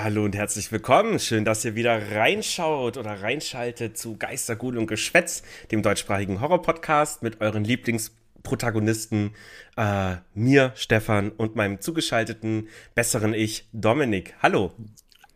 Ja, 0.00 0.04
hallo 0.04 0.24
und 0.24 0.34
herzlich 0.34 0.72
willkommen. 0.72 1.18
Schön, 1.18 1.44
dass 1.44 1.62
ihr 1.62 1.74
wieder 1.74 2.12
reinschaut 2.12 2.96
oder 2.96 3.20
reinschaltet 3.20 3.98
zu 3.98 4.16
Geistergut 4.16 4.74
und 4.76 4.86
Geschwätz, 4.86 5.42
dem 5.72 5.82
deutschsprachigen 5.82 6.40
Horror-Podcast 6.40 7.22
mit 7.22 7.42
euren 7.42 7.64
Lieblingsprotagonisten, 7.64 9.32
äh, 9.76 10.14
mir, 10.32 10.72
Stefan 10.74 11.28
und 11.28 11.54
meinem 11.54 11.82
zugeschalteten, 11.82 12.68
besseren 12.94 13.34
Ich, 13.34 13.68
Dominik. 13.74 14.34
Hallo. 14.42 14.72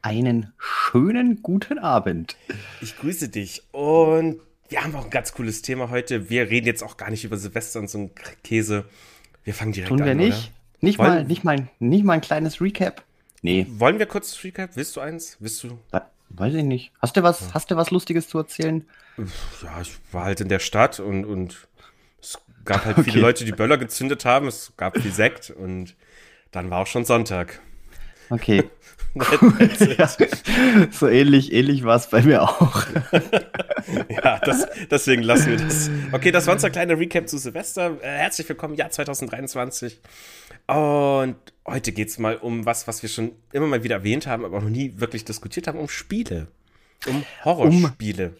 Einen 0.00 0.54
schönen 0.56 1.42
guten 1.42 1.78
Abend. 1.78 2.38
Ich 2.80 2.96
grüße 2.96 3.28
dich 3.28 3.64
und 3.72 4.40
wir 4.70 4.82
haben 4.82 4.96
auch 4.96 5.04
ein 5.04 5.10
ganz 5.10 5.34
cooles 5.34 5.60
Thema 5.60 5.90
heute. 5.90 6.30
Wir 6.30 6.48
reden 6.48 6.66
jetzt 6.66 6.82
auch 6.82 6.96
gar 6.96 7.10
nicht 7.10 7.24
über 7.24 7.36
Silvester 7.36 7.80
und 7.80 7.90
so 7.90 7.98
einen 7.98 8.12
Käse. 8.42 8.86
Wir 9.44 9.52
fangen 9.52 9.72
direkt 9.72 9.92
an. 9.92 9.98
Tun 9.98 10.06
wir 10.06 10.14
nicht? 10.14 10.38
Oder? 10.38 10.54
Nicht 10.80 10.98
mal, 10.98 11.24
nicht, 11.24 11.44
mal, 11.44 11.68
nicht 11.80 12.04
mal 12.04 12.14
ein 12.14 12.22
kleines 12.22 12.62
Recap? 12.62 13.04
Nee. 13.44 13.66
Wollen 13.68 13.98
wir 13.98 14.06
kurz 14.06 14.42
Recap? 14.42 14.74
Willst 14.74 14.96
du 14.96 15.02
eins? 15.02 15.36
Willst 15.38 15.62
du? 15.62 15.78
Weiß 16.30 16.54
ich 16.54 16.64
nicht. 16.64 16.92
Hast 17.02 17.14
du 17.14 17.22
was, 17.22 17.40
ja. 17.40 17.46
hast 17.52 17.70
du 17.70 17.76
was 17.76 17.90
Lustiges 17.90 18.26
zu 18.26 18.38
erzählen? 18.38 18.88
Ja, 19.62 19.82
ich 19.82 19.92
war 20.12 20.24
halt 20.24 20.40
in 20.40 20.48
der 20.48 20.60
Stadt 20.60 20.98
und, 20.98 21.26
und 21.26 21.68
es 22.22 22.38
gab 22.64 22.86
halt 22.86 22.96
okay. 22.98 23.10
viele 23.10 23.20
Leute, 23.20 23.44
die 23.44 23.52
Böller 23.52 23.76
gezündet 23.76 24.24
haben. 24.24 24.48
Es 24.48 24.72
gab 24.78 24.96
viel 24.98 25.12
Sekt 25.12 25.50
und 25.50 25.94
dann 26.52 26.70
war 26.70 26.80
auch 26.80 26.86
schon 26.86 27.04
Sonntag. 27.04 27.60
Okay. 28.30 28.64
so 30.90 31.08
ähnlich, 31.08 31.52
ähnlich 31.52 31.84
war 31.84 31.96
es 31.96 32.08
bei 32.08 32.22
mir 32.22 32.42
auch. 32.42 32.84
ja, 34.08 34.40
das, 34.40 34.66
deswegen 34.90 35.22
lassen 35.22 35.50
wir 35.50 35.58
das. 35.58 35.88
Okay, 36.10 36.32
das 36.32 36.46
war 36.46 36.54
unser 36.54 36.70
kleiner 36.70 36.98
Recap 36.98 37.28
zu 37.28 37.36
Silvester. 37.38 37.96
Äh, 38.02 38.18
herzlich 38.18 38.48
willkommen, 38.48 38.74
Jahr 38.74 38.90
2023. 38.90 40.00
Und 40.66 41.36
heute 41.66 41.92
geht 41.92 42.08
es 42.08 42.18
mal 42.18 42.36
um 42.36 42.66
was, 42.66 42.88
was 42.88 43.02
wir 43.02 43.08
schon 43.08 43.30
immer 43.52 43.68
mal 43.68 43.84
wieder 43.84 43.94
erwähnt 43.96 44.26
haben, 44.26 44.44
aber 44.44 44.60
noch 44.60 44.68
nie 44.68 44.94
wirklich 44.96 45.24
diskutiert 45.24 45.68
haben, 45.68 45.78
um 45.78 45.88
Spiele. 45.88 46.48
Um 47.06 47.24
Horrorspiele. 47.44 48.34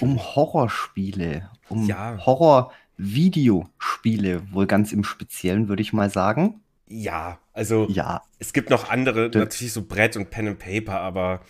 Um, 0.00 0.02
um 0.02 0.18
Horrorspiele. 0.18 1.48
Um 1.70 1.86
ja. 1.86 2.18
Horror-Videospiele, 2.26 4.52
wohl 4.52 4.66
ganz 4.66 4.92
im 4.92 5.04
Speziellen, 5.04 5.68
würde 5.68 5.80
ich 5.82 5.94
mal 5.94 6.10
sagen. 6.10 6.60
Ja, 6.88 7.38
also 7.52 7.86
ja. 7.90 8.22
es 8.38 8.52
gibt 8.52 8.70
noch 8.70 8.90
andere, 8.90 9.30
das 9.30 9.40
natürlich 9.40 9.72
so 9.72 9.82
Brett 9.82 10.16
und 10.16 10.30
Pen 10.30 10.48
and 10.48 10.58
Paper, 10.58 11.00
aber 11.00 11.40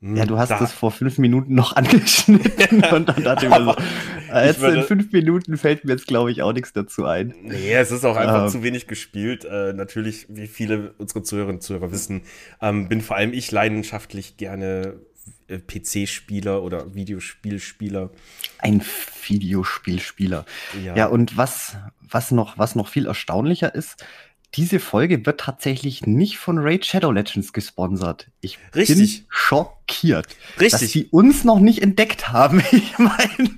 hm, 0.00 0.16
ja, 0.16 0.26
du 0.26 0.38
hast 0.38 0.50
da. 0.50 0.58
das 0.58 0.72
vor 0.72 0.92
fünf 0.92 1.18
Minuten 1.18 1.54
noch 1.54 1.74
angeschnitten 1.76 2.84
und 2.84 3.08
dann 3.08 3.24
dachte 3.24 3.46
ich 3.46 3.50
mir 3.50 3.64
so, 3.64 3.76
äh, 4.32 4.46
jetzt 4.46 4.60
würde, 4.60 4.80
in 4.80 4.82
fünf 4.84 5.12
Minuten 5.12 5.56
fällt 5.56 5.84
mir 5.84 5.92
jetzt, 5.92 6.06
glaube 6.06 6.30
ich, 6.30 6.42
auch 6.42 6.52
nichts 6.52 6.72
dazu 6.72 7.04
ein. 7.04 7.34
Nee, 7.42 7.74
es 7.74 7.90
ist 7.90 8.04
auch 8.04 8.16
einfach 8.16 8.44
ähm. 8.44 8.48
zu 8.48 8.62
wenig 8.62 8.86
gespielt. 8.86 9.44
Äh, 9.44 9.72
natürlich, 9.72 10.26
wie 10.28 10.46
viele 10.46 10.92
unserer 10.98 11.24
Zuhörerinnen 11.24 11.56
und 11.56 11.62
Zuhörer 11.62 11.90
wissen, 11.90 12.22
ähm, 12.60 12.88
bin 12.88 13.00
vor 13.00 13.16
allem 13.16 13.32
ich 13.32 13.50
leidenschaftlich 13.50 14.36
gerne 14.36 15.00
äh, 15.48 15.58
PC-Spieler 15.58 16.62
oder 16.62 16.94
Videospielspieler. 16.94 18.10
Ein 18.58 18.82
Videospielspieler. 19.26 20.44
Ja. 20.84 20.94
ja, 20.94 21.06
und 21.06 21.36
was, 21.36 21.76
was, 22.00 22.30
noch, 22.30 22.56
was 22.58 22.76
noch 22.76 22.88
viel 22.88 23.06
erstaunlicher 23.06 23.74
ist, 23.74 24.04
diese 24.54 24.80
Folge 24.80 25.26
wird 25.26 25.40
tatsächlich 25.40 26.06
nicht 26.06 26.38
von 26.38 26.58
Raid 26.58 26.86
Shadow 26.86 27.12
Legends 27.12 27.52
gesponsert. 27.52 28.28
Ich 28.40 28.58
Richtig. 28.74 28.96
bin 28.96 29.26
schockiert, 29.28 30.26
Richtig. 30.58 30.70
dass 30.70 30.80
sie 30.80 31.04
uns 31.10 31.44
noch 31.44 31.60
nicht 31.60 31.82
entdeckt 31.82 32.30
haben. 32.30 32.62
Ich 32.72 32.98
meine, 32.98 33.50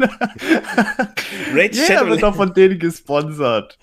Raid 1.55 1.75
Jeder 1.75 1.87
Shadow 1.87 2.09
wird 2.09 2.23
doch 2.23 2.35
von 2.35 2.55
denen 2.55 2.79
gesponsert. 2.79 3.79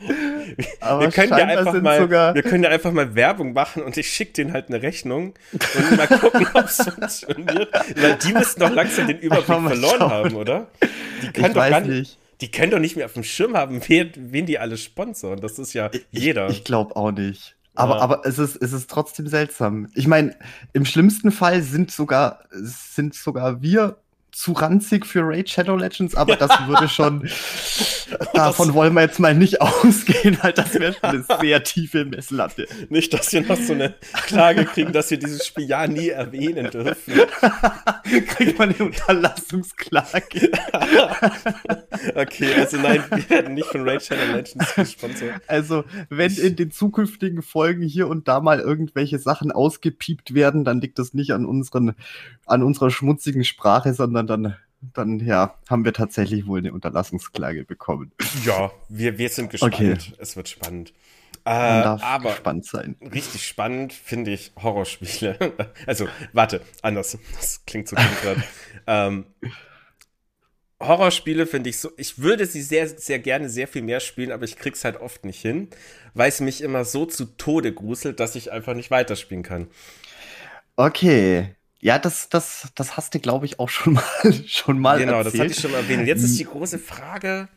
Aber 0.81 1.01
wir 1.01 1.11
können, 1.11 1.29
ja 1.29 1.45
einfach 1.45 1.81
mal, 1.81 2.09
wir 2.09 2.43
können 2.43 2.63
ja 2.63 2.69
einfach 2.69 2.91
mal 2.91 3.15
Werbung 3.15 3.53
machen 3.53 3.83
und 3.83 3.97
ich 3.97 4.09
schicke 4.09 4.33
denen 4.33 4.53
halt 4.53 4.67
eine 4.69 4.81
Rechnung 4.81 5.33
und 5.53 5.97
mal 5.97 6.07
gucken, 6.07 6.47
ob 6.53 6.65
es 6.65 6.77
funktioniert. 6.77 7.69
Weil 7.95 8.15
die 8.15 8.33
müssten 8.33 8.59
doch 8.59 8.71
langsam 8.71 9.07
den 9.07 9.19
Überblick 9.19 9.45
verloren 9.45 9.99
schauen. 9.99 10.11
haben, 10.11 10.35
oder? 10.35 10.67
Die 11.21 11.31
können 11.31 11.47
ich 11.47 11.53
doch 11.53 11.69
gar 11.69 11.79
nicht. 11.81 11.89
nicht 11.89 12.17
die 12.41 12.51
können 12.51 12.71
doch 12.71 12.79
nicht 12.79 12.95
mehr 12.95 13.05
auf 13.05 13.13
dem 13.13 13.23
Schirm 13.23 13.55
haben, 13.55 13.81
wen, 13.87 14.11
wen 14.15 14.45
die 14.45 14.59
alle 14.59 14.77
sponsern. 14.77 15.39
Das 15.39 15.59
ist 15.59 15.73
ja 15.73 15.89
jeder. 16.11 16.49
Ich, 16.49 16.59
ich 16.59 16.63
glaube 16.63 16.95
auch 16.95 17.11
nicht. 17.11 17.55
Aber, 17.75 17.97
ja. 17.97 18.01
aber 18.01 18.25
es, 18.25 18.39
ist, 18.39 18.55
es 18.55 18.73
ist 18.73 18.89
trotzdem 18.89 19.27
seltsam. 19.27 19.89
Ich 19.93 20.07
meine, 20.07 20.35
im 20.73 20.85
schlimmsten 20.85 21.31
Fall 21.31 21.61
sind 21.61 21.91
sogar, 21.91 22.43
sind 22.51 23.13
sogar 23.13 23.61
wir 23.61 23.97
zu 24.37 24.51
ranzig 24.51 25.07
für 25.07 25.21
Raid 25.23 25.49
Shadow 25.49 25.75
Legends, 25.75 26.13
aber 26.13 26.35
das 26.35 26.51
würde 26.67 26.87
schon, 26.87 27.27
davon 28.35 28.75
wollen 28.75 28.93
wir 28.93 29.01
jetzt 29.01 29.19
mal 29.19 29.33
nicht 29.33 29.61
ausgehen, 29.61 30.41
halt, 30.43 30.59
das 30.59 30.75
wäre 30.75 30.93
schon 30.93 31.09
eine 31.09 31.25
sehr 31.41 31.63
tiefe 31.63 32.05
Messlatte. 32.05 32.67
Nicht, 32.89 33.13
dass 33.13 33.33
wir 33.33 33.41
noch 33.41 33.57
so 33.57 33.73
eine 33.73 33.95
Klage 34.27 34.65
kriegen, 34.65 34.93
dass 34.93 35.09
wir 35.09 35.17
dieses 35.17 35.47
Spiel 35.47 35.67
ja 35.67 35.87
nie 35.87 36.09
erwähnen 36.09 36.69
dürfen. 36.69 37.13
Kriegt 38.27 38.59
man 38.59 38.75
eine 38.75 38.85
Unterlassungsklage. 38.85 40.51
okay, 42.15 42.53
also 42.57 42.77
nein, 42.77 43.03
wir 43.09 43.29
werden 43.31 43.55
nicht 43.55 43.67
von 43.67 43.89
Raid 43.89 44.03
Shadow 44.03 44.33
Legends 44.33 44.75
gesponsert. 44.75 45.41
Also, 45.47 45.83
wenn 46.09 46.35
in 46.35 46.55
den 46.55 46.69
zukünftigen 46.69 47.41
Folgen 47.41 47.81
hier 47.81 48.07
und 48.07 48.27
da 48.27 48.39
mal 48.39 48.59
irgendwelche 48.59 49.17
Sachen 49.17 49.51
ausgepiept 49.51 50.35
werden, 50.35 50.63
dann 50.63 50.79
liegt 50.79 50.99
das 50.99 51.15
nicht 51.15 51.31
an 51.31 51.45
unseren, 51.45 51.95
an 52.45 52.61
unserer 52.61 52.91
schmutzigen 52.91 53.43
Sprache, 53.43 53.95
sondern 53.95 54.26
dann, 54.27 54.55
dann 54.93 55.19
ja, 55.19 55.55
haben 55.69 55.85
wir 55.85 55.93
tatsächlich 55.93 56.45
wohl 56.45 56.59
eine 56.59 56.73
Unterlassungsklage 56.73 57.65
bekommen. 57.65 58.11
Ja, 58.45 58.71
wir, 58.89 59.17
wir 59.17 59.29
sind 59.29 59.49
gespannt. 59.49 59.73
Okay. 59.73 59.97
Es 60.19 60.35
wird 60.35 60.49
spannend. 60.49 60.93
Äh, 61.45 61.49
aber 61.49 62.33
spannend 62.33 62.65
sein. 62.65 62.97
Richtig 63.01 63.47
spannend 63.47 63.93
finde 63.93 64.31
ich 64.31 64.51
Horrorspiele. 64.61 65.53
also, 65.87 66.07
warte, 66.33 66.61
anders. 66.81 67.17
Das 67.35 67.63
klingt 67.65 67.87
so 67.87 67.95
gut 67.95 68.37
ähm, 68.87 69.25
Horrorspiele 70.79 71.47
finde 71.47 71.69
ich 71.69 71.79
so, 71.79 71.89
ich 71.97 72.19
würde 72.19 72.45
sie 72.45 72.61
sehr, 72.61 72.87
sehr 72.87 73.19
gerne 73.19 73.49
sehr 73.49 73.67
viel 73.67 73.81
mehr 73.81 73.99
spielen, 73.99 74.31
aber 74.31 74.43
ich 74.43 74.57
krieg's 74.57 74.83
halt 74.83 74.97
oft 74.97 75.25
nicht 75.25 75.41
hin, 75.41 75.69
weil 76.13 76.29
es 76.29 76.39
mich 76.39 76.61
immer 76.61 76.85
so 76.85 77.05
zu 77.05 77.25
Tode 77.25 77.73
gruselt, 77.73 78.19
dass 78.19 78.35
ich 78.35 78.51
einfach 78.51 78.75
nicht 78.75 78.91
weiterspielen 78.91 79.43
kann. 79.43 79.67
Okay, 80.75 81.55
ja, 81.79 81.99
das, 81.99 82.29
das, 82.29 82.69
das 82.75 82.97
hast 82.97 83.13
du, 83.13 83.19
glaube 83.19 83.45
ich, 83.45 83.59
auch 83.59 83.69
schon 83.69 83.93
mal, 83.93 84.03
schon 84.47 84.79
mal 84.79 84.99
Genau, 84.99 85.17
erzählt. 85.19 85.33
das 85.33 85.39
hatte 85.41 85.51
ich 85.51 85.59
schon 85.59 85.71
mal 85.71 85.77
erwähnt. 85.77 86.07
Jetzt 86.07 86.23
ist 86.23 86.39
die 86.39 86.45
große 86.45 86.79
Frage, 86.79 87.47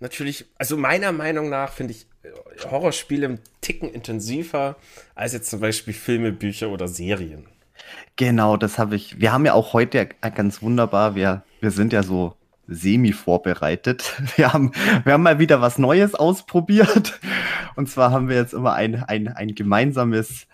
natürlich, 0.00 0.44
also 0.58 0.76
meiner 0.76 1.12
Meinung 1.12 1.48
nach 1.48 1.72
finde 1.72 1.94
ich 1.94 2.06
äh, 2.22 2.68
Horrorspiele 2.70 3.26
im 3.26 3.38
Ticken 3.60 3.90
intensiver 3.90 4.76
als 5.14 5.32
jetzt 5.32 5.50
zum 5.50 5.60
Beispiel 5.60 5.94
Filme, 5.94 6.32
Bücher 6.32 6.68
oder 6.68 6.88
Serien. 6.88 7.46
Genau, 8.16 8.56
das 8.56 8.78
habe 8.78 8.94
ich. 8.94 9.20
Wir 9.20 9.32
haben 9.32 9.46
ja 9.46 9.54
auch 9.54 9.72
heute 9.72 10.06
ganz 10.34 10.62
wunderbar, 10.62 11.14
wir, 11.14 11.42
wir 11.60 11.70
sind 11.70 11.92
ja 11.92 12.02
so 12.02 12.36
semi 12.68 13.12
vorbereitet. 13.12 14.14
Wir 14.36 14.52
haben, 14.52 14.72
wir 15.04 15.12
haben 15.14 15.22
mal 15.22 15.38
wieder 15.40 15.60
was 15.60 15.78
Neues 15.78 16.14
ausprobiert. 16.14 17.18
Und 17.74 17.90
zwar 17.90 18.12
haben 18.12 18.28
wir 18.28 18.36
jetzt 18.36 18.54
immer 18.54 18.74
ein, 18.74 19.02
ein, 19.02 19.28
ein 19.28 19.54
gemeinsames 19.54 20.46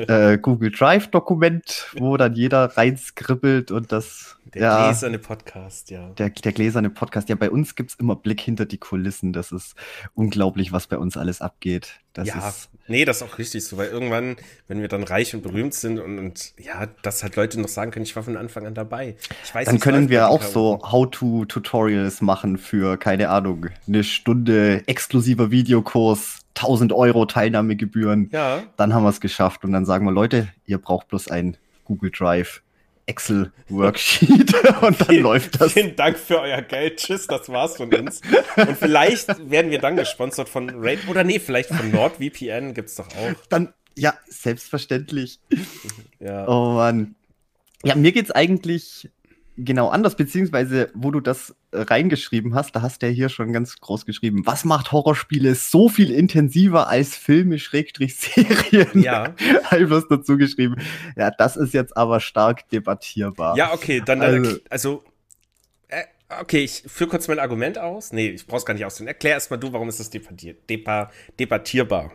äh, 0.08 0.38
Google 0.38 0.70
Drive-Dokument, 0.70 1.88
wo 1.98 2.16
dann 2.16 2.34
jeder 2.34 2.76
reinskribbelt 2.76 3.70
und 3.70 3.92
das. 3.92 4.36
Der 4.54 4.62
ja, 4.62 4.86
gläserne 4.86 5.18
Podcast, 5.18 5.90
ja. 5.90 6.10
Der, 6.10 6.30
der 6.30 6.52
gläserne 6.52 6.88
Podcast. 6.88 7.28
Ja, 7.28 7.34
bei 7.34 7.50
uns 7.50 7.74
gibt 7.74 7.90
es 7.90 7.96
immer 7.96 8.14
Blick 8.14 8.40
hinter 8.40 8.64
die 8.64 8.78
Kulissen. 8.78 9.32
Das 9.32 9.50
ist 9.50 9.74
unglaublich, 10.14 10.72
was 10.72 10.86
bei 10.86 10.98
uns 10.98 11.16
alles 11.16 11.40
abgeht. 11.40 12.00
Das 12.12 12.28
ja, 12.28 12.48
ist, 12.48 12.70
nee, 12.86 13.04
das 13.04 13.18
ist 13.18 13.22
auch 13.24 13.38
richtig 13.38 13.64
so, 13.66 13.76
weil 13.76 13.88
irgendwann, 13.88 14.36
wenn 14.68 14.80
wir 14.80 14.88
dann 14.88 15.02
reich 15.02 15.34
und 15.34 15.42
berühmt 15.42 15.74
sind 15.74 15.98
und, 15.98 16.18
und 16.18 16.54
ja, 16.58 16.86
dass 17.02 17.22
halt 17.22 17.36
Leute 17.36 17.60
noch 17.60 17.68
sagen 17.68 17.90
können, 17.90 18.04
ich 18.04 18.16
war 18.16 18.22
von 18.22 18.38
Anfang 18.38 18.66
an 18.66 18.74
dabei. 18.74 19.16
Ich 19.44 19.54
weiß, 19.54 19.66
dann 19.66 19.80
können 19.80 20.08
wir 20.08 20.28
auch 20.28 20.42
so 20.42 20.80
How-to-Tutorials 20.82 22.22
machen 22.22 22.56
für, 22.56 22.96
keine 22.96 23.28
Ahnung, 23.28 23.66
eine 23.86 24.02
Stunde 24.02 24.82
exklusiver 24.86 25.50
Videokurs 25.50 26.45
1000 26.56 26.92
Euro 26.92 27.26
Teilnahmegebühren. 27.26 28.30
Ja. 28.32 28.62
Dann 28.76 28.94
haben 28.94 29.04
wir 29.04 29.10
es 29.10 29.20
geschafft. 29.20 29.64
Und 29.64 29.72
dann 29.72 29.84
sagen 29.84 30.04
wir, 30.04 30.12
Leute, 30.12 30.48
ihr 30.64 30.78
braucht 30.78 31.08
bloß 31.08 31.28
ein 31.28 31.56
Google 31.84 32.10
Drive. 32.10 32.62
Excel 33.08 33.52
Worksheet 33.68 34.52
und 34.82 35.00
dann 35.00 35.08
vielen, 35.08 35.22
läuft 35.22 35.60
das. 35.60 35.72
Vielen 35.72 35.94
Dank 35.94 36.18
für 36.18 36.40
euer 36.40 36.60
Geld. 36.60 36.98
Tschüss, 36.98 37.28
das 37.28 37.48
war's 37.48 37.76
von 37.76 37.94
uns. 37.94 38.20
Und 38.56 38.76
vielleicht 38.76 39.28
werden 39.48 39.70
wir 39.70 39.78
dann 39.78 39.96
gesponsert 39.96 40.48
von 40.48 40.70
Raid 40.74 41.06
oder 41.08 41.22
nee, 41.22 41.38
vielleicht 41.38 41.68
von 41.68 41.90
NordVPN 41.92 42.74
gibt's 42.74 42.96
doch 42.96 43.06
auch. 43.06 43.46
Dann 43.48 43.72
ja, 43.96 44.14
selbstverständlich. 44.28 45.40
Ja. 46.18 46.46
Oh 46.48 46.72
Mann. 46.74 47.14
Ja, 47.84 47.94
mir 47.94 48.12
geht's 48.12 48.30
eigentlich 48.30 49.08
genau 49.56 49.88
anders, 49.88 50.16
beziehungsweise 50.16 50.90
wo 50.94 51.10
du 51.10 51.20
das 51.20 51.54
reingeschrieben 51.72 52.54
hast, 52.54 52.76
da 52.76 52.82
hast 52.82 53.02
du 53.02 53.06
ja 53.06 53.12
hier 53.12 53.28
schon 53.28 53.52
ganz 53.52 53.78
groß 53.80 54.06
geschrieben, 54.06 54.42
was 54.44 54.64
macht 54.64 54.92
Horrorspiele 54.92 55.54
so 55.54 55.88
viel 55.88 56.10
intensiver 56.10 56.88
als 56.88 57.16
Filme, 57.16 57.58
Schrägstrich, 57.58 58.16
Serien? 58.16 59.02
Ja. 59.02 59.34
Halblos 59.64 60.04
dazu 60.08 60.36
geschrieben. 60.36 60.76
Ja, 61.16 61.30
das 61.30 61.56
ist 61.56 61.74
jetzt 61.74 61.96
aber 61.96 62.20
stark 62.20 62.68
debattierbar. 62.70 63.56
Ja, 63.56 63.72
okay, 63.72 64.02
dann, 64.04 64.22
also, 64.22 64.58
also 64.68 65.04
äh, 65.88 66.04
okay, 66.40 66.64
ich 66.64 66.84
führe 66.86 67.10
kurz 67.10 67.28
mein 67.28 67.38
Argument 67.38 67.78
aus. 67.78 68.12
Nee, 68.12 68.28
ich 68.28 68.46
brauch's 68.46 68.66
gar 68.66 68.74
nicht 68.74 68.84
ausführen. 68.84 69.08
Erklär 69.08 69.34
erstmal 69.34 69.58
du, 69.58 69.72
warum 69.72 69.88
ist 69.88 70.00
das 70.00 70.10
debattierbar? 70.10 72.12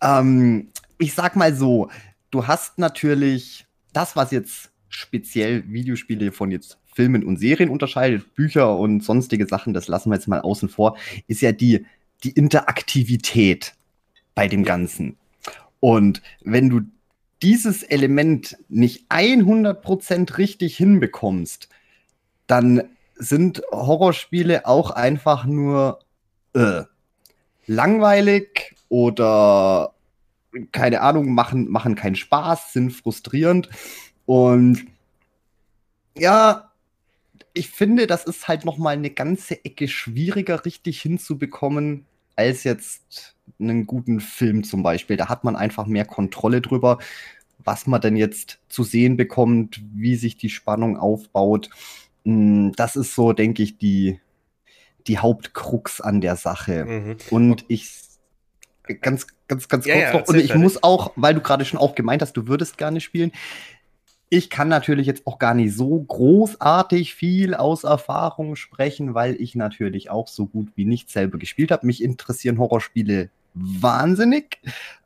Ähm, 0.00 0.70
ich 0.98 1.14
sag 1.14 1.36
mal 1.36 1.54
so, 1.54 1.90
du 2.30 2.46
hast 2.46 2.78
natürlich 2.78 3.66
das, 3.92 4.16
was 4.16 4.30
jetzt 4.30 4.71
speziell 4.94 5.64
Videospiele 5.72 6.32
von 6.32 6.50
jetzt 6.50 6.78
Filmen 6.94 7.24
und 7.24 7.38
Serien 7.38 7.70
unterscheidet, 7.70 8.34
Bücher 8.34 8.78
und 8.78 9.02
sonstige 9.02 9.46
Sachen, 9.46 9.74
das 9.74 9.88
lassen 9.88 10.10
wir 10.10 10.16
jetzt 10.16 10.28
mal 10.28 10.40
außen 10.40 10.68
vor, 10.68 10.96
ist 11.26 11.40
ja 11.40 11.52
die, 11.52 11.86
die 12.22 12.30
Interaktivität 12.30 13.74
bei 14.34 14.48
dem 14.48 14.64
Ganzen. 14.64 15.16
Und 15.80 16.22
wenn 16.42 16.68
du 16.68 16.82
dieses 17.42 17.82
Element 17.82 18.56
nicht 18.68 19.10
100% 19.10 20.38
richtig 20.38 20.76
hinbekommst, 20.76 21.68
dann 22.46 22.82
sind 23.16 23.62
Horrorspiele 23.72 24.66
auch 24.66 24.90
einfach 24.90 25.44
nur 25.44 26.00
äh, 26.54 26.82
langweilig 27.66 28.76
oder 28.88 29.94
keine 30.70 31.00
Ahnung, 31.00 31.32
machen, 31.32 31.70
machen 31.70 31.94
keinen 31.94 32.16
Spaß, 32.16 32.72
sind 32.72 32.90
frustrierend. 32.92 33.70
Und 34.32 34.86
ja, 36.16 36.70
ich 37.52 37.68
finde, 37.68 38.06
das 38.06 38.24
ist 38.24 38.48
halt 38.48 38.64
noch 38.64 38.78
mal 38.78 38.94
eine 38.94 39.10
ganze 39.10 39.62
Ecke 39.62 39.88
schwieriger 39.88 40.64
richtig 40.64 41.02
hinzubekommen 41.02 42.06
als 42.34 42.64
jetzt 42.64 43.36
einen 43.60 43.86
guten 43.86 44.20
Film 44.20 44.64
zum 44.64 44.82
Beispiel. 44.82 45.18
Da 45.18 45.28
hat 45.28 45.44
man 45.44 45.54
einfach 45.54 45.84
mehr 45.84 46.06
Kontrolle 46.06 46.62
drüber, 46.62 46.96
was 47.58 47.86
man 47.86 48.00
denn 48.00 48.16
jetzt 48.16 48.58
zu 48.70 48.84
sehen 48.84 49.18
bekommt, 49.18 49.82
wie 49.92 50.16
sich 50.16 50.38
die 50.38 50.48
Spannung 50.48 50.96
aufbaut. 50.96 51.68
Hm, 52.24 52.72
das 52.74 52.96
ist 52.96 53.14
so, 53.14 53.34
denke 53.34 53.62
ich, 53.62 53.76
die, 53.76 54.18
die 55.08 55.18
Hauptkrux 55.18 56.00
an 56.00 56.22
der 56.22 56.36
Sache. 56.36 56.86
Mhm. 56.86 57.16
Und 57.28 57.66
ich 57.68 58.00
ganz, 59.02 59.26
ganz, 59.46 59.68
ganz 59.68 59.84
ja, 59.84 59.94
kurz 59.94 60.04
ja, 60.04 60.20
noch. 60.20 60.28
Und 60.28 60.36
ich 60.36 60.46
fertig. 60.46 60.62
muss 60.62 60.82
auch, 60.82 61.12
weil 61.16 61.34
du 61.34 61.42
gerade 61.42 61.66
schon 61.66 61.78
auch 61.78 61.94
gemeint 61.94 62.22
hast, 62.22 62.32
du 62.32 62.46
würdest 62.46 62.78
gerne 62.78 63.02
spielen. 63.02 63.30
Ich 64.34 64.48
kann 64.48 64.68
natürlich 64.68 65.06
jetzt 65.06 65.26
auch 65.26 65.38
gar 65.38 65.52
nicht 65.52 65.76
so 65.76 66.00
großartig 66.00 67.14
viel 67.14 67.52
aus 67.52 67.84
Erfahrung 67.84 68.56
sprechen, 68.56 69.12
weil 69.12 69.38
ich 69.38 69.56
natürlich 69.56 70.08
auch 70.08 70.26
so 70.26 70.46
gut 70.46 70.68
wie 70.74 70.86
nicht 70.86 71.10
selber 71.10 71.36
gespielt 71.36 71.70
habe. 71.70 71.84
Mich 71.84 72.02
interessieren 72.02 72.58
Horrorspiele 72.58 73.28
wahnsinnig. 73.52 74.58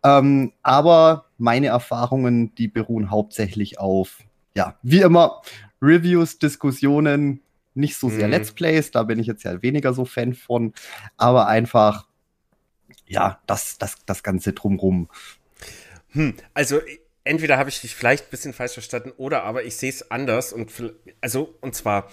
Ähm, 0.05 0.52
aber 0.62 1.25
meine 1.38 1.67
Erfahrungen, 1.67 2.55
die 2.55 2.69
beruhen 2.69 3.11
hauptsächlich 3.11 3.81
auf, 3.81 4.19
ja, 4.55 4.76
wie 4.82 5.00
immer, 5.00 5.43
Reviews, 5.82 6.38
Diskussionen, 6.38 7.40
nicht 7.75 7.96
so 7.96 8.08
sehr 8.08 8.29
mhm. 8.29 8.31
Let's 8.31 8.52
Plays, 8.52 8.93
da 8.93 9.02
bin 9.02 9.19
ich 9.19 9.26
jetzt 9.26 9.43
ja 9.43 9.61
weniger 9.61 9.93
so 9.93 10.05
Fan 10.05 10.34
von, 10.34 10.72
aber 11.17 11.49
einfach, 11.49 12.06
ja, 13.08 13.40
das, 13.49 13.76
das, 13.79 13.96
das 14.06 14.22
Ganze 14.22 14.52
drumrum. 14.52 15.08
Hm, 16.11 16.34
also 16.55 16.79
entweder 17.26 17.58
habe 17.58 17.69
ich 17.69 17.81
dich 17.81 17.94
vielleicht 17.94 18.26
ein 18.26 18.31
bisschen 18.31 18.52
falsch 18.52 18.73
verstanden 18.73 19.12
oder 19.17 19.43
aber 19.43 19.64
ich 19.64 19.76
sehe 19.76 19.90
es 19.90 20.11
anders 20.11 20.52
und 20.52 20.70
also 21.20 21.55
und 21.61 21.75
zwar 21.75 22.11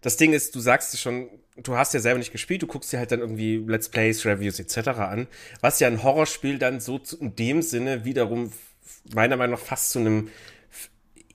das 0.00 0.16
Ding 0.16 0.32
ist, 0.32 0.54
du 0.54 0.60
sagst 0.60 0.94
es 0.94 1.00
schon, 1.00 1.28
du 1.56 1.76
hast 1.76 1.94
ja 1.94 2.00
selber 2.00 2.18
nicht 2.18 2.32
gespielt, 2.32 2.62
du 2.62 2.66
guckst 2.66 2.92
dir 2.92 2.98
halt 2.98 3.10
dann 3.10 3.20
irgendwie 3.20 3.56
Let's 3.66 3.88
Plays, 3.88 4.24
Reviews 4.24 4.60
etc. 4.60 4.88
an, 5.00 5.26
was 5.60 5.80
ja 5.80 5.88
ein 5.88 6.02
Horrorspiel 6.02 6.58
dann 6.58 6.80
so 6.80 6.98
zu, 6.98 7.18
in 7.18 7.34
dem 7.34 7.62
Sinne 7.62 8.04
wiederum 8.04 8.52
meiner 9.14 9.36
Meinung 9.36 9.56
nach 9.58 9.64
fast 9.64 9.90
zu 9.90 9.98
einem 9.98 10.28
F 10.70 10.90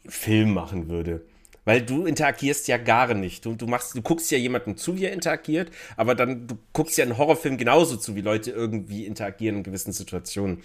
Film 0.07 0.53
machen 0.53 0.89
würde. 0.89 1.25
Weil 1.63 1.81
du 1.81 2.05
interagierst 2.05 2.67
ja 2.67 2.77
gar 2.77 3.13
nicht. 3.13 3.45
Du, 3.45 3.55
du 3.55 3.67
machst, 3.67 3.95
du 3.95 4.01
guckst 4.01 4.31
ja 4.31 4.37
jemandem 4.37 4.77
zu, 4.77 4.97
wie 4.97 5.05
er 5.05 5.13
interagiert, 5.13 5.69
aber 5.95 6.15
dann, 6.15 6.47
du 6.47 6.57
guckst 6.73 6.97
ja 6.97 7.03
einen 7.03 7.17
Horrorfilm 7.17 7.57
genauso 7.57 7.97
zu, 7.97 8.15
wie 8.15 8.21
Leute 8.21 8.51
irgendwie 8.51 9.05
interagieren 9.05 9.57
in 9.57 9.63
gewissen 9.63 9.91
Situationen. 9.91 10.63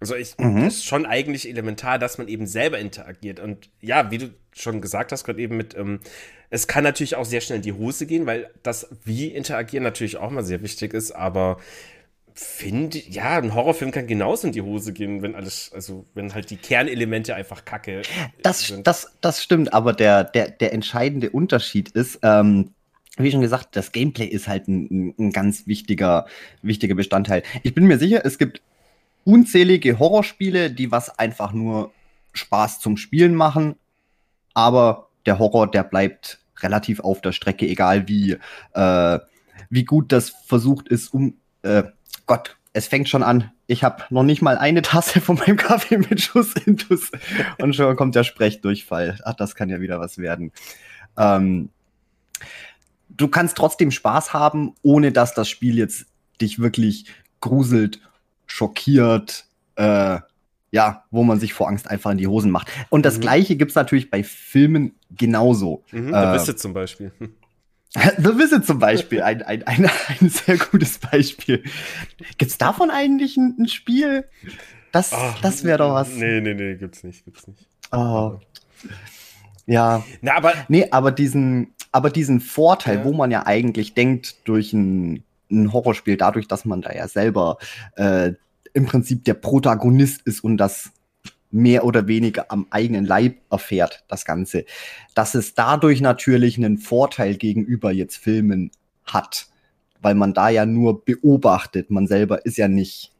Also 0.00 0.14
ich, 0.14 0.36
mhm. 0.38 0.66
ist 0.66 0.84
schon 0.84 1.06
eigentlich 1.06 1.48
elementar, 1.48 1.98
dass 1.98 2.18
man 2.18 2.28
eben 2.28 2.46
selber 2.46 2.78
interagiert. 2.78 3.40
Und 3.40 3.70
ja, 3.80 4.10
wie 4.10 4.18
du 4.18 4.34
schon 4.52 4.80
gesagt 4.80 5.12
hast, 5.12 5.24
gerade 5.24 5.40
eben 5.40 5.56
mit, 5.56 5.76
ähm, 5.76 6.00
es 6.50 6.66
kann 6.66 6.84
natürlich 6.84 7.16
auch 7.16 7.24
sehr 7.24 7.40
schnell 7.40 7.56
in 7.56 7.62
die 7.62 7.72
Hose 7.72 8.06
gehen, 8.06 8.26
weil 8.26 8.50
das 8.62 8.88
wie 9.04 9.28
interagieren 9.28 9.82
natürlich 9.82 10.16
auch 10.16 10.30
mal 10.30 10.44
sehr 10.44 10.62
wichtig 10.62 10.94
ist, 10.94 11.12
aber 11.12 11.58
finde, 12.34 12.98
ja, 12.98 13.38
ein 13.38 13.54
Horrorfilm 13.54 13.92
kann 13.92 14.08
genauso 14.08 14.48
in 14.48 14.52
die 14.52 14.62
Hose 14.62 14.92
gehen, 14.92 15.22
wenn 15.22 15.36
alles, 15.36 15.70
also 15.72 16.04
wenn 16.14 16.34
halt 16.34 16.50
die 16.50 16.56
Kernelemente 16.56 17.34
einfach 17.34 17.64
kacke 17.64 18.02
das, 18.42 18.66
sind. 18.66 18.86
Das, 18.86 19.12
das 19.20 19.42
stimmt, 19.42 19.72
aber 19.72 19.92
der, 19.92 20.24
der, 20.24 20.50
der 20.50 20.72
entscheidende 20.72 21.30
Unterschied 21.30 21.90
ist, 21.90 22.18
ähm, 22.22 22.70
wie 23.16 23.30
schon 23.30 23.40
gesagt, 23.40 23.76
das 23.76 23.92
Gameplay 23.92 24.26
ist 24.26 24.48
halt 24.48 24.66
ein, 24.66 25.14
ein 25.16 25.30
ganz 25.30 25.68
wichtiger, 25.68 26.26
wichtiger 26.62 26.96
Bestandteil. 26.96 27.44
Ich 27.62 27.72
bin 27.72 27.86
mir 27.86 27.98
sicher, 27.98 28.22
es 28.24 28.38
gibt 28.38 28.60
unzählige 29.24 29.98
Horrorspiele, 29.98 30.70
die 30.70 30.90
was 30.90 31.18
einfach 31.18 31.52
nur 31.52 31.92
Spaß 32.32 32.80
zum 32.80 32.96
Spielen 32.96 33.34
machen, 33.34 33.76
aber 34.54 35.08
der 35.26 35.38
Horror, 35.38 35.70
der 35.70 35.84
bleibt 35.84 36.40
relativ 36.60 37.00
auf 37.00 37.20
der 37.20 37.32
Strecke, 37.32 37.66
egal 37.66 38.08
wie, 38.08 38.38
äh, 38.74 39.18
wie 39.70 39.84
gut 39.84 40.12
das 40.12 40.30
versucht 40.30 40.88
ist, 40.88 41.12
um 41.12 41.34
äh, 41.62 41.84
Gott, 42.26 42.56
es 42.72 42.86
fängt 42.86 43.08
schon 43.08 43.22
an. 43.22 43.50
Ich 43.66 43.84
habe 43.84 44.04
noch 44.10 44.24
nicht 44.24 44.42
mal 44.42 44.58
eine 44.58 44.82
Tasse 44.82 45.20
von 45.20 45.36
meinem 45.36 45.56
Kaffee 45.58 45.98
mit 45.98 46.20
Schuss 46.20 46.54
Intus 46.54 47.10
und 47.60 47.74
schon 47.74 47.96
kommt 47.96 48.14
der 48.14 48.24
Sprechdurchfall. 48.24 49.18
Ach, 49.24 49.34
das 49.34 49.54
kann 49.54 49.68
ja 49.68 49.80
wieder 49.80 50.00
was 50.00 50.18
werden. 50.18 50.52
Ähm, 51.16 51.70
du 53.08 53.28
kannst 53.28 53.56
trotzdem 53.56 53.90
Spaß 53.90 54.32
haben, 54.32 54.74
ohne 54.82 55.12
dass 55.12 55.34
das 55.34 55.48
Spiel 55.48 55.78
jetzt 55.78 56.06
dich 56.40 56.58
wirklich 56.58 57.06
gruselt, 57.40 58.00
schockiert, 58.46 59.46
äh, 59.76 60.18
ja, 60.70 61.04
wo 61.10 61.22
man 61.22 61.38
sich 61.38 61.54
vor 61.54 61.68
Angst 61.68 61.88
einfach 61.88 62.10
in 62.10 62.18
die 62.18 62.26
Hosen 62.26 62.50
macht. 62.50 62.68
Und 62.90 63.06
das 63.06 63.18
mhm. 63.18 63.22
Gleiche 63.22 63.56
gibt's 63.56 63.74
natürlich 63.74 64.10
bei 64.10 64.24
Filmen 64.24 64.94
genauso. 65.10 65.84
Mhm, 65.92 66.12
äh, 66.12 66.38
The 66.38 66.56
zum 66.56 66.74
Beispiel. 66.74 67.12
The 68.18 68.36
Visit 68.36 68.66
zum 68.66 68.80
Beispiel, 68.80 69.22
ein, 69.22 69.42
ein, 69.42 69.62
ein, 69.62 69.88
ein 70.20 70.28
sehr 70.28 70.56
gutes 70.56 70.98
Beispiel. 70.98 71.62
Gibt's 72.38 72.58
davon 72.58 72.90
eigentlich 72.90 73.36
ein, 73.36 73.54
ein 73.56 73.68
Spiel? 73.68 74.24
Das, 74.90 75.12
Ach, 75.12 75.40
das 75.40 75.62
wäre 75.62 75.78
doch 75.78 75.94
was. 75.94 76.08
Nee, 76.08 76.40
nee, 76.40 76.54
nee, 76.54 76.74
gibt's 76.74 77.04
nicht, 77.04 77.24
gibt's 77.24 77.46
nicht. 77.46 77.68
Oh. 77.92 78.40
Ja. 79.66 80.04
Na, 80.22 80.36
aber. 80.36 80.54
Nee, 80.68 80.88
aber 80.90 81.12
diesen, 81.12 81.72
aber 81.92 82.10
diesen 82.10 82.40
Vorteil, 82.40 82.98
ja. 82.98 83.04
wo 83.04 83.12
man 83.12 83.30
ja 83.30 83.46
eigentlich 83.46 83.94
denkt, 83.94 84.48
durch 84.48 84.72
ein, 84.72 85.22
ein 85.50 85.72
Horrorspiel, 85.72 86.16
dadurch, 86.16 86.48
dass 86.48 86.64
man 86.64 86.82
da 86.82 86.92
ja 86.92 87.08
selber 87.08 87.58
äh, 87.96 88.32
im 88.72 88.86
Prinzip 88.86 89.24
der 89.24 89.34
Protagonist 89.34 90.22
ist 90.22 90.42
und 90.42 90.56
das 90.56 90.90
mehr 91.50 91.84
oder 91.84 92.08
weniger 92.08 92.50
am 92.50 92.66
eigenen 92.70 93.04
Leib 93.04 93.36
erfährt, 93.48 94.04
das 94.08 94.24
Ganze. 94.24 94.64
Dass 95.14 95.34
es 95.34 95.54
dadurch 95.54 96.00
natürlich 96.00 96.56
einen 96.56 96.78
Vorteil 96.78 97.36
gegenüber 97.36 97.92
jetzt 97.92 98.16
Filmen 98.16 98.72
hat, 99.04 99.46
weil 100.02 100.16
man 100.16 100.34
da 100.34 100.48
ja 100.48 100.66
nur 100.66 101.04
beobachtet. 101.04 101.90
Man 101.90 102.08
selber 102.08 102.44
ist 102.44 102.58
ja 102.58 102.66
nicht 102.66 103.12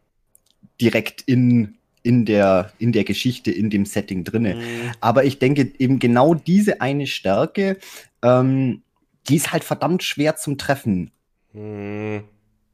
direkt 0.81 1.23
in, 1.23 1.76
in, 2.02 2.25
der, 2.25 2.73
in 2.78 2.90
der 2.90 3.04
Geschichte, 3.04 3.52
in 3.52 3.71
dem 3.71 3.87
Setting 3.87 4.25
drinne. 4.25 4.57
Mhm. 4.57 4.61
Aber 5.00 5.25
ich 5.25 5.38
denke 5.38 5.73
eben 5.78 6.00
genau 6.00 6.35
diese 6.35 6.81
eine 6.81 7.07
Stärke, 7.07 7.78
ähm, 8.23 8.83
die 9.28 9.37
ist 9.37 9.52
halt 9.52 9.62
verdammt 9.62 10.02
schwer 10.02 10.35
zum 10.35 10.59
Treffen. 10.59 11.12
Mhm. 11.54 12.25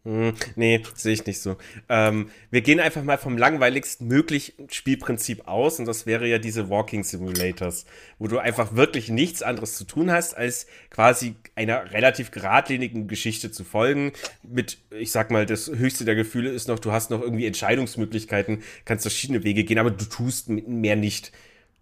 Hm, 0.02 0.32
nee, 0.56 0.82
sehe 0.94 1.12
ich 1.12 1.26
nicht 1.26 1.40
so. 1.40 1.58
Ähm, 1.90 2.30
wir 2.50 2.62
gehen 2.62 2.80
einfach 2.80 3.02
mal 3.02 3.18
vom 3.18 3.37
langweiligsten 3.37 4.08
möglichen 4.08 4.70
Spielprinzip 4.70 5.46
aus 5.46 5.78
und 5.78 5.84
das 5.84 6.06
wäre 6.06 6.26
ja 6.26 6.38
diese 6.38 6.70
Walking 6.70 7.04
Simulators, 7.04 7.84
wo 8.18 8.26
du 8.26 8.38
einfach 8.38 8.75
wirklich 8.75 9.10
nichts 9.10 9.42
anderes 9.42 9.75
zu 9.76 9.84
tun 9.84 10.10
hast, 10.10 10.34
als 10.34 10.66
quasi 10.88 11.34
einer 11.54 11.92
relativ 11.92 12.30
geradlinigen 12.30 13.08
Geschichte 13.08 13.52
zu 13.52 13.62
folgen. 13.62 14.12
Mit, 14.42 14.78
ich 14.90 15.12
sag 15.12 15.30
mal, 15.30 15.44
das 15.44 15.68
höchste 15.68 16.06
der 16.06 16.14
Gefühle 16.14 16.49
ist 16.49 16.68
noch, 16.68 16.78
du 16.78 16.92
hast 16.92 17.10
noch 17.10 17.20
irgendwie 17.20 17.46
Entscheidungsmöglichkeiten, 17.46 18.62
kannst 18.87 19.04
verschiedene 19.04 19.44
Wege 19.44 19.64
gehen, 19.64 19.78
aber 19.78 19.90
du 19.90 20.06
tust 20.06 20.49
mehr 20.49 20.96
nicht. 20.96 21.30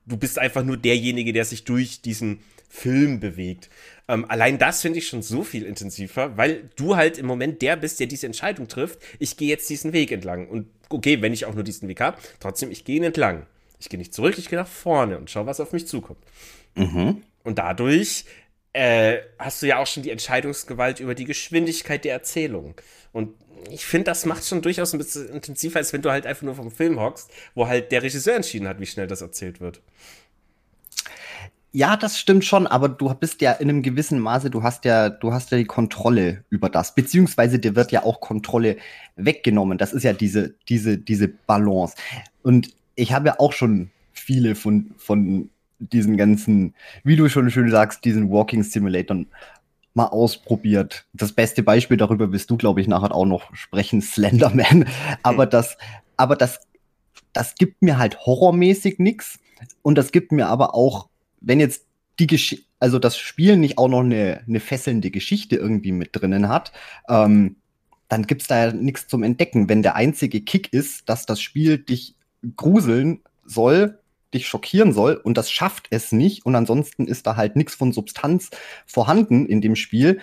Du 0.07 0.17
bist 0.17 0.41
einfach 0.41 0.65
nur 0.65 0.77
derjenige, 0.77 1.33
der 1.33 1.45
sich 1.45 1.65
durch 1.65 2.03
diesen 2.03 2.41
Film 2.69 3.21
bewegt. 3.21 3.71
Ähm, 4.09 4.25
allein 4.29 4.59
das 4.59 4.81
finde 4.81 4.99
ich 4.99 5.07
schon 5.07 5.23
so 5.23 5.45
viel 5.45 5.65
intensiver, 5.65 6.37
weil 6.37 6.71
du 6.77 6.97
halt 6.97 7.19
im 7.19 7.27
Moment 7.27 7.61
der 7.61 7.77
bist, 7.77 8.01
der 8.01 8.07
diese 8.07 8.27
Entscheidung 8.27 8.67
trifft. 8.67 8.99
Ich 9.19 9.37
gehe 9.37 9.49
jetzt 9.49 9.69
diesen 9.69 9.93
Weg 9.93 10.11
entlang. 10.11 10.49
Und 10.49 10.67
okay, 10.89 11.21
wenn 11.21 11.35
ich 11.35 11.45
auch 11.45 11.55
nur 11.55 11.65
diesen 11.65 11.89
Weg 11.89 12.01
habe, 12.01 12.17
trotzdem, 12.41 12.71
ich 12.71 12.85
gehe 12.85 12.97
ihn 12.97 13.05
entlang. 13.05 13.47
Ich 13.79 13.89
gehe 13.89 13.99
nicht 13.99 14.15
zurück, 14.15 14.39
ich 14.39 14.49
gehe 14.49 14.59
nach 14.59 14.67
vorne 14.67 15.19
und 15.19 15.31
schau, 15.31 15.47
was 15.47 15.61
auf 15.61 15.73
mich 15.73 15.87
zukommt. 15.87 16.19
Mhm. 16.75 17.23
Und 17.45 17.59
dadurch 17.59 18.25
äh, 18.73 19.19
hast 19.39 19.63
du 19.63 19.67
ja 19.67 19.79
auch 19.79 19.87
schon 19.87 20.03
die 20.03 20.11
Entscheidungsgewalt 20.11 21.01
über 21.01 21.15
die 21.15 21.25
Geschwindigkeit 21.25 22.05
der 22.05 22.15
Erzählung. 22.15 22.75
Und 23.13 23.35
ich 23.71 23.85
finde, 23.85 24.05
das 24.05 24.25
macht 24.25 24.47
schon 24.47 24.63
durchaus 24.63 24.93
ein 24.95 24.99
bisschen 24.99 25.29
intensiver, 25.29 25.79
als 25.79 25.93
wenn 25.93 26.03
du 26.03 26.11
halt 26.11 26.27
einfach 26.27 26.43
nur 26.43 26.55
vom 26.55 26.71
Film 26.71 27.01
hockst, 27.01 27.31
wo 27.55 27.67
halt 27.67 27.93
der 27.93 28.03
Regisseur 28.03 28.37
entschieden 28.37 28.69
hat, 28.69 28.81
wie 28.81 28.87
schnell 28.87 29.07
das 29.07 29.21
erzählt 29.21 29.61
wird. 29.61 29.81
Ja, 31.73 31.97
das 31.97 32.19
stimmt 32.19 32.47
schon, 32.47 32.67
aber 32.67 32.89
du 32.89 33.13
bist 33.15 33.43
ja 33.43 33.53
in 33.53 33.69
einem 33.69 33.83
gewissen 33.83 34.21
Maße, 34.21 34.49
du 34.49 34.63
hast 34.63 34.87
ja, 34.87 35.11
du 35.11 35.33
hast 35.33 35.51
ja 35.51 35.59
die 35.59 35.67
Kontrolle 35.67 36.45
über 36.49 36.71
das, 36.71 36.95
beziehungsweise 36.95 37.59
dir 37.59 37.77
wird 37.77 37.93
ja 37.93 38.05
auch 38.05 38.21
Kontrolle 38.21 38.79
weggenommen. 39.17 39.77
Das 39.77 39.93
ist 39.93 40.03
ja 40.03 40.15
diese, 40.15 40.55
diese, 40.69 40.97
diese 40.97 41.29
Balance. 41.29 41.95
Und 42.43 42.75
ich 42.95 43.13
habe 43.13 43.29
ja 43.29 43.39
auch 43.39 43.53
schon 43.53 43.91
viele 44.13 44.55
von, 44.55 44.95
von 44.97 45.51
diesen 45.79 46.17
ganzen, 46.17 46.75
wie 47.05 47.17
du 47.17 47.29
schon 47.29 47.51
schön 47.51 47.71
sagst, 47.71 48.05
diesen 48.05 48.31
Walking 48.31 48.63
Simulator 48.63 49.25
mal 49.95 50.07
ausprobiert. 50.07 51.07
Das 51.13 51.33
beste 51.33 51.63
Beispiel 51.63 51.97
darüber 51.97 52.33
wirst 52.33 52.51
du, 52.51 52.57
glaube 52.57 52.81
ich, 52.81 52.89
nachher 52.89 53.15
auch 53.15 53.27
noch 53.27 53.55
sprechen, 53.55 54.01
Slenderman. 54.01 54.87
Aber 55.23 55.45
das, 55.45 55.77
aber 56.17 56.35
das, 56.35 56.61
das 57.33 57.55
gibt 57.57 57.83
mir 57.83 57.99
halt 57.99 58.19
horrormäßig 58.21 58.99
nichts. 58.99 59.39
Und 59.83 59.99
das 59.99 60.13
gibt 60.13 60.33
mir 60.33 60.47
aber 60.47 60.75
auch, 60.75 61.08
wenn 61.41 61.61
jetzt 61.61 61.87
die 62.19 62.27
Geschichte, 62.27 62.67
also 62.81 62.99
das 62.99 63.19
Spiel 63.19 63.57
nicht 63.57 63.79
auch 63.79 63.89
noch 63.89 64.01
eine, 64.01 64.43
eine 64.47 64.61
fesselnde 64.61 65.11
Geschichte 65.11 65.57
irgendwie 65.57 65.93
mit 65.93 66.11
drinnen 66.13 66.49
hat, 66.49 66.73
ähm, 67.09 67.57
dann 68.09 68.27
gibt's 68.27 68.47
da 68.47 68.67
ja 68.67 68.73
nichts 68.73 69.07
zum 69.07 69.23
Entdecken. 69.23 69.69
Wenn 69.69 69.83
der 69.83 69.97
einzige 69.97 70.41
Kick 70.41 70.73
ist, 70.73 71.09
dass 71.09 71.27
das 71.27 71.41
Spiel 71.41 71.79
dich 71.79 72.15
gruseln 72.57 73.21
soll, 73.45 73.99
dich 74.33 74.47
schockieren 74.47 74.93
soll 74.93 75.15
und 75.15 75.39
das 75.39 75.51
schafft 75.51 75.87
es 75.91 76.13
nicht 76.13 76.45
und 76.45 76.55
ansonsten 76.55 77.07
ist 77.07 77.27
da 77.27 77.37
halt 77.37 77.57
nichts 77.57 77.75
von 77.75 77.93
Substanz 77.93 78.51
vorhanden 78.87 79.47
in 79.47 79.61
dem 79.61 79.77
Spiel, 79.77 80.21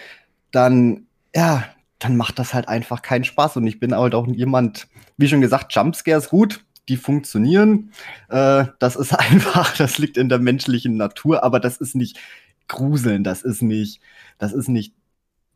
dann 0.51 1.07
ja, 1.35 1.65
dann 1.99 2.17
macht 2.17 2.39
das 2.39 2.53
halt 2.53 2.67
einfach 2.67 3.01
keinen 3.01 3.23
Spaß 3.23 3.57
und 3.57 3.67
ich 3.67 3.79
bin 3.79 3.95
halt 3.95 4.15
auch 4.15 4.27
jemand, 4.27 4.87
wie 5.17 5.27
schon 5.27 5.41
gesagt, 5.41 5.73
Jumpscares 5.73 6.29
gut, 6.29 6.64
die 6.89 6.97
funktionieren. 6.97 7.91
Äh, 8.29 8.65
das 8.79 8.95
ist 8.95 9.13
einfach, 9.19 9.75
das 9.77 9.97
liegt 9.97 10.17
in 10.17 10.29
der 10.29 10.39
menschlichen 10.39 10.97
Natur, 10.97 11.43
aber 11.43 11.59
das 11.59 11.77
ist 11.77 11.95
nicht 11.95 12.19
gruseln, 12.67 13.23
das 13.23 13.43
ist 13.43 13.61
nicht, 13.61 14.01
das 14.37 14.53
ist 14.53 14.69
nicht 14.69 14.93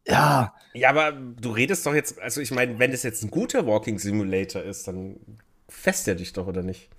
ja. 0.08 0.54
Ja, 0.74 0.90
aber 0.90 1.12
du 1.12 1.52
redest 1.52 1.86
doch 1.86 1.94
jetzt, 1.94 2.20
also 2.20 2.42
ich 2.42 2.52
meine, 2.52 2.80
wenn 2.80 2.92
es 2.92 3.04
jetzt 3.04 3.24
ein 3.24 3.32
guter 3.32 3.68
Walking 3.68 4.00
Simulator 4.00 4.64
ist, 4.64 4.88
dann 4.88 5.18
fest 5.68 6.08
er 6.08 6.16
dich 6.16 6.34
doch, 6.34 6.48
oder 6.48 6.64
nicht? 6.64 6.90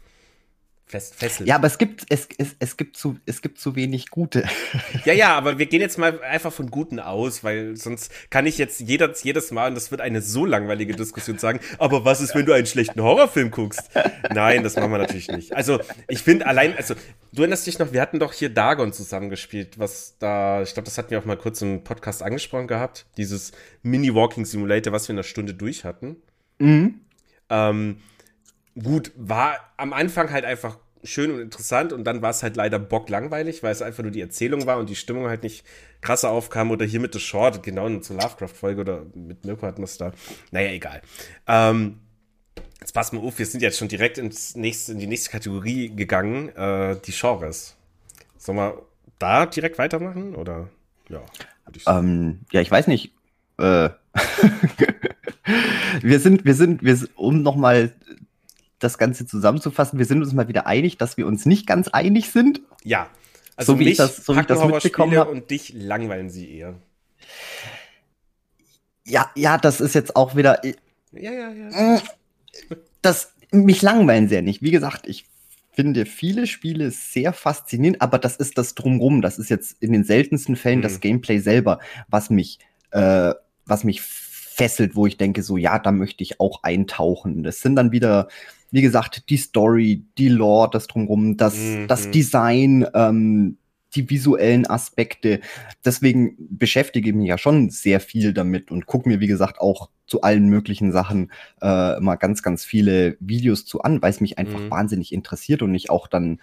Fest, 0.91 1.15
fesselt. 1.15 1.49
Ja, 1.49 1.55
aber 1.55 1.69
es 1.69 1.79
gibt, 1.79 2.05
es, 2.09 2.29
es, 2.37 2.57
es, 2.59 2.77
gibt 2.77 2.97
zu, 2.97 3.17
es 3.25 3.43
gibt 3.43 3.61
zu 3.61 3.77
wenig 3.77 4.11
gute. 4.11 4.45
Ja, 5.05 5.13
ja, 5.13 5.37
aber 5.37 5.59
wir 5.59 5.67
gehen 5.67 5.81
jetzt 5.81 5.99
mal 5.99 6.21
einfach 6.23 6.53
von 6.53 6.71
guten 6.71 6.99
aus, 6.99 7.45
weil 7.45 7.77
sonst 7.77 8.11
kann 8.29 8.45
ich 8.45 8.59
jetzt 8.59 8.81
jeder, 8.81 9.15
jedes 9.23 9.51
Mal, 9.51 9.69
und 9.69 9.75
das 9.75 9.91
wird 9.91 10.01
eine 10.01 10.21
so 10.21 10.45
langweilige 10.45 10.95
Diskussion 10.95 11.39
sagen, 11.39 11.61
aber 11.79 12.05
was 12.05 12.21
ist, 12.21 12.35
wenn 12.35 12.45
du 12.45 12.53
einen 12.53 12.67
schlechten 12.67 13.01
Horrorfilm 13.01 13.51
guckst? 13.51 13.89
Nein, 14.35 14.63
das 14.63 14.77
machen 14.77 14.91
wir 14.91 14.99
natürlich 14.99 15.29
nicht. 15.29 15.55
Also, 15.55 15.81
ich 16.09 16.23
finde 16.23 16.47
allein, 16.47 16.77
also, 16.77 16.95
du 17.33 17.43
erinnerst 17.43 17.67
dich 17.67 17.79
noch, 17.79 17.93
wir 17.93 18.01
hatten 18.01 18.19
doch 18.19 18.33
hier 18.33 18.51
Dagon 18.51 18.93
zusammengespielt, 18.93 19.79
was 19.79 20.17
da, 20.19 20.63
ich 20.63 20.75
glaube, 20.75 20.87
das 20.87 20.99
hatten 20.99 21.11
wir 21.11 21.19
auch 21.21 21.25
mal 21.25 21.39
kurz 21.39 21.63
im 21.63 21.85
Podcast 21.85 22.23
angesprochen 22.23 22.67
gehabt, 22.67 23.07
dieses 23.17 23.53
Mini-Walking 23.83 24.45
Simulator, 24.45 24.93
was 24.93 25.09
wir 25.09 25.13
in 25.13 25.19
einer 25.19 25.25
Stunde 25.25 25.55
durch 25.55 25.85
hatten. 25.85 26.17
Mhm. 26.59 27.01
Ähm, 27.49 27.97
gut, 28.83 29.13
war 29.17 29.57
am 29.77 29.93
Anfang 29.93 30.31
halt 30.31 30.45
einfach 30.45 30.79
schön 31.03 31.31
und 31.31 31.41
interessant 31.41 31.93
und 31.93 32.05
dann 32.05 32.23
war 32.23 32.31
es 32.31 32.43
halt 32.43 32.57
leider 32.57 32.79
bocklangweilig, 32.79 33.63
weil 33.63 33.73
es 33.73 33.83
einfach 33.83 34.03
nur 34.03 34.13
die 34.13 34.21
Erzählung 34.21 34.67
war 34.67 34.79
und 34.79 34.91
die 34.91 34.97
Stimmung 34.97 35.29
halt 35.29 35.43
nicht 35.43 35.65
krasser 36.01 36.31
aufkam 36.31 36.71
oder 36.71 36.85
hier 36.85 37.01
mit 37.01 37.15
The 37.15 37.21
Short, 37.21 37.63
genau 37.63 37.89
zur 38.01 38.17
Lovecraft-Folge 38.17 38.81
oder 38.83 39.07
mit 39.15 39.45
Mirko 39.45 39.67
hatten 39.67 39.79
wir 39.79 39.85
es 39.85 39.99
da. 39.99 40.13
Naja, 40.51 40.71
egal. 40.71 41.03
Ähm, 41.47 42.01
jetzt 42.81 42.93
pass 42.93 43.13
mal 43.13 43.21
auf, 43.21 43.39
wir 43.39 43.47
sind 43.47 43.63
jetzt 43.63 43.79
schon 43.79 43.89
direkt 43.89 44.19
ins 44.19 44.57
nächste, 44.57 44.93
in 44.93 44.99
die 44.99 45.07
nächste 45.07 45.31
Kategorie 45.31 45.95
gegangen, 45.95 46.55
äh, 46.57 46.97
die 47.05 47.13
Genres. 47.13 47.77
Sollen 48.37 48.59
wir 48.59 48.83
da 49.19 49.47
direkt 49.47 49.79
weitermachen 49.79 50.35
oder? 50.35 50.69
Ja, 51.09 51.23
ich 51.75 51.85
ähm, 51.87 52.41
ja, 52.53 52.61
ich 52.61 52.71
weiß 52.71 52.87
nicht. 52.87 53.15
Äh, 53.59 53.91
wir 56.03 56.21
sind, 56.21 56.45
wir 56.45 56.55
sind, 56.55 56.83
wir, 56.83 56.99
um 57.17 57.43
nochmal 57.43 57.93
das 58.81 58.99
Ganze 58.99 59.27
zusammenzufassen, 59.27 59.99
wir 59.99 60.07
sind 60.07 60.23
uns 60.23 60.33
mal 60.33 60.49
wieder 60.49 60.67
einig, 60.67 60.99
dass 60.99 61.17
wir 61.17 61.27
uns 61.27 61.47
nicht 61.47 61.67
ganz 61.67 61.89
einig 61.89 62.31
sind. 62.31 62.61
Ja. 62.83 63.09
Also 63.57 63.75
so 63.75 63.79
wie 63.79 63.91
ich 63.91 63.97
das, 63.97 64.17
so 64.25 64.35
wie 64.35 64.41
ich 64.41 64.47
das 64.47 64.65
mitbekommen 64.65 65.17
habe. 65.17 65.31
Und 65.31 65.51
dich 65.51 65.73
langweilen 65.75 66.31
sie 66.31 66.51
eher. 66.51 66.75
Ja, 69.05 69.31
ja, 69.35 69.59
das 69.59 69.81
ist 69.81 69.95
jetzt 69.95 70.17
auch 70.17 70.35
wieder. 70.35 70.65
Äh, 70.65 70.75
ja, 71.13 71.33
ja, 71.33 71.51
ja. 71.51 71.97
Äh, 71.97 72.01
das, 73.03 73.35
mich 73.51 73.83
langweilen 73.83 74.29
sehr 74.29 74.43
nicht. 74.43 74.63
Wie 74.63 74.71
gesagt, 74.71 75.07
ich 75.07 75.27
finde 75.73 76.07
viele 76.07 76.47
Spiele 76.47 76.91
sehr 76.91 77.33
faszinierend, 77.33 78.01
aber 78.03 78.19
das 78.19 78.37
ist 78.37 78.59
das 78.59 78.75
Drumrum. 78.75 79.23
Das 79.23 79.39
ist 79.39 79.51
jetzt 79.51 79.77
in 79.81 79.93
den 79.93 80.05
seltensten 80.05 80.57
Fällen 80.57 80.79
mhm. 80.79 80.83
das 80.85 81.01
Gameplay 81.01 81.39
selber, 81.39 81.81
was 82.09 82.31
mich, 82.31 82.59
äh, 82.91 83.35
was 83.67 83.85
mich 83.85 84.01
fesselt, 84.61 84.97
wo 84.97 85.07
ich 85.07 85.17
denke, 85.17 85.43
so, 85.43 85.57
ja, 85.57 85.79
da 85.79 85.93
möchte 85.93 86.23
ich 86.23 86.41
auch 86.41 86.63
eintauchen. 86.63 87.43
Das 87.43 87.61
sind 87.61 87.77
dann 87.77 87.93
wieder 87.93 88.29
wie 88.71 88.83
gesagt, 88.83 89.29
die 89.31 89.37
Story, 89.37 90.05
die 90.19 90.29
Lore, 90.29 90.71
das 90.73 90.87
drumherum, 90.87 91.37
das, 91.37 91.57
mhm. 91.57 91.89
das 91.89 92.11
Design, 92.11 92.87
ähm, 92.95 93.57
die 93.95 94.09
visuellen 94.09 94.67
Aspekte. 94.67 95.41
Deswegen 95.85 96.37
beschäftige 96.39 97.11
ich 97.11 97.15
mich 97.15 97.29
ja 97.29 97.39
schon 97.39 97.71
sehr 97.71 98.01
viel 98.01 98.33
damit 98.33 98.71
und 98.71 98.87
gucke 98.87 99.09
mir, 99.09 99.21
wie 99.21 99.27
gesagt, 99.27 99.61
auch 99.61 99.91
zu 100.07 100.23
allen 100.23 100.49
möglichen 100.49 100.93
Sachen 100.93 101.33
äh, 101.61 101.99
mal 101.99 102.17
ganz, 102.17 102.43
ganz 102.43 102.65
viele 102.65 103.17
Videos 103.21 103.65
zu 103.65 103.83
an, 103.83 104.01
weil 104.03 104.11
es 104.11 104.21
mich 104.21 104.39
einfach 104.39 104.61
mhm. 104.61 104.71
wahnsinnig 104.71 105.13
interessiert 105.13 105.63
und 105.63 105.75
ich 105.75 105.91
auch 105.91 106.07
dann 106.07 106.41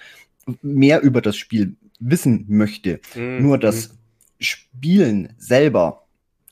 mehr 0.62 1.02
über 1.02 1.22
das 1.22 1.38
Spiel 1.38 1.76
wissen 2.00 2.46
möchte. 2.50 3.00
Mhm. 3.16 3.42
Nur 3.42 3.58
das 3.58 3.96
Spielen 4.40 5.34
selber, 5.38 6.07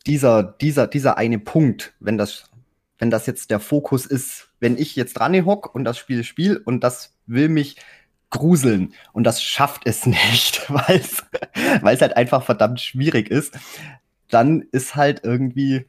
dieser, 0.08 0.44
dieser, 0.44 0.88
dieser 0.88 1.18
eine 1.18 1.40
Punkt, 1.40 1.94
wenn 2.00 2.18
das, 2.18 2.50
wenn 2.98 3.10
das 3.10 3.26
jetzt 3.26 3.52
der 3.52 3.60
Fokus 3.60 4.06
ist, 4.06 4.50
wenn 4.60 4.78
ich 4.78 4.96
jetzt 4.96 5.14
dran 5.14 5.46
hock 5.46 5.74
und 5.74 5.84
das 5.84 5.98
Spiel 5.98 6.24
spiele 6.24 6.60
und 6.60 6.84
das 6.84 7.14
will 7.26 7.50
mich 7.50 7.78
gruseln 8.30 8.94
und 9.14 9.24
das 9.24 9.42
schafft 9.42 9.84
es 9.86 10.06
nicht, 10.06 10.70
weil 10.70 11.02
es 11.02 12.02
halt 12.02 12.18
einfach 12.18 12.44
verdammt 12.44 12.82
schwierig 12.82 13.30
ist, 13.30 13.58
dann 14.30 14.66
ist 14.72 14.96
halt 14.96 15.22
irgendwie, 15.24 15.86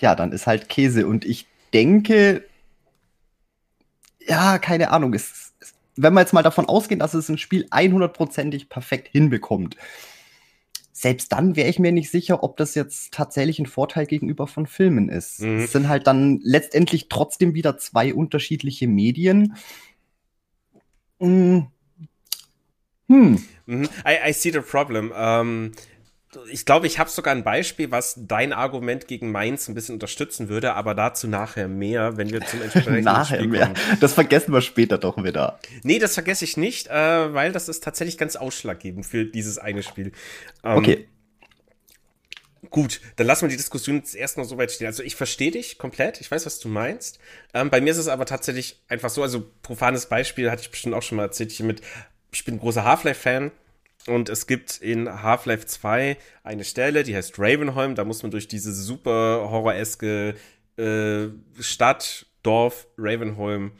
ja, 0.00 0.14
dann 0.14 0.32
ist 0.32 0.46
halt 0.46 0.68
Käse. 0.68 1.06
Und 1.06 1.24
ich 1.24 1.46
denke, 1.72 2.44
ja, 4.26 4.58
keine 4.58 4.90
Ahnung, 4.90 5.14
es, 5.14 5.54
wenn 5.96 6.14
wir 6.14 6.20
jetzt 6.20 6.32
mal 6.32 6.42
davon 6.42 6.66
ausgehen, 6.66 7.00
dass 7.00 7.14
es 7.14 7.28
ein 7.28 7.38
Spiel 7.38 7.66
100%ig 7.70 8.68
perfekt 8.68 9.08
hinbekommt, 9.08 9.76
selbst 11.00 11.32
dann 11.32 11.56
wäre 11.56 11.68
ich 11.68 11.78
mir 11.78 11.92
nicht 11.92 12.10
sicher, 12.10 12.42
ob 12.42 12.56
das 12.56 12.74
jetzt 12.74 13.12
tatsächlich 13.12 13.58
ein 13.58 13.66
Vorteil 13.66 14.06
gegenüber 14.06 14.46
von 14.46 14.66
Filmen 14.66 15.08
ist. 15.08 15.40
Mhm. 15.40 15.60
Es 15.60 15.72
sind 15.72 15.88
halt 15.88 16.06
dann 16.06 16.40
letztendlich 16.42 17.08
trotzdem 17.08 17.54
wieder 17.54 17.78
zwei 17.78 18.14
unterschiedliche 18.14 18.86
Medien. 18.86 19.56
Hm. 21.18 21.68
Hm. 23.08 23.42
Mhm. 23.66 23.88
I, 24.06 24.30
I, 24.30 24.32
see 24.32 24.50
the 24.50 24.60
problem. 24.60 25.10
Um, 25.12 25.72
ich 26.50 26.64
glaube, 26.64 26.86
ich 26.86 26.98
habe 26.98 27.10
sogar 27.10 27.34
ein 27.34 27.42
Beispiel, 27.42 27.90
was 27.90 28.14
dein 28.16 28.52
Argument 28.52 29.08
gegen 29.08 29.32
meins 29.32 29.68
ein 29.68 29.74
bisschen 29.74 29.94
unterstützen 29.94 30.48
würde, 30.48 30.74
aber 30.74 30.94
dazu 30.94 31.26
nachher 31.26 31.66
mehr, 31.66 32.16
wenn 32.16 32.30
wir 32.30 32.40
zum 32.46 32.62
entsprechenden 32.62 33.04
nachher 33.04 33.38
Spiel 33.38 33.48
mehr. 33.48 33.74
Das 34.00 34.14
vergessen 34.14 34.52
wir 34.52 34.62
später 34.62 34.98
doch 34.98 35.22
wieder. 35.22 35.58
Nee, 35.82 35.98
das 35.98 36.14
vergesse 36.14 36.44
ich 36.44 36.56
nicht, 36.56 36.86
äh, 36.86 37.34
weil 37.34 37.50
das 37.50 37.68
ist 37.68 37.82
tatsächlich 37.82 38.16
ganz 38.16 38.36
ausschlaggebend 38.36 39.06
für 39.06 39.24
dieses 39.24 39.58
eine 39.58 39.82
Spiel. 39.82 40.12
Ähm, 40.62 40.78
okay. 40.78 41.08
Gut, 42.68 43.00
dann 43.16 43.26
lassen 43.26 43.42
wir 43.42 43.48
die 43.48 43.56
Diskussion 43.56 43.96
jetzt 43.96 44.14
erstmal 44.14 44.46
so 44.46 44.56
weit 44.56 44.70
stehen. 44.70 44.86
Also 44.86 45.02
ich 45.02 45.16
verstehe 45.16 45.50
dich 45.50 45.78
komplett, 45.78 46.20
ich 46.20 46.30
weiß, 46.30 46.46
was 46.46 46.60
du 46.60 46.68
meinst. 46.68 47.18
Ähm, 47.54 47.70
bei 47.70 47.80
mir 47.80 47.90
ist 47.90 47.96
es 47.96 48.06
aber 48.06 48.26
tatsächlich 48.26 48.80
einfach 48.86 49.10
so, 49.10 49.22
also 49.22 49.50
profanes 49.62 50.06
Beispiel 50.06 50.50
hatte 50.50 50.62
ich 50.62 50.70
bestimmt 50.70 50.94
auch 50.94 51.02
schon 51.02 51.16
mal 51.16 51.24
erzählt, 51.24 51.50
hier 51.50 51.66
mit, 51.66 51.80
ich 52.30 52.44
bin 52.44 52.60
großer 52.60 52.84
Half-Life-Fan 52.84 53.50
und 54.06 54.28
es 54.28 54.46
gibt 54.46 54.78
in 54.78 55.22
Half-Life 55.22 55.66
2 55.66 56.16
eine 56.42 56.64
Stelle, 56.64 57.02
die 57.02 57.14
heißt 57.14 57.38
Ravenholm. 57.38 57.94
Da 57.94 58.04
muss 58.04 58.22
man 58.22 58.30
durch 58.30 58.48
diese 58.48 58.72
super 58.72 59.48
horroreske 59.50 60.34
äh, 60.76 61.28
Stadt, 61.60 62.26
Dorf, 62.42 62.86
Ravenholm. 62.96 63.72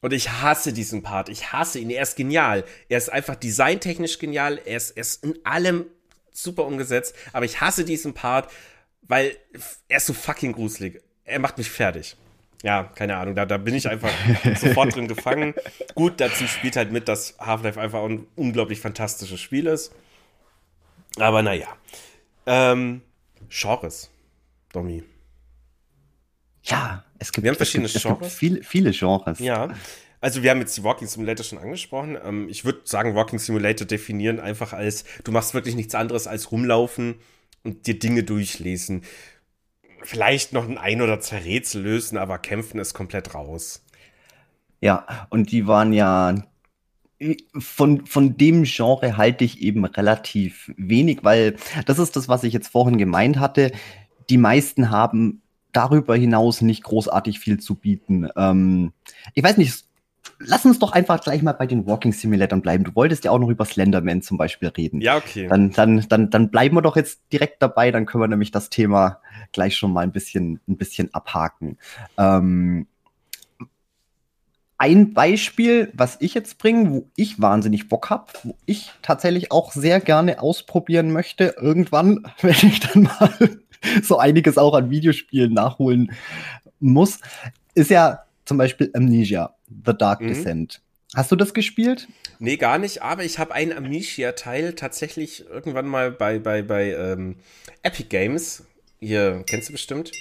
Und 0.00 0.12
ich 0.12 0.30
hasse 0.30 0.72
diesen 0.72 1.02
Part. 1.02 1.28
Ich 1.28 1.52
hasse 1.52 1.78
ihn. 1.78 1.90
Er 1.90 2.02
ist 2.02 2.16
genial. 2.16 2.64
Er 2.88 2.98
ist 2.98 3.10
einfach 3.10 3.36
designtechnisch 3.36 4.18
genial. 4.18 4.60
Er 4.64 4.76
ist, 4.76 4.90
er 4.90 5.00
ist 5.02 5.24
in 5.24 5.34
allem 5.44 5.86
super 6.32 6.64
umgesetzt. 6.64 7.14
Aber 7.32 7.44
ich 7.44 7.60
hasse 7.60 7.84
diesen 7.84 8.14
Part, 8.14 8.50
weil 9.02 9.36
er 9.88 9.98
ist 9.98 10.06
so 10.06 10.12
fucking 10.12 10.52
gruselig. 10.52 11.00
Er 11.24 11.38
macht 11.38 11.58
mich 11.58 11.70
fertig 11.70 12.16
ja, 12.62 12.84
keine 12.94 13.16
Ahnung, 13.16 13.34
da, 13.36 13.46
da 13.46 13.56
bin 13.56 13.74
ich 13.74 13.88
einfach 13.88 14.10
sofort 14.56 14.94
drin 14.94 15.08
gefangen. 15.08 15.54
Gut, 15.94 16.20
dazu 16.20 16.46
spielt 16.46 16.76
halt 16.76 16.90
mit, 16.90 17.08
dass 17.08 17.36
Half-Life 17.38 17.80
einfach 17.80 18.02
ein 18.02 18.26
unglaublich 18.34 18.80
fantastisches 18.80 19.40
Spiel 19.40 19.66
ist. 19.66 19.94
Aber 21.18 21.42
naja. 21.42 21.68
Ähm, 22.46 23.02
Genres, 23.48 24.10
Domi. 24.72 25.04
Ja, 26.64 27.04
es 27.18 27.32
gibt, 27.32 27.44
wir 27.44 27.50
haben 27.50 27.56
verschiedene 27.56 27.88
gibt, 27.88 27.96
es 27.96 28.02
Genres. 28.02 28.34
Viele, 28.34 28.62
viele 28.62 28.90
Genres. 28.90 29.38
Ja. 29.38 29.74
Also 30.20 30.42
wir 30.42 30.50
haben 30.50 30.58
jetzt 30.58 30.76
die 30.76 30.82
Walking 30.82 31.06
Simulator 31.06 31.44
schon 31.44 31.58
angesprochen. 31.58 32.18
Ähm, 32.24 32.48
ich 32.48 32.64
würde 32.64 32.80
sagen, 32.84 33.14
Walking 33.14 33.38
Simulator 33.38 33.86
definieren 33.86 34.40
einfach 34.40 34.72
als, 34.72 35.04
du 35.22 35.30
machst 35.30 35.54
wirklich 35.54 35.76
nichts 35.76 35.94
anderes 35.94 36.26
als 36.26 36.50
rumlaufen 36.50 37.16
und 37.62 37.86
dir 37.86 37.98
Dinge 37.98 38.24
durchlesen 38.24 39.04
vielleicht 40.02 40.52
noch 40.52 40.68
ein 40.68 40.78
ein 40.78 41.02
oder 41.02 41.20
zwei 41.20 41.38
Rätsel 41.38 41.82
lösen, 41.82 42.18
aber 42.18 42.38
kämpfen 42.38 42.78
ist 42.78 42.94
komplett 42.94 43.34
raus. 43.34 43.84
Ja, 44.80 45.06
und 45.30 45.50
die 45.50 45.66
waren 45.66 45.92
ja 45.92 46.34
von, 47.58 48.06
von 48.06 48.36
dem 48.36 48.62
Genre 48.62 49.16
halte 49.16 49.44
ich 49.44 49.60
eben 49.60 49.84
relativ 49.84 50.72
wenig, 50.76 51.20
weil 51.22 51.56
das 51.86 51.98
ist 51.98 52.14
das, 52.16 52.28
was 52.28 52.44
ich 52.44 52.52
jetzt 52.52 52.68
vorhin 52.68 52.96
gemeint 52.96 53.40
hatte. 53.40 53.72
Die 54.30 54.38
meisten 54.38 54.90
haben 54.90 55.42
darüber 55.72 56.16
hinaus 56.16 56.60
nicht 56.60 56.84
großartig 56.84 57.40
viel 57.40 57.58
zu 57.58 57.74
bieten. 57.74 58.28
Ähm, 58.36 58.92
ich 59.34 59.42
weiß 59.42 59.56
nicht, 59.56 59.84
lass 60.38 60.64
uns 60.64 60.78
doch 60.78 60.92
einfach 60.92 61.20
gleich 61.20 61.42
mal 61.42 61.52
bei 61.52 61.66
den 61.66 61.86
Walking 61.86 62.12
Simulatoren 62.12 62.62
bleiben. 62.62 62.84
Du 62.84 62.94
wolltest 62.94 63.24
ja 63.24 63.32
auch 63.32 63.38
noch 63.38 63.48
über 63.48 63.64
Slenderman 63.64 64.22
zum 64.22 64.38
Beispiel 64.38 64.68
reden. 64.68 65.00
Ja, 65.00 65.16
okay. 65.16 65.48
Dann, 65.48 65.72
dann, 65.72 66.06
dann, 66.08 66.30
dann 66.30 66.50
bleiben 66.50 66.76
wir 66.76 66.82
doch 66.82 66.96
jetzt 66.96 67.20
direkt 67.32 67.62
dabei, 67.62 67.90
dann 67.90 68.06
können 68.06 68.22
wir 68.22 68.28
nämlich 68.28 68.52
das 68.52 68.70
Thema 68.70 69.20
gleich 69.52 69.76
schon 69.76 69.92
mal 69.92 70.02
ein 70.02 70.12
bisschen, 70.12 70.60
ein 70.68 70.76
bisschen 70.76 71.12
abhaken. 71.14 71.78
Ähm, 72.16 72.86
ein 74.78 75.12
Beispiel, 75.12 75.90
was 75.92 76.16
ich 76.20 76.34
jetzt 76.34 76.58
bringe, 76.58 76.90
wo 76.90 77.10
ich 77.16 77.40
wahnsinnig 77.40 77.88
Bock 77.88 78.10
habe, 78.10 78.26
wo 78.44 78.56
ich 78.64 78.92
tatsächlich 79.02 79.50
auch 79.50 79.72
sehr 79.72 79.98
gerne 80.00 80.40
ausprobieren 80.40 81.10
möchte, 81.10 81.56
irgendwann, 81.60 82.24
wenn 82.40 82.54
ich 82.62 82.80
dann 82.80 83.02
mal 83.02 83.58
so 84.02 84.18
einiges 84.18 84.56
auch 84.56 84.74
an 84.74 84.90
Videospielen 84.90 85.52
nachholen 85.52 86.12
muss, 86.78 87.18
ist 87.74 87.90
ja 87.90 88.24
zum 88.44 88.56
Beispiel 88.56 88.90
Amnesia, 88.94 89.54
The 89.84 89.96
Dark 89.98 90.20
mhm. 90.20 90.28
Descent. 90.28 90.80
Hast 91.14 91.32
du 91.32 91.36
das 91.36 91.54
gespielt? 91.54 92.06
Nee, 92.38 92.56
gar 92.56 92.78
nicht, 92.78 93.02
aber 93.02 93.24
ich 93.24 93.38
habe 93.38 93.54
einen 93.54 93.72
Amnesia-Teil 93.72 94.74
tatsächlich 94.74 95.44
irgendwann 95.48 95.86
mal 95.86 96.12
bei, 96.12 96.38
bei, 96.38 96.62
bei 96.62 96.92
ähm, 96.92 97.36
Epic 97.82 98.08
Games, 98.10 98.64
hier 99.00 99.44
kennst 99.46 99.68
du 99.68 99.72
bestimmt, 99.72 100.12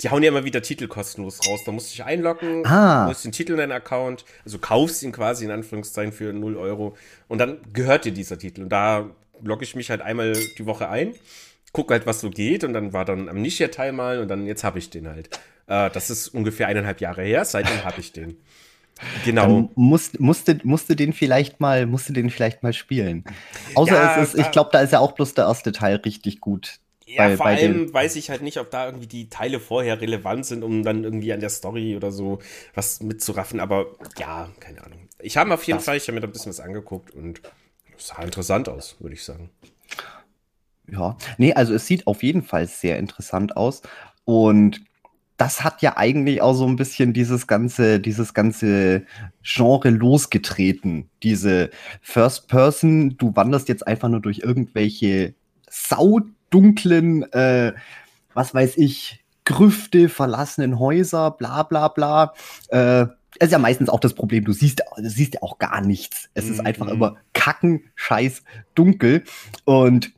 die 0.00 0.10
hauen 0.10 0.22
ja 0.22 0.28
immer 0.28 0.44
wieder 0.44 0.62
Titel 0.62 0.88
kostenlos 0.88 1.46
raus. 1.46 1.62
Da 1.64 1.72
musst 1.72 1.90
du 1.90 1.96
dich 1.96 2.04
einloggen, 2.04 2.66
ah. 2.66 3.06
musst 3.06 3.24
den 3.24 3.32
Titel 3.32 3.52
in 3.52 3.58
deinen 3.58 3.72
Account, 3.72 4.24
also 4.44 4.58
kaufst 4.58 5.02
ihn 5.02 5.12
quasi 5.12 5.44
in 5.44 5.50
Anführungszeichen 5.50 6.12
für 6.12 6.32
0 6.32 6.56
Euro 6.56 6.96
und 7.28 7.38
dann 7.38 7.58
gehört 7.72 8.04
dir 8.04 8.12
dieser 8.12 8.38
Titel. 8.38 8.62
Und 8.62 8.70
da 8.70 9.10
logge 9.42 9.64
ich 9.64 9.76
mich 9.76 9.90
halt 9.90 10.02
einmal 10.02 10.32
die 10.32 10.66
Woche 10.66 10.88
ein, 10.88 11.14
gucke 11.72 11.94
halt, 11.94 12.06
was 12.06 12.20
so 12.20 12.30
geht 12.30 12.64
und 12.64 12.72
dann 12.72 12.92
war 12.92 13.04
dann 13.04 13.28
am 13.28 13.40
Nischia-Teil 13.40 13.92
mal 13.92 14.18
und 14.18 14.28
dann 14.28 14.46
jetzt 14.46 14.64
habe 14.64 14.78
ich 14.78 14.90
den 14.90 15.08
halt. 15.08 15.30
Äh, 15.66 15.90
das 15.90 16.10
ist 16.10 16.28
ungefähr 16.28 16.68
eineinhalb 16.68 17.00
Jahre 17.00 17.22
her, 17.22 17.44
seitdem 17.44 17.84
habe 17.84 18.00
ich 18.00 18.12
den. 18.12 18.36
Genau. 19.24 19.46
Dann 19.46 19.68
musst, 19.74 20.20
musste, 20.20 20.58
musste 20.64 20.96
den 20.96 21.12
vielleicht 21.12 21.60
mal, 21.60 21.86
musste 21.86 22.12
den 22.12 22.30
vielleicht 22.30 22.62
mal 22.62 22.72
spielen. 22.72 23.24
Außer 23.74 23.94
ja, 23.94 24.22
es 24.22 24.34
ist, 24.34 24.40
ich 24.40 24.50
glaube, 24.50 24.70
da 24.72 24.80
ist 24.80 24.92
ja 24.92 25.00
auch 25.00 25.12
bloß 25.12 25.34
der 25.34 25.46
erste 25.46 25.72
Teil 25.72 25.96
richtig 25.96 26.40
gut. 26.40 26.78
Ja, 27.06 27.28
bei, 27.28 27.36
vor 27.36 27.46
bei 27.46 27.56
allem 27.56 27.92
weiß 27.92 28.16
ich 28.16 28.30
halt 28.30 28.42
nicht, 28.42 28.58
ob 28.58 28.70
da 28.70 28.86
irgendwie 28.86 29.06
die 29.06 29.28
Teile 29.28 29.60
vorher 29.60 30.00
relevant 30.00 30.46
sind, 30.46 30.62
um 30.62 30.82
dann 30.82 31.04
irgendwie 31.04 31.32
an 31.32 31.40
der 31.40 31.50
Story 31.50 31.96
oder 31.96 32.12
so 32.12 32.38
was 32.74 33.00
mitzuraffen. 33.00 33.60
Aber 33.60 33.86
ja, 34.18 34.50
keine 34.60 34.84
Ahnung. 34.84 35.08
Ich 35.18 35.36
habe 35.36 35.52
auf 35.52 35.64
jeden 35.64 35.78
das. 35.78 35.84
Fall, 35.84 35.96
ich 35.96 36.04
habe 36.04 36.14
mir 36.14 36.20
da 36.20 36.26
ein 36.26 36.32
bisschen 36.32 36.50
was 36.50 36.60
angeguckt 36.60 37.12
und 37.12 37.40
es 37.96 38.08
sah 38.08 38.22
interessant 38.22 38.68
aus, 38.68 38.96
würde 39.00 39.14
ich 39.14 39.24
sagen. 39.24 39.50
Ja, 40.90 41.16
nee, 41.38 41.52
also 41.54 41.74
es 41.74 41.86
sieht 41.86 42.06
auf 42.06 42.22
jeden 42.22 42.42
Fall 42.42 42.66
sehr 42.66 42.98
interessant 42.98 43.56
aus. 43.56 43.82
Und 44.24 44.82
das 45.36 45.64
hat 45.64 45.82
ja 45.82 45.96
eigentlich 45.96 46.40
auch 46.42 46.54
so 46.54 46.66
ein 46.66 46.76
bisschen 46.76 47.12
dieses 47.12 47.46
ganze, 47.46 47.98
dieses 47.98 48.34
ganze 48.34 49.04
Genre 49.42 49.90
losgetreten. 49.90 51.10
Diese 51.22 51.70
First 52.00 52.48
Person, 52.48 53.16
du 53.16 53.34
wanderst 53.34 53.68
jetzt 53.68 53.86
einfach 53.86 54.08
nur 54.08 54.20
durch 54.20 54.40
irgendwelche 54.40 55.34
Sau 55.68 56.20
dunklen, 56.52 57.24
äh, 57.32 57.72
was 58.34 58.54
weiß 58.54 58.76
ich, 58.78 59.24
Grüfte, 59.44 60.08
verlassenen 60.08 60.78
Häuser, 60.78 61.32
bla 61.32 61.64
bla 61.64 61.88
bla. 61.88 62.34
Äh, 62.68 63.06
ist 63.40 63.52
ja 63.52 63.58
meistens 63.58 63.88
auch 63.88 64.00
das 64.00 64.14
Problem, 64.14 64.44
du 64.44 64.52
siehst, 64.52 64.82
du 64.96 65.08
siehst 65.08 65.34
ja 65.34 65.42
auch 65.42 65.58
gar 65.58 65.80
nichts. 65.80 66.28
Es 66.34 66.48
ist 66.48 66.60
einfach 66.60 66.86
mhm. 66.86 66.92
immer 66.92 67.16
kacken, 67.32 67.84
scheiß, 67.94 68.44
dunkel. 68.74 69.24
Und 69.64 70.12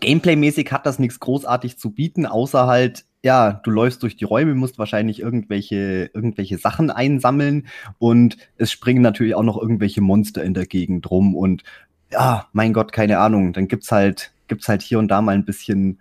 Gameplay-mäßig 0.00 0.70
hat 0.70 0.86
das 0.86 0.98
nichts 0.98 1.20
großartig 1.20 1.78
zu 1.78 1.90
bieten, 1.90 2.26
außer 2.26 2.66
halt, 2.66 3.04
ja, 3.22 3.52
du 3.52 3.70
läufst 3.70 4.02
durch 4.02 4.16
die 4.16 4.24
Räume, 4.24 4.54
musst 4.54 4.78
wahrscheinlich 4.78 5.20
irgendwelche, 5.20 6.10
irgendwelche 6.12 6.58
Sachen 6.58 6.90
einsammeln 6.90 7.66
und 7.98 8.36
es 8.56 8.70
springen 8.70 9.02
natürlich 9.02 9.34
auch 9.34 9.42
noch 9.42 9.60
irgendwelche 9.60 10.00
Monster 10.00 10.42
in 10.42 10.54
der 10.54 10.66
Gegend 10.66 11.10
rum 11.10 11.34
und 11.34 11.62
ja, 12.12 12.46
mein 12.52 12.72
Gott, 12.72 12.92
keine 12.92 13.18
Ahnung, 13.18 13.52
dann 13.52 13.68
gibt's 13.68 13.90
halt 13.90 14.33
gibt 14.48 14.62
es 14.62 14.68
halt 14.68 14.82
hier 14.82 14.98
und 14.98 15.08
da 15.08 15.22
mal 15.22 15.34
ein 15.34 15.44
bisschen 15.44 16.00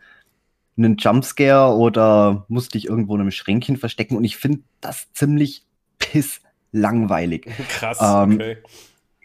einen 0.78 0.98
Jumpscare 0.98 1.76
oder 1.76 2.46
musst 2.48 2.74
dich 2.74 2.88
irgendwo 2.88 3.16
in 3.16 3.22
einem 3.22 3.32
Schränkchen 3.32 3.78
verstecken. 3.78 4.18
Und 4.18 4.24
ich 4.24 4.38
finde 4.38 4.60
das 4.82 5.12
ziemlich 5.14 5.66
pisslangweilig. 6.00 7.48
Krass, 7.70 8.00
ähm, 8.02 8.36
okay. 8.36 8.58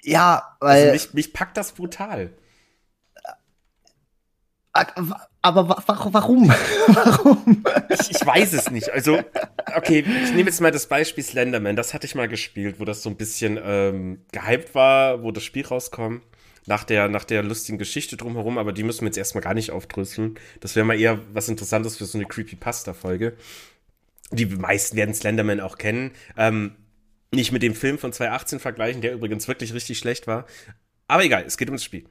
Ja, 0.02 0.56
weil. 0.60 0.90
Also 0.90 0.92
mich, 0.92 1.14
mich 1.14 1.32
packt 1.32 1.56
das 1.56 1.72
brutal. 1.72 2.30
Äh, 4.74 4.84
aber 5.40 5.68
warum? 5.86 6.48
warum? 6.88 7.64
Ich, 7.88 8.10
ich, 8.10 8.26
weiß 8.26 8.52
es 8.52 8.70
nicht. 8.70 8.90
Also, 8.90 9.18
okay, 9.76 10.00
ich 10.00 10.30
nehme 10.32 10.50
jetzt 10.50 10.60
mal 10.60 10.70
das 10.70 10.86
Beispiel 10.86 11.24
Slenderman. 11.24 11.76
Das 11.76 11.94
hatte 11.94 12.06
ich 12.06 12.14
mal 12.14 12.28
gespielt, 12.28 12.78
wo 12.78 12.84
das 12.84 13.02
so 13.02 13.08
ein 13.08 13.16
bisschen 13.16 13.58
ähm, 13.62 14.24
gehypt 14.32 14.74
war, 14.74 15.22
wo 15.22 15.30
das 15.30 15.44
Spiel 15.44 15.64
rauskam 15.64 16.20
nach 16.68 16.84
der, 16.84 17.08
nach 17.08 17.24
der 17.24 17.42
lustigen 17.42 17.78
Geschichte 17.78 18.16
drumherum, 18.16 18.58
aber 18.58 18.72
die 18.72 18.82
müssen 18.82 19.00
wir 19.00 19.06
jetzt 19.06 19.16
erstmal 19.16 19.42
gar 19.42 19.54
nicht 19.54 19.70
aufdröseln. 19.72 20.38
Das 20.60 20.76
wäre 20.76 20.84
mal 20.84 21.00
eher 21.00 21.18
was 21.32 21.48
Interessantes 21.48 21.96
für 21.96 22.04
so 22.04 22.18
eine 22.18 22.26
Creepypasta-Folge. 22.26 23.36
Die 24.30 24.46
meisten 24.46 24.96
werden 24.96 25.14
Slenderman 25.14 25.60
auch 25.60 25.78
kennen. 25.78 26.12
Ähm, 26.36 26.76
nicht 27.32 27.52
mit 27.52 27.62
dem 27.62 27.74
Film 27.74 27.98
von 27.98 28.12
2018 28.12 28.60
vergleichen, 28.60 29.00
der 29.00 29.14
übrigens 29.14 29.48
wirklich 29.48 29.72
richtig 29.72 29.98
schlecht 29.98 30.26
war. 30.26 30.46
Aber 31.06 31.24
egal, 31.24 31.44
es 31.46 31.56
geht 31.56 31.68
ums 31.68 31.84
Spiel. 31.84 32.04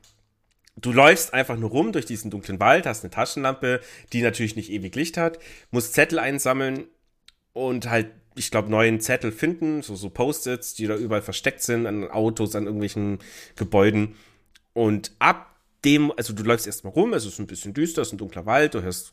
Du 0.75 0.91
läufst 0.91 1.33
einfach 1.33 1.57
nur 1.57 1.69
rum 1.69 1.91
durch 1.91 2.05
diesen 2.05 2.31
dunklen 2.31 2.59
Wald, 2.59 2.87
hast 2.87 3.03
eine 3.03 3.11
Taschenlampe, 3.11 3.81
die 4.11 4.21
natürlich 4.21 4.55
nicht 4.55 4.71
ewig 4.71 4.95
Licht 4.95 5.17
hat, 5.17 5.39
musst 5.69 5.93
Zettel 5.93 6.19
einsammeln 6.19 6.85
und 7.53 7.89
halt, 7.89 8.11
ich 8.35 8.51
glaube, 8.51 8.69
neuen 8.69 8.99
Zettel 9.01 9.31
finden, 9.31 9.81
so, 9.81 9.95
so 9.95 10.09
Post-its, 10.09 10.75
die 10.75 10.85
da 10.85 10.95
überall 10.95 11.23
versteckt 11.23 11.61
sind, 11.61 11.87
an 11.87 12.09
Autos, 12.09 12.55
an 12.55 12.65
irgendwelchen 12.65 13.19
Gebäuden. 13.55 14.15
Und 14.77 15.11
ab 15.17 15.55
dem, 15.83 16.13
also 16.17 16.33
du 16.33 16.43
läufst 16.43 16.67
erstmal 16.67 16.93
rum, 16.93 17.11
es 17.13 17.25
ist 17.25 17.39
ein 17.39 17.47
bisschen 17.47 17.73
düster, 17.73 18.03
es 18.03 18.09
ist 18.09 18.13
ein 18.13 18.19
dunkler 18.19 18.45
Wald, 18.45 18.75
du 18.75 18.83
hörst 18.83 19.11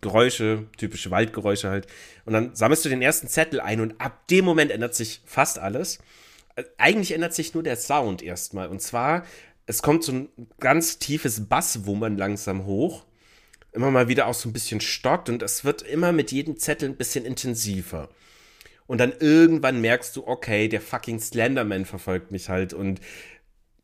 Geräusche, 0.00 0.66
typische 0.76 1.12
Waldgeräusche 1.12 1.70
halt. 1.70 1.86
Und 2.24 2.32
dann 2.32 2.56
sammelst 2.56 2.84
du 2.84 2.88
den 2.88 3.00
ersten 3.00 3.28
Zettel 3.28 3.60
ein 3.60 3.80
und 3.80 4.00
ab 4.00 4.26
dem 4.26 4.44
Moment 4.44 4.72
ändert 4.72 4.96
sich 4.96 5.22
fast 5.24 5.60
alles. 5.60 6.00
Äh, 6.56 6.64
eigentlich 6.78 7.12
ändert 7.12 7.32
sich 7.32 7.54
nur 7.54 7.62
der 7.62 7.76
Sound 7.76 8.22
erstmal. 8.22 8.66
Und 8.66 8.82
zwar, 8.82 9.24
es 9.66 9.82
kommt 9.82 10.02
so 10.02 10.10
ein 10.10 10.30
ganz 10.58 10.98
tiefes 10.98 11.46
Basswummern 11.46 12.18
langsam 12.18 12.66
hoch. 12.66 13.04
Immer 13.70 13.92
mal 13.92 14.08
wieder 14.08 14.26
auch 14.26 14.34
so 14.34 14.48
ein 14.48 14.52
bisschen 14.52 14.80
stockt 14.80 15.28
und 15.28 15.44
es 15.44 15.64
wird 15.64 15.82
immer 15.82 16.10
mit 16.10 16.32
jedem 16.32 16.56
Zettel 16.56 16.88
ein 16.88 16.96
bisschen 16.96 17.24
intensiver. 17.24 18.08
Und 18.88 18.98
dann 18.98 19.12
irgendwann 19.20 19.80
merkst 19.80 20.16
du, 20.16 20.26
okay, 20.26 20.66
der 20.66 20.80
fucking 20.80 21.20
Slenderman 21.20 21.84
verfolgt 21.84 22.32
mich 22.32 22.48
halt 22.48 22.74
und 22.74 23.00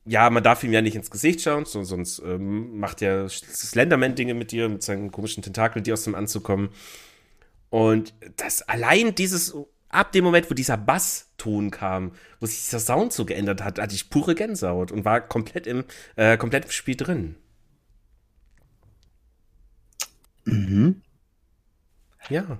ja, 0.06 0.28
man 0.30 0.42
darf 0.42 0.62
ihm 0.64 0.72
ja 0.72 0.82
nicht 0.82 0.96
ins 0.96 1.10
Gesicht 1.10 1.40
schauen, 1.40 1.64
so, 1.64 1.82
sonst 1.82 2.20
ähm, 2.20 2.78
macht 2.78 3.00
er 3.00 3.28
Slenderman-Dinge 3.28 4.34
mit 4.34 4.52
dir, 4.52 4.68
mit 4.68 4.82
seinen 4.82 5.10
komischen 5.10 5.42
Tentakeln, 5.42 5.82
die 5.82 5.92
aus 5.92 6.04
dem 6.04 6.14
Anzug 6.14 6.44
kommen. 6.44 6.70
Und 7.70 8.14
das 8.36 8.62
allein 8.62 9.14
dieses, 9.14 9.54
ab 9.88 10.12
dem 10.12 10.24
Moment, 10.24 10.50
wo 10.50 10.54
dieser 10.54 10.76
Basston 10.76 11.70
kam, 11.70 12.12
wo 12.38 12.46
sich 12.46 12.60
dieser 12.60 12.80
Sound 12.80 13.12
so 13.12 13.24
geändert 13.24 13.64
hat, 13.64 13.78
hatte 13.78 13.94
ich 13.94 14.10
pure 14.10 14.34
Gänsehaut 14.34 14.92
und 14.92 15.04
war 15.04 15.20
komplett 15.20 15.66
im, 15.66 15.84
äh, 16.16 16.36
komplett 16.36 16.66
im 16.66 16.70
Spiel 16.70 16.96
drin. 16.96 17.36
Mhm. 20.44 21.02
Ja. 22.28 22.58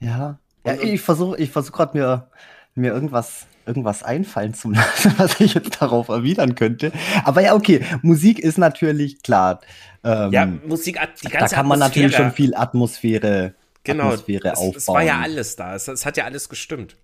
Ja. 0.00 0.38
ja 0.66 0.74
ich 0.74 1.00
versuche 1.00 1.36
ich 1.38 1.50
versuch 1.50 1.72
gerade 1.72 1.96
mir, 1.96 2.30
mir 2.74 2.92
irgendwas 2.92 3.46
irgendwas 3.66 4.02
einfallen 4.02 4.54
zu 4.54 4.70
lassen, 4.70 5.14
was 5.18 5.40
ich 5.40 5.54
jetzt 5.54 5.80
darauf 5.80 6.08
erwidern 6.08 6.54
könnte. 6.54 6.92
Aber 7.24 7.42
ja, 7.42 7.54
okay, 7.54 7.84
Musik 8.02 8.38
ist 8.38 8.58
natürlich 8.58 9.22
klar. 9.22 9.60
Ähm, 10.02 10.32
ja, 10.32 10.46
Musik, 10.46 10.98
die 11.22 11.28
ganze 11.28 11.54
Da 11.54 11.56
kann 11.56 11.68
man 11.68 11.80
Atmosphäre. 11.80 12.06
natürlich 12.06 12.16
schon 12.16 12.32
viel 12.32 12.54
Atmosphäre, 12.54 13.54
genau, 13.84 14.04
Atmosphäre 14.04 14.48
es, 14.48 14.58
aufbauen. 14.58 14.76
Es 14.76 14.88
war 14.88 15.02
ja 15.02 15.20
alles 15.20 15.56
da. 15.56 15.74
Es, 15.74 15.88
es 15.88 16.04
hat 16.04 16.16
ja 16.16 16.24
alles 16.24 16.48
gestimmt. 16.48 16.96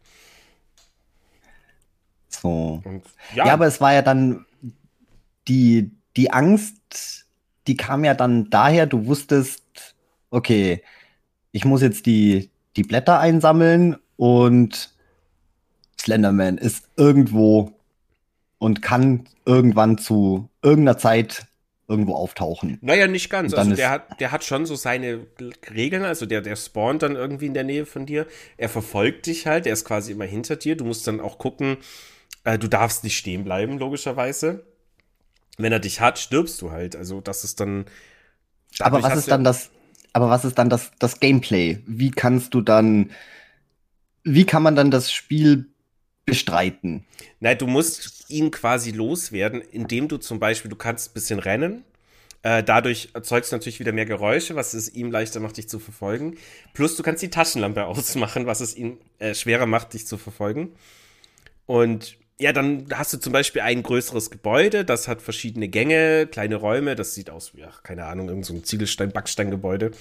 So. 2.29 2.83
Und, 2.85 3.03
ja. 3.35 3.47
ja, 3.47 3.53
aber 3.53 3.67
es 3.67 3.81
war 3.81 3.93
ja 3.93 4.03
dann 4.03 4.45
die, 5.49 5.93
die 6.17 6.33
Angst, 6.33 7.27
die 7.67 7.77
kam 7.77 8.05
ja 8.05 8.15
dann 8.15 8.51
daher, 8.51 8.87
du 8.87 9.07
wusstest, 9.07 9.95
okay, 10.31 10.83
ich 11.53 11.65
muss 11.65 11.83
jetzt 11.83 12.07
die, 12.07 12.51
die 12.77 12.83
Blätter 12.83 13.19
einsammeln 13.19 13.97
und 14.17 14.96
Slenderman 16.01 16.59
ist 16.59 16.89
irgendwo 16.97 17.73
und 18.59 18.83
kann 18.83 19.29
irgendwann 19.45 19.99
zu 19.99 20.51
irgendeiner 20.63 20.99
Zeit 20.99 21.47
irgendwo 21.89 22.15
auftauchen. 22.15 22.79
Naja, 22.81 23.07
nicht 23.07 23.31
ganz. 23.31 23.55
Also 23.55 23.75
der 23.75 23.91
hat, 23.91 24.21
der 24.21 24.33
hat 24.33 24.45
schon 24.45 24.67
so 24.67 24.75
seine 24.77 25.27
Regeln, 25.75 26.05
also 26.05 26.27
der, 26.27 26.41
der 26.43 26.57
spawnt 26.57 27.03
dann 27.03 27.17
irgendwie 27.17 27.47
in 27.47 27.55
der 27.55 27.65
Nähe 27.65 27.87
von 27.87 28.07
dir. 28.07 28.27
Er 28.57 28.69
verfolgt 28.69 29.27
dich 29.27 29.47
halt, 29.47 29.67
er 29.67 29.73
ist 29.73 29.85
quasi 29.85 30.13
immer 30.13 30.25
hinter 30.25 30.57
dir. 30.57 30.77
Du 30.77 30.85
musst 30.85 31.07
dann 31.07 31.21
auch 31.21 31.39
gucken, 31.39 31.79
Äh, 32.45 32.59
du 32.59 32.69
darfst 32.69 33.05
nicht 33.05 33.19
stehen 33.19 33.45
bleiben, 33.45 33.79
logischerweise. 33.79 34.65
Wenn 35.59 35.73
er 35.73 35.81
dich 35.81 36.01
hat, 36.01 36.19
stirbst 36.19 36.61
du 36.63 36.71
halt. 36.73 36.97
Also 36.97 37.21
das 37.21 37.45
ist 37.45 37.61
dann. 37.61 37.87
Aber 38.81 39.03
was 39.03 39.17
ist 39.17 39.31
dann 39.31 39.45
das? 39.45 39.71
Aber 40.13 40.31
was 40.31 40.45
ist 40.45 40.59
dann 40.59 40.71
das, 40.71 40.93
das 40.99 41.21
Gameplay? 41.21 41.83
Wie 41.87 42.11
kannst 42.11 42.55
du 42.55 42.61
dann? 42.61 43.11
Wie 44.25 44.45
kann 44.45 44.63
man 44.63 44.75
dann 44.77 44.91
das 44.91 45.13
Spiel 45.13 45.67
bestreiten? 46.27 47.07
Nein, 47.41 47.57
du 47.57 47.67
musst 47.67 48.29
ihn 48.29 48.51
quasi 48.51 48.91
loswerden, 48.91 49.63
indem 49.73 50.09
du 50.09 50.19
zum 50.19 50.39
Beispiel, 50.39 50.69
du 50.69 50.77
kannst 50.77 51.11
ein 51.11 51.15
bisschen 51.15 51.39
rennen. 51.39 51.85
Äh, 52.43 52.63
dadurch 52.63 53.09
erzeugst 53.15 53.51
du 53.51 53.57
natürlich 53.57 53.81
wieder 53.81 53.93
mehr 53.93 54.07
Geräusche, 54.07 54.55
was 54.55 54.75
es 54.75 54.95
ihm 54.95 55.11
leichter 55.11 55.41
macht, 55.41 55.57
dich 55.57 55.69
zu 55.69 55.79
verfolgen. 55.79 56.37
Plus 56.75 56.97
du 56.97 57.03
kannst 57.03 57.23
die 57.23 57.31
Taschenlampe 57.31 57.85
ausmachen, 57.87 58.47
was 58.47 58.61
es 58.61 58.77
ihm 58.77 58.99
äh, 59.19 59.35
schwerer 59.35 59.67
macht, 59.67 59.95
dich 59.95 60.07
zu 60.07 60.19
verfolgen. 60.19 60.73
Und 61.67 62.19
ja, 62.39 62.53
dann 62.53 62.87
hast 62.93 63.13
du 63.13 63.19
zum 63.19 63.33
Beispiel 63.33 63.63
ein 63.63 63.83
größeres 63.83 64.31
Gebäude, 64.31 64.85
das 64.85 65.09
hat 65.09 65.23
verschiedene 65.23 65.69
Gänge, 65.69 66.27
kleine 66.27 66.57
Räume, 66.57 66.95
das 66.95 67.15
sieht 67.15 67.31
aus 67.31 67.55
wie, 67.55 67.65
ach, 67.65 67.83
keine 67.83 68.05
Ahnung, 68.05 68.29
irgendein 68.29 68.45
so 68.45 68.55
ein 68.55 68.65
Ziegelstein-Backsteingebäude. 68.65 69.93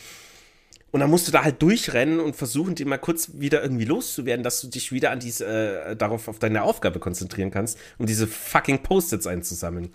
Und 0.92 1.02
dann 1.02 1.10
musst 1.10 1.28
du 1.28 1.32
da 1.32 1.44
halt 1.44 1.62
durchrennen 1.62 2.20
und 2.20 2.36
versuchen, 2.36 2.76
dir 2.76 2.88
mal 2.88 2.98
kurz 2.98 3.32
wieder 3.34 3.62
irgendwie 3.62 3.86
loszuwerden, 3.86 4.44
dass 4.44 4.62
du 4.62 4.68
dich 4.68 4.92
wieder 4.92 5.12
an 5.12 5.20
diese, 5.20 5.46
äh, 5.46 5.96
darauf 5.96 6.28
auf 6.28 6.40
deine 6.40 6.64
Aufgabe 6.64 7.00
konzentrieren 7.00 7.52
kannst, 7.52 7.78
um 7.98 8.06
diese 8.06 8.28
fucking 8.28 8.82
Post-its 8.82 9.28
einzusammeln. 9.28 9.90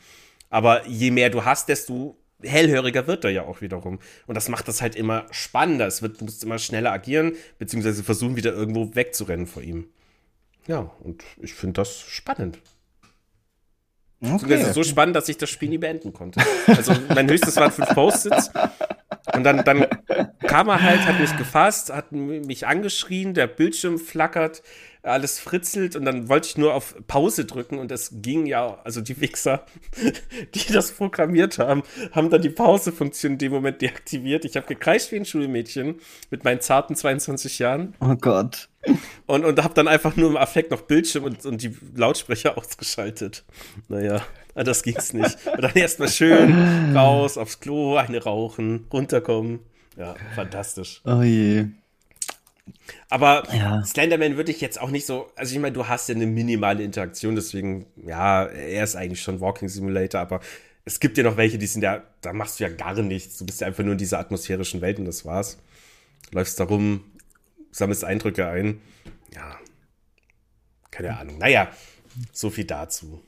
Aber 0.51 0.87
je 0.87 1.11
mehr 1.11 1.31
du 1.31 1.45
hast, 1.45 1.69
desto 1.69 2.19
hellhöriger 2.43 3.07
wird 3.07 3.25
er 3.25 3.31
ja 3.31 3.43
auch 3.43 3.61
wiederum. 3.61 3.99
Und 4.27 4.35
das 4.35 4.49
macht 4.49 4.69
das 4.69 4.83
halt 4.83 4.97
immer 4.97 5.27
spannender. 5.31 5.87
Es 5.87 6.03
wird, 6.03 6.21
du 6.21 6.25
musst 6.25 6.45
immer 6.45 6.59
schneller 6.59 6.93
agieren, 6.93 7.33
beziehungsweise 7.59 8.03
versuchen, 8.03 8.37
wieder 8.37 8.53
irgendwo 8.53 8.95
wegzurennen 8.95 9.47
vor 9.47 9.63
ihm. 9.63 9.89
Ja, 10.67 10.91
und 11.01 11.25
ich 11.41 11.55
finde 11.55 11.81
das 11.81 12.01
spannend. 12.01 12.59
Okay. 14.23 14.49
Das 14.49 14.69
ist 14.69 14.75
so 14.75 14.85
spannend, 14.85 15.17
dass 15.17 15.29
ich 15.29 15.39
das 15.39 15.49
Spiel 15.49 15.71
nie 15.71 15.79
beenden 15.79 16.13
konnte. 16.13 16.41
Also 16.67 16.95
mein 17.09 17.29
höchstes 17.29 17.57
waren 17.57 17.73
fünf 17.73 17.89
Post-its. 17.95 18.51
Und 19.35 19.45
dann, 19.45 19.65
dann 19.65 19.87
kam 20.47 20.69
er 20.69 20.83
halt, 20.83 21.07
hat 21.07 21.21
mich 21.21 21.37
gefasst, 21.37 21.93
hat 21.93 22.13
mich 22.13 22.67
angeschrien, 22.67 23.35
der 23.35 23.47
Bildschirm 23.47 23.99
flackert 23.99 24.63
alles 25.03 25.41
fritzelt 25.41 25.97
und 25.97 26.05
dann 26.05 26.29
wollte 26.29 26.49
ich 26.49 26.59
nur 26.59 26.75
auf 26.75 26.95
Pause 27.07 27.47
drücken 27.47 27.79
und 27.79 27.91
es 27.91 28.11
ging 28.21 28.47
ja, 28.47 28.79
also 28.85 29.01
die 29.01 29.21
Wichser, 29.21 29.65
die 30.55 30.73
das 30.73 30.93
programmiert 30.93 31.59
haben, 31.59 31.83
haben 32.13 32.31
dann 32.31 32.43
die 32.43 32.51
Pause-Funktion 32.51 33.33
in 33.33 33.39
dem 33.39 33.53
Moment 33.53 33.81
deaktiviert. 33.81 34.45
Ich 34.45 34.57
habe 34.57 34.67
gekreischt 34.67 35.13
wie 35.13 35.17
ein 35.17 35.25
Schulmädchen 35.25 36.01
mit 36.31 36.45
meinen 36.45 36.61
zarten 36.61 36.97
22 36.97 37.59
Jahren. 37.59 37.95
Oh 38.01 38.15
Gott. 38.15 38.69
Und, 39.27 39.45
und 39.45 39.63
habe 39.63 39.75
dann 39.75 39.89
einfach 39.89 40.17
nur 40.17 40.29
im 40.29 40.37
Affekt 40.37 40.71
noch 40.71 40.83
Bildschirm 40.83 41.25
und, 41.25 41.47
und 41.47 41.63
die 41.63 41.75
Lautsprecher 41.95 42.59
ausgeschaltet. 42.59 43.45
Naja, 43.89 44.23
das 44.55 44.83
ging's 44.83 45.13
nicht. 45.13 45.37
Und 45.47 45.63
dann 45.63 45.75
erstmal 45.75 46.09
schön 46.09 46.95
raus 46.97 47.39
aufs 47.39 47.61
Klo, 47.61 47.97
eine 47.97 48.23
rauchen, 48.23 48.87
runterkommen. 48.93 49.61
Ja, 49.97 50.15
fantastisch. 50.35 51.03
Oh 51.05 51.23
je. 51.23 51.67
Aber 53.09 53.45
ja. 53.55 53.83
Slenderman 53.85 54.37
würde 54.37 54.53
ich 54.53 54.61
jetzt 54.61 54.81
auch 54.81 54.91
nicht 54.91 55.07
so, 55.07 55.31
also 55.37 55.55
ich 55.55 55.61
meine, 55.61 55.73
du 55.73 55.89
hast 55.89 56.09
ja 56.09 56.15
eine 56.15 56.27
minimale 56.27 56.83
Interaktion, 56.83 57.35
deswegen, 57.35 57.87
ja, 57.97 58.45
er 58.45 58.85
ist 58.85 58.97
eigentlich 58.97 59.23
schon 59.23 59.41
Walking 59.41 59.69
Simulator, 59.69 60.21
aber 60.21 60.41
es 60.85 61.01
gibt 61.01 61.19
ja 61.19 61.25
noch 61.25 61.37
welche, 61.37 61.59
die 61.59 61.67
sind 61.67 61.83
ja, 61.83 62.03
da 62.21 62.33
machst 62.33 62.59
du 62.59 62.65
ja 62.65 62.71
gar 62.71 62.95
nichts. 62.95 63.39
Du 63.39 63.47
bist 63.47 63.61
ja 63.61 63.67
einfach 63.67 63.85
nur 63.85 63.93
in 63.93 63.99
dieser 63.99 64.19
atmosphärischen 64.19 64.81
Welt 64.81 64.99
und 64.99 65.05
das 65.05 65.25
war's. 65.25 65.59
Läufst 66.33 66.59
da 66.59 66.65
rum, 66.65 67.05
sammelst 67.71 68.05
Eindrücke 68.05 68.47
ein. 68.47 68.81
Ja. 69.35 69.59
Keine 70.91 71.17
Ahnung. 71.19 71.39
Naja, 71.39 71.71
so 72.33 72.51
viel 72.51 72.65
dazu. 72.65 73.23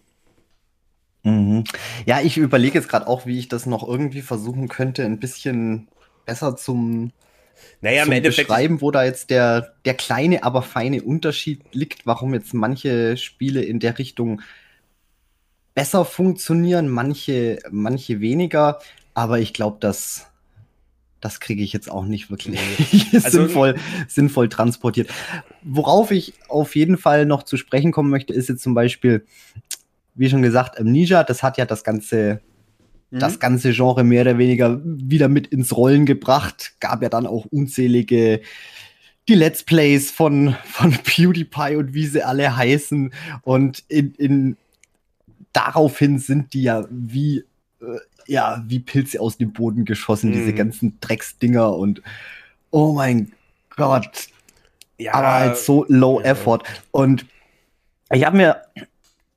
Mhm. 1.23 1.65
Ja, 2.05 2.21
ich 2.21 2.37
überlege 2.37 2.79
jetzt 2.79 2.89
gerade 2.89 3.07
auch, 3.07 3.27
wie 3.27 3.39
ich 3.39 3.49
das 3.49 3.67
noch 3.67 3.87
irgendwie 3.87 4.23
versuchen 4.23 4.69
könnte, 4.69 5.05
ein 5.05 5.21
bisschen 5.21 5.89
besser 6.27 6.57
zum 6.57 7.13
naja, 7.81 8.05
Endeffekt 8.05 8.49
beschreiben, 8.49 8.81
wo 8.81 8.91
da 8.91 9.05
jetzt 9.05 9.31
der, 9.31 9.75
der 9.85 9.95
kleine, 9.95 10.43
aber 10.43 10.63
feine 10.63 11.03
Unterschied 11.03 11.63
liegt, 11.73 12.07
warum 12.07 12.35
jetzt 12.35 12.55
manche 12.55 13.17
Spiele 13.17 13.63
in 13.63 13.79
der 13.79 13.99
Richtung 13.99 14.41
besser 15.75 16.05
funktionieren, 16.05 16.89
manche, 16.89 17.59
manche 17.71 18.21
weniger. 18.21 18.79
Aber 19.15 19.41
ich 19.41 19.53
glaube, 19.53 19.79
das, 19.81 20.27
das 21.21 21.41
kriege 21.41 21.63
ich 21.63 21.73
jetzt 21.73 21.91
auch 21.91 22.05
nicht 22.05 22.31
wirklich 22.31 22.59
also, 23.15 23.43
sinnvoll, 23.43 23.77
sinnvoll 24.09 24.49
transportiert. 24.49 25.11
Worauf 25.63 26.11
ich 26.11 26.35
auf 26.49 26.75
jeden 26.77 26.99
Fall 26.99 27.27
noch 27.27 27.43
zu 27.43 27.57
sprechen 27.57 27.93
kommen 27.93 28.11
möchte, 28.11 28.33
ist 28.33 28.49
jetzt 28.49 28.63
zum 28.63 28.75
Beispiel, 28.75 29.27
wie 30.15 30.29
schon 30.29 30.43
gesagt, 30.43 30.79
Amnesia, 30.79 31.25
das 31.25 31.43
hat 31.43 31.59
ja 31.59 31.65
das 31.65 31.85
ganze 31.85 32.41
das 33.11 33.35
mhm. 33.35 33.41
ganze 33.41 33.73
Genre 33.73 34.05
mehr 34.05 34.23
oder 34.23 34.39
weniger 34.39 34.81
wieder 34.83 35.29
mit 35.29 35.47
ins 35.49 35.77
Rollen 35.77 36.07
gebracht. 36.07 36.75
Gab 36.81 37.03
ja 37.03 37.11
dann 37.11 37.27
auch 37.27 37.45
unzählige 37.47 38.41
die 39.29 39.35
Let's 39.35 39.63
Plays 39.63 40.11
von, 40.11 40.57
von 40.65 40.93
PewDiePie 41.05 41.77
und 41.77 41.95
wie 41.95 42.07
sie 42.07 42.23
alle 42.23 42.57
heißen. 42.57 43.13
Und 43.43 43.85
in, 43.89 44.15
in 44.15 44.57
daraufhin 45.53 46.19
sind 46.19 46.55
die 46.55 46.63
ja 46.63 46.87
wie, 46.91 47.45
äh, 47.81 47.99
ja, 48.27 48.65
wie 48.67 48.81
Pilze 48.81 49.21
aus 49.21 49.37
dem 49.37 49.53
Boden 49.53 49.85
geschossen, 49.85 50.31
mhm. 50.31 50.35
diese 50.35 50.55
ganzen 50.55 50.99
Drecksdinger 51.01 51.77
und 51.77 52.03
oh 52.71 52.95
mein 52.95 53.33
Gott. 53.77 54.29
Ja, 54.99 55.15
aber 55.15 55.33
halt 55.33 55.57
so 55.59 55.85
low 55.89 56.21
ja. 56.21 56.27
effort. 56.27 56.63
Und 56.91 57.27
ich 58.11 58.25
habe 58.25 58.37
mir 58.37 58.63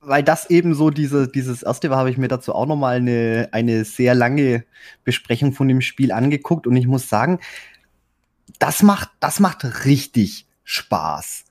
weil 0.06 0.22
das 0.22 0.48
eben 0.50 0.74
so 0.74 0.90
diese, 0.90 1.28
dieses 1.28 1.62
erste 1.62 1.90
war, 1.90 1.98
habe 1.98 2.10
ich 2.10 2.18
mir 2.18 2.28
dazu 2.28 2.54
auch 2.54 2.66
noch 2.66 2.76
mal 2.76 2.96
eine, 2.96 3.48
eine 3.52 3.84
sehr 3.84 4.14
lange 4.14 4.64
Besprechung 5.04 5.52
von 5.52 5.68
dem 5.68 5.80
Spiel 5.80 6.12
angeguckt 6.12 6.66
und 6.66 6.76
ich 6.76 6.86
muss 6.86 7.08
sagen, 7.08 7.40
das 8.58 8.82
macht, 8.82 9.10
das 9.20 9.40
macht 9.40 9.84
richtig 9.84 10.46
Spaß. 10.64 11.44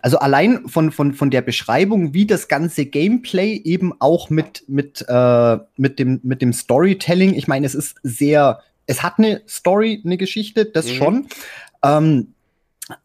Also 0.00 0.18
allein 0.18 0.68
von, 0.68 0.92
von, 0.92 1.14
von 1.14 1.30
der 1.30 1.42
Beschreibung, 1.42 2.12
wie 2.12 2.26
das 2.26 2.48
ganze 2.48 2.86
Gameplay 2.86 3.56
eben 3.56 3.92
auch 4.00 4.30
mit, 4.30 4.64
mit, 4.68 5.04
äh, 5.08 5.58
mit, 5.76 5.98
dem, 5.98 6.20
mit 6.22 6.42
dem 6.42 6.52
Storytelling, 6.52 7.34
ich 7.34 7.48
meine, 7.48 7.66
es 7.66 7.74
ist 7.74 7.96
sehr, 8.02 8.60
es 8.86 9.02
hat 9.02 9.18
eine 9.18 9.42
Story, 9.48 10.02
eine 10.04 10.18
Geschichte, 10.18 10.66
das 10.66 10.86
mhm. 10.86 10.94
schon. 10.94 11.26
Ähm, 11.82 12.33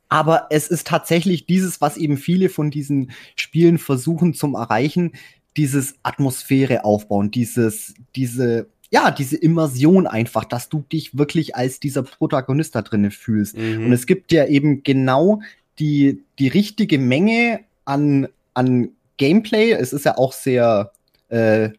aber 0.10 0.48
es 0.50 0.68
ist 0.68 0.88
tatsächlich 0.88 1.46
dieses, 1.46 1.82
was 1.82 1.96
eben 1.96 2.18
viele 2.18 2.50
von 2.50 2.72
diesen 2.72 3.12
Spielen 3.36 3.78
versuchen 3.78 4.34
zum 4.34 4.56
Erreichen, 4.56 5.14
dieses 5.56 5.96
Atmosphäre 6.04 6.84
aufbauen, 6.84 7.32
dieses, 7.32 7.94
diese, 8.16 8.68
ja, 8.90 9.12
diese 9.12 9.38
Immersion 9.38 10.08
einfach, 10.08 10.46
dass 10.46 10.70
du 10.70 10.84
dich 10.92 11.18
wirklich 11.18 11.56
als 11.56 11.80
dieser 11.80 12.04
Protagonist 12.04 12.76
da 12.76 12.82
drinnen 12.82 13.12
fühlst. 13.12 13.56
Mhm. 13.56 13.86
Und 13.86 13.94
es 13.94 14.08
gibt 14.08 14.32
ja 14.32 14.48
eben 14.48 14.84
genau 14.84 15.42
die, 15.78 16.24
die 16.40 16.48
richtige 16.48 16.98
Menge 16.98 17.62
an, 17.86 18.28
an 18.54 18.90
Gameplay. 19.18 19.72
Es 19.72 19.94
ist 19.94 20.06
ja 20.06 20.18
auch 20.18 20.34
sehr, 20.34 20.92
äh, 21.30 21.70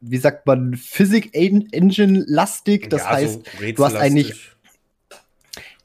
wie 0.00 0.18
sagt 0.18 0.46
man, 0.46 0.74
Physik 0.76 1.30
Engine 1.32 2.24
lastig. 2.26 2.90
Das 2.90 3.02
ja, 3.02 3.10
heißt, 3.10 3.40
so 3.60 3.72
du 3.72 3.84
hast 3.84 3.94
eigentlich 3.94 4.52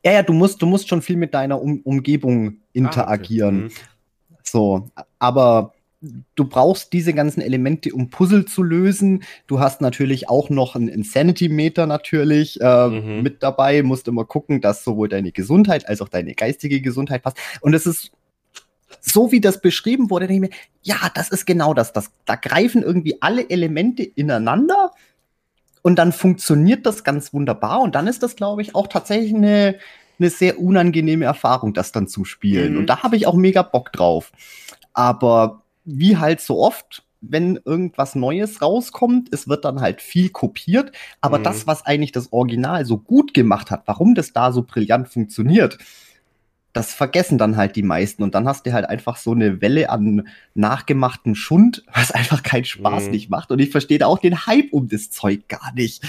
ja, 0.08 0.14
ja, 0.14 0.24
du 0.24 0.32
musst, 0.32 0.62
du 0.62 0.66
musst 0.66 0.88
schon 0.88 1.02
viel 1.02 1.18
mit 1.18 1.34
deiner 1.34 1.62
um 1.62 1.82
Umgebung 1.82 2.58
interagieren. 2.72 3.64
Ah, 3.64 3.66
okay. 3.66 3.76
mhm. 3.76 4.40
So, 4.42 4.90
aber 5.20 5.74
du 6.36 6.46
brauchst 6.46 6.94
diese 6.94 7.14
ganzen 7.14 7.42
Elemente, 7.42 7.94
um 7.94 8.10
Puzzle 8.10 8.46
zu 8.46 8.64
lösen. 8.64 9.24
Du 9.48 9.60
hast 9.60 9.82
natürlich 9.82 10.30
auch 10.30 10.50
noch 10.50 10.76
einen 10.76 10.88
Insanity-Meter 10.88 11.88
natürlich 11.88 12.62
äh, 12.62 12.88
mhm. 12.88 13.22
mit 13.22 13.44
dabei. 13.44 13.84
Musst 13.84 14.08
immer 14.08 14.24
gucken, 14.24 14.62
dass 14.62 14.86
sowohl 14.86 15.10
deine 15.10 15.34
Gesundheit 15.34 15.90
als 15.90 16.02
auch 16.02 16.08
deine 16.08 16.36
geistige 16.36 16.80
Gesundheit 16.80 17.24
passt. 17.24 17.38
Und 17.60 17.74
es 17.74 17.86
ist 17.86 18.12
so, 19.02 19.34
wie 19.34 19.42
das 19.42 19.60
beschrieben 19.60 20.10
wurde, 20.10 20.28
denke 20.28 20.46
ich 20.46 20.52
mir, 20.52 20.58
ja, 20.84 21.12
das 21.16 21.30
ist 21.30 21.46
genau 21.46 21.74
das. 21.74 21.92
das. 21.92 22.12
Da 22.24 22.36
greifen 22.36 22.82
irgendwie 22.82 23.22
alle 23.22 23.50
Elemente 23.50 24.04
ineinander 24.04 24.92
und 25.88 25.96
dann 25.96 26.12
funktioniert 26.12 26.86
das 26.86 27.06
ganz 27.06 27.34
wunderbar. 27.34 27.80
Und 27.80 27.96
dann 27.96 28.08
ist 28.08 28.22
das, 28.22 28.36
glaube 28.36 28.62
ich, 28.62 28.76
auch 28.76 28.88
tatsächlich 28.88 29.34
eine, 29.34 29.80
eine 30.20 30.30
sehr 30.30 30.60
unangenehme 30.60 31.24
Erfahrung, 31.24 31.74
das 31.74 31.94
dann 31.94 32.10
zu 32.10 32.26
spielen. 32.26 32.74
Mhm. 32.74 32.80
Und 32.80 32.88
da 32.88 33.04
habe 33.04 33.16
ich 33.16 33.26
auch 33.26 33.36
mega 33.36 33.62
Bock 33.62 33.94
drauf. 33.94 34.34
Aber 34.92 35.62
wie 35.86 36.18
halt 36.18 36.42
so 36.42 36.62
oft, 36.62 37.04
wenn 37.22 37.58
irgendwas 37.64 38.16
Neues 38.16 38.62
rauskommt, 38.62 39.30
es 39.32 39.48
wird 39.48 39.64
dann 39.64 39.80
halt 39.80 40.02
viel 40.02 40.28
kopiert. 40.28 40.92
Aber 41.22 41.40
mhm. 41.40 41.44
das, 41.44 41.68
was 41.68 41.86
eigentlich 41.86 42.12
das 42.12 42.34
Original 42.34 42.84
so 42.84 42.98
gut 42.98 43.34
gemacht 43.34 43.72
hat, 43.72 43.84
warum 43.86 44.14
das 44.14 44.34
da 44.34 44.52
so 44.52 44.64
brillant 44.64 45.08
funktioniert, 45.08 45.78
das 46.78 46.94
vergessen 46.94 47.40
dann 47.40 47.58
halt 47.58 47.76
die 47.76 47.84
meisten 47.84 48.22
und 48.22 48.36
dann 48.36 48.48
hast 48.48 48.66
du 48.66 48.74
halt 48.74 48.88
einfach 48.88 49.18
so 49.18 49.32
eine 49.32 49.62
Welle 49.62 49.90
an 49.90 50.28
nachgemachten 50.54 51.34
Schund, 51.34 51.84
was 51.94 52.12
einfach 52.12 52.44
keinen 52.44 52.66
Spaß 52.66 53.06
mhm. 53.06 53.12
nicht 53.12 53.30
macht 53.30 53.52
und 53.52 53.60
ich 53.60 53.72
verstehe 53.72 54.06
auch 54.06 54.20
den 54.20 54.46
Hype 54.46 54.72
um 54.72 54.88
das 54.88 55.10
Zeug 55.10 55.48
gar 55.48 55.74
nicht. 55.74 56.04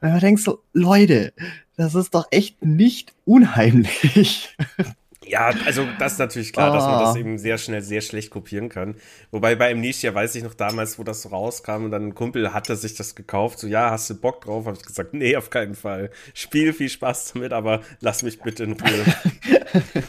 Wenn 0.00 0.12
man 0.12 0.20
denkt 0.20 0.40
so, 0.40 0.62
Leute, 0.72 1.32
das 1.76 1.94
ist 1.94 2.14
doch 2.14 2.28
echt 2.30 2.64
nicht 2.64 3.14
unheimlich. 3.24 4.56
Ja, 5.26 5.52
also 5.64 5.86
das 5.98 6.12
ist 6.12 6.18
natürlich 6.18 6.52
klar, 6.52 6.70
oh. 6.70 6.74
dass 6.74 6.84
man 6.84 7.00
das 7.00 7.14
ah. 7.14 7.18
eben 7.18 7.38
sehr 7.38 7.58
schnell, 7.58 7.82
sehr 7.82 8.00
schlecht 8.00 8.30
kopieren 8.30 8.68
kann. 8.68 8.96
Wobei 9.30 9.54
bei 9.54 9.72
Amnesia 9.72 10.14
weiß 10.14 10.34
ich 10.34 10.42
noch 10.42 10.54
damals, 10.54 10.98
wo 10.98 11.04
das 11.04 11.30
rauskam 11.30 11.84
und 11.84 11.90
dann 11.90 12.08
ein 12.08 12.14
Kumpel 12.14 12.52
hatte 12.52 12.76
sich 12.76 12.94
das 12.94 13.14
gekauft. 13.14 13.58
So, 13.58 13.66
ja, 13.66 13.90
hast 13.90 14.10
du 14.10 14.14
Bock 14.14 14.42
drauf? 14.42 14.66
Habe 14.66 14.76
ich 14.76 14.84
gesagt, 14.84 15.14
nee, 15.14 15.36
auf 15.36 15.50
keinen 15.50 15.74
Fall. 15.74 16.10
Spiel 16.34 16.72
viel 16.72 16.88
Spaß 16.88 17.32
damit, 17.32 17.52
aber 17.52 17.80
lass 18.00 18.22
mich 18.22 18.40
bitte 18.40 18.64
in 18.64 18.72
Ruhe. 18.72 19.04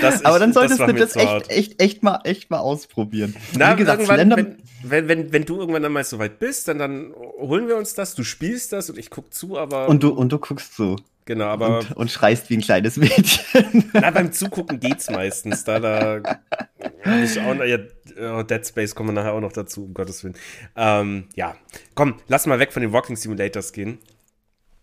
das, 0.00 0.24
aber 0.24 0.38
dann 0.38 0.52
solltest 0.52 0.80
das 0.80 0.86
du 0.86 0.94
das 0.94 1.16
echt, 1.16 1.50
echt, 1.50 1.82
echt 1.82 2.02
mal, 2.02 2.20
echt 2.24 2.50
mal 2.50 2.58
ausprobieren. 2.58 3.34
Na, 3.56 3.74
Wie 3.74 3.80
gesagt, 3.80 4.08
wenn, 4.08 4.56
wenn, 4.82 5.08
wenn, 5.08 5.32
wenn, 5.32 5.44
du 5.44 5.58
irgendwann 5.58 5.82
dann 5.82 5.92
mal 5.92 6.04
so 6.04 6.18
weit 6.18 6.38
bist, 6.38 6.68
dann, 6.68 6.78
dann 6.78 7.14
holen 7.38 7.68
wir 7.68 7.76
uns 7.76 7.94
das, 7.94 8.14
du 8.14 8.24
spielst 8.24 8.72
das 8.72 8.90
und 8.90 8.98
ich 8.98 9.10
guck 9.10 9.32
zu, 9.32 9.58
aber. 9.58 9.88
Und 9.88 10.02
du, 10.02 10.10
und 10.10 10.30
du 10.32 10.38
guckst 10.38 10.74
zu. 10.74 10.96
Genau, 11.24 11.46
aber. 11.46 11.78
Und, 11.78 11.96
und, 11.96 12.10
schreist 12.10 12.50
wie 12.50 12.56
ein 12.56 12.60
kleines 12.60 12.96
Mädchen. 12.96 13.90
Na, 13.92 14.10
beim 14.10 14.32
Zugucken 14.32 14.80
geht's 14.80 15.10
meistens. 15.10 15.64
Da, 15.64 15.78
da. 15.78 16.40
Ich 17.22 17.40
auch, 17.40 17.54
ja, 17.64 17.78
oh, 18.18 18.42
Dead 18.42 18.66
Space 18.66 18.94
kommen 18.94 19.10
wir 19.10 19.12
nachher 19.12 19.32
auch 19.32 19.40
noch 19.40 19.52
dazu, 19.52 19.84
um 19.84 19.94
Gottes 19.94 20.24
Willen. 20.24 20.36
Ähm, 20.76 21.28
ja, 21.34 21.56
komm, 21.94 22.16
lass 22.28 22.46
mal 22.46 22.58
weg 22.58 22.72
von 22.72 22.82
den 22.82 22.92
Walking 22.92 23.16
Simulators 23.16 23.72
gehen. 23.72 23.98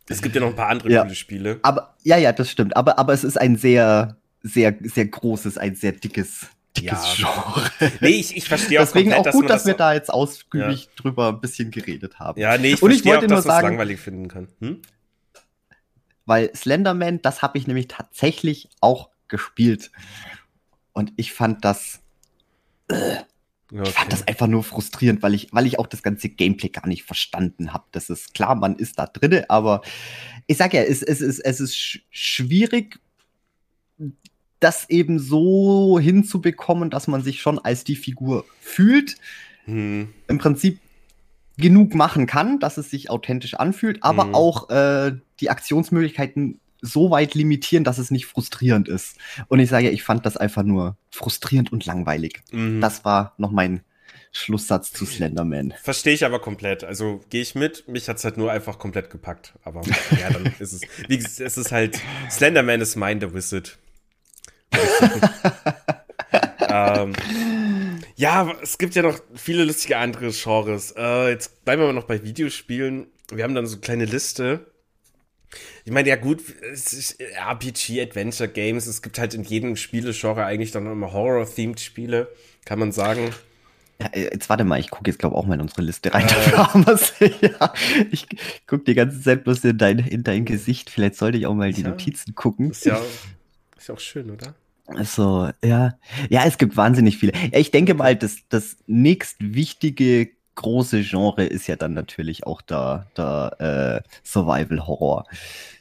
Es 0.09 0.21
gibt 0.21 0.35
ja 0.35 0.41
noch 0.41 0.49
ein 0.49 0.55
paar 0.55 0.69
andere 0.69 0.89
ja, 0.89 1.01
coole 1.03 1.15
Spiele. 1.15 1.59
Aber, 1.63 1.95
ja, 2.03 2.17
ja, 2.17 2.31
das 2.31 2.49
stimmt. 2.49 2.77
Aber, 2.77 2.97
aber 2.97 3.13
es 3.13 3.23
ist 3.23 3.39
ein 3.39 3.57
sehr, 3.57 4.17
sehr, 4.41 4.75
sehr 4.81 5.05
großes, 5.05 5.57
ein 5.57 5.75
sehr 5.75 5.91
dickes, 5.91 6.47
dickes 6.77 7.17
ja. 7.17 7.33
Genre. 7.33 7.71
Nee, 7.99 8.09
ich, 8.09 8.37
ich 8.37 8.47
verstehe 8.47 8.79
auch 8.79 8.85
Deswegen 8.85 9.11
komplett, 9.11 9.33
auch 9.35 9.37
gut, 9.37 9.49
dass, 9.49 9.63
dass 9.63 9.67
wir 9.67 9.73
da 9.73 9.93
jetzt 9.93 10.09
ausgiebig 10.09 10.85
ja. 10.85 10.91
drüber 10.95 11.29
ein 11.29 11.41
bisschen 11.41 11.71
geredet 11.71 12.19
haben. 12.19 12.39
Ja, 12.39 12.57
nee, 12.57 12.73
ich 12.73 12.81
Und 12.81 12.91
verstehe 12.91 13.11
ich 13.11 13.19
wollte 13.21 13.33
auch, 13.33 13.37
dass 13.37 13.45
man 13.45 13.57
es 13.57 13.63
langweilig 13.63 13.99
finden 13.99 14.27
kann. 14.29 14.47
Hm? 14.61 14.81
Weil 16.27 16.53
Slenderman, 16.55 17.21
das 17.21 17.41
habe 17.41 17.57
ich 17.57 17.65
nämlich 17.65 17.87
tatsächlich 17.87 18.69
auch 18.81 19.09
gespielt. 19.27 19.91
Und 20.93 21.13
ich 21.15 21.33
fand 21.33 21.65
das. 21.65 22.01
Äh, 22.89 23.17
okay. 23.71 23.83
Ich 23.83 23.89
fand 23.89 24.13
das 24.13 24.27
einfach 24.27 24.47
nur 24.47 24.63
frustrierend, 24.63 25.23
weil 25.23 25.33
ich, 25.33 25.47
weil 25.51 25.65
ich 25.65 25.79
auch 25.79 25.87
das 25.87 26.03
ganze 26.03 26.29
Gameplay 26.29 26.69
gar 26.69 26.87
nicht 26.87 27.03
verstanden 27.03 27.73
habe. 27.73 27.85
Das 27.91 28.09
ist 28.09 28.33
klar, 28.33 28.55
man 28.55 28.75
ist 28.75 28.99
da 28.99 29.07
drin, 29.07 29.43
aber 29.47 29.81
ich 30.47 30.57
sag 30.57 30.73
ja, 30.73 30.81
es, 30.83 31.01
es, 31.01 31.21
es, 31.21 31.39
es 31.39 31.59
ist 31.59 31.99
schwierig, 32.09 32.99
das 34.59 34.89
eben 34.89 35.19
so 35.19 35.99
hinzubekommen, 35.99 36.89
dass 36.89 37.07
man 37.07 37.21
sich 37.21 37.41
schon 37.41 37.59
als 37.59 37.83
die 37.83 37.95
Figur 37.95 38.45
fühlt. 38.59 39.15
Hm. 39.65 40.13
Im 40.27 40.37
Prinzip 40.39 40.79
genug 41.57 41.95
machen 41.95 42.27
kann, 42.27 42.59
dass 42.59 42.77
es 42.77 42.89
sich 42.89 43.09
authentisch 43.09 43.55
anfühlt, 43.55 44.03
aber 44.03 44.25
mhm. 44.25 44.35
auch 44.35 44.69
äh, 44.69 45.13
die 45.39 45.49
Aktionsmöglichkeiten 45.49 46.59
so 46.81 47.09
weit 47.09 47.33
limitieren, 47.33 47.83
dass 47.83 47.97
es 47.97 48.11
nicht 48.11 48.27
frustrierend 48.27 48.87
ist. 48.87 49.17
Und 49.47 49.59
ich 49.59 49.69
sage 49.69 49.87
ja, 49.87 49.91
ich 49.91 50.03
fand 50.03 50.25
das 50.25 50.37
einfach 50.37 50.63
nur 50.63 50.95
frustrierend 51.09 51.71
und 51.71 51.85
langweilig. 51.85 52.41
Mhm. 52.51 52.81
Das 52.81 53.03
war 53.03 53.33
noch 53.37 53.51
mein 53.51 53.81
Schlusssatz 54.31 54.91
zu 54.93 55.05
Slenderman. 55.05 55.73
Verstehe 55.81 56.13
ich 56.13 56.23
aber 56.23 56.39
komplett. 56.39 56.83
Also 56.83 57.21
gehe 57.29 57.41
ich 57.41 57.55
mit. 57.55 57.87
Mich 57.87 58.07
hat 58.07 58.17
es 58.17 58.23
halt 58.23 58.37
nur 58.37 58.51
einfach 58.51 58.77
komplett 58.77 59.09
gepackt. 59.09 59.53
Aber 59.63 59.81
ja, 60.19 60.29
dann 60.29 60.45
ist 60.59 60.73
es. 60.73 60.81
Wie 61.07 61.17
gesagt, 61.17 61.39
es 61.39 61.57
ist 61.57 61.71
halt. 61.71 61.99
Slenderman 62.29 62.81
ist 62.81 62.95
mein 62.95 63.19
The 63.19 63.33
Wizard. 63.33 63.77
ähm, 66.69 67.13
ja, 68.17 68.51
es 68.63 68.79
gibt 68.79 68.95
ja 68.95 69.03
noch 69.03 69.19
viele 69.35 69.63
lustige 69.63 69.97
andere 69.97 70.31
Genres. 70.31 70.91
Äh, 70.97 71.29
jetzt 71.29 71.63
bleiben 71.63 71.83
wir 71.83 71.87
mal 71.87 71.93
noch 71.93 72.05
bei 72.05 72.23
Videospielen. 72.23 73.05
Wir 73.31 73.43
haben 73.43 73.53
dann 73.53 73.67
so 73.67 73.75
eine 73.75 73.81
kleine 73.81 74.05
Liste. 74.05 74.71
Ich 75.85 75.91
meine, 75.91 76.09
ja 76.09 76.15
gut, 76.15 76.41
ist 76.49 77.19
RPG, 77.19 78.01
Adventure 78.01 78.49
Games. 78.49 78.87
Es 78.87 79.03
gibt 79.03 79.19
halt 79.19 79.35
in 79.35 79.43
jedem 79.43 79.75
Spielegenre 79.75 80.43
eigentlich 80.43 80.71
dann 80.71 80.87
immer 80.87 81.13
Horror-themed 81.13 81.79
Spiele, 81.79 82.27
kann 82.65 82.79
man 82.79 82.91
sagen. 82.91 83.29
Ja, 84.01 84.07
äh, 84.07 84.23
jetzt 84.33 84.49
warte 84.49 84.63
mal, 84.63 84.79
ich 84.79 84.89
gucke 84.89 85.11
jetzt 85.11 85.19
glaube 85.19 85.35
auch 85.35 85.45
mal 85.45 85.53
in 85.53 85.61
unsere 85.61 85.83
Liste 85.83 86.11
rein. 86.11 86.27
Äh. 87.19 87.31
ja, 87.41 87.73
ich 88.09 88.25
gucke 88.65 88.83
die 88.83 88.95
ganze 88.95 89.21
Zeit 89.21 89.43
bloß 89.43 89.63
in 89.63 89.77
dein, 89.77 89.99
in 89.99 90.23
dein 90.23 90.45
Gesicht. 90.45 90.89
Vielleicht 90.89 91.15
sollte 91.15 91.37
ich 91.37 91.45
auch 91.45 91.53
mal 91.53 91.71
die 91.71 91.83
ja, 91.83 91.89
Notizen 91.89 92.33
gucken. 92.33 92.71
Ist 92.71 92.85
ja, 92.85 92.99
ist 93.77 93.87
ja 93.87 93.93
auch 93.93 93.99
schön, 93.99 94.31
oder? 94.31 94.55
So, 95.03 95.49
ja. 95.63 95.97
Ja, 96.29 96.45
es 96.45 96.57
gibt 96.57 96.77
wahnsinnig 96.77 97.17
viele. 97.17 97.33
Ich 97.51 97.71
denke 97.71 97.93
mal, 97.93 98.15
das, 98.15 98.37
das 98.49 98.77
nächstwichtige 98.87 100.29
große 100.55 101.03
Genre 101.03 101.45
ist 101.45 101.67
ja 101.67 101.75
dann 101.75 101.93
natürlich 101.93 102.45
auch 102.45 102.61
der, 102.61 103.07
der 103.15 104.03
äh, 104.03 104.09
Survival 104.23 104.87
Horror. 104.87 105.25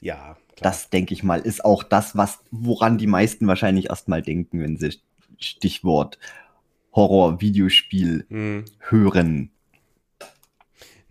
Ja. 0.01 0.37
Klar. 0.57 0.73
Das 0.73 0.89
denke 0.89 1.13
ich 1.13 1.23
mal, 1.23 1.41
ist 1.41 1.65
auch 1.65 1.83
das, 1.83 2.17
was, 2.17 2.39
woran 2.51 2.97
die 2.97 3.07
meisten 3.07 3.47
wahrscheinlich 3.47 3.91
erstmal 3.91 4.23
denken, 4.23 4.61
wenn 4.61 4.79
sie 4.79 4.99
Stichwort 5.39 6.19
Horror-Videospiel 6.95 8.27
hm. 8.29 8.65
hören. 8.79 9.51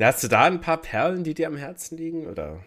hast 0.02 0.24
du 0.24 0.28
da 0.28 0.46
ein 0.46 0.62
paar 0.62 0.78
Perlen, 0.78 1.24
die 1.24 1.36
dir 1.36 1.48
am 1.48 1.58
Herzen 1.58 1.98
liegen, 1.98 2.26
oder? 2.26 2.60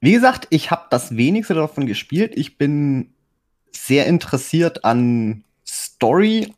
Wie 0.00 0.12
gesagt, 0.12 0.48
ich 0.50 0.72
habe 0.72 0.86
das 0.90 1.16
wenigste 1.16 1.54
davon 1.54 1.86
gespielt. 1.86 2.32
Ich 2.34 2.58
bin 2.58 3.14
sehr 3.72 4.06
interessiert 4.06 4.84
an 4.84 5.44
Story, 5.66 6.54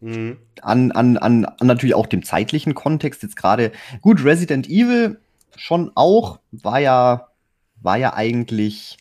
mhm. 0.00 0.38
an, 0.62 0.92
an, 0.92 1.16
an, 1.16 1.44
an 1.44 1.66
natürlich 1.66 1.94
auch 1.94 2.06
dem 2.06 2.24
zeitlichen 2.24 2.74
Kontext. 2.74 3.22
Jetzt 3.22 3.36
gerade, 3.36 3.72
gut, 4.00 4.24
Resident 4.24 4.68
Evil 4.68 5.20
schon 5.56 5.92
auch, 5.94 6.38
war 6.52 6.80
ja, 6.80 7.28
war 7.82 7.96
ja 7.96 8.14
eigentlich 8.14 8.98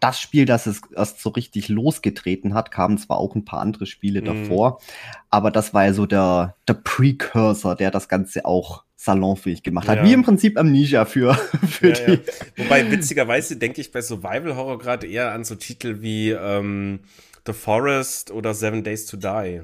das 0.00 0.20
Spiel, 0.20 0.46
das 0.46 0.66
es 0.66 0.80
erst 0.96 1.20
so 1.20 1.30
richtig 1.30 1.68
losgetreten 1.68 2.54
hat, 2.54 2.70
kamen 2.70 2.98
zwar 2.98 3.18
auch 3.18 3.34
ein 3.34 3.44
paar 3.44 3.60
andere 3.60 3.86
Spiele 3.86 4.20
mhm. 4.20 4.24
davor, 4.24 4.80
aber 5.28 5.50
das 5.50 5.74
war 5.74 5.84
ja 5.84 5.92
so 5.92 6.06
der, 6.06 6.56
der 6.66 6.74
Precursor, 6.74 7.76
der 7.76 7.90
das 7.90 8.08
Ganze 8.08 8.44
auch 8.44 8.84
salonfähig 8.96 9.62
gemacht 9.62 9.88
hat. 9.88 9.98
Ja. 9.98 10.04
Wie 10.04 10.12
im 10.12 10.22
Prinzip 10.22 10.58
Amnesia 10.58 11.06
für, 11.06 11.34
für 11.68 11.88
ja, 11.88 12.06
die. 12.06 12.12
Ja. 12.12 12.64
Wobei, 12.64 12.90
witzigerweise 12.90 13.56
denke 13.56 13.80
ich 13.80 13.92
bei 13.92 14.02
Survival 14.02 14.56
Horror 14.56 14.78
gerade 14.78 15.06
eher 15.06 15.32
an 15.32 15.44
so 15.44 15.54
Titel 15.54 16.02
wie 16.02 16.30
ähm, 16.30 17.00
The 17.46 17.54
Forest 17.54 18.30
oder 18.30 18.52
Seven 18.52 18.84
Days 18.84 19.06
to 19.06 19.16
Die. 19.16 19.62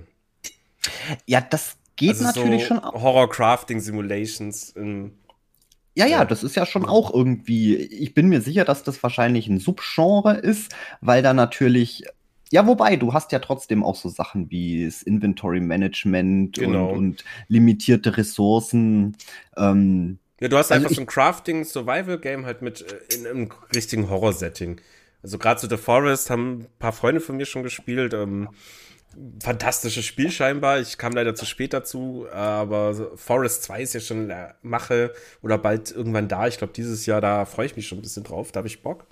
Ja, 1.27 1.41
das 1.41 1.77
geht 1.97 2.11
also 2.11 2.25
natürlich 2.25 2.63
so 2.63 2.69
schon 2.69 2.79
auch. 2.79 3.03
Horror 3.03 3.29
Crafting 3.29 3.81
Simulations. 3.81 4.71
In, 4.71 5.13
ja, 5.97 6.07
ja, 6.07 6.25
das 6.25 6.45
ist 6.45 6.57
ja 6.57 6.67
schon 6.67 6.85
auch 6.85 7.13
irgendwie. 7.13 7.75
Ich 7.77 8.13
bin 8.13 8.29
mir 8.29 8.43
sicher, 8.43 8.65
dass 8.65 8.83
das 8.83 9.03
wahrscheinlich 9.03 9.49
ein 9.49 9.59
Subgenre 9.59 10.37
ist, 10.37 10.75
weil 11.01 11.23
da 11.23 11.33
natürlich 11.33 12.05
ja, 12.53 12.65
wobei, 12.67 12.95
du 12.97 13.13
hast 13.13 13.33
ja 13.33 13.41
trotzdem 13.41 13.83
auch 13.83 13.97
so 13.97 14.09
Sachen 14.09 14.51
wie 14.51 14.85
das 14.85 15.03
Inventory 15.03 15.61
Management 15.61 16.57
genau. 16.57 16.91
und, 16.91 16.99
und, 16.99 17.25
limitierte 17.49 18.17
Ressourcen. 18.17 19.17
Ähm, 19.57 20.19
ja, 20.39 20.49
du 20.49 20.57
hast 20.57 20.71
also 20.71 20.85
einfach 20.85 20.95
so 20.95 21.01
ein 21.01 21.07
Crafting-Survival-Game 21.07 22.47
halt 22.47 22.63
mit 22.63 22.83
äh, 22.83 23.15
in 23.17 23.27
einem 23.27 23.51
richtigen 23.75 24.09
Horror-Setting. 24.09 24.81
Also 25.25 25.39
gerade 25.39 25.61
so 25.61 25.69
The 25.69 25.77
Forest 25.77 26.31
haben 26.31 26.61
ein 26.61 26.67
paar 26.79 26.93
Freunde 26.93 27.21
von 27.21 27.37
mir 27.37 27.47
schon 27.47 27.65
gespielt. 27.65 28.15
Ähm, 28.15 28.49
fantastisches 29.43 30.05
Spiel 30.05 30.31
scheinbar. 30.31 30.81
Ich 30.81 30.99
kam 30.99 31.13
leider 31.13 31.35
zu 31.35 31.47
spät 31.47 31.73
dazu, 31.73 32.27
aber 32.33 33.17
Forest 33.17 33.65
2 33.65 33.83
ist 33.83 33.95
ja 33.95 34.01
schon 34.01 34.23
in 34.23 34.29
der 34.29 34.57
Mache 34.63 35.13
oder 35.43 35.59
bald 35.59 35.91
irgendwann 35.91 36.29
da. 36.29 36.47
Ich 36.47 36.59
glaube, 36.59 36.73
dieses 36.73 37.07
Jahr, 37.07 37.21
da 37.21 37.45
freue 37.45 37.67
ich 37.67 37.77
mich 37.77 37.89
schon 37.89 37.99
ein 37.99 38.03
bisschen 38.03 38.25
drauf. 38.25 38.53
Da 38.53 38.59
habe 38.59 38.69
ich 38.69 38.83
Bock. 38.83 39.07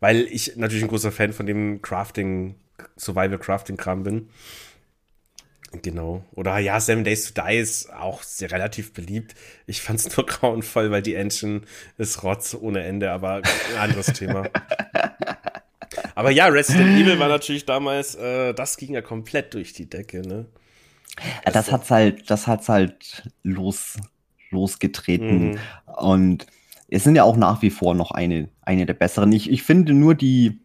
Weil 0.00 0.22
ich 0.30 0.56
natürlich 0.56 0.84
ein 0.84 0.90
großer 0.90 1.12
Fan 1.12 1.32
von 1.32 1.46
dem 1.46 1.80
Crafting 1.80 2.56
Survival 2.96 3.38
Crafting 3.38 3.76
Kram 3.76 4.02
bin. 4.02 4.28
Genau. 5.82 6.24
Oder 6.34 6.58
ja, 6.58 6.80
Seven 6.80 7.04
Days 7.04 7.32
to 7.32 7.42
Die 7.42 7.56
ist 7.56 7.92
auch 7.92 8.22
sehr 8.22 8.50
relativ 8.50 8.92
beliebt. 8.92 9.34
Ich 9.66 9.82
fand 9.82 10.00
es 10.00 10.16
nur 10.16 10.26
grauenvoll, 10.26 10.90
weil 10.90 11.02
die 11.02 11.14
Engine 11.14 11.62
ist 11.98 12.22
Rotz 12.22 12.54
ohne 12.54 12.84
Ende, 12.84 13.10
aber 13.10 13.36
ein 13.36 13.78
anderes 13.78 14.06
Thema. 14.06 14.48
Aber 16.16 16.30
ja, 16.30 16.46
Resident 16.46 16.98
Evil 16.98 17.18
war 17.18 17.28
natürlich 17.28 17.66
damals, 17.66 18.14
äh, 18.14 18.54
das 18.54 18.78
ging 18.78 18.94
ja 18.94 19.02
komplett 19.02 19.52
durch 19.52 19.74
die 19.74 19.88
Decke, 19.88 20.22
ne? 20.26 20.46
Ja, 21.44 21.52
das 21.52 21.70
hat's 21.70 21.90
halt, 21.90 22.30
das 22.30 22.46
hat's 22.46 22.70
halt 22.70 23.30
los, 23.42 23.96
losgetreten. 24.50 25.50
Mhm. 25.50 25.58
Und 25.94 26.46
es 26.88 27.04
sind 27.04 27.16
ja 27.16 27.24
auch 27.24 27.36
nach 27.36 27.60
wie 27.60 27.68
vor 27.68 27.94
noch 27.94 28.12
eine, 28.12 28.48
eine 28.62 28.86
der 28.86 28.94
besseren. 28.94 29.30
Ich, 29.32 29.50
ich 29.50 29.62
finde 29.62 29.92
nur 29.92 30.14
die, 30.14 30.58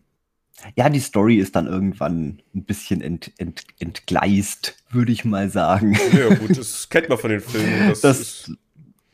ja, 0.78 0.90
die 0.90 1.00
Story 1.02 1.36
ist 1.36 1.58
dann 1.58 1.68
irgendwann 1.68 2.42
ein 2.56 2.64
bisschen 2.64 3.02
ent, 3.02 3.34
ent, 3.38 3.66
entgleist, 3.80 4.78
würde 4.90 5.12
ich 5.12 5.26
mal 5.26 5.50
sagen. 5.50 5.98
Ja, 6.14 6.34
gut, 6.34 6.58
das 6.58 6.88
kennt 6.88 7.10
man 7.10 7.18
von 7.18 7.30
den 7.30 7.42
Filmen. 7.42 7.90
Das, 7.90 8.00
das 8.02 8.52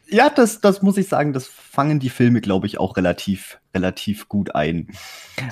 ja, 0.10 0.30
das, 0.30 0.62
das 0.62 0.82
muss 0.82 0.98
ich 0.98 1.08
sagen, 1.08 1.34
das 1.34 1.48
fangen 1.48 2.00
die 2.00 2.10
Filme, 2.10 2.42
glaube 2.42 2.68
ich, 2.68 2.80
auch 2.80 2.98
relativ, 2.98 3.60
relativ 3.74 4.28
gut 4.30 4.56
ein. 4.56 4.88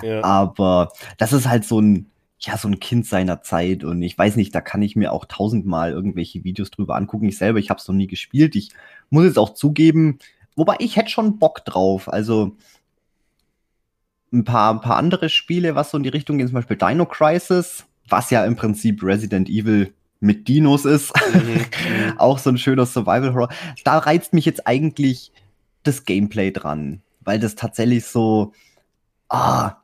Ja. 0.02 0.24
Aber 0.24 0.92
das 1.18 1.34
ist 1.34 1.48
halt 1.48 1.66
so 1.66 1.80
ein, 1.80 2.10
ja, 2.40 2.58
so 2.58 2.68
ein 2.68 2.80
Kind 2.80 3.06
seiner 3.06 3.42
Zeit 3.42 3.84
und 3.84 4.02
ich 4.02 4.18
weiß 4.18 4.36
nicht, 4.36 4.54
da 4.54 4.62
kann 4.62 4.82
ich 4.82 4.96
mir 4.96 5.12
auch 5.12 5.26
tausendmal 5.26 5.92
irgendwelche 5.92 6.44
Videos 6.44 6.70
drüber 6.70 6.96
angucken. 6.96 7.28
Ich 7.28 7.38
selber, 7.38 7.60
ich 7.60 7.70
habe 7.70 7.80
es 7.80 7.88
noch 7.88 7.96
nie 7.96 8.08
gespielt. 8.08 8.56
Ich 8.56 8.72
muss 9.10 9.26
jetzt 9.26 9.40
auch 9.40 9.54
zugeben, 9.54 10.20
wobei 10.56 10.76
ich 10.80 10.96
hätte 10.96 11.10
schon 11.10 11.40
Bock 11.40 11.64
drauf. 11.66 12.12
Also 12.12 12.56
ein 14.32 14.44
paar, 14.44 14.74
ein 14.74 14.82
paar 14.82 14.98
andere 14.98 15.30
Spiele, 15.30 15.76
was 15.76 15.92
so 15.92 15.98
in 15.98 16.04
die 16.04 16.10
Richtung 16.10 16.38
gehen, 16.38 16.48
zum 16.48 16.56
Beispiel 16.56 16.78
Dino 16.78 17.06
Crisis, 17.06 17.86
was 18.08 18.30
ja 18.30 18.46
im 18.46 18.56
Prinzip 18.56 19.02
Resident 19.02 19.50
Evil 19.50 19.94
mit 20.20 20.48
Dinos 20.48 20.86
ist. 20.86 21.14
Mhm. 21.34 21.40
mhm. 21.52 22.18
Auch 22.18 22.40
so 22.40 22.50
ein 22.50 22.58
schöner 22.58 22.86
Survival 22.86 23.34
Horror. 23.34 23.50
Da 23.84 23.98
reizt 24.00 24.34
mich 24.34 24.46
jetzt 24.46 24.68
eigentlich 24.68 25.32
das 25.84 26.06
Gameplay 26.06 26.52
dran, 26.52 27.02
weil 27.22 27.40
das 27.40 27.56
tatsächlich 27.56 28.06
so, 28.06 28.54
ah, 29.30 29.78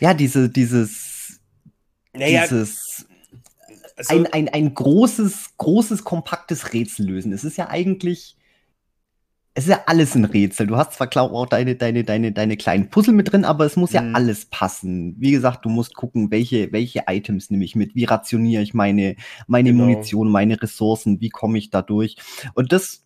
ja, 0.00 0.14
diese, 0.14 0.48
dieses, 0.48 1.40
naja, 2.12 2.42
dieses, 2.42 3.06
also, 3.96 4.14
ein, 4.14 4.26
ein, 4.32 4.48
ein 4.48 4.74
großes, 4.74 5.56
großes, 5.58 6.04
kompaktes 6.04 6.72
Rätsel 6.72 7.06
lösen. 7.06 7.32
Es 7.32 7.44
ist 7.44 7.56
ja 7.56 7.68
eigentlich, 7.68 8.37
es 9.58 9.64
ist 9.64 9.70
ja 9.70 9.82
alles 9.86 10.14
ein 10.14 10.24
Rätsel. 10.24 10.68
Du 10.68 10.76
hast 10.76 10.92
zwar 10.92 11.08
klar 11.08 11.32
auch 11.32 11.44
deine, 11.44 11.74
deine, 11.74 12.04
deine, 12.04 12.30
deine 12.30 12.56
kleinen 12.56 12.90
Puzzle 12.90 13.12
mit 13.12 13.32
drin, 13.32 13.44
aber 13.44 13.66
es 13.66 13.74
muss 13.74 13.92
ja 13.92 14.02
mhm. 14.02 14.14
alles 14.14 14.46
passen. 14.46 15.16
Wie 15.18 15.32
gesagt, 15.32 15.64
du 15.64 15.68
musst 15.68 15.96
gucken, 15.96 16.30
welche, 16.30 16.70
welche 16.70 17.02
Items 17.08 17.50
nehme 17.50 17.64
ich 17.64 17.74
mit, 17.74 17.96
wie 17.96 18.04
rationiere 18.04 18.62
ich 18.62 18.72
meine, 18.72 19.16
meine 19.48 19.72
genau. 19.72 19.82
Munition, 19.82 20.30
meine 20.30 20.62
Ressourcen, 20.62 21.20
wie 21.20 21.30
komme 21.30 21.58
ich 21.58 21.70
da 21.70 21.82
durch. 21.82 22.14
Und 22.54 22.70
das, 22.70 23.04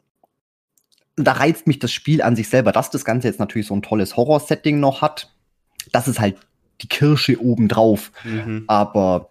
da 1.17 1.33
reizt 1.33 1.67
mich 1.67 1.79
das 1.79 1.91
Spiel 1.91 2.21
an 2.21 2.37
sich 2.37 2.51
selber, 2.51 2.71
dass 2.71 2.91
das 2.91 3.07
Ganze 3.07 3.29
jetzt 3.29 3.41
natürlich 3.41 3.69
so 3.69 3.75
ein 3.75 3.81
tolles 3.81 4.19
Horror-Setting 4.19 4.79
noch 4.79 5.01
hat. 5.01 5.33
Das 5.91 6.07
ist 6.07 6.21
halt 6.21 6.37
die 6.83 6.89
Kirsche 6.89 7.41
obendrauf. 7.41 8.13
Mhm. 8.25 8.65
Aber 8.67 9.31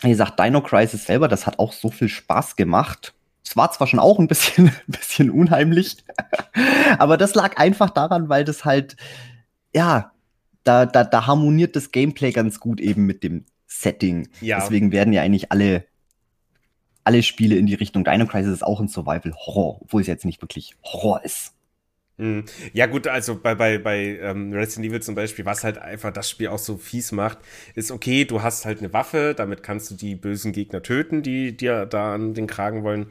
wie 0.00 0.08
gesagt, 0.08 0.40
Dino 0.40 0.62
Crisis 0.62 1.04
selber, 1.04 1.28
das 1.28 1.46
hat 1.46 1.58
auch 1.58 1.74
so 1.74 1.90
viel 1.90 2.08
Spaß 2.08 2.56
gemacht. 2.56 3.12
Es 3.48 3.56
war 3.56 3.72
zwar 3.72 3.86
schon 3.86 3.98
auch 3.98 4.18
ein 4.18 4.28
bisschen, 4.28 4.66
ein 4.88 4.92
bisschen 4.92 5.30
unheimlich, 5.30 5.96
aber 6.98 7.16
das 7.16 7.34
lag 7.34 7.56
einfach 7.56 7.88
daran, 7.88 8.28
weil 8.28 8.44
das 8.44 8.66
halt, 8.66 8.96
ja, 9.74 10.12
da, 10.64 10.84
da, 10.84 11.04
da 11.04 11.26
harmoniert 11.26 11.74
das 11.74 11.90
Gameplay 11.90 12.30
ganz 12.30 12.60
gut 12.60 12.78
eben 12.78 13.06
mit 13.06 13.22
dem 13.22 13.46
Setting. 13.66 14.28
Ja. 14.42 14.60
Deswegen 14.60 14.92
werden 14.92 15.14
ja 15.14 15.22
eigentlich 15.22 15.50
alle, 15.50 15.86
alle 17.04 17.22
Spiele 17.22 17.56
in 17.56 17.64
die 17.64 17.74
Richtung. 17.74 18.04
Dino 18.04 18.26
Crisis 18.26 18.52
ist 18.52 18.62
auch 18.62 18.80
ein 18.80 18.88
Survival 18.88 19.32
Horror, 19.34 19.80
obwohl 19.80 20.02
es 20.02 20.08
jetzt 20.08 20.26
nicht 20.26 20.42
wirklich 20.42 20.76
Horror 20.82 21.24
ist. 21.24 21.54
Mhm. 22.20 22.46
Ja, 22.72 22.86
gut, 22.86 23.06
also 23.06 23.38
bei, 23.40 23.54
bei, 23.54 23.78
bei 23.78 24.18
ähm, 24.20 24.52
Resident 24.52 24.86
Evil 24.86 25.00
zum 25.00 25.14
Beispiel, 25.14 25.44
was 25.44 25.62
halt 25.62 25.78
einfach 25.78 26.12
das 26.12 26.28
Spiel 26.28 26.48
auch 26.48 26.58
so 26.58 26.76
fies 26.76 27.12
macht, 27.12 27.38
ist 27.76 27.92
okay, 27.92 28.24
du 28.24 28.42
hast 28.42 28.64
halt 28.64 28.80
eine 28.80 28.92
Waffe, 28.92 29.34
damit 29.36 29.62
kannst 29.62 29.92
du 29.92 29.94
die 29.94 30.16
bösen 30.16 30.50
Gegner 30.50 30.82
töten, 30.82 31.22
die 31.22 31.56
dir 31.56 31.86
da 31.86 32.14
an 32.14 32.34
den 32.34 32.48
Kragen 32.48 32.82
wollen. 32.82 33.06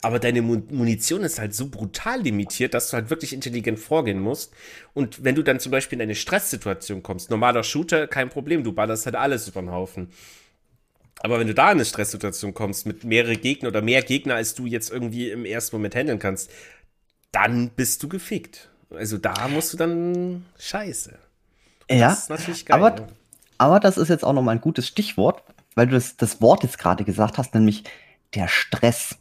Aber 0.00 0.18
deine 0.18 0.40
Munition 0.40 1.22
ist 1.24 1.38
halt 1.38 1.54
so 1.54 1.68
brutal 1.68 2.22
limitiert, 2.22 2.72
dass 2.72 2.90
du 2.90 2.94
halt 2.94 3.10
wirklich 3.10 3.34
intelligent 3.34 3.78
vorgehen 3.78 4.18
musst. 4.18 4.54
Und 4.94 5.22
wenn 5.22 5.34
du 5.34 5.42
dann 5.42 5.60
zum 5.60 5.70
Beispiel 5.70 5.98
in 5.98 6.02
eine 6.02 6.14
Stresssituation 6.14 7.02
kommst, 7.02 7.30
normaler 7.30 7.62
Shooter, 7.62 8.06
kein 8.06 8.30
Problem, 8.30 8.64
du 8.64 8.72
ballerst 8.72 9.04
halt 9.04 9.16
alles 9.16 9.46
über 9.48 9.60
den 9.60 9.72
Haufen. 9.72 10.08
Aber 11.20 11.40
wenn 11.40 11.48
du 11.48 11.54
da 11.54 11.66
in 11.66 11.78
eine 11.78 11.84
Stresssituation 11.84 12.54
kommst 12.54 12.86
mit 12.86 13.02
mehrere 13.02 13.36
Gegner 13.36 13.68
oder 13.70 13.82
mehr 13.82 14.02
Gegner, 14.02 14.36
als 14.36 14.54
du 14.54 14.66
jetzt 14.66 14.90
irgendwie 14.90 15.30
im 15.30 15.44
ersten 15.44 15.74
Moment 15.74 15.96
handeln 15.96 16.20
kannst, 16.20 16.50
dann 17.38 17.70
bist 17.70 18.02
du 18.02 18.08
gefickt. 18.08 18.68
Also 18.90 19.16
da 19.16 19.48
musst 19.48 19.72
du 19.72 19.76
dann 19.76 20.46
scheiße. 20.58 21.16
Und 21.88 21.96
ja, 21.96 22.08
das 22.08 22.22
ist 22.22 22.30
natürlich 22.30 22.66
geil. 22.66 22.76
Aber, 22.76 23.06
aber 23.58 23.80
das 23.80 23.96
ist 23.96 24.08
jetzt 24.08 24.24
auch 24.24 24.32
nochmal 24.32 24.56
ein 24.56 24.60
gutes 24.60 24.88
Stichwort, 24.88 25.44
weil 25.76 25.86
du 25.86 25.92
das, 25.92 26.16
das 26.16 26.40
Wort 26.40 26.64
jetzt 26.64 26.78
gerade 26.78 27.04
gesagt 27.04 27.38
hast, 27.38 27.54
nämlich 27.54 27.84
der 28.34 28.48
Stress. 28.48 29.18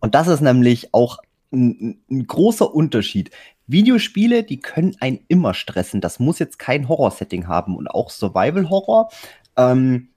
Und 0.00 0.16
das 0.16 0.26
ist 0.26 0.40
nämlich 0.40 0.92
auch 0.92 1.18
ein, 1.52 2.02
ein, 2.10 2.26
großer 2.26 2.74
Unterschied. 2.74 3.30
Videospiele, 3.68 4.42
die 4.42 4.58
können 4.58 4.96
einen 4.98 5.20
immer 5.28 5.54
stressen. 5.54 6.00
Das 6.00 6.18
muss 6.18 6.40
jetzt 6.40 6.58
kein 6.58 6.88
Horror-Setting 6.88 7.46
haben. 7.46 7.76
Und 7.76 7.86
auch 7.88 8.10
Survival-Horror 8.10 9.10
ähm, 9.56 10.08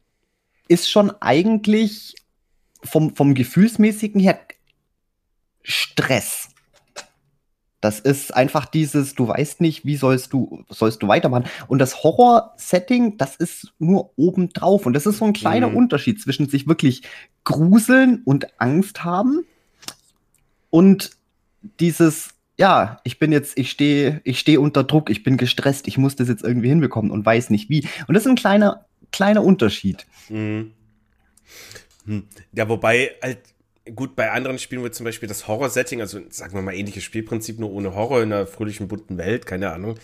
ist 0.67 0.89
schon 0.89 1.11
eigentlich 1.21 2.15
vom, 2.83 3.15
vom 3.15 3.35
Gefühlsmäßigen 3.35 4.19
her 4.19 4.39
Stress. 5.61 6.52
Das 7.83 7.99
ist 7.99 8.33
einfach 8.33 8.65
dieses, 8.65 9.13
du 9.13 9.27
weißt 9.27 9.59
nicht, 9.59 9.83
wie 9.83 9.97
sollst 9.97 10.31
du, 10.31 10.63
sollst 10.69 11.03
du 11.03 11.09
weitermachen. 11.09 11.43
Und 11.67 11.79
das 11.79 12.01
Horror-Setting, 12.01 13.17
das 13.17 13.35
ist 13.35 13.73
nur 13.77 14.11
obendrauf. 14.15 14.85
Und 14.85 14.93
das 14.93 15.05
ist 15.05 15.17
so 15.17 15.25
ein 15.25 15.33
kleiner 15.33 15.67
mhm. 15.67 15.75
Unterschied 15.75 16.21
zwischen 16.21 16.47
sich 16.47 16.65
wirklich 16.65 17.03
gruseln 17.43 18.21
und 18.23 18.47
Angst 18.57 19.03
haben 19.03 19.43
und 20.69 21.11
dieses, 21.81 22.29
ja, 22.57 23.01
ich 23.03 23.19
bin 23.19 23.33
jetzt, 23.33 23.59
ich 23.59 23.69
stehe, 23.69 24.21
ich 24.23 24.39
stehe 24.39 24.61
unter 24.61 24.85
Druck, 24.85 25.09
ich 25.09 25.23
bin 25.23 25.35
gestresst, 25.35 25.85
ich 25.89 25.97
muss 25.97 26.15
das 26.15 26.29
jetzt 26.29 26.45
irgendwie 26.45 26.69
hinbekommen 26.69 27.11
und 27.11 27.25
weiß 27.25 27.49
nicht 27.49 27.69
wie. 27.69 27.85
Und 28.07 28.13
das 28.13 28.23
ist 28.23 28.29
ein 28.29 28.35
kleiner, 28.35 28.85
kleiner 29.11 29.43
Unterschied. 29.43 30.05
Mhm. 30.29 30.71
Hm. 32.05 32.27
Ja, 32.53 32.69
wobei 32.69 33.11
halt 33.21 33.52
gut, 33.95 34.15
bei 34.15 34.31
anderen 34.31 34.59
Spielen 34.59 34.83
wird 34.83 34.95
zum 34.95 35.03
Beispiel 35.03 35.27
das 35.27 35.47
Horror-Setting, 35.47 36.01
also 36.01 36.19
sagen 36.29 36.53
wir 36.53 36.61
mal 36.61 36.73
ähnliches 36.73 37.03
Spielprinzip, 37.03 37.59
nur 37.59 37.71
ohne 37.71 37.95
Horror 37.95 38.23
in 38.23 38.31
einer 38.31 38.47
fröhlichen, 38.47 38.87
bunten 38.87 39.17
Welt, 39.17 39.45
keine 39.45 39.71
Ahnung. 39.71 39.99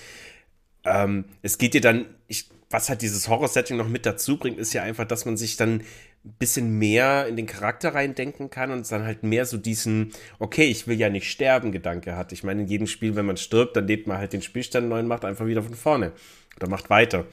Ähm, 0.86 1.26
es 1.42 1.58
geht 1.58 1.74
dir 1.74 1.82
dann, 1.82 2.06
ich, 2.28 2.50
was 2.70 2.90
halt 2.90 3.02
dieses 3.02 3.28
Horror-Setting 3.28 3.78
noch 3.78 3.88
mit 3.88 4.06
dazu 4.06 4.38
bringt, 4.38 4.60
ist 4.60 4.74
ja 4.74 4.84
einfach, 4.84 5.06
dass 5.06 5.26
man 5.26 5.38
sich 5.38 5.56
dann 5.58 5.82
ein 6.26 6.34
bisschen 6.38 6.78
mehr 6.78 7.28
in 7.28 7.38
den 7.38 7.46
Charakter 7.46 7.96
reindenken 7.96 8.50
kann 8.50 8.72
und 8.72 8.92
dann 8.92 9.06
halt 9.06 9.24
mehr 9.24 9.46
so 9.46 9.58
diesen, 9.58 10.12
okay, 10.38 10.66
ich 10.66 10.86
will 10.86 11.00
ja 11.00 11.10
nicht 11.10 11.30
sterben, 11.32 11.72
Gedanke 11.72 12.18
hat. 12.18 12.34
Ich 12.34 12.44
meine, 12.44 12.64
in 12.64 12.68
jedem 12.68 12.88
Spiel, 12.88 13.16
wenn 13.16 13.26
man 13.26 13.38
stirbt, 13.38 13.78
dann 13.78 13.88
lädt 13.88 14.08
man 14.08 14.18
halt 14.18 14.34
den 14.34 14.42
Spielstand 14.42 14.90
neu 14.90 15.00
und 15.00 15.08
macht 15.08 15.24
einfach 15.24 15.46
wieder 15.46 15.64
von 15.64 15.76
vorne 15.76 16.12
oder 16.58 16.68
macht 16.68 16.90
weiter. 16.90 17.26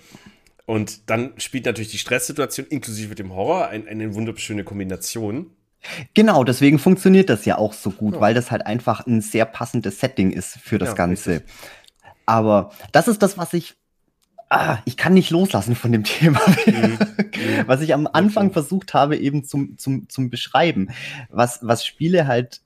Und 0.66 1.10
dann 1.10 1.32
spielt 1.38 1.66
natürlich 1.66 1.90
die 1.90 1.98
Stresssituation 1.98 2.66
inklusive 2.68 3.14
dem 3.16 3.34
Horror 3.34 3.68
ein, 3.68 3.88
eine 3.88 4.14
wunderschöne 4.14 4.64
Kombination. 4.64 5.50
Genau, 6.14 6.44
deswegen 6.44 6.78
funktioniert 6.78 7.30
das 7.30 7.44
ja 7.44 7.58
auch 7.58 7.72
so 7.72 7.90
gut, 7.90 8.14
ja. 8.14 8.20
weil 8.20 8.34
das 8.34 8.50
halt 8.50 8.66
einfach 8.66 9.06
ein 9.06 9.20
sehr 9.20 9.44
passendes 9.44 10.00
Setting 10.00 10.30
ist 10.30 10.58
für 10.58 10.78
das 10.78 10.90
ja, 10.90 10.94
Ganze. 10.94 11.30
Richtig. 11.30 11.52
Aber 12.26 12.72
das 12.92 13.08
ist 13.08 13.22
das, 13.22 13.38
was 13.38 13.52
ich. 13.52 13.74
Ah, 14.48 14.78
ich 14.84 14.96
kann 14.96 15.14
nicht 15.14 15.30
loslassen 15.30 15.74
von 15.74 15.90
dem 15.90 16.04
Thema, 16.04 16.40
mhm. 16.66 16.98
was 17.66 17.80
ich 17.80 17.92
am 17.94 18.08
Anfang 18.12 18.52
versucht 18.52 18.94
habe, 18.94 19.16
eben 19.16 19.42
zum, 19.44 19.76
zum, 19.76 20.08
zum 20.08 20.30
Beschreiben. 20.30 20.90
Was, 21.30 21.60
was 21.62 21.84
Spiele 21.84 22.28
halt 22.28 22.60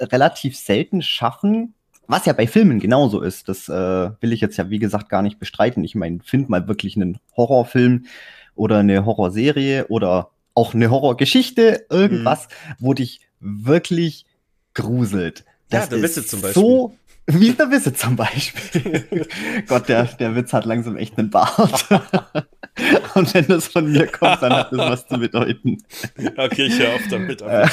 relativ 0.00 0.56
selten 0.56 1.02
schaffen, 1.02 1.74
was 2.06 2.24
ja 2.24 2.32
bei 2.32 2.46
Filmen 2.46 2.80
genauso 2.80 3.20
ist. 3.20 3.48
Das 3.48 3.68
äh, 3.68 4.10
will 4.20 4.32
ich 4.32 4.40
jetzt 4.40 4.56
ja, 4.56 4.70
wie 4.70 4.78
gesagt, 4.78 5.10
gar 5.10 5.22
nicht 5.22 5.38
bestreiten. 5.38 5.84
Ich 5.84 5.94
meine, 5.94 6.20
find 6.24 6.48
mal 6.48 6.66
wirklich 6.66 6.96
einen 6.96 7.18
Horrorfilm 7.36 8.06
oder 8.54 8.78
eine 8.78 9.04
Horrorserie 9.04 9.86
oder 9.88 10.30
auch 10.58 10.74
eine 10.74 10.90
Horrorgeschichte, 10.90 11.86
irgendwas, 11.88 12.48
mhm. 12.48 12.74
wo 12.80 12.94
dich 12.94 13.20
wirklich 13.38 14.26
gruselt. 14.74 15.44
Das 15.70 15.84
ja, 15.84 15.90
der 15.90 16.02
Wisse 16.02 16.26
zum 16.26 16.40
Beispiel. 16.40 16.62
So 16.62 16.96
wie 17.30 17.52
der 17.52 17.70
Wisse 17.70 17.92
zum 17.92 18.16
Beispiel. 18.16 19.26
Gott, 19.68 19.86
der, 19.88 20.04
der 20.04 20.34
Witz 20.34 20.54
hat 20.54 20.64
langsam 20.64 20.96
echt 20.96 21.18
einen 21.18 21.28
Bart. 21.28 21.86
Und 23.14 23.34
wenn 23.34 23.46
das 23.48 23.68
von 23.68 23.92
mir 23.92 24.06
kommt, 24.06 24.42
dann 24.42 24.52
hat 24.52 24.72
das 24.72 24.78
was 24.78 25.06
zu 25.06 25.18
bedeuten. 25.18 25.82
Okay, 26.36 26.66
ich 26.66 26.78
höre 26.78 26.94
auf 26.94 27.02
damit, 27.10 27.42
aber 27.42 27.68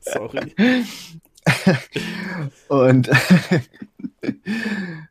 Sorry. 0.00 0.54
Und 2.68 3.08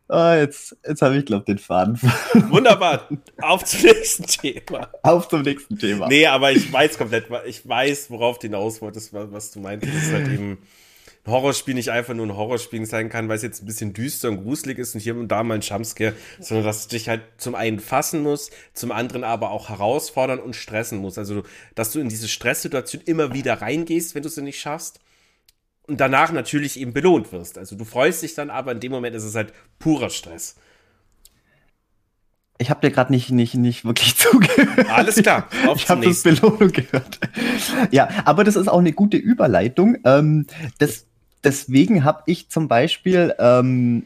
oh, 0.10 0.34
jetzt, 0.34 0.78
jetzt 0.88 1.02
habe 1.02 1.18
ich, 1.18 1.26
glaube 1.26 1.46
den 1.46 1.58
Faden. 1.58 2.00
Wunderbar. 2.50 3.10
Auf 3.42 3.64
zum 3.66 3.82
nächsten 3.82 4.26
Thema. 4.26 4.90
Auf 5.04 5.28
zum 5.28 5.42
nächsten 5.42 5.78
Thema. 5.78 6.08
Nee, 6.08 6.28
aber 6.28 6.52
ich 6.52 6.72
weiß 6.72 6.98
komplett, 6.98 7.26
ich 7.46 7.68
weiß, 7.68 8.12
worauf 8.12 8.40
du 8.40 8.48
hinaus 8.48 8.82
wolltest, 8.82 9.14
was 9.14 9.52
du 9.52 9.60
meintest. 9.60 9.94
Das 9.96 10.04
ist 10.04 10.14
halt 10.14 10.28
eben 10.34 10.60
ein 11.26 11.32
Horrorspiel 11.32 11.74
nicht 11.74 11.90
einfach 11.90 12.14
nur 12.14 12.28
ein 12.28 12.36
Horrorspiel 12.36 12.86
sein 12.86 13.10
kann, 13.10 13.30
weil 13.30 13.38
es 13.38 13.44
jetzt 13.44 13.64
ein 13.64 13.66
bisschen 13.66 13.94
düster 13.94 14.30
und 14.30 14.44
gruselig 14.44 14.78
ist 14.78 14.96
und 14.96 15.02
hier 15.02 15.16
und 15.16 15.28
da 15.28 15.44
mal 15.44 15.56
ein 15.56 15.62
Jumpscare, 15.62 16.14
sondern 16.40 16.66
dass 16.66 16.80
es 16.80 16.88
dich 16.88 17.10
halt 17.10 17.22
zum 17.38 17.56
einen 17.56 17.80
fassen 17.80 18.22
muss, 18.22 18.52
zum 18.74 18.92
anderen 18.92 19.24
aber 19.24 19.52
auch 19.52 19.70
herausfordern 19.70 20.40
und 20.40 20.56
stressen 20.56 21.00
muss. 21.00 21.18
Also, 21.18 21.44
dass 21.76 21.92
du 21.92 22.00
in 22.00 22.10
diese 22.10 22.28
Stresssituation 22.28 23.02
immer 23.06 23.34
wieder 23.34 23.62
reingehst, 23.62 24.16
wenn 24.16 24.24
du 24.24 24.30
sie 24.30 24.42
nicht 24.42 24.60
schaffst 24.60 25.00
und 25.90 26.00
danach 26.00 26.32
natürlich 26.32 26.80
eben 26.80 26.94
belohnt 26.94 27.32
wirst. 27.32 27.58
Also 27.58 27.76
du 27.76 27.84
freust 27.84 28.22
dich 28.24 28.36
dann, 28.36 28.50
aber 28.50 28.72
in 28.72 28.80
dem 28.80 28.92
Moment 28.92 29.16
ist 29.16 29.24
es 29.24 29.36
halt 29.36 29.54
purer 29.80 30.10
Stress. 30.10 30.56
Ich 32.58 32.70
habe 32.70 32.82
dir 32.82 32.94
gerade 32.94 33.12
nicht, 33.12 33.32
nicht, 33.32 33.56
nicht 33.56 33.86
wirklich 33.86 34.16
zugehört. 34.18 34.90
Alles 34.90 35.16
klar. 35.16 35.48
Auf 35.66 35.78
ich 35.78 35.90
habe 35.90 36.06
das 36.06 36.24
Belohnung 36.24 36.72
gehört. 36.72 37.20
Ja, 37.92 38.10
aber 38.26 38.44
das 38.44 38.56
ist 38.56 38.68
auch 38.68 38.80
eine 38.80 38.94
gute 38.94 39.18
Überleitung. 39.18 39.98
Ähm, 40.06 40.46
das, 40.78 41.06
deswegen 41.44 42.04
habe 42.04 42.24
ich 42.28 42.50
zum 42.50 42.68
Beispiel, 42.68 43.34
ähm, 43.40 44.06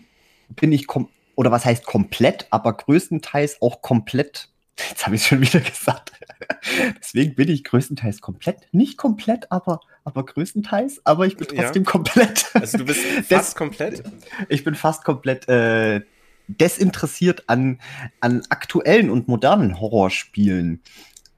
bin 0.49 0.71
ich, 0.71 0.87
oder 1.35 1.51
was 1.51 1.65
heißt 1.65 1.85
komplett, 1.85 2.47
aber 2.51 2.73
größtenteils 2.73 3.61
auch 3.61 3.81
komplett 3.81 4.49
Jetzt 4.89 5.05
habe 5.05 5.15
ich 5.15 5.25
schon 5.25 5.41
wieder 5.41 5.59
gesagt. 5.59 6.11
Deswegen 6.99 7.35
bin 7.35 7.49
ich 7.49 7.63
größtenteils 7.63 8.21
komplett. 8.21 8.67
Nicht 8.71 8.97
komplett, 8.97 9.51
aber, 9.51 9.81
aber 10.03 10.25
größtenteils. 10.25 11.05
Aber 11.05 11.25
ich 11.25 11.37
bin 11.37 11.47
trotzdem 11.47 11.83
ja. 11.83 11.89
komplett. 11.89 12.45
Also 12.53 12.77
du 12.77 12.85
bist 12.85 13.01
fast 13.27 13.55
komplett? 13.55 14.03
Ich 14.49 14.63
bin 14.63 14.75
fast 14.75 15.03
komplett 15.03 15.47
äh, 15.47 16.01
desinteressiert 16.47 17.43
an, 17.47 17.79
an 18.19 18.43
aktuellen 18.49 19.09
und 19.09 19.27
modernen 19.27 19.79
Horrorspielen 19.79 20.81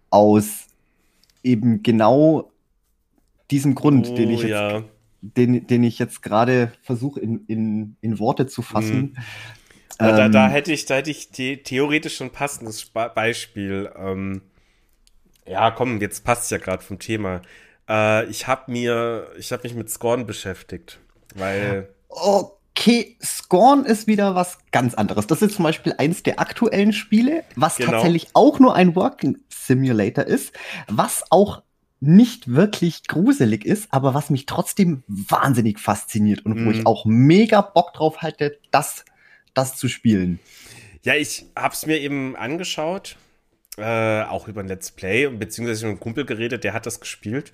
aus 0.10 0.68
eben 1.44 1.84
genau 1.84 2.52
diesem 3.52 3.76
Grund, 3.76 4.08
oh, 4.10 4.16
den 4.16 4.32
ich 4.32 4.42
jetzt, 4.42 4.50
ja. 4.50 4.84
den, 5.22 5.68
den 5.68 5.84
ich 5.84 6.00
jetzt 6.00 6.22
gerade 6.22 6.72
versuche 6.82 7.20
in, 7.20 7.46
in, 7.48 7.96
in 8.02 8.20
Worte 8.20 8.48
zu 8.48 8.62
fassen. 8.62 8.98
Mhm. 8.98 9.16
Ähm, 10.00 10.18
da, 10.18 10.30
da, 10.30 10.48
hätte 10.50 10.74
ich, 10.74 10.86
da 10.86 10.96
hätte 10.96 11.12
ich 11.12 11.30
the 11.32 11.58
theoretisch 11.58 12.18
schon 12.18 12.28
ein 12.28 12.34
passendes 12.34 12.86
Beispiel. 12.86 13.92
Ähm, 13.98 14.42
ja, 15.48 15.72
komm, 15.72 16.02
jetzt 16.02 16.24
passt 16.24 16.46
es 16.46 16.50
ja 16.50 16.58
gerade 16.58 16.84
vom 16.84 17.00
Thema. 17.00 17.42
Äh, 17.88 18.26
ich 18.30 18.48
habe 18.48 18.72
mir, 18.72 19.28
ich 19.38 19.52
habe 19.52 19.64
mich 19.64 19.76
mit 19.76 19.90
Scorn 19.90 20.26
beschäftigt, 20.26 21.00
weil. 21.36 21.90
Okay, 22.10 23.18
Scorn 23.24 23.86
ist 23.86 24.08
wieder 24.08 24.36
was 24.36 24.58
ganz 24.72 24.96
anderes. 24.96 25.28
Das 25.28 25.42
ist 25.42 25.56
zum 25.56 25.64
Beispiel 25.64 25.94
eins 25.98 26.24
der 26.24 26.40
aktuellen 26.40 26.94
Spiele, 26.94 27.44
was 27.56 27.78
genau. 27.78 27.92
tatsächlich 27.92 28.30
auch 28.34 28.60
nur 28.60 28.76
ein 28.76 28.96
Working 28.96 29.38
Simulator 29.50 30.26
ist, 30.26 30.54
was 30.88 31.24
auch 31.30 31.62
nicht 32.02 32.54
wirklich 32.54 33.08
gruselig 33.08 33.66
ist, 33.66 33.88
aber 33.92 34.14
was 34.14 34.30
mich 34.30 34.46
trotzdem 34.46 35.04
wahnsinnig 35.08 35.80
fasziniert 35.80 36.46
und 36.46 36.56
mm. 36.56 36.66
wo 36.66 36.72
ich 36.72 36.80
mhm. 36.80 36.88
auch 36.88 37.06
mega 37.06 37.62
Bock 37.62 37.94
drauf 37.94 38.18
hatte, 38.18 38.60
das, 38.72 39.06
das 39.54 39.78
zu 39.78 39.88
spielen. 39.88 40.40
Ja, 41.04 41.16
ich 41.16 41.46
hab's 41.56 41.86
mir 41.86 42.00
eben 42.00 42.36
angeschaut, 42.36 43.18
äh, 43.78 44.24
auch 44.24 44.48
über 44.48 44.62
ein 44.62 44.68
Let's 44.68 44.92
Play 44.92 45.26
und 45.26 45.40
beziehungsweise 45.40 45.86
mit 45.86 45.92
einem 45.92 46.00
Kumpel 46.00 46.26
geredet, 46.26 46.64
der 46.64 46.74
hat 46.74 46.86
das 46.86 47.00
gespielt. 47.00 47.54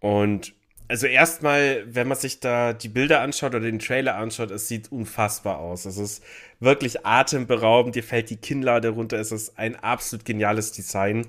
Und 0.00 0.54
also 0.88 1.06
erstmal, 1.06 1.84
wenn 1.86 2.08
man 2.08 2.18
sich 2.18 2.40
da 2.40 2.72
die 2.72 2.88
Bilder 2.88 3.20
anschaut 3.20 3.54
oder 3.54 3.60
den 3.60 3.78
Trailer 3.78 4.16
anschaut, 4.16 4.50
es 4.50 4.66
sieht 4.66 4.90
unfassbar 4.90 5.58
aus. 5.58 5.84
Es 5.84 5.98
ist 5.98 6.24
wirklich 6.58 7.06
atemberaubend, 7.06 7.94
dir 7.94 8.02
fällt 8.02 8.28
die 8.30 8.36
Kinnlade 8.36 8.88
runter, 8.88 9.18
es 9.18 9.30
ist 9.30 9.56
ein 9.56 9.76
absolut 9.76 10.24
geniales 10.24 10.72
Design. 10.72 11.26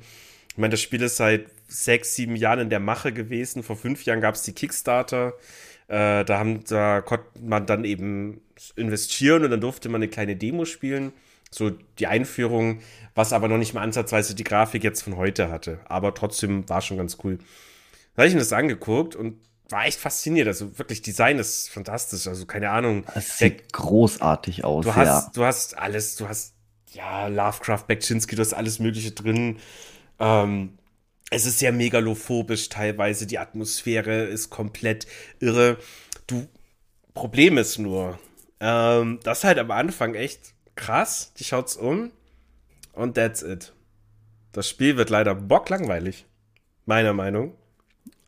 Ich 0.49 0.57
meine, 0.57 0.71
das 0.71 0.81
Spiel 0.81 1.01
ist 1.03 1.17
seit 1.17 1.45
sechs, 1.67 2.15
sieben 2.15 2.35
Jahren 2.35 2.59
in 2.59 2.69
der 2.69 2.79
Mache 2.79 3.13
gewesen. 3.13 3.61
Vor 3.61 3.75
fünf 3.75 4.03
Jahren 4.03 4.19
gab 4.19 4.35
es 4.35 4.41
die 4.41 4.53
Kickstarter. 4.53 5.33
Äh, 5.87 6.25
da, 6.25 6.39
haben, 6.39 6.63
da 6.65 7.01
konnte 7.01 7.25
man 7.39 7.65
dann 7.65 7.85
eben 7.85 8.41
investieren 8.75 9.43
und 9.45 9.51
dann 9.51 9.61
durfte 9.61 9.89
man 9.89 10.01
eine 10.01 10.09
kleine 10.09 10.35
Demo 10.35 10.65
spielen. 10.65 11.13
So 11.53 11.69
die 11.69 12.07
Einführung, 12.07 12.79
was 13.13 13.33
aber 13.33 13.47
noch 13.47 13.57
nicht 13.57 13.73
mal 13.73 13.81
ansatzweise 13.81 14.35
die 14.35 14.43
Grafik 14.43 14.83
jetzt 14.83 15.01
von 15.03 15.17
heute 15.17 15.51
hatte. 15.51 15.79
Aber 15.85 16.13
trotzdem 16.13 16.67
war 16.69 16.81
schon 16.81 16.97
ganz 16.97 17.17
cool. 17.23 17.39
Da 18.15 18.21
habe 18.21 18.27
ich 18.27 18.33
mir 18.33 18.39
das 18.39 18.53
angeguckt 18.53 19.15
und 19.15 19.37
war 19.69 19.85
echt 19.85 19.99
fasziniert. 19.99 20.47
Also 20.47 20.77
wirklich, 20.77 21.01
Design 21.01 21.39
ist 21.39 21.69
fantastisch. 21.69 22.27
Also 22.27 22.45
keine 22.45 22.69
Ahnung. 22.69 23.05
Es 23.15 23.37
sieht 23.37 23.73
großartig 23.73 24.63
aus. 24.63 24.85
Du 24.85 24.95
hast, 24.95 25.07
ja. 25.07 25.31
du 25.33 25.43
hast 25.43 25.77
alles, 25.77 26.15
du 26.15 26.27
hast 26.27 26.53
ja 26.93 27.27
Lovecraft, 27.27 27.85
Bekczynski, 27.87 28.35
du 28.35 28.41
hast 28.41 28.53
alles 28.53 28.79
Mögliche 28.79 29.11
drin. 29.11 29.59
Ähm, 30.19 30.77
es 31.31 31.45
ist 31.45 31.59
sehr 31.59 31.71
megalophobisch 31.71 32.69
teilweise. 32.69 33.25
Die 33.25 33.39
Atmosphäre 33.39 34.23
ist 34.23 34.49
komplett 34.49 35.07
irre. 35.39 35.77
Du 36.27 36.47
Problem 37.13 37.57
ist 37.57 37.77
nur, 37.77 38.17
ähm, 38.61 39.19
das 39.23 39.39
ist 39.39 39.43
halt 39.43 39.59
am 39.59 39.71
Anfang 39.71 40.15
echt 40.15 40.53
krass. 40.75 41.33
Die 41.37 41.43
schaut's 41.43 41.75
um 41.75 42.11
und 42.93 43.15
that's 43.15 43.41
it. 43.43 43.73
Das 44.51 44.67
Spiel 44.67 44.97
wird 44.97 45.09
leider 45.09 45.35
bocklangweilig. 45.35 46.25
Meiner 46.85 47.13
Meinung. 47.13 47.55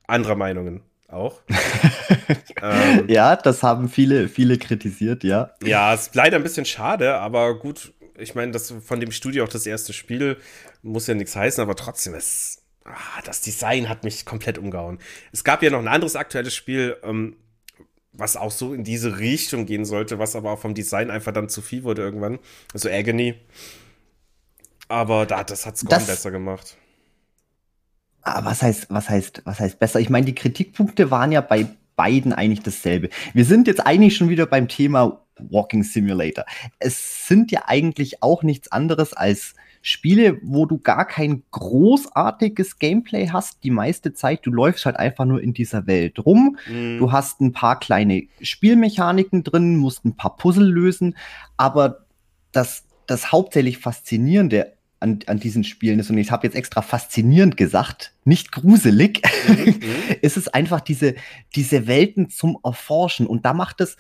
Anderer 0.08 0.36
Meinungen 0.36 0.82
auch. 1.08 1.42
ähm, 2.62 3.08
ja, 3.08 3.36
das 3.36 3.64
haben 3.64 3.88
viele, 3.90 4.28
viele 4.28 4.58
kritisiert, 4.58 5.24
ja. 5.24 5.52
Ja, 5.64 5.94
ist 5.94 6.16
leider 6.16 6.38
ein 6.38 6.44
bisschen 6.44 6.66
schade, 6.66 7.16
aber 7.16 7.58
gut, 7.58 7.94
ich 8.18 8.36
meine, 8.36 8.52
das 8.52 8.74
von 8.84 9.00
dem 9.00 9.12
Studio 9.12 9.44
auch 9.44 9.50
das 9.50 9.66
erste 9.66 9.94
Spiel 9.94 10.38
muss 10.82 11.08
ja 11.08 11.14
nichts 11.14 11.36
heißen, 11.36 11.62
aber 11.62 11.76
trotzdem 11.76 12.14
ist. 12.14 12.62
Ah, 12.86 13.22
das 13.24 13.40
Design 13.40 13.88
hat 13.88 14.04
mich 14.04 14.26
komplett 14.26 14.58
umgehauen. 14.58 15.00
Es 15.32 15.46
gab 15.46 15.64
ja 15.64 15.70
noch 15.70 15.80
ein 15.80 15.88
anderes 15.88 16.18
aktuelles 16.18 16.54
Spiel, 16.54 16.98
ähm, 17.04 17.38
was 18.14 18.38
auch 18.38 18.52
so 18.52 18.74
in 18.74 18.84
diese 18.84 19.20
Richtung 19.20 19.66
gehen 19.66 19.86
sollte, 19.86 20.20
was 20.20 20.36
aber 20.36 20.52
auch 20.52 20.60
vom 20.60 20.76
Design 20.76 21.10
einfach 21.10 21.34
dann 21.34 21.50
zu 21.50 21.62
viel 21.62 21.84
wurde 21.84 22.04
irgendwann. 22.04 22.40
Also 22.74 22.90
Agony. 22.90 23.36
Aber 24.88 25.26
da, 25.26 25.44
das 25.44 25.66
hat 25.66 25.78
Scorn 25.78 26.06
besser 26.06 26.32
gemacht. 26.32 26.78
Ah, 28.22 28.46
was 28.46 28.62
heißt, 28.62 28.88
was 28.90 29.10
heißt, 29.10 29.42
was 29.46 29.60
heißt 29.60 29.80
besser? 29.80 30.00
Ich 30.00 30.10
meine, 30.10 30.26
die 30.26 30.36
Kritikpunkte 30.36 31.12
waren 31.12 31.32
ja 31.32 31.42
bei 31.42 31.68
beiden 31.96 32.34
eigentlich 32.34 32.62
dasselbe. 32.62 33.10
Wir 33.34 33.46
sind 33.46 33.68
jetzt 33.68 33.86
eigentlich 33.86 34.16
schon 34.16 34.30
wieder 34.30 34.46
beim 34.46 34.68
Thema 34.68 35.26
Walking 35.38 35.84
Simulator. 35.84 36.46
Es 36.80 37.28
sind 37.28 37.52
ja 37.52 37.64
eigentlich 37.66 38.22
auch 38.22 38.44
nichts 38.44 38.72
anderes 38.72 39.14
als 39.14 39.56
Spiele, 39.86 40.40
wo 40.44 40.66
du 40.66 40.78
gar 40.78 41.06
kein 41.06 41.44
großartiges 41.52 42.80
Gameplay 42.80 43.28
hast, 43.28 43.66
die 43.66 43.70
meiste 43.70 44.14
Zeit. 44.14 44.46
Du 44.46 44.50
läufst 44.50 44.86
halt 44.86 44.96
einfach 44.96 45.26
nur 45.26 45.42
in 45.42 45.54
dieser 45.54 45.88
Welt 45.88 46.26
rum. 46.26 46.58
Mhm. 46.70 47.00
Du 47.00 47.12
hast 47.12 47.42
ein 47.42 47.52
paar 47.52 47.78
kleine 47.82 48.24
Spielmechaniken 48.42 49.44
drin, 49.44 49.76
musst 49.76 50.06
ein 50.06 50.16
paar 50.16 50.38
Puzzle 50.38 50.66
lösen, 50.66 51.18
aber 51.58 52.06
das, 52.54 52.86
das 53.08 53.34
hauptsächlich 53.34 53.78
Faszinierende 53.78 54.72
an, 55.02 55.20
an 55.28 55.42
diesen 55.42 55.66
Spielen 55.66 56.00
ist, 56.00 56.10
und 56.10 56.18
ich 56.18 56.32
habe 56.32 56.48
jetzt 56.48 56.56
extra 56.56 56.82
faszinierend 56.82 57.58
gesagt, 57.58 58.14
nicht 58.24 58.54
gruselig, 58.54 59.22
mhm. 59.50 59.82
ist 60.22 60.38
es 60.38 60.48
einfach 60.48 60.80
diese, 60.80 61.16
diese 61.56 61.88
Welten 61.88 62.30
zum 62.30 62.58
Erforschen. 62.64 63.28
Und 63.28 63.44
da 63.44 63.54
macht 63.54 63.82
es, 63.82 63.98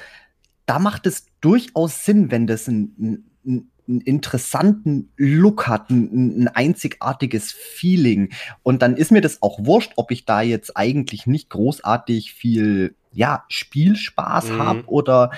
da 0.66 0.80
macht 0.80 1.08
es 1.08 1.26
durchaus 1.42 2.06
Sinn, 2.06 2.32
wenn 2.32 2.48
das 2.48 2.70
ein, 2.70 3.26
ein, 3.46 3.70
einen 3.88 4.02
interessanten 4.02 5.12
Look 5.18 5.68
hat, 5.68 5.90
ein, 5.90 6.44
ein, 6.44 6.48
einzigartiges 6.48 7.52
Feeling. 7.52 8.32
Und 8.64 8.82
dann 8.82 8.96
ist 8.96 9.12
mir 9.12 9.22
das 9.22 9.42
auch 9.42 9.60
wurscht, 9.66 9.94
ob 9.96 10.12
ich 10.12 10.26
da 10.26 10.42
jetzt 10.42 10.78
eigentlich 10.78 11.28
nicht 11.28 11.50
großartig 11.50 12.34
viel, 12.34 12.96
ja, 13.12 13.44
Spielspaß 13.50 14.50
mhm. 14.50 14.60
habe 14.60 14.84
oder 14.88 15.32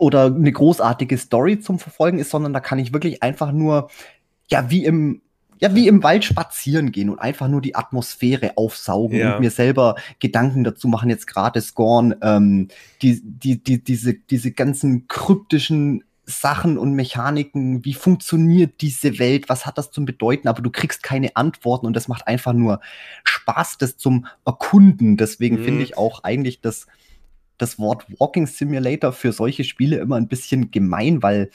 oder 0.00 0.26
eine 0.26 0.52
großartige 0.52 1.18
Story 1.18 1.58
zum 1.58 1.80
Verfolgen 1.80 2.20
ist, 2.20 2.30
sondern 2.30 2.52
da 2.52 2.60
kann 2.60 2.78
ich 2.78 2.92
wirklich 2.92 3.24
einfach 3.24 3.50
nur 3.50 3.90
ja, 4.48 4.70
wie 4.70 4.84
im, 4.84 5.20
ja, 5.60 5.74
wie 5.74 5.88
im 5.88 6.02
Wald 6.02 6.24
spazieren 6.24 6.92
gehen 6.92 7.10
und 7.10 7.18
einfach 7.18 7.48
nur 7.48 7.60
die 7.60 7.74
Atmosphäre 7.74 8.56
aufsaugen 8.56 9.18
ja. 9.18 9.34
und 9.34 9.40
mir 9.40 9.50
selber 9.50 9.96
Gedanken 10.20 10.64
dazu 10.64 10.88
machen, 10.88 11.10
jetzt 11.10 11.26
gerade 11.26 11.60
Scorn, 11.60 12.14
ähm, 12.22 12.68
die, 13.02 13.20
die, 13.22 13.62
die, 13.62 13.82
diese, 13.82 14.14
diese 14.14 14.52
ganzen 14.52 15.08
kryptischen 15.08 16.04
Sachen 16.28 16.76
und 16.76 16.92
Mechaniken, 16.92 17.86
wie 17.86 17.94
funktioniert 17.94 18.82
diese 18.82 19.18
Welt, 19.18 19.48
was 19.48 19.64
hat 19.64 19.78
das 19.78 19.90
zum 19.90 20.04
bedeuten, 20.04 20.46
aber 20.46 20.60
du 20.60 20.70
kriegst 20.70 21.02
keine 21.02 21.34
Antworten 21.36 21.86
und 21.86 21.96
das 21.96 22.06
macht 22.06 22.26
einfach 22.26 22.52
nur 22.52 22.80
Spaß, 23.24 23.78
das 23.78 23.96
zum 23.96 24.26
Erkunden. 24.44 25.16
Deswegen 25.16 25.58
mhm. 25.58 25.64
finde 25.64 25.82
ich 25.84 25.96
auch 25.96 26.24
eigentlich 26.24 26.60
das, 26.60 26.86
das 27.56 27.78
Wort 27.78 28.04
Walking 28.20 28.46
Simulator 28.46 29.12
für 29.12 29.32
solche 29.32 29.64
Spiele 29.64 29.96
immer 29.96 30.16
ein 30.16 30.28
bisschen 30.28 30.70
gemein, 30.70 31.22
weil 31.22 31.50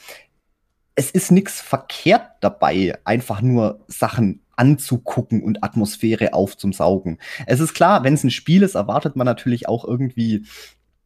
es 0.96 1.12
ist 1.12 1.30
nichts 1.30 1.60
verkehrt 1.60 2.26
dabei, 2.40 2.98
einfach 3.04 3.42
nur 3.42 3.84
Sachen 3.86 4.40
anzugucken 4.56 5.42
und 5.44 5.62
Atmosphäre 5.62 6.34
aufzusaugen. 6.34 7.18
Es 7.46 7.60
ist 7.60 7.74
klar, 7.74 8.02
wenn 8.02 8.14
es 8.14 8.24
ein 8.24 8.30
Spiel 8.30 8.62
ist, 8.62 8.74
erwartet 8.74 9.14
man 9.14 9.24
natürlich 9.24 9.68
auch 9.68 9.84
irgendwie 9.84 10.46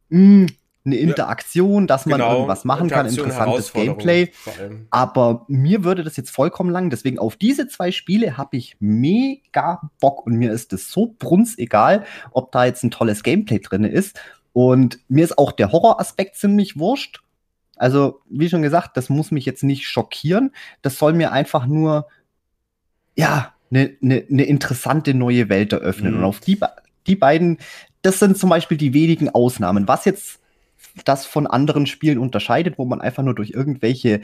mh, 0.09 0.47
hm, 0.47 0.47
eine 0.89 0.97
Interaktion, 0.97 1.87
dass 1.87 2.05
man 2.05 2.19
genau, 2.19 2.33
irgendwas 2.33 2.65
machen 2.65 2.89
kann, 2.89 3.05
interessantes 3.07 3.73
Gameplay. 3.73 4.31
Aber 4.89 5.45
mir 5.47 5.83
würde 5.83 6.03
das 6.03 6.17
jetzt 6.17 6.31
vollkommen 6.31 6.71
lang. 6.71 6.89
Deswegen 6.89 7.19
auf 7.19 7.35
diese 7.35 7.67
zwei 7.67 7.91
Spiele 7.91 8.37
habe 8.37 8.57
ich 8.57 8.77
mega 8.79 9.89
Bock 9.99 10.25
und 10.25 10.35
mir 10.35 10.51
ist 10.51 10.73
es 10.73 10.91
so 10.91 11.15
brunsegal, 11.17 12.05
ob 12.31 12.51
da 12.51 12.65
jetzt 12.65 12.83
ein 12.83 12.91
tolles 12.91 13.23
Gameplay 13.23 13.59
drin 13.59 13.83
ist. 13.83 14.19
Und 14.53 14.99
mir 15.07 15.23
ist 15.23 15.37
auch 15.37 15.51
der 15.51 15.71
Horroraspekt 15.71 16.35
ziemlich 16.35 16.77
wurscht. 16.77 17.21
Also, 17.75 18.21
wie 18.29 18.49
schon 18.49 18.61
gesagt, 18.61 18.97
das 18.97 19.09
muss 19.09 19.31
mich 19.31 19.45
jetzt 19.45 19.63
nicht 19.63 19.87
schockieren. 19.87 20.51
Das 20.81 20.97
soll 20.97 21.13
mir 21.13 21.31
einfach 21.31 21.65
nur, 21.65 22.07
ja, 23.15 23.53
eine 23.71 23.95
ne, 24.01 24.25
ne 24.27 24.43
interessante 24.43 25.13
neue 25.13 25.49
Welt 25.49 25.71
eröffnen. 25.73 26.13
Mhm. 26.13 26.19
Und 26.19 26.25
auf 26.25 26.39
die, 26.39 26.59
die 27.07 27.15
beiden, 27.15 27.59
das 28.01 28.19
sind 28.19 28.37
zum 28.37 28.49
Beispiel 28.49 28.77
die 28.77 28.93
wenigen 28.93 29.29
Ausnahmen. 29.29 29.87
Was 29.87 30.05
jetzt 30.05 30.39
das 31.05 31.25
von 31.25 31.47
anderen 31.47 31.85
Spielen 31.85 32.17
unterscheidet, 32.17 32.77
wo 32.77 32.85
man 32.85 33.01
einfach 33.01 33.23
nur 33.23 33.35
durch 33.35 33.51
irgendwelche 33.51 34.21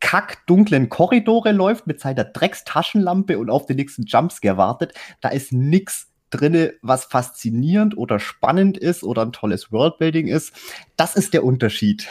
kackdunklen 0.00 0.88
Korridore 0.88 1.52
läuft 1.52 1.86
mit 1.86 2.00
seiner 2.00 2.24
Dreckstaschenlampe 2.24 3.38
und 3.38 3.50
auf 3.50 3.66
den 3.66 3.76
nächsten 3.76 4.04
Jumpscare 4.04 4.56
wartet, 4.56 4.94
da 5.20 5.28
ist 5.28 5.52
nix 5.52 6.08
drinne, 6.30 6.74
was 6.82 7.06
faszinierend 7.06 7.96
oder 7.96 8.20
spannend 8.20 8.78
ist 8.78 9.02
oder 9.02 9.22
ein 9.22 9.32
tolles 9.32 9.72
Worldbuilding 9.72 10.28
ist. 10.28 10.52
Das 10.96 11.16
ist 11.16 11.32
der 11.32 11.42
Unterschied. 11.44 12.06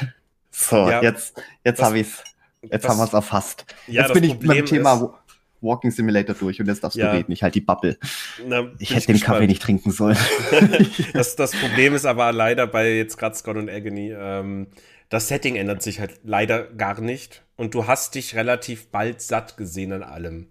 So, 0.51 0.89
ja, 0.89 1.01
jetzt, 1.01 1.41
jetzt 1.63 1.81
habe 1.81 1.99
ich's. 1.99 2.23
Jetzt 2.63 2.83
das, 2.83 2.91
haben 2.91 2.97
wir 2.97 3.03
es 3.05 3.13
erfasst. 3.13 3.65
Ja, 3.85 4.01
jetzt 4.03 4.13
bin 4.13 4.23
ich 4.23 4.39
dem 4.39 4.65
Thema 4.65 4.93
ist, 4.93 5.26
Walking 5.61 5.91
Simulator 5.91 6.35
durch 6.35 6.59
und 6.59 6.67
jetzt 6.67 6.83
darfst 6.83 6.97
ja, 6.97 7.11
du 7.11 7.17
reden. 7.17 7.31
Ich 7.31 7.43
halt 7.43 7.55
die 7.55 7.61
Bubble. 7.61 7.97
Na, 8.45 8.71
ich 8.79 8.95
hätte 8.95 9.07
den 9.07 9.21
Kaffee 9.21 9.47
nicht 9.47 9.61
trinken 9.61 9.91
sollen. 9.91 10.17
das, 11.13 11.35
das 11.35 11.51
Problem 11.59 11.93
ist 11.95 12.05
aber 12.05 12.31
leider 12.31 12.67
bei 12.67 12.95
jetzt 12.95 13.17
gerade 13.17 13.35
Scott 13.35 13.57
und 13.57 13.69
Agony, 13.69 14.13
ähm, 14.17 14.67
Das 15.09 15.27
Setting 15.27 15.55
ändert 15.55 15.81
sich 15.81 15.99
halt 15.99 16.19
leider 16.23 16.63
gar 16.63 17.01
nicht. 17.01 17.43
Und 17.55 17.73
du 17.73 17.87
hast 17.87 18.15
dich 18.15 18.35
relativ 18.35 18.87
bald 18.87 19.21
satt 19.21 19.57
gesehen 19.57 19.91
an 19.91 20.03
allem. 20.03 20.47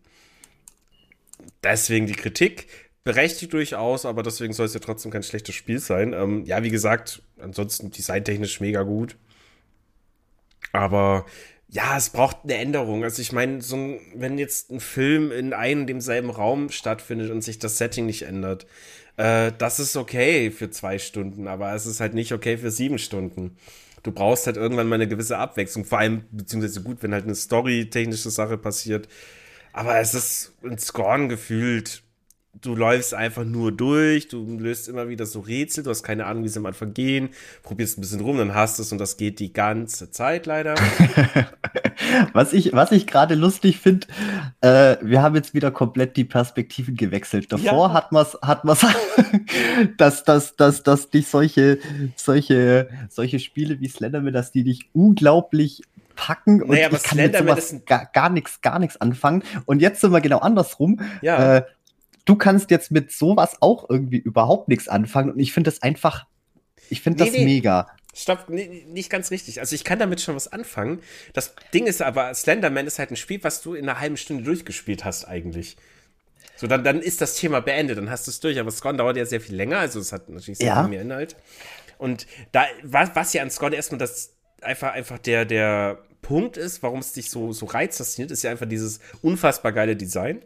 Deswegen 1.63 2.07
die 2.07 2.15
Kritik. 2.15 2.69
Berechtigt 3.05 3.53
durchaus, 3.53 4.05
aber 4.05 4.25
deswegen 4.25 4.53
soll 4.53 4.67
es 4.67 4.75
ja 4.75 4.81
trotzdem 4.81 5.13
kein 5.13 5.23
schlechtes 5.23 5.55
Spiel 5.55 5.79
sein. 5.79 6.13
Ähm, 6.13 6.45
ja, 6.45 6.65
wie 6.65 6.71
gesagt, 6.71 7.23
ansonsten 7.39 7.93
designtechnisch 7.93 8.61
mega 8.61 8.83
gut. 8.83 9.17
Aber 10.73 11.25
ja, 11.69 11.97
es 11.97 12.11
braucht 12.11 12.39
eine 12.45 12.55
Änderung. 12.55 13.03
Also 13.05 13.21
ich 13.21 13.33
meine, 13.33 13.61
so 13.61 13.77
ein, 13.77 14.01
wenn 14.15 14.39
jetzt 14.39 14.71
ein 14.71 14.81
Film 14.81 15.33
in 15.33 15.53
einem 15.53 15.87
demselben 15.87 16.31
Raum 16.31 16.71
stattfindet 16.71 17.31
und 17.31 17.43
sich 17.43 17.59
das 17.59 17.79
Setting 17.79 18.07
nicht 18.07 18.23
ändert, 18.23 18.67
äh, 19.17 19.53
das 19.59 19.81
ist 19.81 19.97
okay 19.97 20.51
für 20.51 20.71
zwei 20.71 20.99
Stunden, 20.99 21.49
aber 21.49 21.75
es 21.75 21.87
ist 21.87 22.01
halt 22.01 22.15
nicht 22.15 22.33
okay 22.33 22.57
für 22.59 22.71
sieben 22.71 22.99
Stunden. 22.99 23.57
Du 24.03 24.13
brauchst 24.13 24.47
halt 24.47 24.57
irgendwann 24.57 24.89
mal 24.89 24.95
eine 24.95 25.09
gewisse 25.09 25.39
Abwechslung, 25.39 25.85
vor 25.85 25.99
allem, 25.99 26.25
beziehungsweise 26.31 26.83
gut, 26.83 26.99
wenn 27.03 27.13
halt 27.13 27.25
eine 27.25 27.35
storytechnische 27.35 28.31
Sache 28.31 28.57
passiert. 28.57 29.09
Aber 29.73 29.99
es 29.99 30.15
ist 30.15 30.55
ein 30.63 30.79
Scorn 30.79 31.29
gefühlt 31.29 32.03
du 32.61 32.75
läufst 32.75 33.15
einfach 33.15 33.45
nur 33.45 33.73
durch, 33.73 34.29
du 34.29 34.59
löst 34.59 34.89
immer 34.89 35.09
wieder 35.09 35.27
so 35.27 35.41
Rätsel, 35.41 35.85
du 35.85 35.91
hast 35.91 36.03
keine 36.03 36.27
Ahnung, 36.27 36.45
wie 36.45 36.49
sie 36.49 36.59
am 36.59 36.67
Anfang 36.67 36.95
gehen, 36.95 37.31
probierst 37.63 37.99
ein 37.99 38.01
bisschen 38.01 38.21
rum, 38.21 38.39
dann 38.39 38.55
hast 38.55 38.79
du 38.79 38.83
es 38.83 38.93
und 38.93 38.99
das 38.99 39.17
geht 39.17 39.41
die 39.41 39.53
ganze 39.53 40.11
Zeit 40.11 40.47
leider. 40.47 40.75
was 42.33 42.53
ich, 42.53 42.73
was 42.73 42.93
ich 42.93 43.07
gerade 43.07 43.35
lustig 43.35 43.79
finde, 43.79 44.07
äh, 44.61 44.97
wir 45.03 45.23
haben 45.23 45.35
jetzt 45.35 45.55
wieder 45.55 45.71
komplett 45.71 46.17
die 46.17 46.25
Perspektiven 46.25 46.97
gewechselt. 46.97 47.53
Davor 47.53 47.89
ja. 47.89 47.93
hat 47.93 48.13
man 48.13 48.23
es, 48.23 48.39
hat 48.43 48.65
man's 48.65 48.87
dass, 49.97 50.25
dass, 50.25 50.57
dass, 50.57 50.83
dass 50.83 51.11
dich 51.11 51.29
solche, 51.29 51.79
solche, 52.17 52.89
solche 53.09 53.39
Spiele 53.39 53.81
wie 53.81 53.89
Slenderman, 53.89 54.33
dass 54.33 54.53
die 54.53 54.65
dich 54.65 54.91
unglaublich 54.93 55.83
packen 56.17 56.63
und 56.63 56.71
naja, 56.71 56.89
ich 56.91 57.03
kann 57.03 57.19
mit 57.19 57.37
sowas 57.37 57.77
gar, 57.85 58.07
gar 58.07 58.31
nichts, 58.31 58.61
gar 58.63 58.79
nichts 58.79 59.01
anfangen. 59.01 59.43
Und 59.67 59.81
jetzt 59.81 60.01
sind 60.01 60.13
wir 60.13 60.21
genau 60.21 60.39
andersrum. 60.39 61.01
Ja. 61.21 61.59
Äh, 61.59 61.63
du 62.27 62.37
kannst 62.37 62.71
jetzt 62.71 62.91
mit 62.91 63.11
sowas 63.11 63.57
auch 63.61 63.89
irgendwie 63.89 64.19
überhaupt 64.19 64.69
nichts 64.69 64.89
anfangen 64.89 65.31
und 65.31 65.39
ich 65.39 65.53
finde 65.53 65.71
das 65.71 65.83
einfach, 65.83 66.27
ich 66.91 67.01
finde 67.01 67.25
nee, 67.25 67.31
das 67.31 67.39
nee. 67.39 67.45
mega. 67.45 67.89
Stopp, 68.15 68.49
nee, 68.49 68.85
nicht 68.89 69.11
ganz 69.11 69.31
richtig. 69.31 69.61
Also 69.61 69.75
ich 69.75 69.85
kann 69.85 69.99
damit 69.99 70.21
schon 70.21 70.35
was 70.37 70.51
anfangen. 70.51 71.01
Das 71.35 71.55
Ding 71.75 71.87
ist 71.87 72.01
aber, 72.01 72.33
Slenderman 72.35 72.87
ist 72.87 72.99
halt 72.99 73.11
ein 73.11 73.17
Spiel, 73.17 73.43
was 73.45 73.61
du 73.61 73.75
in 73.75 73.89
einer 73.89 74.01
halben 74.01 74.17
Stunde 74.17 74.43
durchgespielt 74.43 75.05
hast 75.05 75.27
eigentlich. 75.27 75.77
So, 76.57 76.67
dann, 76.67 76.83
dann 76.83 77.03
ist 77.03 77.21
das 77.21 77.35
Thema 77.35 77.61
beendet, 77.61 77.99
dann 77.99 78.09
hast 78.09 78.27
du 78.27 78.31
es 78.31 78.41
durch. 78.41 78.59
Aber 78.59 78.71
Scone 78.71 78.97
dauert 78.97 79.19
ja 79.19 79.27
sehr 79.27 79.43
viel 79.43 79.55
länger, 79.55 79.79
also 79.79 80.01
es 80.01 80.13
hat 80.13 80.31
natürlich 80.31 80.59
sehr 80.59 80.69
ja. 80.69 80.83
viel 80.83 80.91
mehr 80.91 81.03
Inhalt. 81.03 81.37
Und 81.99 82.27
da, 82.53 82.65
was, 82.83 83.11
was 83.15 83.33
ja 83.35 83.43
an 83.43 83.51
Scone 83.51 83.77
erstmal 83.77 83.99
das 83.99 84.35
einfach, 84.63 84.93
einfach 84.93 85.19
der, 85.19 85.45
der 85.45 86.03
Punkt 86.23 86.57
ist, 86.57 86.83
warum 86.83 87.01
es 87.01 87.13
dich 87.13 87.31
so, 87.31 87.53
so 87.53 87.67
reizt, 87.67 87.99
fasziniert, 87.99 88.31
ist 88.31 88.43
ja 88.43 88.51
einfach 88.51 88.67
dieses 88.67 89.01
unfassbar 89.21 89.73
geile 89.73 89.95
Design. 89.95 90.43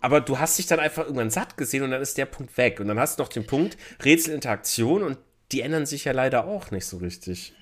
Aber 0.00 0.20
du 0.20 0.38
hast 0.38 0.58
dich 0.58 0.66
dann 0.66 0.80
einfach 0.80 1.04
irgendwann 1.04 1.30
satt 1.30 1.56
gesehen 1.56 1.82
und 1.82 1.90
dann 1.90 2.02
ist 2.02 2.18
der 2.18 2.26
Punkt 2.26 2.56
weg. 2.56 2.80
Und 2.80 2.88
dann 2.88 2.98
hast 2.98 3.18
du 3.18 3.22
noch 3.22 3.28
den 3.28 3.46
Punkt 3.46 3.76
Rätselinteraktion 4.04 5.02
und 5.02 5.18
die 5.52 5.62
ändern 5.62 5.86
sich 5.86 6.04
ja 6.04 6.12
leider 6.12 6.46
auch 6.46 6.70
nicht 6.70 6.84
so 6.84 6.98
richtig. 6.98 7.52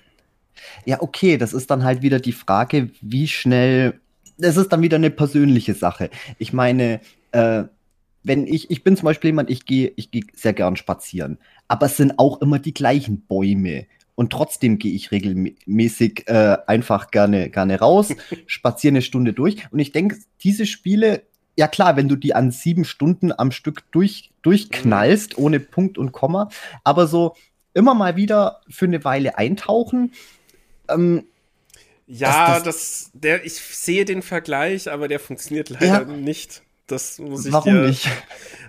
Ja, 0.85 1.01
okay, 1.01 1.37
das 1.37 1.53
ist 1.53 1.69
dann 1.71 1.83
halt 1.83 2.01
wieder 2.01 2.19
die 2.19 2.33
Frage, 2.33 2.89
wie 3.01 3.27
schnell. 3.27 3.99
Das 4.37 4.57
ist 4.57 4.71
dann 4.71 4.81
wieder 4.81 4.97
eine 4.97 5.09
persönliche 5.09 5.73
Sache. 5.73 6.09
Ich 6.37 6.53
meine, 6.53 6.99
äh, 7.31 7.63
wenn 8.23 8.45
ich, 8.45 8.69
ich 8.69 8.83
bin 8.83 8.97
zum 8.97 9.05
Beispiel 9.05 9.29
jemand, 9.29 9.49
ich 9.49 9.65
gehe 9.65 9.93
ich 9.95 10.11
geh 10.11 10.21
sehr 10.33 10.53
gern 10.53 10.75
spazieren, 10.75 11.37
aber 11.67 11.87
es 11.87 11.97
sind 11.97 12.19
auch 12.19 12.41
immer 12.41 12.59
die 12.59 12.73
gleichen 12.73 13.21
Bäume. 13.21 13.87
Und 14.15 14.31
trotzdem 14.31 14.79
gehe 14.79 14.93
ich 14.93 15.11
regelmäßig 15.11 16.23
äh, 16.25 16.57
einfach 16.65 17.11
gerne, 17.11 17.51
gerne 17.51 17.79
raus, 17.79 18.15
spaziere 18.47 18.93
eine 18.93 19.01
Stunde 19.03 19.33
durch. 19.33 19.71
Und 19.71 19.77
ich 19.77 19.91
denke, 19.91 20.17
diese 20.43 20.65
Spiele 20.65 21.21
ja 21.57 21.67
klar, 21.67 21.97
wenn 21.97 22.07
du 22.07 22.15
die 22.15 22.33
an 22.35 22.51
sieben 22.51 22.85
Stunden 22.85 23.33
am 23.37 23.51
Stück 23.51 23.83
durch, 23.91 24.31
durchknallst, 24.43 25.37
mhm. 25.37 25.43
ohne 25.43 25.59
Punkt 25.59 25.97
und 25.97 26.11
Komma, 26.11 26.49
aber 26.83 27.07
so 27.07 27.35
immer 27.73 27.93
mal 27.93 28.15
wieder 28.15 28.61
für 28.69 28.85
eine 28.85 29.03
Weile 29.03 29.37
eintauchen. 29.37 30.13
Ähm, 30.87 31.25
ja, 32.05 32.59
das, 32.59 32.63
das, 32.63 33.11
der, 33.13 33.45
ich 33.45 33.55
sehe 33.55 34.05
den 34.05 34.21
Vergleich, 34.21 34.89
aber 34.89 35.07
der 35.07 35.19
funktioniert 35.19 35.69
leider 35.69 35.85
ja, 35.85 36.03
nicht. 36.03 36.61
Das 36.85 37.19
muss 37.19 37.45
ich 37.45 37.51
Warum 37.51 37.73
dir, 37.73 37.81
nicht? 37.87 38.07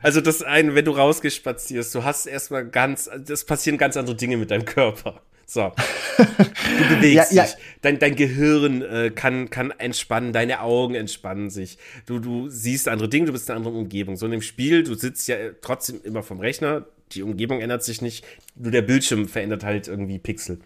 Also 0.03 0.20
das 0.20 0.43
eine, 0.43 0.74
wenn 0.74 0.84
du 0.84 0.93
rausgehst, 0.93 1.36
spazierst, 1.36 1.95
du 1.95 2.05
hast 2.05 2.26
erstmal 2.26 2.66
ganz, 2.66 3.09
das 3.18 3.45
passieren 3.45 3.78
ganz 3.78 3.97
andere 3.97 4.16
Dinge 4.16 4.36
mit 4.36 4.51
deinem 4.51 4.64
Körper. 4.64 5.22
So. 5.49 5.72
Du 6.18 6.96
bewegst 6.96 7.32
ja, 7.32 7.44
dich. 7.44 7.53
Ja. 7.53 7.59
Dein, 7.80 7.99
dein 8.01 8.16
Gehirn 8.16 8.82
äh, 8.82 9.11
kann, 9.14 9.51
kann 9.51 9.70
entspannen, 9.70 10.32
deine 10.32 10.61
Augen 10.61 10.96
entspannen 10.96 11.49
sich. 11.49 11.78
Du, 12.07 12.18
du 12.18 12.49
siehst 12.49 12.88
andere 12.88 13.09
Dinge, 13.09 13.26
du 13.26 13.32
bist 13.32 13.49
in 13.49 13.53
einer 13.53 13.64
anderen 13.64 13.84
Umgebung. 13.84 14.16
So 14.16 14.26
in 14.26 14.32
dem 14.32 14.42
Spiel, 14.42 14.82
du 14.82 14.94
sitzt 14.94 15.28
ja 15.28 15.36
trotzdem 15.61 16.01
immer 16.03 16.24
vom 16.24 16.40
Rechner, 16.40 16.86
die 17.12 17.22
Umgebung 17.22 17.61
ändert 17.61 17.84
sich 17.84 18.03
nicht, 18.03 18.24
nur 18.57 18.72
der 18.72 18.82
Bildschirm 18.82 19.28
verändert 19.28 19.62
halt 19.62 19.86
irgendwie 19.86 20.18
Pixel. 20.18 20.59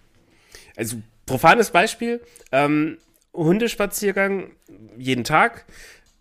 Also, 0.75 0.97
profanes 1.27 1.71
Beispiel, 1.71 2.21
ähm, 2.51 2.97
Hundespaziergang 3.35 4.53
jeden 4.99 5.25
Tag. 5.25 5.67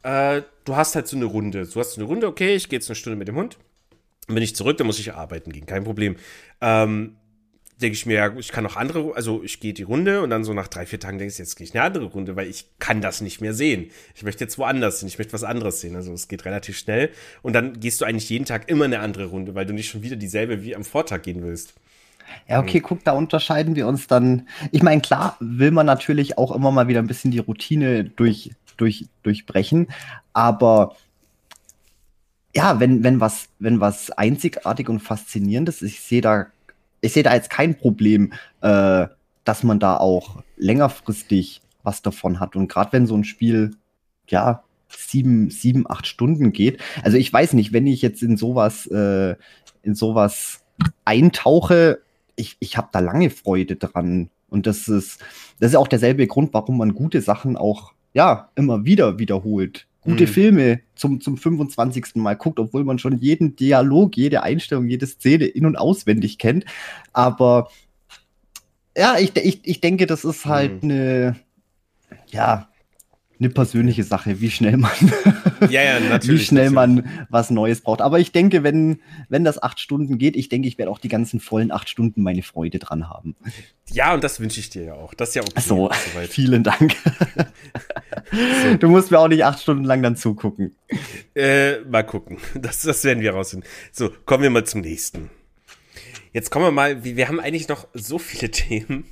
Äh, 0.03 0.41
du 0.65 0.75
hast 0.75 0.95
halt 0.95 1.07
so 1.07 1.15
eine 1.15 1.25
Runde. 1.25 1.65
Du 1.65 1.79
hast 1.79 1.93
so 1.93 2.01
eine 2.01 2.07
Runde, 2.07 2.27
okay, 2.27 2.55
ich 2.55 2.67
gehe 2.69 2.77
jetzt 2.77 2.89
eine 2.89 2.95
Stunde 2.95 3.17
mit 3.17 3.29
dem 3.29 3.35
Hund. 3.35 3.57
Dann 4.27 4.35
bin 4.35 4.43
ich 4.43 4.55
zurück, 4.55 4.77
dann 4.77 4.87
muss 4.87 4.99
ich 4.99 5.13
arbeiten 5.13 5.51
gehen, 5.51 5.65
kein 5.65 5.83
Problem. 5.83 6.15
Ähm, 6.59 7.17
denke 7.81 7.95
ich 7.95 8.05
mir, 8.05 8.15
ja, 8.15 8.37
ich 8.37 8.51
kann 8.51 8.63
noch 8.63 8.75
andere, 8.75 9.15
also 9.15 9.43
ich 9.43 9.59
gehe 9.59 9.73
die 9.73 9.83
Runde 9.83 10.21
und 10.21 10.29
dann 10.29 10.43
so 10.43 10.53
nach 10.53 10.67
drei, 10.67 10.85
vier 10.85 10.99
Tagen 10.99 11.17
denkst 11.17 11.37
du, 11.37 11.43
jetzt 11.43 11.55
gehe 11.55 11.65
ich 11.65 11.73
eine 11.73 11.83
andere 11.83 12.05
Runde, 12.05 12.35
weil 12.35 12.47
ich 12.47 12.65
kann 12.79 13.01
das 13.01 13.21
nicht 13.21 13.41
mehr 13.41 13.53
sehen. 13.53 13.89
Ich 14.15 14.23
möchte 14.23 14.43
jetzt 14.43 14.57
woanders 14.57 14.99
hin, 14.99 15.07
ich 15.07 15.17
möchte 15.17 15.33
was 15.33 15.43
anderes 15.43 15.81
sehen. 15.81 15.95
Also 15.95 16.13
es 16.13 16.27
geht 16.27 16.45
relativ 16.45 16.77
schnell. 16.77 17.09
Und 17.41 17.53
dann 17.53 17.79
gehst 17.79 18.01
du 18.01 18.05
eigentlich 18.05 18.29
jeden 18.29 18.45
Tag 18.45 18.69
immer 18.69 18.85
eine 18.85 18.99
andere 18.99 19.25
Runde, 19.25 19.55
weil 19.55 19.65
du 19.65 19.73
nicht 19.73 19.89
schon 19.89 20.03
wieder 20.03 20.15
dieselbe 20.15 20.63
wie 20.63 20.75
am 20.75 20.83
Vortag 20.83 21.23
gehen 21.23 21.43
willst. 21.43 21.73
Ja, 22.47 22.59
okay, 22.59 22.79
mhm. 22.79 22.83
guck, 22.83 23.03
da 23.03 23.11
unterscheiden 23.11 23.75
wir 23.75 23.87
uns 23.87 24.07
dann. 24.07 24.47
Ich 24.71 24.83
meine, 24.83 25.01
klar 25.01 25.35
will 25.39 25.71
man 25.71 25.85
natürlich 25.85 26.37
auch 26.37 26.55
immer 26.55 26.71
mal 26.71 26.87
wieder 26.87 26.99
ein 26.99 27.07
bisschen 27.07 27.31
die 27.31 27.39
Routine 27.39 28.05
durch, 28.05 28.51
durch, 28.77 29.05
durchbrechen, 29.23 29.87
aber 30.33 30.95
ja, 32.55 32.79
wenn, 32.79 33.03
wenn 33.03 33.19
was, 33.19 33.47
wenn 33.59 33.79
was 33.79 34.11
einzigartig 34.11 34.89
und 34.89 34.99
faszinierendes, 34.99 35.81
ich 35.81 36.01
sehe 36.01 36.21
da 36.21 36.47
ich 37.01 37.13
sehe 37.13 37.23
da 37.23 37.33
jetzt 37.33 37.49
kein 37.49 37.75
Problem, 37.75 38.33
äh, 38.61 39.07
dass 39.43 39.63
man 39.63 39.79
da 39.79 39.97
auch 39.97 40.43
längerfristig 40.57 41.61
was 41.83 42.01
davon 42.01 42.39
hat. 42.39 42.55
Und 42.55 42.67
gerade 42.67 42.93
wenn 42.93 43.07
so 43.07 43.15
ein 43.15 43.23
Spiel, 43.23 43.71
ja, 44.27 44.63
sieben, 44.87 45.49
sieben, 45.49 45.89
acht 45.89 46.05
Stunden 46.05 46.51
geht. 46.51 46.79
Also 47.01 47.17
ich 47.17 47.31
weiß 47.31 47.53
nicht, 47.53 47.73
wenn 47.73 47.87
ich 47.87 48.01
jetzt 48.01 48.21
in 48.21 48.37
sowas, 48.37 48.87
äh, 48.87 49.35
in 49.83 49.95
sowas 49.95 50.63
eintauche, 51.05 51.99
ich, 52.35 52.57
ich 52.59 52.77
habe 52.77 52.89
da 52.91 52.99
lange 52.99 53.29
Freude 53.29 53.77
dran. 53.77 54.29
Und 54.49 54.67
das 54.67 54.87
ist, 54.87 55.19
das 55.59 55.71
ist 55.71 55.77
auch 55.77 55.87
derselbe 55.87 56.27
Grund, 56.27 56.53
warum 56.53 56.77
man 56.77 56.93
gute 56.93 57.21
Sachen 57.21 57.57
auch, 57.57 57.93
ja, 58.13 58.49
immer 58.55 58.85
wieder 58.85 59.17
wiederholt 59.17 59.87
gute 60.01 60.23
mhm. 60.23 60.29
Filme 60.29 60.81
zum, 60.95 61.21
zum 61.21 61.37
25. 61.37 62.15
Mal 62.15 62.35
guckt, 62.35 62.59
obwohl 62.59 62.83
man 62.83 62.99
schon 62.99 63.17
jeden 63.17 63.55
Dialog, 63.55 64.17
jede 64.17 64.43
Einstellung, 64.43 64.87
jede 64.87 65.07
Szene 65.07 65.45
in- 65.45 65.65
und 65.65 65.77
auswendig 65.77 66.37
kennt. 66.37 66.65
Aber 67.13 67.69
ja, 68.97 69.17
ich, 69.17 69.35
ich, 69.37 69.61
ich 69.63 69.81
denke, 69.81 70.07
das 70.07 70.25
ist 70.25 70.45
halt 70.45 70.83
mhm. 70.83 70.91
eine, 70.91 71.35
ja, 72.27 72.67
eine 73.41 73.49
persönliche 73.49 74.03
Sache, 74.03 74.39
wie 74.39 74.51
schnell 74.51 74.77
man, 74.77 74.91
ja, 75.69 75.81
ja, 75.81 75.99
natürlich, 76.09 76.41
wie 76.41 76.45
schnell 76.45 76.69
natürlich. 76.69 77.05
man 77.05 77.25
was 77.29 77.49
Neues 77.49 77.81
braucht. 77.81 78.01
Aber 78.01 78.19
ich 78.19 78.31
denke, 78.31 78.63
wenn, 78.63 79.01
wenn 79.29 79.43
das 79.43 79.61
acht 79.61 79.79
Stunden 79.79 80.19
geht, 80.19 80.35
ich 80.35 80.47
denke, 80.47 80.67
ich 80.67 80.77
werde 80.77 80.91
auch 80.91 80.99
die 80.99 81.07
ganzen 81.07 81.39
vollen 81.39 81.71
acht 81.71 81.89
Stunden 81.89 82.21
meine 82.21 82.43
Freude 82.43 82.77
dran 82.77 83.09
haben. 83.09 83.35
Ja, 83.89 84.13
und 84.13 84.23
das 84.23 84.39
wünsche 84.39 84.59
ich 84.59 84.69
dir 84.69 84.83
ja 84.83 84.93
auch. 84.93 85.15
Das 85.15 85.29
ist 85.29 85.35
ja 85.35 85.41
okay. 85.41 85.59
So, 85.59 85.89
vielen 86.29 86.63
Dank. 86.63 86.95
so. 88.31 88.77
Du 88.77 88.89
musst 88.89 89.09
mir 89.09 89.19
auch 89.19 89.27
nicht 89.27 89.43
acht 89.43 89.59
Stunden 89.59 89.85
lang 89.85 90.03
dann 90.03 90.15
zugucken. 90.15 90.75
Äh, 91.35 91.79
mal 91.81 92.03
gucken. 92.03 92.37
Das, 92.53 92.83
das 92.83 93.03
werden 93.03 93.21
wir 93.21 93.33
rausfinden. 93.33 93.67
So, 93.91 94.11
kommen 94.25 94.43
wir 94.43 94.51
mal 94.51 94.65
zum 94.65 94.81
nächsten. 94.81 95.31
Jetzt 96.31 96.49
kommen 96.49 96.65
wir 96.65 96.71
mal, 96.71 97.03
wir 97.03 97.27
haben 97.27 97.39
eigentlich 97.39 97.67
noch 97.67 97.87
so 97.93 98.19
viele 98.19 98.51
Themen. 98.51 99.05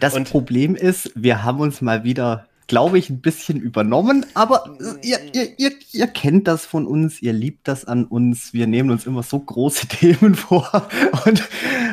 Das 0.00 0.14
und 0.14 0.28
Problem 0.28 0.74
ist, 0.74 1.12
wir 1.14 1.44
haben 1.44 1.60
uns 1.60 1.80
mal 1.82 2.04
wieder 2.04 2.48
glaube 2.70 3.00
ich, 3.00 3.10
ein 3.10 3.20
bisschen 3.20 3.60
übernommen, 3.60 4.24
aber 4.34 4.78
ihr, 5.02 5.18
ihr, 5.34 5.58
ihr, 5.58 5.72
ihr, 5.90 6.06
kennt 6.06 6.46
das 6.46 6.64
von 6.64 6.86
uns, 6.86 7.20
ihr 7.20 7.32
liebt 7.32 7.66
das 7.66 7.84
an 7.84 8.04
uns. 8.04 8.52
Wir 8.52 8.68
nehmen 8.68 8.90
uns 8.90 9.06
immer 9.06 9.24
so 9.24 9.40
große 9.40 9.88
Themen 9.88 10.36
vor 10.36 10.88
und, 11.26 11.42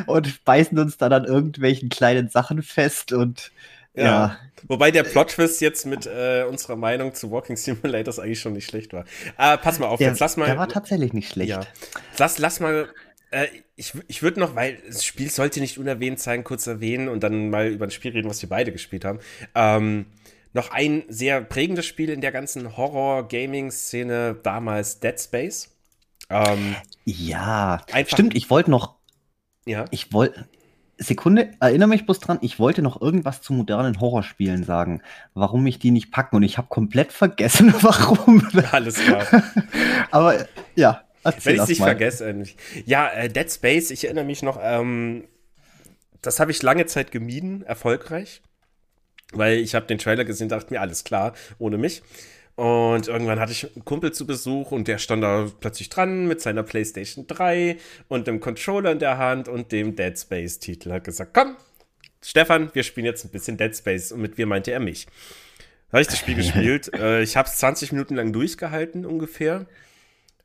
und 0.06 0.44
beißen 0.44 0.78
uns 0.78 0.96
dann 0.96 1.12
an 1.12 1.24
irgendwelchen 1.24 1.88
kleinen 1.88 2.28
Sachen 2.28 2.62
fest 2.62 3.12
und 3.12 3.50
ja. 3.94 4.04
ja. 4.04 4.38
Wobei 4.68 4.92
der 4.92 5.02
Plot-Twist 5.02 5.60
jetzt 5.60 5.84
mit 5.84 6.06
äh, 6.06 6.44
unserer 6.48 6.76
Meinung 6.76 7.12
zu 7.12 7.32
Walking 7.32 7.56
Simulators 7.56 8.20
eigentlich 8.20 8.38
schon 8.38 8.52
nicht 8.52 8.70
schlecht 8.70 8.92
war. 8.92 9.04
Äh, 9.36 9.58
pass 9.58 9.80
mal 9.80 9.86
auf, 9.86 9.98
der, 9.98 10.10
jetzt 10.10 10.20
lass 10.20 10.36
mal. 10.36 10.46
Der 10.46 10.58
war 10.58 10.68
tatsächlich 10.68 11.12
nicht 11.12 11.32
schlecht. 11.32 11.50
Ja. 11.50 11.62
Lass, 12.18 12.38
lass 12.38 12.60
mal 12.60 12.88
Äh, 13.32 13.48
ich 13.74 13.94
ich 14.06 14.22
würde 14.22 14.38
noch, 14.38 14.54
weil 14.54 14.78
das 14.86 15.04
Spiel 15.04 15.28
sollte 15.28 15.58
nicht 15.58 15.76
unerwähnt 15.76 16.20
sein, 16.20 16.44
kurz 16.44 16.68
erwähnen 16.68 17.08
und 17.08 17.24
dann 17.24 17.50
mal 17.50 17.66
über 17.66 17.86
ein 17.86 17.90
Spiel 17.90 18.12
reden, 18.12 18.30
was 18.30 18.42
wir 18.42 18.48
beide 18.48 18.70
gespielt 18.70 19.04
haben. 19.04 19.18
Ähm, 19.56 20.06
noch 20.52 20.70
ein 20.70 21.04
sehr 21.08 21.40
prägendes 21.40 21.86
Spiel 21.86 22.10
in 22.10 22.20
der 22.20 22.32
ganzen 22.32 22.76
Horror-Gaming-Szene, 22.76 24.36
damals 24.42 25.00
Dead 25.00 25.18
Space. 25.20 25.76
Ähm, 26.30 26.76
ja, 27.04 27.80
stimmt, 28.06 28.34
ich 28.36 28.50
wollte 28.50 28.70
noch. 28.70 28.96
Ja. 29.64 29.84
Ich 29.90 30.12
wollte. 30.12 30.48
Sekunde, 31.00 31.52
erinnere 31.60 31.88
mich 31.88 32.06
bloß 32.06 32.18
dran, 32.18 32.38
ich 32.40 32.58
wollte 32.58 32.82
noch 32.82 33.00
irgendwas 33.00 33.40
zu 33.40 33.52
modernen 33.52 34.00
Horrorspielen 34.00 34.64
sagen, 34.64 35.00
warum 35.32 35.62
mich 35.62 35.78
die 35.78 35.92
nicht 35.92 36.10
packen 36.10 36.34
und 36.34 36.42
ich 36.42 36.58
habe 36.58 36.66
komplett 36.66 37.12
vergessen, 37.12 37.72
warum. 37.82 38.44
Alles 38.72 38.96
klar. 38.96 39.24
Aber 40.10 40.48
ja, 40.74 41.04
Erzähl 41.24 41.46
Wenn 41.46 41.54
ich 41.56 41.62
es 41.62 41.68
nicht 41.68 41.82
vergesse. 41.82 42.30
Äh, 42.30 42.44
ja, 42.86 43.08
äh, 43.10 43.28
Dead 43.28 43.50
Space, 43.50 43.90
ich 43.90 44.04
erinnere 44.04 44.24
mich 44.24 44.42
noch, 44.42 44.58
ähm, 44.62 45.26
das 46.22 46.40
habe 46.40 46.50
ich 46.50 46.62
lange 46.62 46.86
Zeit 46.86 47.10
gemieden, 47.10 47.62
erfolgreich. 47.62 48.42
Weil 49.32 49.58
ich 49.58 49.74
habe 49.74 49.86
den 49.86 49.98
Trailer 49.98 50.24
gesehen, 50.24 50.48
dachte 50.48 50.72
mir, 50.72 50.80
alles 50.80 51.04
klar, 51.04 51.34
ohne 51.58 51.78
mich. 51.78 52.02
Und 52.56 53.06
irgendwann 53.06 53.38
hatte 53.38 53.52
ich 53.52 53.72
einen 53.72 53.84
Kumpel 53.84 54.12
zu 54.12 54.26
Besuch 54.26 54.72
und 54.72 54.88
der 54.88 54.98
stand 54.98 55.22
da 55.22 55.48
plötzlich 55.60 55.90
dran 55.90 56.26
mit 56.26 56.40
seiner 56.40 56.64
PlayStation 56.64 57.26
3 57.26 57.76
und 58.08 58.26
dem 58.26 58.40
Controller 58.40 58.90
in 58.90 58.98
der 58.98 59.16
Hand 59.16 59.48
und 59.48 59.70
dem 59.70 59.94
Dead 59.94 60.18
Space-Titel. 60.18 60.90
Hat 60.90 61.04
gesagt, 61.04 61.34
komm, 61.34 61.56
Stefan, 62.20 62.70
wir 62.74 62.82
spielen 62.82 63.06
jetzt 63.06 63.24
ein 63.24 63.30
bisschen 63.30 63.56
Dead 63.56 63.76
Space. 63.76 64.10
Und 64.10 64.22
mit 64.22 64.38
mir 64.38 64.46
meinte 64.46 64.72
er 64.72 64.80
mich. 64.80 65.06
Da 65.06 65.92
habe 65.92 66.02
ich 66.02 66.08
das 66.08 66.18
Spiel 66.18 66.34
gespielt. 66.36 66.92
Äh, 66.94 67.22
ich 67.22 67.36
habe 67.36 67.48
es 67.48 67.58
20 67.58 67.92
Minuten 67.92 68.16
lang 68.16 68.32
durchgehalten 68.32 69.06
ungefähr. 69.06 69.66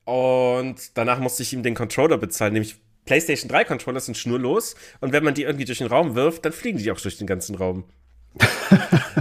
Und 0.06 0.98
danach 0.98 1.20
musste 1.20 1.42
ich 1.44 1.54
ihm 1.54 1.64
den 1.64 1.76
Controller 1.76 2.18
bezahlen, 2.18 2.54
nämlich 2.54 2.76
PlayStation 3.06 3.50
3 3.50 3.66
Controller 3.66 4.00
sind 4.00 4.18
schnurlos 4.18 4.76
und 5.02 5.12
wenn 5.14 5.24
man 5.24 5.34
die 5.34 5.44
irgendwie 5.44 5.66
durch 5.66 5.80
den 5.80 5.88
Raum 5.88 6.16
wirft, 6.16 6.46
dann 6.46 6.54
fliegen 6.54 6.78
die 6.78 6.92
auch 6.92 7.00
durch 7.00 7.18
den 7.18 7.28
ganzen 7.28 7.56
Raum. 7.56 7.86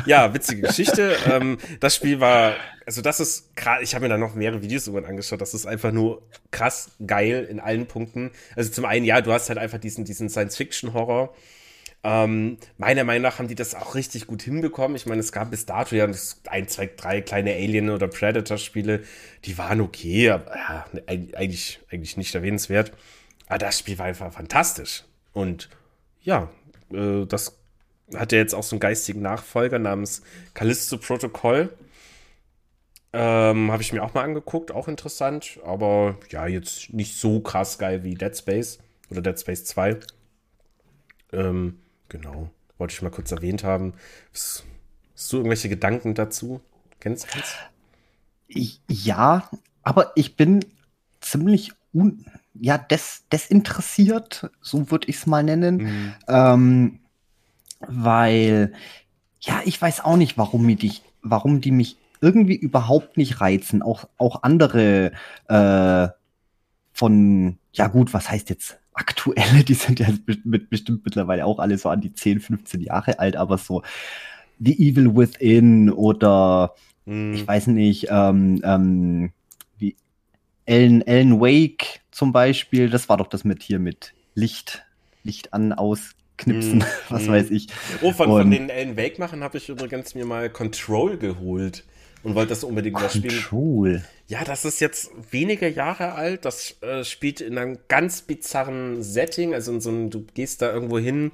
Ja, 0.07 0.33
witzige 0.35 0.63
Geschichte. 0.63 1.17
ähm, 1.31 1.59
das 1.81 1.95
Spiel 1.95 2.21
war, 2.21 2.55
also 2.87 3.03
das 3.03 3.21
ist 3.21 3.55
krass, 3.57 3.79
ich 3.83 3.95
habe 3.95 4.05
mir 4.05 4.09
da 4.09 4.19
noch 4.19 4.35
mehrere 4.35 4.63
Videos 4.63 4.87
irgendwann 4.87 5.11
angeschaut, 5.11 5.41
das 5.41 5.55
ist 5.55 5.67
einfach 5.67 5.93
nur 5.93 6.23
krass 6.51 6.93
geil 7.07 7.47
in 7.51 7.61
allen 7.61 7.87
Punkten. 7.87 8.31
Also 8.57 8.71
zum 8.71 8.85
einen, 8.85 9.05
ja, 9.05 9.21
du 9.21 9.33
hast 9.33 9.49
halt 9.49 9.59
einfach 9.59 9.79
diesen, 9.79 10.05
diesen 10.05 10.29
Science-Fiction-Horror, 10.29 11.35
ähm, 12.05 12.59
meiner 12.79 13.05
Meinung 13.05 13.23
nach 13.23 13.39
haben 13.39 13.47
die 13.47 13.55
das 13.55 13.75
auch 13.77 13.95
richtig 13.95 14.27
gut 14.27 14.43
hinbekommen. 14.43 14.97
Ich 14.97 15.07
meine, 15.07 15.21
es 15.21 15.31
gab 15.31 15.51
bis 15.51 15.67
dato 15.67 15.95
ja 15.95 16.05
ein, 16.49 16.69
zwei, 16.69 16.91
drei 16.97 17.21
kleine 17.21 17.53
Alien- 17.53 17.91
oder 17.91 18.09
Predator-Spiele, 18.09 19.05
die 19.45 19.57
waren 19.57 19.81
okay, 19.81 20.31
aber 20.31 20.57
ja, 20.57 20.85
eigentlich, 21.07 21.81
eigentlich 21.91 22.17
nicht 22.17 22.35
erwähnenswert. 22.35 22.93
Aber 23.47 23.59
das 23.59 23.79
Spiel 23.79 23.99
war 23.99 24.07
einfach 24.07 24.33
fantastisch. 24.33 25.05
Und 25.33 25.69
ja, 26.23 26.51
äh, 26.93 27.25
das 27.27 27.62
hat 28.17 28.33
ja 28.33 28.39
jetzt 28.39 28.55
auch 28.55 28.63
so 28.63 28.77
einen 28.77 28.81
geistigen 28.81 29.23
Nachfolger 29.23 29.79
namens 29.79 30.23
Callisto 30.55 30.99
Protocol. 30.99 31.73
Ähm, 33.13 33.71
Habe 33.71 33.83
ich 33.83 33.93
mir 33.93 34.03
auch 34.03 34.15
mal 34.15 34.23
angeguckt, 34.23 34.73
auch 34.73 34.89
interessant, 34.89 35.61
aber 35.65 36.17
ja, 36.31 36.47
jetzt 36.47 36.93
nicht 36.95 37.17
so 37.19 37.41
krass 37.41 37.79
geil 37.79 38.05
wie 38.05 38.15
Dead 38.15 38.37
Space 38.37 38.79
oder 39.11 39.21
Dead 39.21 39.39
Space 39.39 39.65
2. 39.65 39.99
Ähm, 41.33 41.79
Genau. 42.13 42.51
Wollte 42.77 42.93
ich 42.93 43.01
mal 43.01 43.11
kurz 43.11 43.33
erwähnt 43.33 43.65
haben. 43.65 43.95
Hast, 44.35 44.65
hast 45.15 45.33
du 45.33 45.39
irgendwelche 45.39 45.71
Gedanken 45.71 46.15
dazu? 46.15 46.61
Kennst 47.01 47.27
du 47.35 47.39
das? 47.39 47.57
Ja, 48.89 49.49
aber 49.83 50.13
ich 50.15 50.37
bin 50.37 50.63
ziemlich 51.21 51.73
un 51.95 52.27
ja, 52.55 52.77
des, 52.77 53.25
desinteressiert, 53.33 54.51
so 54.61 54.91
würde 54.91 55.09
ich 55.09 55.17
es 55.17 55.27
mal 55.27 55.43
nennen. 55.43 55.77
Mhm. 55.77 56.15
Ähm, 56.29 56.99
weil, 57.89 58.73
ja, 59.41 59.61
ich 59.65 59.81
weiß 59.81 60.05
auch 60.05 60.17
nicht, 60.17 60.39
warum, 60.39 60.67
die, 60.77 60.93
warum 61.23 61.61
die 61.61 61.73
mich 61.73 61.97
irgendwie 62.21 62.57
überhaupt 62.57 63.17
nicht 63.17 63.41
reizen. 63.41 63.83
Auch, 63.83 64.09
auch 64.17 64.43
andere 64.43 65.13
äh, 65.49 66.09
von, 66.93 67.59
ja 67.73 67.89
gut, 67.89 68.15
was 68.15 68.31
heißt 68.31 68.49
jetzt 68.51 68.79
aktuelle, 68.95 69.65
die 69.65 69.75
sind 69.75 70.01
ja 70.01 70.09
mit, 70.45 70.71
bestimmt 70.71 71.05
mittlerweile 71.05 71.45
auch 71.45 71.59
alle 71.59 71.79
so 71.79 71.89
an 71.89 72.01
die 72.01 72.13
10, 72.13 72.41
15 72.41 72.81
Jahre 72.81 73.19
alt, 73.19 73.37
aber 73.37 73.59
so 73.59 73.83
The 74.59 74.91
Evil 74.91 75.17
Within 75.17 75.91
oder 75.91 76.75
mm. 77.07 77.35
ich 77.35 77.47
weiß 77.47 77.69
nicht, 77.69 78.07
ähm, 78.11 78.61
ähm, 78.65 79.33
wie 79.79 79.97
Ellen, 80.67 81.03
Ellen 81.03 81.41
Wake 81.41 82.01
zum 82.11 82.33
Beispiel, 82.33 82.91
das 82.91 83.09
war 83.09 83.17
doch 83.17 83.27
das 83.27 83.45
mit 83.45 83.63
hier 83.63 83.79
mit 83.79 84.13
Licht, 84.35 84.85
Licht 85.25 85.53
an, 85.53 85.73
aus, 85.73 86.11
knipsen, 86.39 86.79
mm, 86.79 86.85
was 87.09 87.25
mm. 87.25 87.29
weiß 87.29 87.51
ich. 87.51 87.69
Oh, 88.01 88.13
von, 88.13 88.29
von 88.29 88.51
den 88.51 88.69
Ellen 88.71 88.97
Wake 88.97 89.19
machen 89.19 89.43
habe 89.43 89.59
ich 89.59 89.69
übrigens 89.69 90.15
mir 90.15 90.25
mal 90.25 90.51
Control 90.51 91.17
geholt 91.19 91.85
und 92.23 92.35
wollte 92.35 92.51
das 92.51 92.65
unbedingt 92.65 92.95
mal 92.95 93.11
spielen. 93.11 93.35
Control. 93.35 94.03
Ja, 94.29 94.45
das 94.45 94.65
ist 94.65 94.81
jetzt 94.81 95.11
wenige 95.31 95.69
Jahre 95.69 96.13
alt. 96.13 96.45
Das 96.45 96.77
äh, 96.83 97.05
spielt 97.05 97.41
in 97.41 97.59
einem 97.59 97.79
ganz 97.89 98.23
bizarren 98.23 99.03
Setting. 99.03 99.55
Also 99.55 99.73
in 99.73 99.81
so 99.81 99.91
einem, 99.91 100.11
du 100.11 100.25
gehst 100.35 100.63
da 100.63 100.73
irgendwo 100.73 100.99
hin, 100.99 101.33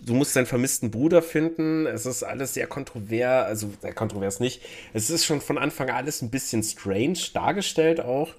du 0.00 0.14
musst 0.14 0.34
deinen 0.34 0.46
vermissten 0.46 0.90
Bruder 0.90 1.22
finden. 1.22 1.86
Es 1.86 2.06
ist 2.06 2.22
alles 2.22 2.54
sehr 2.54 2.66
kontrovers, 2.66 3.46
also 3.46 3.70
sehr 3.80 3.94
kontrovers 3.94 4.40
nicht. 4.40 4.62
Es 4.92 5.10
ist 5.10 5.24
schon 5.24 5.40
von 5.40 5.58
Anfang 5.58 5.90
an 5.90 5.96
alles 5.96 6.22
ein 6.22 6.30
bisschen 6.30 6.62
strange 6.62 7.18
dargestellt 7.34 8.00
auch. 8.00 8.34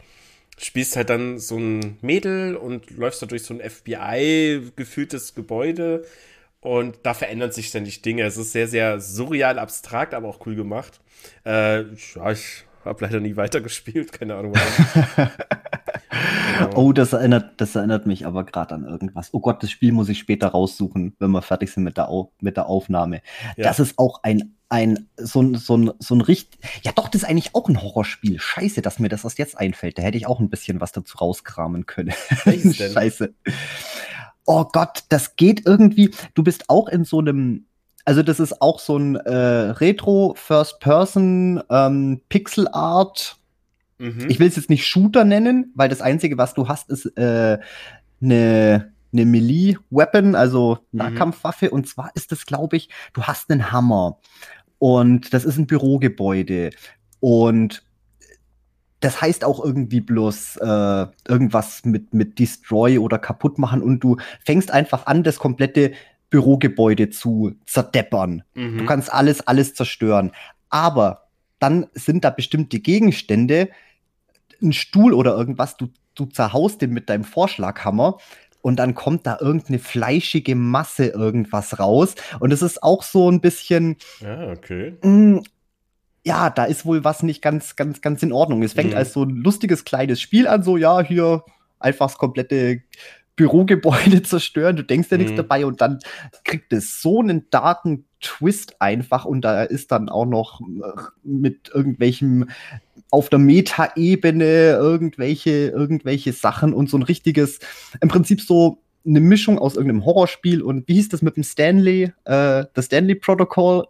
Spielst 0.63 0.95
halt 0.95 1.09
dann 1.09 1.39
so 1.39 1.57
ein 1.57 1.97
Mädel 2.01 2.55
und 2.55 2.89
läufst 2.91 3.21
da 3.21 3.25
durch 3.25 3.43
so 3.43 3.53
ein 3.53 3.61
FBI-gefühltes 3.61 5.35
Gebäude 5.35 6.05
und 6.61 6.99
da 7.03 7.13
verändern 7.13 7.51
sich 7.51 7.67
ständig 7.67 8.01
Dinge. 8.01 8.23
Es 8.23 8.37
ist 8.37 8.53
sehr, 8.53 8.67
sehr 8.67 8.99
surreal, 8.99 9.59
abstrakt, 9.59 10.13
aber 10.13 10.29
auch 10.29 10.45
cool 10.45 10.55
gemacht. 10.55 11.01
Äh, 11.45 11.81
ja, 11.81 12.31
ich 12.31 12.63
habe 12.85 13.05
leider 13.05 13.19
nie 13.19 13.35
weitergespielt, 13.35 14.11
keine 14.19 14.35
Ahnung 14.35 14.53
warum. 14.55 15.29
Oh, 16.75 16.93
das 16.93 17.13
erinnert, 17.13 17.59
das 17.59 17.75
erinnert 17.75 18.05
mich 18.05 18.25
aber 18.25 18.43
gerade 18.43 18.75
an 18.75 18.85
irgendwas. 18.85 19.33
Oh 19.33 19.39
Gott, 19.39 19.63
das 19.63 19.71
Spiel 19.71 19.91
muss 19.91 20.09
ich 20.09 20.19
später 20.19 20.49
raussuchen, 20.49 21.15
wenn 21.19 21.31
wir 21.31 21.41
fertig 21.41 21.71
sind 21.71 21.83
mit 21.83 21.97
der, 21.97 22.09
Au 22.09 22.31
mit 22.41 22.57
der 22.57 22.67
Aufnahme. 22.67 23.21
Ja. 23.57 23.63
Das 23.63 23.79
ist 23.79 23.97
auch 23.97 24.21
ein, 24.23 24.55
ein, 24.73 25.07
so 25.17 25.39
ein, 25.39 25.53
so 25.53 25.77
ein, 25.77 25.91
so 25.99 26.15
ein 26.15 26.21
richtig, 26.21 26.59
ja 26.81 26.91
doch, 26.91 27.07
das 27.07 27.21
ist 27.21 27.29
eigentlich 27.29 27.53
auch 27.53 27.69
ein 27.69 27.79
Horrorspiel. 27.79 28.39
Scheiße, 28.39 28.81
dass 28.81 28.97
mir 28.97 29.07
das 29.07 29.23
erst 29.23 29.37
jetzt 29.37 29.55
einfällt. 29.55 29.99
Da 29.99 30.01
hätte 30.01 30.17
ich 30.17 30.25
auch 30.25 30.39
ein 30.39 30.49
bisschen 30.49 30.81
was 30.81 30.91
dazu 30.91 31.19
rauskramen 31.19 31.85
können. 31.85 32.11
Scheiße. 32.73 33.35
Oh 34.45 34.65
Gott, 34.65 35.03
das 35.09 35.35
geht 35.35 35.67
irgendwie. 35.67 36.09
Du 36.33 36.41
bist 36.41 36.71
auch 36.71 36.87
in 36.87 37.05
so 37.05 37.19
einem 37.19 37.65
also 38.05 38.23
das 38.23 38.41
ist 38.41 38.61
auch 38.61 38.79
so 38.79 38.97
ein 38.97 39.15
äh, 39.15 39.33
Retro 39.33 40.33
First 40.35 40.79
Person 40.79 41.61
ähm, 41.69 42.19
Pixel 42.27 42.67
Art. 42.67 43.37
Mhm. 43.99 44.25
Ich 44.27 44.39
will 44.39 44.47
es 44.47 44.55
jetzt 44.55 44.71
nicht 44.71 44.87
Shooter 44.87 45.23
nennen, 45.23 45.71
weil 45.75 45.87
das 45.87 46.01
einzige, 46.01 46.37
was 46.37 46.55
du 46.55 46.67
hast, 46.67 46.89
ist 46.89 47.05
äh, 47.15 47.59
eine 48.21 48.93
eine 49.13 49.25
Melee 49.25 49.77
Weapon, 49.89 50.35
also 50.35 50.79
mhm. 50.91 50.97
Nahkampfwaffe. 50.97 51.69
Und 51.69 51.87
zwar 51.87 52.11
ist 52.15 52.31
das, 52.31 52.45
glaube 52.45 52.75
ich, 52.75 52.89
du 53.13 53.23
hast 53.23 53.49
einen 53.49 53.71
Hammer 53.71 54.17
und 54.83 55.33
das 55.33 55.45
ist 55.45 55.57
ein 55.57 55.65
Bürogebäude 55.65 56.71
und 57.21 57.85
das 58.99 59.21
heißt 59.21 59.45
auch 59.45 59.63
irgendwie 59.63 60.01
bloß 60.01 60.57
äh, 60.57 61.05
irgendwas 61.25 61.85
mit, 61.85 62.13
mit 62.13 62.37
Destroy 62.37 62.97
oder 62.97 63.17
kaputt 63.17 63.59
machen 63.59 63.81
und 63.81 64.01
du 64.01 64.17
fängst 64.45 64.71
einfach 64.71 65.05
an, 65.05 65.23
das 65.23 65.39
komplette 65.39 65.93
Bürogebäude 66.29 67.09
zu 67.11 67.55
zerdeppern. 67.65 68.43
Mhm. 68.55 68.79
Du 68.79 68.85
kannst 68.85 69.13
alles, 69.13 69.47
alles 69.47 69.73
zerstören. 69.73 70.31
Aber 70.69 71.29
dann 71.59 71.87
sind 71.93 72.25
da 72.25 72.29
bestimmte 72.29 72.81
Gegenstände, 72.81 73.69
ein 74.61 74.73
Stuhl 74.73 75.13
oder 75.13 75.33
irgendwas, 75.33 75.77
du, 75.77 75.91
du 76.13 76.25
zerhaust 76.25 76.81
den 76.81 76.91
mit 76.91 77.09
deinem 77.09 77.23
Vorschlaghammer 77.23 78.17
und 78.63 78.77
dann 78.77 78.95
kommt 78.95 79.27
da 79.27 79.37
irgendeine 79.39 79.77
fleischige 79.77 80.55
Masse 80.55 81.07
irgendwas 81.07 81.79
raus. 81.79 82.15
Und 82.39 82.51
es 82.51 82.61
ist 82.61 82.81
auch 82.81 83.03
so 83.03 83.29
ein 83.29 83.41
bisschen. 83.41 83.97
Ja, 84.21 84.49
okay. 84.49 84.97
Mh, 85.03 85.09
mm, 85.09 85.43
ja, 86.25 86.49
da 86.49 86.63
ist 86.63 86.85
wohl 86.85 87.03
was 87.03 87.21
nicht 87.21 87.41
ganz, 87.41 87.75
ganz, 87.75 87.99
ganz 87.99 88.23
in 88.23 88.31
Ordnung. 88.31 88.63
Es 88.63 88.71
fängt 88.71 88.91
mhm. 88.91 88.97
als 88.97 89.11
so 89.11 89.23
ein 89.23 89.35
lustiges 89.35 89.83
kleines 89.83 90.21
Spiel 90.21 90.47
an, 90.47 90.63
so 90.63 90.77
ja, 90.77 91.01
hier 91.01 91.43
einfach 91.79 92.07
das 92.07 92.17
komplette 92.17 92.81
Bürogebäude 93.35 94.21
zerstören, 94.23 94.77
du 94.77 94.83
denkst 94.83 95.09
ja 95.11 95.17
mhm. 95.17 95.23
nichts 95.23 95.37
dabei 95.37 95.65
und 95.65 95.81
dann 95.81 95.99
kriegt 96.45 96.71
es 96.71 97.01
so 97.01 97.19
einen 97.19 97.49
darken 97.49 98.05
Twist 98.23 98.81
einfach 98.81 99.25
und 99.25 99.41
da 99.41 99.63
ist 99.63 99.91
dann 99.91 100.09
auch 100.09 100.25
noch 100.25 100.61
äh, 100.61 101.01
mit 101.23 101.69
irgendwelchem 101.73 102.49
auf 103.11 103.29
der 103.29 103.37
Meta-Ebene 103.37 104.71
irgendwelche, 104.71 105.67
irgendwelche 105.67 106.33
Sachen 106.33 106.73
und 106.73 106.89
so 106.89 106.97
ein 106.97 107.03
richtiges, 107.03 107.59
im 108.01 108.09
Prinzip 108.09 108.41
so 108.41 108.79
eine 109.05 109.19
Mischung 109.19 109.59
aus 109.59 109.75
irgendeinem 109.75 110.05
Horrorspiel 110.05 110.61
und 110.61 110.87
wie 110.87 110.95
hieß 110.95 111.09
das 111.09 111.21
mit 111.21 111.35
dem 111.35 111.43
Stanley, 111.43 112.11
äh, 112.25 112.65
das 112.73 112.85
Stanley 112.85 113.15
Protocol? 113.15 113.85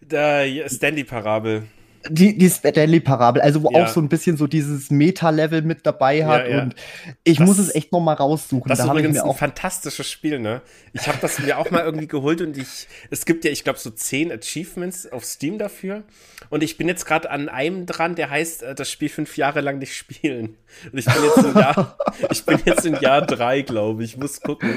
Der 0.00 0.68
Stanley-Parabel. 0.68 1.64
Die, 2.10 2.36
die 2.36 2.48
Stanley-Parabel, 2.48 3.42
also 3.42 3.62
wo 3.62 3.70
ja. 3.70 3.84
auch 3.84 3.88
so 3.88 4.00
ein 4.00 4.08
bisschen 4.08 4.36
so 4.36 4.46
dieses 4.46 4.90
Meta-Level 4.90 5.62
mit 5.62 5.86
dabei 5.86 6.24
hat. 6.24 6.46
Ja, 6.46 6.56
ja. 6.56 6.62
Und 6.62 6.74
ich 7.24 7.38
das, 7.38 7.46
muss 7.46 7.58
es 7.58 7.74
echt 7.74 7.92
noch 7.92 8.00
mal 8.00 8.14
raussuchen. 8.14 8.68
Das 8.68 8.78
da 8.78 8.84
ist 8.84 8.90
übrigens 8.90 9.20
ein 9.20 9.34
fantastisches 9.34 10.10
Spiel, 10.10 10.38
ne? 10.38 10.62
Ich 10.92 11.06
habe 11.08 11.18
das 11.20 11.38
mir 11.38 11.58
auch 11.58 11.70
mal 11.70 11.84
irgendwie 11.84 12.06
geholt 12.06 12.40
und 12.40 12.56
ich, 12.56 12.88
es 13.10 13.24
gibt 13.26 13.44
ja, 13.44 13.50
ich 13.50 13.64
glaube, 13.64 13.78
so 13.78 13.90
zehn 13.90 14.32
Achievements 14.32 15.10
auf 15.10 15.24
Steam 15.24 15.58
dafür. 15.58 16.04
Und 16.50 16.62
ich 16.62 16.76
bin 16.78 16.88
jetzt 16.88 17.06
gerade 17.06 17.30
an 17.30 17.48
einem 17.48 17.86
dran, 17.86 18.14
der 18.14 18.30
heißt, 18.30 18.62
äh, 18.62 18.74
das 18.74 18.90
Spiel 18.90 19.08
fünf 19.08 19.36
Jahre 19.36 19.60
lang 19.60 19.78
nicht 19.78 19.94
spielen. 19.94 20.56
Und 20.92 20.98
ich 20.98 21.06
bin 21.06 21.24
jetzt 21.24 21.44
in 21.44 21.54
Jahr, 21.54 21.98
ich 22.30 22.44
bin 22.44 22.58
jetzt 22.64 22.86
in 22.86 23.00
Jahr 23.00 23.22
drei, 23.22 23.62
glaube 23.62 24.04
ich. 24.04 24.16
Muss 24.16 24.40
gucken. 24.40 24.70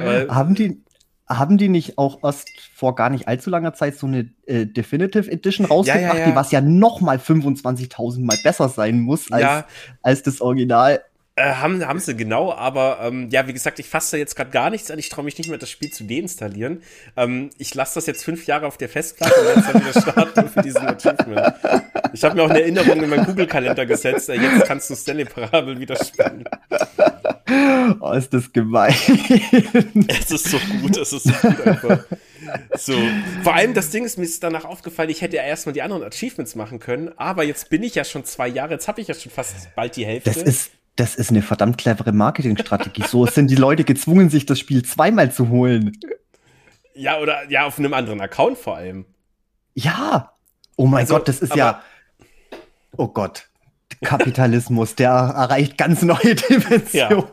Aber 0.00 0.34
haben 0.34 0.54
die, 0.54 0.82
haben 1.30 1.58
die 1.58 1.68
nicht 1.68 1.96
auch 1.96 2.22
erst 2.24 2.48
vor 2.74 2.96
gar 2.96 3.08
nicht 3.08 3.28
allzu 3.28 3.50
langer 3.50 3.72
Zeit 3.72 3.96
so 3.96 4.06
eine 4.06 4.28
äh, 4.46 4.66
Definitive 4.66 5.30
Edition 5.30 5.64
rausgebracht, 5.64 6.02
ja, 6.02 6.14
ja, 6.14 6.20
ja. 6.20 6.26
die 6.26 6.34
was 6.34 6.50
ja 6.50 6.60
noch 6.60 7.00
mal 7.00 7.18
25.000 7.18 8.24
Mal 8.24 8.36
besser 8.42 8.68
sein 8.68 9.00
muss 9.00 9.30
als, 9.30 9.64
als 10.02 10.22
das 10.24 10.40
Original? 10.40 11.00
Äh, 11.36 11.54
haben, 11.54 11.86
haben 11.86 12.00
sie 12.00 12.16
genau, 12.16 12.52
aber 12.52 12.98
ähm, 13.02 13.28
ja, 13.30 13.46
wie 13.46 13.52
gesagt, 13.52 13.78
ich 13.78 13.88
fasse 13.88 14.18
jetzt 14.18 14.34
gerade 14.36 14.50
gar 14.50 14.68
nichts 14.68 14.90
an. 14.90 14.98
Ich 14.98 15.08
traue 15.08 15.24
mich 15.24 15.38
nicht 15.38 15.48
mehr, 15.48 15.58
das 15.58 15.70
Spiel 15.70 15.90
zu 15.90 16.04
deinstallieren. 16.04 16.82
Ähm, 17.16 17.50
ich 17.56 17.74
lasse 17.74 17.94
das 17.94 18.06
jetzt 18.06 18.24
fünf 18.24 18.46
Jahre 18.46 18.66
auf 18.66 18.76
der 18.76 18.88
Festplatte 18.88 19.34
und 19.40 19.58
es 19.58 19.72
dann 19.72 19.80
wieder 19.80 20.00
starten 20.00 20.48
für 20.48 20.62
diesen 20.62 20.86
Achievement. 20.86 21.54
Ich 22.12 22.24
habe 22.24 22.34
mir 22.34 22.42
auch 22.42 22.50
eine 22.50 22.60
Erinnerung 22.60 23.02
in 23.02 23.08
meinen 23.08 23.24
Google-Kalender 23.24 23.86
gesetzt. 23.86 24.28
Äh, 24.28 24.34
jetzt 24.34 24.66
kannst 24.66 24.90
du 24.90 24.96
Stanley 24.96 25.26
wieder 25.26 25.96
spielen. 25.96 26.44
Oh, 28.00 28.12
ist 28.12 28.32
das 28.32 28.52
gemein. 28.52 28.94
es 30.08 30.30
ist 30.30 30.44
so 30.50 30.58
gut, 30.80 30.96
es 30.96 31.12
ist 31.12 31.24
so 31.24 31.32
gut 31.32 31.66
einfach. 31.66 32.04
So. 32.76 32.96
Vor 33.42 33.54
allem 33.54 33.74
das 33.74 33.90
Ding 33.90 34.04
ist 34.04 34.18
mir 34.18 34.24
ist 34.24 34.42
danach 34.42 34.64
aufgefallen, 34.64 35.10
ich 35.10 35.22
hätte 35.22 35.36
ja 35.36 35.42
erstmal 35.42 35.72
die 35.72 35.82
anderen 35.82 36.02
Achievements 36.04 36.54
machen 36.54 36.78
können, 36.78 37.10
aber 37.16 37.44
jetzt 37.44 37.70
bin 37.70 37.82
ich 37.82 37.94
ja 37.94 38.04
schon 38.04 38.24
zwei 38.24 38.48
Jahre, 38.48 38.72
jetzt 38.74 38.88
habe 38.88 39.00
ich 39.00 39.08
ja 39.08 39.14
schon 39.14 39.32
fast 39.32 39.74
bald 39.74 39.96
die 39.96 40.06
Hälfte. 40.06 40.30
Das 40.30 40.42
ist, 40.42 40.70
das 40.96 41.14
ist 41.14 41.30
eine 41.30 41.42
verdammt 41.42 41.78
clevere 41.78 42.12
Marketingstrategie. 42.12 43.04
so 43.06 43.26
sind 43.26 43.50
die 43.50 43.56
Leute 43.56 43.84
gezwungen, 43.84 44.30
sich 44.30 44.46
das 44.46 44.58
Spiel 44.58 44.84
zweimal 44.84 45.32
zu 45.32 45.48
holen. 45.48 45.92
Ja, 46.94 47.18
oder 47.18 47.48
ja, 47.50 47.64
auf 47.66 47.78
einem 47.78 47.94
anderen 47.94 48.20
Account 48.20 48.58
vor 48.58 48.76
allem. 48.76 49.06
Ja. 49.74 50.32
Oh 50.76 50.86
mein 50.86 51.00
also, 51.00 51.14
Gott, 51.14 51.28
das 51.28 51.40
ist 51.40 51.54
ja. 51.54 51.82
Oh 52.96 53.08
Gott. 53.08 53.50
Kapitalismus, 54.02 54.94
der 54.94 55.10
erreicht 55.10 55.76
ganz 55.76 56.02
neue 56.02 56.34
Dimensionen. 56.34 56.90
Ja. 56.92 57.24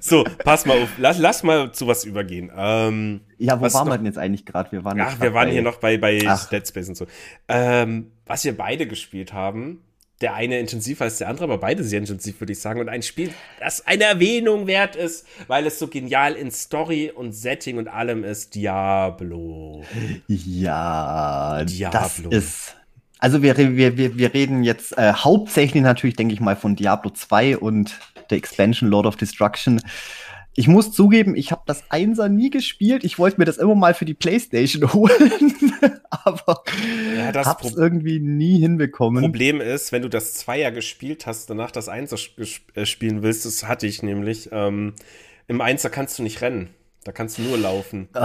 So, 0.00 0.24
pass 0.44 0.64
mal 0.64 0.82
auf, 0.82 0.88
lass, 0.98 1.18
lass 1.18 1.42
mal 1.42 1.72
zu 1.72 1.86
was 1.86 2.04
übergehen. 2.04 2.50
Ähm, 2.56 3.20
ja, 3.38 3.60
wo 3.60 3.70
waren 3.72 3.88
wir 3.88 3.98
denn 3.98 4.06
jetzt 4.06 4.18
eigentlich 4.18 4.46
gerade? 4.46 4.72
Wir 4.72 4.84
waren, 4.84 5.00
Ach, 5.00 5.20
wir 5.20 5.34
waren 5.34 5.50
hier 5.50 5.62
noch 5.62 5.76
bei, 5.76 5.98
bei 5.98 6.18
Dead 6.18 6.66
Space 6.66 6.88
und 6.88 6.96
so. 6.96 7.06
Ähm, 7.48 8.12
was 8.24 8.44
wir 8.44 8.56
beide 8.56 8.86
gespielt 8.86 9.32
haben, 9.32 9.82
der 10.20 10.34
eine 10.34 10.58
intensiver 10.58 11.04
als 11.04 11.18
der 11.18 11.28
andere, 11.28 11.44
aber 11.44 11.58
beide 11.58 11.84
sehr 11.84 11.98
intensiv, 11.98 12.40
würde 12.40 12.52
ich 12.52 12.60
sagen. 12.60 12.80
Und 12.80 12.88
ein 12.88 13.02
Spiel, 13.02 13.32
das 13.60 13.86
eine 13.86 14.04
Erwähnung 14.04 14.66
wert 14.66 14.96
ist, 14.96 15.26
weil 15.46 15.66
es 15.66 15.78
so 15.78 15.88
genial 15.88 16.34
in 16.34 16.50
Story 16.50 17.12
und 17.14 17.32
Setting 17.32 17.78
und 17.78 17.88
allem 17.88 18.24
ist, 18.24 18.54
Diablo. 18.54 19.84
Ja, 20.26 21.64
Diablo. 21.64 21.90
das 21.90 22.18
ist 22.20 22.76
also 23.18 23.42
wir, 23.42 23.56
wir, 23.56 23.96
wir, 23.96 24.18
wir 24.18 24.34
reden 24.34 24.62
jetzt 24.62 24.96
äh, 24.98 25.12
hauptsächlich 25.12 25.82
natürlich, 25.82 26.16
denke 26.16 26.34
ich 26.34 26.40
mal, 26.40 26.54
von 26.56 26.76
Diablo 26.76 27.10
2 27.10 27.56
und 27.58 27.98
der 28.30 28.38
Expansion 28.38 28.90
Lord 28.90 29.06
of 29.06 29.16
Destruction. 29.16 29.80
Ich 30.58 30.68
muss 30.68 30.90
zugeben, 30.90 31.36
ich 31.36 31.52
habe 31.52 31.62
das 31.66 31.84
Einser 31.90 32.30
nie 32.30 32.48
gespielt. 32.48 33.04
Ich 33.04 33.18
wollte 33.18 33.38
mir 33.38 33.44
das 33.44 33.58
immer 33.58 33.74
mal 33.74 33.92
für 33.92 34.06
die 34.06 34.14
Playstation 34.14 34.90
holen, 34.94 35.74
aber 36.10 36.62
ja, 37.14 37.30
das 37.30 37.46
hab's 37.46 37.72
Pro 37.72 37.78
irgendwie 37.78 38.20
nie 38.20 38.58
hinbekommen. 38.58 39.22
Problem 39.22 39.60
ist, 39.60 39.92
wenn 39.92 40.00
du 40.00 40.08
das 40.08 40.32
Zweier 40.32 40.72
gespielt 40.72 41.26
hast, 41.26 41.50
danach 41.50 41.70
das 41.70 41.90
Einser 41.90 42.16
äh, 42.74 42.86
spielen 42.86 43.22
willst, 43.22 43.44
das 43.44 43.64
hatte 43.68 43.86
ich 43.86 44.02
nämlich, 44.02 44.48
ähm, 44.50 44.94
im 45.46 45.60
Einser 45.60 45.90
kannst 45.90 46.18
du 46.18 46.22
nicht 46.22 46.40
rennen. 46.40 46.70
Da 47.04 47.12
kannst 47.12 47.38
du 47.38 47.42
nur 47.42 47.56
laufen. 47.56 48.08
Oh, 48.14 48.18
und 48.18 48.20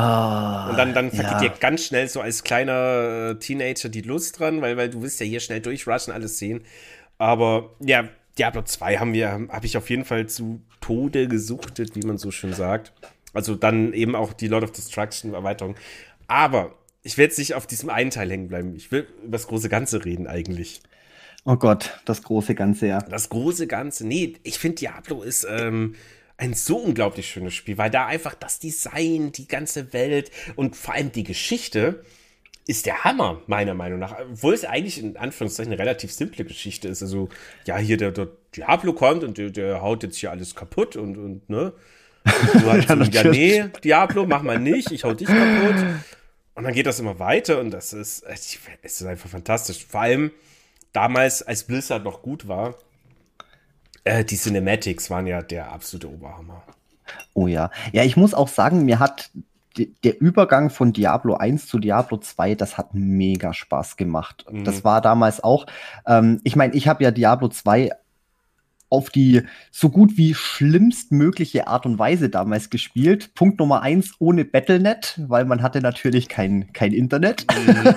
dann, 0.75 0.95
dann 0.95 1.11
vergeht 1.11 1.33
ja. 1.33 1.39
dir 1.39 1.49
ganz 1.59 1.85
schnell 1.85 2.07
so 2.07 2.19
als 2.19 2.43
kleiner 2.43 3.29
äh, 3.29 3.35
Teenager 3.35 3.89
die 3.89 4.01
Lust 4.01 4.39
dran, 4.39 4.61
weil, 4.61 4.75
weil 4.75 4.89
du 4.89 5.03
willst 5.03 5.19
ja 5.19 5.25
hier 5.27 5.39
schnell 5.39 5.59
durchrushen, 5.59 6.11
alles 6.11 6.39
sehen. 6.39 6.63
Aber 7.19 7.75
ja, 7.79 8.09
Diablo 8.37 8.61
2 8.61 8.97
haben 8.97 9.13
wir, 9.13 9.47
habe 9.49 9.65
ich 9.65 9.77
auf 9.77 9.89
jeden 9.89 10.05
Fall 10.05 10.27
zu 10.27 10.61
Tode 10.79 11.27
gesuchtet, 11.27 11.95
wie 11.95 12.05
man 12.05 12.17
so 12.17 12.31
schön 12.31 12.53
sagt. 12.53 12.93
Also 13.33 13.55
dann 13.55 13.93
eben 13.93 14.15
auch 14.15 14.33
die 14.33 14.47
Lord 14.47 14.63
of 14.63 14.71
Destruction 14.71 15.33
Erweiterung. 15.33 15.75
Aber 16.27 16.75
ich 17.03 17.17
will 17.17 17.25
jetzt 17.25 17.39
nicht 17.39 17.55
auf 17.55 17.67
diesem 17.67 17.89
einen 17.89 18.11
Teil 18.11 18.29
hängen 18.29 18.47
bleiben. 18.47 18.75
Ich 18.75 18.91
will 18.91 19.07
über 19.23 19.33
das 19.33 19.47
große 19.47 19.69
Ganze 19.69 20.05
reden 20.05 20.27
eigentlich. 20.27 20.81
Oh 21.43 21.55
Gott, 21.55 21.99
das 22.05 22.21
große 22.21 22.53
Ganze, 22.55 22.87
ja. 22.87 22.99
Das 22.99 23.29
große 23.29 23.67
Ganze. 23.67 24.05
Nee, 24.05 24.37
ich 24.43 24.59
finde 24.59 24.75
Diablo 24.77 25.23
ist 25.23 25.47
ähm, 25.49 25.95
ein 26.37 26.53
so 26.53 26.77
unglaublich 26.77 27.29
schönes 27.29 27.55
Spiel, 27.55 27.77
weil 27.77 27.89
da 27.89 28.05
einfach 28.05 28.35
das 28.35 28.59
Design, 28.59 29.31
die 29.31 29.47
ganze 29.47 29.91
Welt 29.93 30.31
und 30.55 30.75
vor 30.75 30.93
allem 30.93 31.11
die 31.11 31.23
Geschichte 31.23 32.03
ist 32.67 32.85
der 32.85 33.03
Hammer, 33.03 33.41
meiner 33.47 33.73
Meinung 33.73 33.99
nach. 33.99 34.15
Obwohl 34.19 34.53
es 34.53 34.65
eigentlich 34.65 35.01
in 35.01 35.17
Anführungszeichen 35.17 35.73
eine 35.73 35.81
relativ 35.81 36.13
simple 36.13 36.45
Geschichte 36.45 36.87
ist. 36.87 37.01
Also, 37.01 37.29
ja, 37.65 37.77
hier 37.77 37.97
der, 37.97 38.11
der 38.11 38.27
Diablo 38.55 38.93
kommt 38.93 39.23
und 39.23 39.37
der, 39.37 39.49
der 39.49 39.81
haut 39.81 40.03
jetzt 40.03 40.17
hier 40.17 40.31
alles 40.31 40.55
kaputt 40.55 40.95
und, 40.95 41.17
und 41.17 41.49
ne? 41.49 41.73
Und 42.23 42.53
du 42.63 42.71
halt 42.71 42.87
ja, 42.87 42.95
so, 42.95 43.03
ja, 43.03 43.23
nee, 43.23 43.63
Diablo, 43.83 44.25
mach 44.27 44.43
mal 44.43 44.59
nicht, 44.59 44.91
ich 44.91 45.03
hau 45.03 45.13
dich 45.13 45.27
kaputt. 45.27 45.85
Und 46.53 46.63
dann 46.63 46.73
geht 46.73 46.85
das 46.85 46.99
immer 46.99 47.17
weiter 47.17 47.59
und 47.59 47.71
das 47.71 47.93
ist, 47.93 48.23
es 48.23 48.59
ist 48.83 49.03
einfach 49.03 49.29
fantastisch. 49.29 49.85
Vor 49.85 50.01
allem 50.01 50.31
damals, 50.93 51.41
als 51.41 51.63
Blizzard 51.63 52.03
noch 52.03 52.21
gut 52.21 52.47
war, 52.47 52.75
äh, 54.03 54.23
die 54.23 54.37
Cinematics 54.37 55.09
waren 55.09 55.27
ja 55.27 55.41
der 55.41 55.71
absolute 55.71 56.09
Oberhammer. 56.09 56.63
Oh 57.33 57.47
ja. 57.47 57.71
Ja, 57.91 58.03
ich 58.03 58.17
muss 58.17 58.33
auch 58.33 58.47
sagen, 58.47 58.85
mir 58.85 58.99
hat 58.99 59.31
der 59.77 60.19
Übergang 60.19 60.69
von 60.69 60.93
Diablo 60.93 61.35
1 61.35 61.67
zu 61.67 61.79
Diablo 61.79 62.17
2, 62.17 62.55
das 62.55 62.77
hat 62.77 62.93
mega 62.93 63.53
Spaß 63.53 63.97
gemacht. 63.97 64.45
Mhm. 64.51 64.63
Das 64.63 64.83
war 64.83 65.01
damals 65.01 65.43
auch, 65.43 65.65
ähm, 66.05 66.39
ich 66.43 66.55
meine, 66.55 66.73
ich 66.73 66.87
habe 66.87 67.03
ja 67.03 67.11
Diablo 67.11 67.47
2 67.47 67.91
auf 68.91 69.09
die 69.09 69.43
so 69.71 69.89
gut 69.89 70.17
wie 70.17 70.33
schlimmstmögliche 70.33 71.67
Art 71.67 71.85
und 71.85 71.97
Weise 71.97 72.29
damals 72.29 72.69
gespielt. 72.69 73.33
Punkt 73.35 73.57
Nummer 73.59 73.81
eins, 73.81 74.15
ohne 74.19 74.43
Battlenet, 74.43 75.19
weil 75.27 75.45
man 75.45 75.61
hatte 75.61 75.79
natürlich 75.79 76.27
kein, 76.27 76.73
kein 76.73 76.91
Internet. 76.91 77.45
Mhm. 77.49 77.95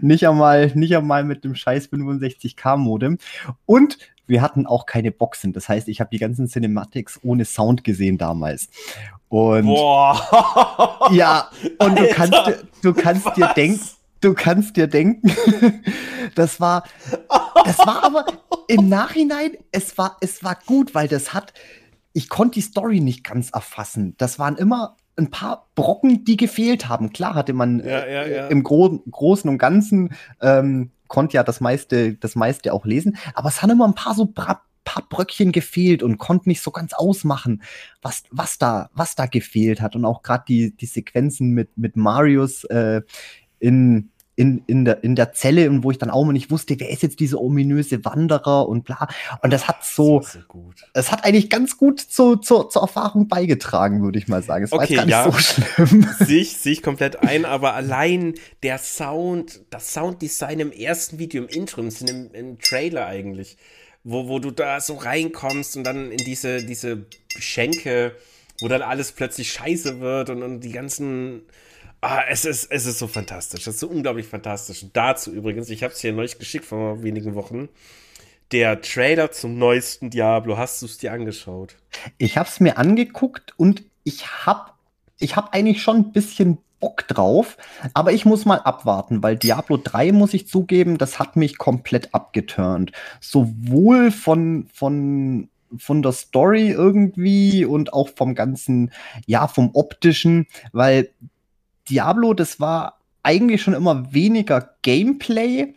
nicht, 0.02 0.28
einmal, 0.28 0.70
nicht 0.74 0.94
einmal 0.94 1.24
mit 1.24 1.42
dem 1.42 1.54
scheiß 1.54 1.90
65K-Modem. 1.90 3.16
Und 3.64 3.98
wir 4.26 4.42
hatten 4.42 4.66
auch 4.66 4.86
keine 4.86 5.10
Boxen. 5.10 5.52
Das 5.52 5.68
heißt, 5.68 5.88
ich 5.88 6.00
habe 6.00 6.10
die 6.10 6.18
ganzen 6.18 6.48
Cinematics 6.48 7.20
ohne 7.22 7.44
Sound 7.44 7.82
gesehen 7.82 8.18
damals. 8.18 8.68
Und 9.34 9.66
Boah. 9.66 11.10
ja, 11.10 11.48
und 11.80 11.98
du 11.98 12.06
kannst, 12.06 12.40
du 12.82 12.94
kannst 12.94 13.36
dir 13.36 13.48
denken, 13.56 13.80
du 14.20 14.32
kannst 14.32 14.76
dir 14.76 14.86
denken, 14.86 15.28
das 16.36 16.60
war, 16.60 16.84
das 17.64 17.78
war 17.80 18.04
aber 18.04 18.26
im 18.68 18.88
Nachhinein, 18.88 19.56
es 19.72 19.98
war, 19.98 20.18
es 20.20 20.44
war 20.44 20.56
gut, 20.66 20.94
weil 20.94 21.08
das 21.08 21.34
hat, 21.34 21.52
ich 22.12 22.28
konnte 22.28 22.60
die 22.60 22.60
Story 22.60 23.00
nicht 23.00 23.24
ganz 23.24 23.50
erfassen. 23.50 24.14
Das 24.18 24.38
waren 24.38 24.56
immer 24.56 24.94
ein 25.16 25.32
paar 25.32 25.66
Brocken, 25.74 26.24
die 26.24 26.36
gefehlt 26.36 26.88
haben. 26.88 27.12
Klar 27.12 27.34
hatte 27.34 27.54
man 27.54 27.80
ja, 27.80 28.06
ja, 28.06 28.26
ja. 28.26 28.46
im 28.46 28.62
Gro 28.62 29.02
Großen 29.10 29.50
und 29.50 29.58
Ganzen 29.58 30.14
ähm, 30.42 30.92
konnte 31.08 31.34
ja 31.34 31.42
das 31.42 31.60
meiste, 31.60 32.14
das 32.14 32.36
meiste 32.36 32.72
auch 32.72 32.86
lesen, 32.86 33.16
aber 33.34 33.48
es 33.48 33.62
haben 33.62 33.70
immer 33.70 33.88
ein 33.88 33.96
paar 33.96 34.14
so 34.14 34.26
paar 34.84 35.04
Bröckchen 35.08 35.52
gefehlt 35.52 36.02
und 36.02 36.18
konnte 36.18 36.48
nicht 36.48 36.62
so 36.62 36.70
ganz 36.70 36.92
ausmachen, 36.92 37.62
was, 38.02 38.22
was, 38.30 38.58
da, 38.58 38.90
was 38.94 39.14
da 39.14 39.26
gefehlt 39.26 39.80
hat. 39.80 39.96
Und 39.96 40.04
auch 40.04 40.22
gerade 40.22 40.44
die, 40.46 40.76
die 40.76 40.86
Sequenzen 40.86 41.50
mit, 41.50 41.76
mit 41.76 41.96
Marius 41.96 42.64
äh, 42.64 43.02
in, 43.58 44.10
in, 44.36 44.62
in, 44.66 44.84
der, 44.84 45.04
in 45.04 45.14
der 45.14 45.32
Zelle 45.32 45.70
und 45.70 45.84
wo 45.84 45.90
ich 45.90 45.98
dann 45.98 46.10
auch 46.10 46.24
mal 46.24 46.32
nicht 46.32 46.50
wusste, 46.50 46.78
wer 46.78 46.90
ist 46.90 47.02
jetzt 47.02 47.20
dieser 47.20 47.40
ominöse 47.40 48.04
Wanderer 48.04 48.68
und 48.68 48.84
bla. 48.84 49.08
Und 49.42 49.52
das 49.52 49.68
hat 49.68 49.84
so, 49.84 50.20
es 50.20 50.38
das 50.92 51.12
hat 51.12 51.24
eigentlich 51.24 51.50
ganz 51.50 51.78
gut 51.78 52.00
zu, 52.00 52.36
zu, 52.36 52.64
zur 52.64 52.82
Erfahrung 52.82 53.28
beigetragen, 53.28 54.02
würde 54.02 54.18
ich 54.18 54.28
mal 54.28 54.42
sagen. 54.42 54.64
Es 54.64 54.72
okay, 54.72 54.96
war 54.96 55.06
gar 55.06 55.26
nicht 55.28 55.36
so 55.36 55.62
schlimm. 55.62 56.08
Sehe 56.18 56.40
ich, 56.40 56.56
seh 56.56 56.72
ich 56.72 56.82
komplett 56.82 57.22
ein, 57.22 57.44
aber 57.44 57.74
allein 57.74 58.34
der 58.62 58.78
Sound, 58.78 59.60
das 59.70 59.92
Sounddesign 59.92 60.60
im 60.60 60.72
ersten 60.72 61.18
Video, 61.18 61.44
im 61.44 61.48
Intro, 61.48 61.80
im, 61.80 62.30
im 62.32 62.58
Trailer 62.58 63.06
eigentlich, 63.06 63.56
wo, 64.04 64.28
wo 64.28 64.38
du 64.38 64.50
da 64.50 64.80
so 64.80 64.94
reinkommst 64.94 65.76
und 65.76 65.84
dann 65.84 66.12
in 66.12 66.18
diese, 66.18 66.64
diese 66.64 67.06
Schenke, 67.36 68.14
wo 68.60 68.68
dann 68.68 68.82
alles 68.82 69.12
plötzlich 69.12 69.52
scheiße 69.52 70.00
wird 70.00 70.30
und, 70.30 70.42
und 70.42 70.60
die 70.60 70.72
ganzen 70.72 71.42
Ah, 72.06 72.22
es 72.28 72.44
ist, 72.44 72.70
es 72.70 72.84
ist 72.84 72.98
so 72.98 73.06
fantastisch. 73.06 73.62
Es 73.62 73.76
ist 73.76 73.80
so 73.80 73.88
unglaublich 73.88 74.26
fantastisch. 74.26 74.82
Und 74.82 74.94
dazu 74.94 75.32
übrigens, 75.32 75.70
ich 75.70 75.82
habe 75.82 75.94
es 75.94 76.00
hier 76.00 76.12
neulich 76.12 76.38
geschickt 76.38 76.66
vor 76.66 77.02
wenigen 77.02 77.34
Wochen. 77.34 77.70
Der 78.52 78.82
Trailer 78.82 79.32
zum 79.32 79.56
neuesten 79.56 80.10
Diablo, 80.10 80.58
hast 80.58 80.82
du 80.82 80.86
es 80.86 80.98
dir 80.98 81.14
angeschaut? 81.14 81.76
Ich 82.18 82.36
habe 82.36 82.46
es 82.46 82.60
mir 82.60 82.76
angeguckt 82.76 83.54
und 83.56 83.84
ich 84.02 84.26
habe 84.44 84.72
ich 85.18 85.34
hab 85.34 85.54
eigentlich 85.54 85.80
schon 85.80 85.96
ein 85.96 86.12
bisschen 86.12 86.58
Bock 86.84 87.08
drauf, 87.08 87.56
aber 87.94 88.12
ich 88.12 88.26
muss 88.26 88.44
mal 88.44 88.58
abwarten, 88.58 89.22
weil 89.22 89.36
Diablo 89.36 89.78
3, 89.82 90.12
muss 90.12 90.34
ich 90.34 90.46
zugeben, 90.46 90.98
das 90.98 91.18
hat 91.18 91.34
mich 91.34 91.56
komplett 91.56 92.14
abgeturnt. 92.14 92.92
Sowohl 93.22 94.10
von, 94.10 94.66
von, 94.70 95.48
von 95.78 96.02
der 96.02 96.12
Story 96.12 96.68
irgendwie 96.68 97.64
und 97.64 97.94
auch 97.94 98.10
vom 98.14 98.34
ganzen, 98.34 98.92
ja, 99.24 99.48
vom 99.48 99.70
optischen, 99.72 100.46
weil 100.72 101.08
Diablo, 101.88 102.34
das 102.34 102.60
war 102.60 102.98
eigentlich 103.22 103.62
schon 103.62 103.72
immer 103.72 104.12
weniger 104.12 104.74
Gameplay. 104.82 105.72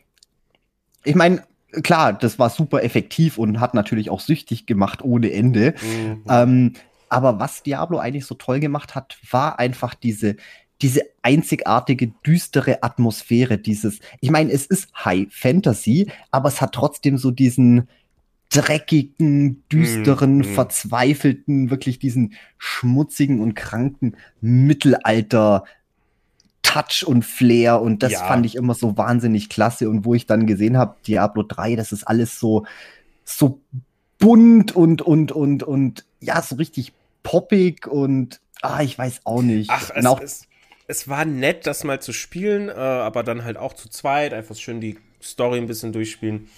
Ich 1.05 1.16
meine, 1.16 1.41
klar, 1.84 2.12
das 2.12 2.38
war 2.38 2.49
super 2.49 2.84
effektiv 2.84 3.38
und 3.38 3.62
hat 3.62 3.74
natürlich 3.74 4.10
auch 4.10 4.20
süchtig 4.20 4.66
gemacht 4.66 5.01
ohne 5.03 5.32
Ende. 5.32 5.74
Mhm. 5.82 6.24
Ähm, 6.28 6.74
aber 7.10 7.39
was 7.39 7.64
Diablo 7.64 7.99
eigentlich 7.99 8.26
so 8.26 8.36
toll 8.36 8.60
gemacht 8.60 8.95
hat, 8.95 9.18
war 9.32 9.60
einfach 9.60 9.93
diese, 9.93 10.36
diese 10.82 11.02
einzigartige, 11.22 12.08
düstere 12.26 12.84
Atmosphäre, 12.84 13.58
dieses, 13.58 14.00
ich 14.22 14.30
meine, 14.30 14.52
es 14.52 14.66
ist 14.66 14.90
High 15.04 15.28
Fantasy, 15.32 16.12
aber 16.32 16.50
es 16.50 16.62
hat 16.62 16.74
trotzdem 16.74 17.18
so 17.18 17.32
diesen 17.32 17.88
dreckigen, 18.50 19.64
düsteren, 19.72 20.40
mm. 20.40 20.44
verzweifelten, 20.44 21.70
wirklich 21.70 22.00
diesen 22.00 22.34
schmutzigen 22.58 23.42
und 23.42 23.56
kranken 23.56 24.16
Mittelalter 24.40 25.66
Touch 26.62 27.06
und 27.06 27.24
Flair 27.24 27.82
und 27.82 28.04
das 28.04 28.14
ja. 28.14 28.26
fand 28.26 28.46
ich 28.46 28.56
immer 28.56 28.74
so 28.74 28.98
wahnsinnig 28.98 29.50
klasse 29.50 29.90
und 29.90 30.06
wo 30.06 30.14
ich 30.14 30.26
dann 30.28 30.48
gesehen 30.48 30.78
habe, 30.78 30.96
Diablo 31.08 31.44
3, 31.44 31.76
das 31.76 31.92
ist 31.92 32.04
alles 32.04 32.40
so 32.40 32.66
so 33.24 33.60
bunt 34.20 34.76
und 34.76 35.02
und 35.02 35.32
und 35.32 35.64
und 35.64 36.06
ja, 36.20 36.42
so 36.42 36.56
richtig 36.56 36.94
poppig 37.24 37.88
und 37.88 38.42
ah, 38.62 38.82
ich 38.82 38.98
weiß 38.98 39.22
auch 39.26 39.42
nicht. 39.42 39.70
Ach, 39.72 39.92
es, 39.96 40.06
auch, 40.06 40.22
es, 40.22 40.47
es, 40.88 41.08
war 41.08 41.26
nett, 41.26 41.68
das 41.68 41.84
mal 41.84 42.02
zu 42.02 42.14
spielen, 42.14 42.70
äh, 42.70 42.74
aber 42.74 43.24
dann 43.24 43.44
halt 43.44 43.58
auch 43.58 43.74
zu 43.74 43.90
zweit, 43.90 44.34
einfach 44.34 44.56
schön 44.56 44.82
die 44.82 44.98
Story 45.22 45.58
ein 45.58 45.68
bisschen 45.68 45.94
durchspielen. 45.94 46.50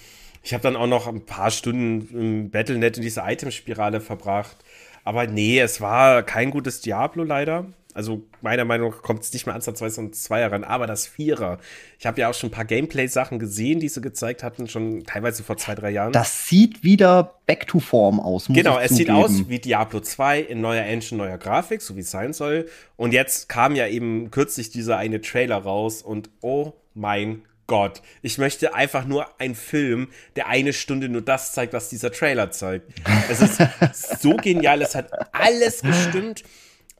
Ich 0.42 0.54
habe 0.54 0.62
dann 0.62 0.76
auch 0.76 0.86
noch 0.86 1.06
ein 1.06 1.26
paar 1.26 1.50
Stunden 1.50 2.08
im 2.18 2.50
Battlenet 2.50 2.96
in 2.96 3.02
dieser 3.02 3.30
Itemspirale 3.30 4.00
verbracht. 4.00 4.56
Aber 5.04 5.26
nee, 5.26 5.58
es 5.58 5.80
war 5.80 6.22
kein 6.22 6.50
gutes 6.50 6.80
Diablo 6.80 7.24
leider. 7.24 7.66
Also 7.94 8.22
meiner 8.40 8.64
Meinung 8.64 8.90
nach 8.90 9.02
kommt 9.02 9.22
es 9.22 9.32
nicht 9.32 9.46
mehr 9.46 9.54
ansatzweise 9.54 10.00
an 10.00 10.12
Zweier 10.12 10.52
ran, 10.52 10.64
aber 10.64 10.86
das 10.86 11.06
Vierer. 11.06 11.58
Ich 11.98 12.06
habe 12.06 12.20
ja 12.20 12.28
auch 12.28 12.34
schon 12.34 12.48
ein 12.48 12.52
paar 12.52 12.64
Gameplay-Sachen 12.64 13.38
gesehen, 13.38 13.80
die 13.80 13.88
sie 13.88 14.00
gezeigt 14.00 14.42
hatten, 14.42 14.68
schon 14.68 15.04
teilweise 15.04 15.42
vor 15.42 15.56
zwei, 15.56 15.74
drei 15.74 15.90
Jahren. 15.90 16.12
Das 16.12 16.46
sieht 16.46 16.84
wieder 16.84 17.40
back 17.46 17.66
to 17.66 17.80
form 17.80 18.20
aus. 18.20 18.46
genau, 18.48 18.78
es 18.78 18.92
zugeben. 18.92 18.96
sieht 18.96 19.10
aus 19.10 19.48
wie 19.48 19.58
Diablo 19.58 20.00
2 20.00 20.40
in 20.40 20.60
neuer 20.60 20.84
Engine, 20.84 21.18
neuer 21.18 21.38
Grafik, 21.38 21.82
so 21.82 21.96
wie 21.96 22.00
es 22.00 22.10
sein 22.10 22.32
soll. 22.32 22.68
Und 22.96 23.12
jetzt 23.12 23.48
kam 23.48 23.74
ja 23.74 23.86
eben 23.86 24.30
kürzlich 24.30 24.70
dieser 24.70 24.96
eine 24.96 25.20
Trailer 25.20 25.58
raus 25.58 26.02
und 26.02 26.30
oh 26.40 26.74
mein 26.94 27.42
Gott, 27.66 28.02
ich 28.20 28.36
möchte 28.36 28.74
einfach 28.74 29.04
nur 29.04 29.28
einen 29.40 29.54
Film, 29.54 30.08
der 30.34 30.48
eine 30.48 30.72
Stunde 30.72 31.08
nur 31.08 31.22
das 31.22 31.52
zeigt, 31.52 31.72
was 31.72 31.88
dieser 31.88 32.10
Trailer 32.10 32.50
zeigt. 32.50 32.90
Es 33.30 33.40
ist 33.40 33.62
so 34.20 34.34
genial, 34.34 34.82
es 34.82 34.96
hat 34.96 35.08
alles 35.32 35.82
gestimmt 35.82 36.42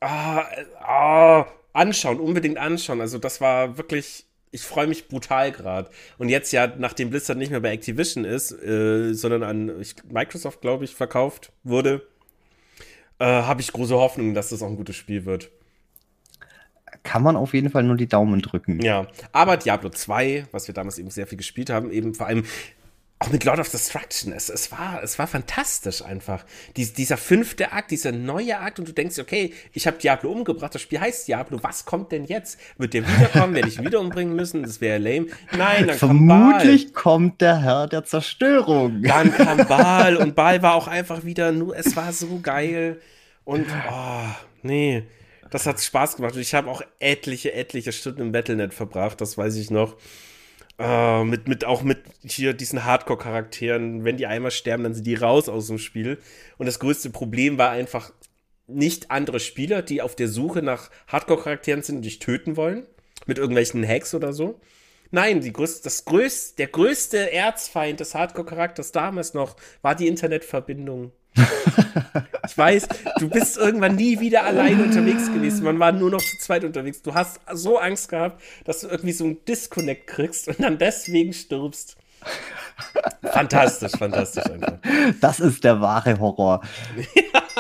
ah, 0.01 0.45
ah, 0.81 1.47
anschauen, 1.73 2.19
unbedingt 2.19 2.59
anschauen. 2.59 3.01
Also 3.01 3.19
das 3.19 3.41
war 3.41 3.77
wirklich, 3.79 4.27
ich 4.51 4.63
freue 4.63 4.87
mich 4.87 5.09
brutal 5.09 5.53
gerade. 5.53 5.91
Und 6.19 6.29
jetzt 6.29 6.53
ja, 6.53 6.67
nachdem 6.67 7.11
Blizzard 7.11 7.39
nicht 7.39 7.51
mehr 7.51 7.61
bei 7.61 7.73
Activision 7.73 8.25
ist, 8.25 8.53
äh, 8.53 9.13
sondern 9.13 9.43
an 9.43 9.81
ich, 9.81 9.95
Microsoft, 10.11 10.61
glaube 10.61 10.85
ich, 10.85 10.95
verkauft 10.95 11.53
wurde, 11.63 12.07
äh, 13.19 13.25
habe 13.25 13.61
ich 13.61 13.73
große 13.73 13.95
Hoffnung, 13.95 14.35
dass 14.35 14.51
das 14.51 14.63
auch 14.63 14.69
ein 14.69 14.77
gutes 14.77 14.97
Spiel 14.97 15.25
wird. 15.25 15.51
Kann 17.03 17.23
man 17.23 17.37
auf 17.37 17.55
jeden 17.55 17.71
Fall 17.71 17.83
nur 17.83 17.97
die 17.97 18.09
Daumen 18.09 18.43
drücken. 18.43 18.81
Ja, 18.83 19.07
aber 19.33 19.57
Diablo 19.57 19.89
2, 19.89 20.49
was 20.51 20.67
wir 20.67 20.75
damals 20.75 20.99
eben 20.99 21.11
sehr 21.11 21.27
viel 21.27 21.39
gespielt 21.39 21.71
haben, 21.71 21.91
eben 21.91 22.15
vor 22.15 22.27
allem 22.27 22.45
auch 23.23 23.29
mit 23.29 23.45
Lord 23.45 23.59
of 23.59 23.69
Destruction, 23.69 24.33
es, 24.33 24.49
es, 24.49 24.73
war, 24.73 25.03
es 25.03 25.19
war 25.19 25.27
fantastisch 25.27 26.03
einfach. 26.03 26.43
Dies, 26.77 26.95
dieser 26.95 27.19
fünfte 27.19 27.71
Akt, 27.71 27.91
dieser 27.91 28.13
neue 28.13 28.59
Akt 28.59 28.79
und 28.79 28.89
du 28.89 28.93
denkst, 28.93 29.19
okay, 29.19 29.53
ich 29.75 29.87
habe 29.87 29.99
Diablo 29.99 30.33
umgebracht, 30.33 30.75
das 30.75 30.81
Spiel 30.81 31.01
heißt 31.01 31.29
Diablo, 31.29 31.63
was 31.63 31.85
kommt 31.85 32.13
denn 32.13 32.25
jetzt? 32.25 32.59
Wird 32.79 32.95
der 32.95 33.07
wiederkommen? 33.07 33.55
Werde 33.55 33.69
ich 33.69 33.79
ihn 33.79 33.85
wieder 33.85 34.01
umbringen 34.01 34.35
müssen? 34.35 34.63
Das 34.63 34.81
wäre 34.81 34.97
lame. 34.97 35.27
Nein, 35.55 35.89
dann 35.89 35.99
Vermutlich 35.99 36.95
kommt, 36.95 37.43
der 37.43 37.61
Herr 37.61 37.89
der 37.89 38.05
Zerstörung. 38.05 39.03
Dann 39.03 39.33
kam 39.33 39.67
Baal 39.69 40.17
und 40.17 40.35
Baal 40.35 40.63
war 40.63 40.75
auch 40.75 40.89
einfach 40.89 41.23
wieder 41.23 41.53
nur, 41.53 41.77
es 41.77 41.95
war 41.97 42.15
so 42.15 42.41
geil 42.43 43.03
und, 43.45 43.67
oh, 43.91 44.29
nee, 44.63 45.03
das 45.51 45.67
hat 45.67 45.79
Spaß 45.79 46.17
gemacht 46.17 46.37
und 46.37 46.41
ich 46.41 46.55
habe 46.55 46.71
auch 46.71 46.81
etliche, 47.01 47.53
etliche 47.53 47.93
Stunden 47.93 48.23
im 48.23 48.33
Battlenet 48.33 48.73
verbracht, 48.73 49.21
das 49.21 49.37
weiß 49.37 49.57
ich 49.57 49.71
noch. 49.71 49.97
Uh, 50.83 51.25
mit, 51.25 51.47
mit, 51.47 51.67
auch 51.67 51.83
mit 51.83 51.99
hier 52.23 52.55
diesen 52.55 52.87
Hardcore-Charakteren, 52.87 54.03
wenn 54.05 54.17
die 54.17 54.27
einmal 54.27 54.51
sterben, 54.51 54.85
dann 54.85 54.95
sind 54.95 55.07
die 55.07 55.15
raus 55.15 55.51
aus 55.51 55.67
dem 55.67 55.77
Spiel. 55.77 56.19
Und 56.57 56.65
das 56.65 56.79
größte 56.79 57.11
Problem 57.11 57.59
war 57.59 57.69
einfach 57.71 58.13
nicht 58.67 59.11
andere 59.11 59.41
Spieler, 59.41 59.83
die 59.83 60.01
auf 60.01 60.17
der 60.17 60.29
Suche 60.29 60.63
nach 60.63 60.91
Hardcore-Charakteren 61.09 61.83
sind 61.83 61.97
und 61.97 62.03
dich 62.03 62.19
töten 62.19 62.57
wollen. 62.57 62.87
Mit 63.27 63.37
irgendwelchen 63.37 63.87
Hacks 63.87 64.15
oder 64.15 64.33
so. 64.33 64.59
Nein, 65.11 65.43
die 65.43 65.53
größte, 65.53 65.83
das 65.85 66.07
größte, 66.07 66.57
der 66.57 66.69
größte 66.69 67.31
Erzfeind 67.31 68.01
des 68.01 68.15
Hardcore-Charakters 68.15 68.91
damals 68.91 69.35
noch 69.35 69.57
war 69.83 69.95
die 69.95 70.09
Internetverbindung. 70.09 71.13
ich 72.47 72.59
weiß, 72.59 72.89
du 73.19 73.29
bist 73.29 73.57
irgendwann 73.57 73.97
nie 73.97 74.21
wieder 74.21 74.45
allein 74.45 74.83
unterwegs 74.83 75.33
gewesen. 75.33 75.65
Man 75.65 75.79
war 75.79 75.93
nur 75.93 76.11
noch 76.11 76.21
zu 76.21 76.39
zweit 76.39 76.65
unterwegs. 76.65 77.03
Du 77.03 77.15
hast 77.15 77.41
so 77.53 77.79
Angst 77.79 78.09
gehabt, 78.09 78.43
dass 78.65 78.81
du 78.81 78.89
irgendwie 78.89 79.13
so 79.13 79.25
einen 79.25 79.45
Disconnect 79.45 80.07
kriegst 80.07 80.49
und 80.49 80.61
dann 80.61 80.79
deswegen 80.79 81.33
stirbst. 81.33 81.97
Fantastisch, 83.23 83.93
fantastisch 83.93 84.45
einfach. 84.47 84.79
Das 85.21 85.41
ist 85.41 85.65
der 85.65 85.81
wahre 85.81 86.19
Horror. 86.19 86.63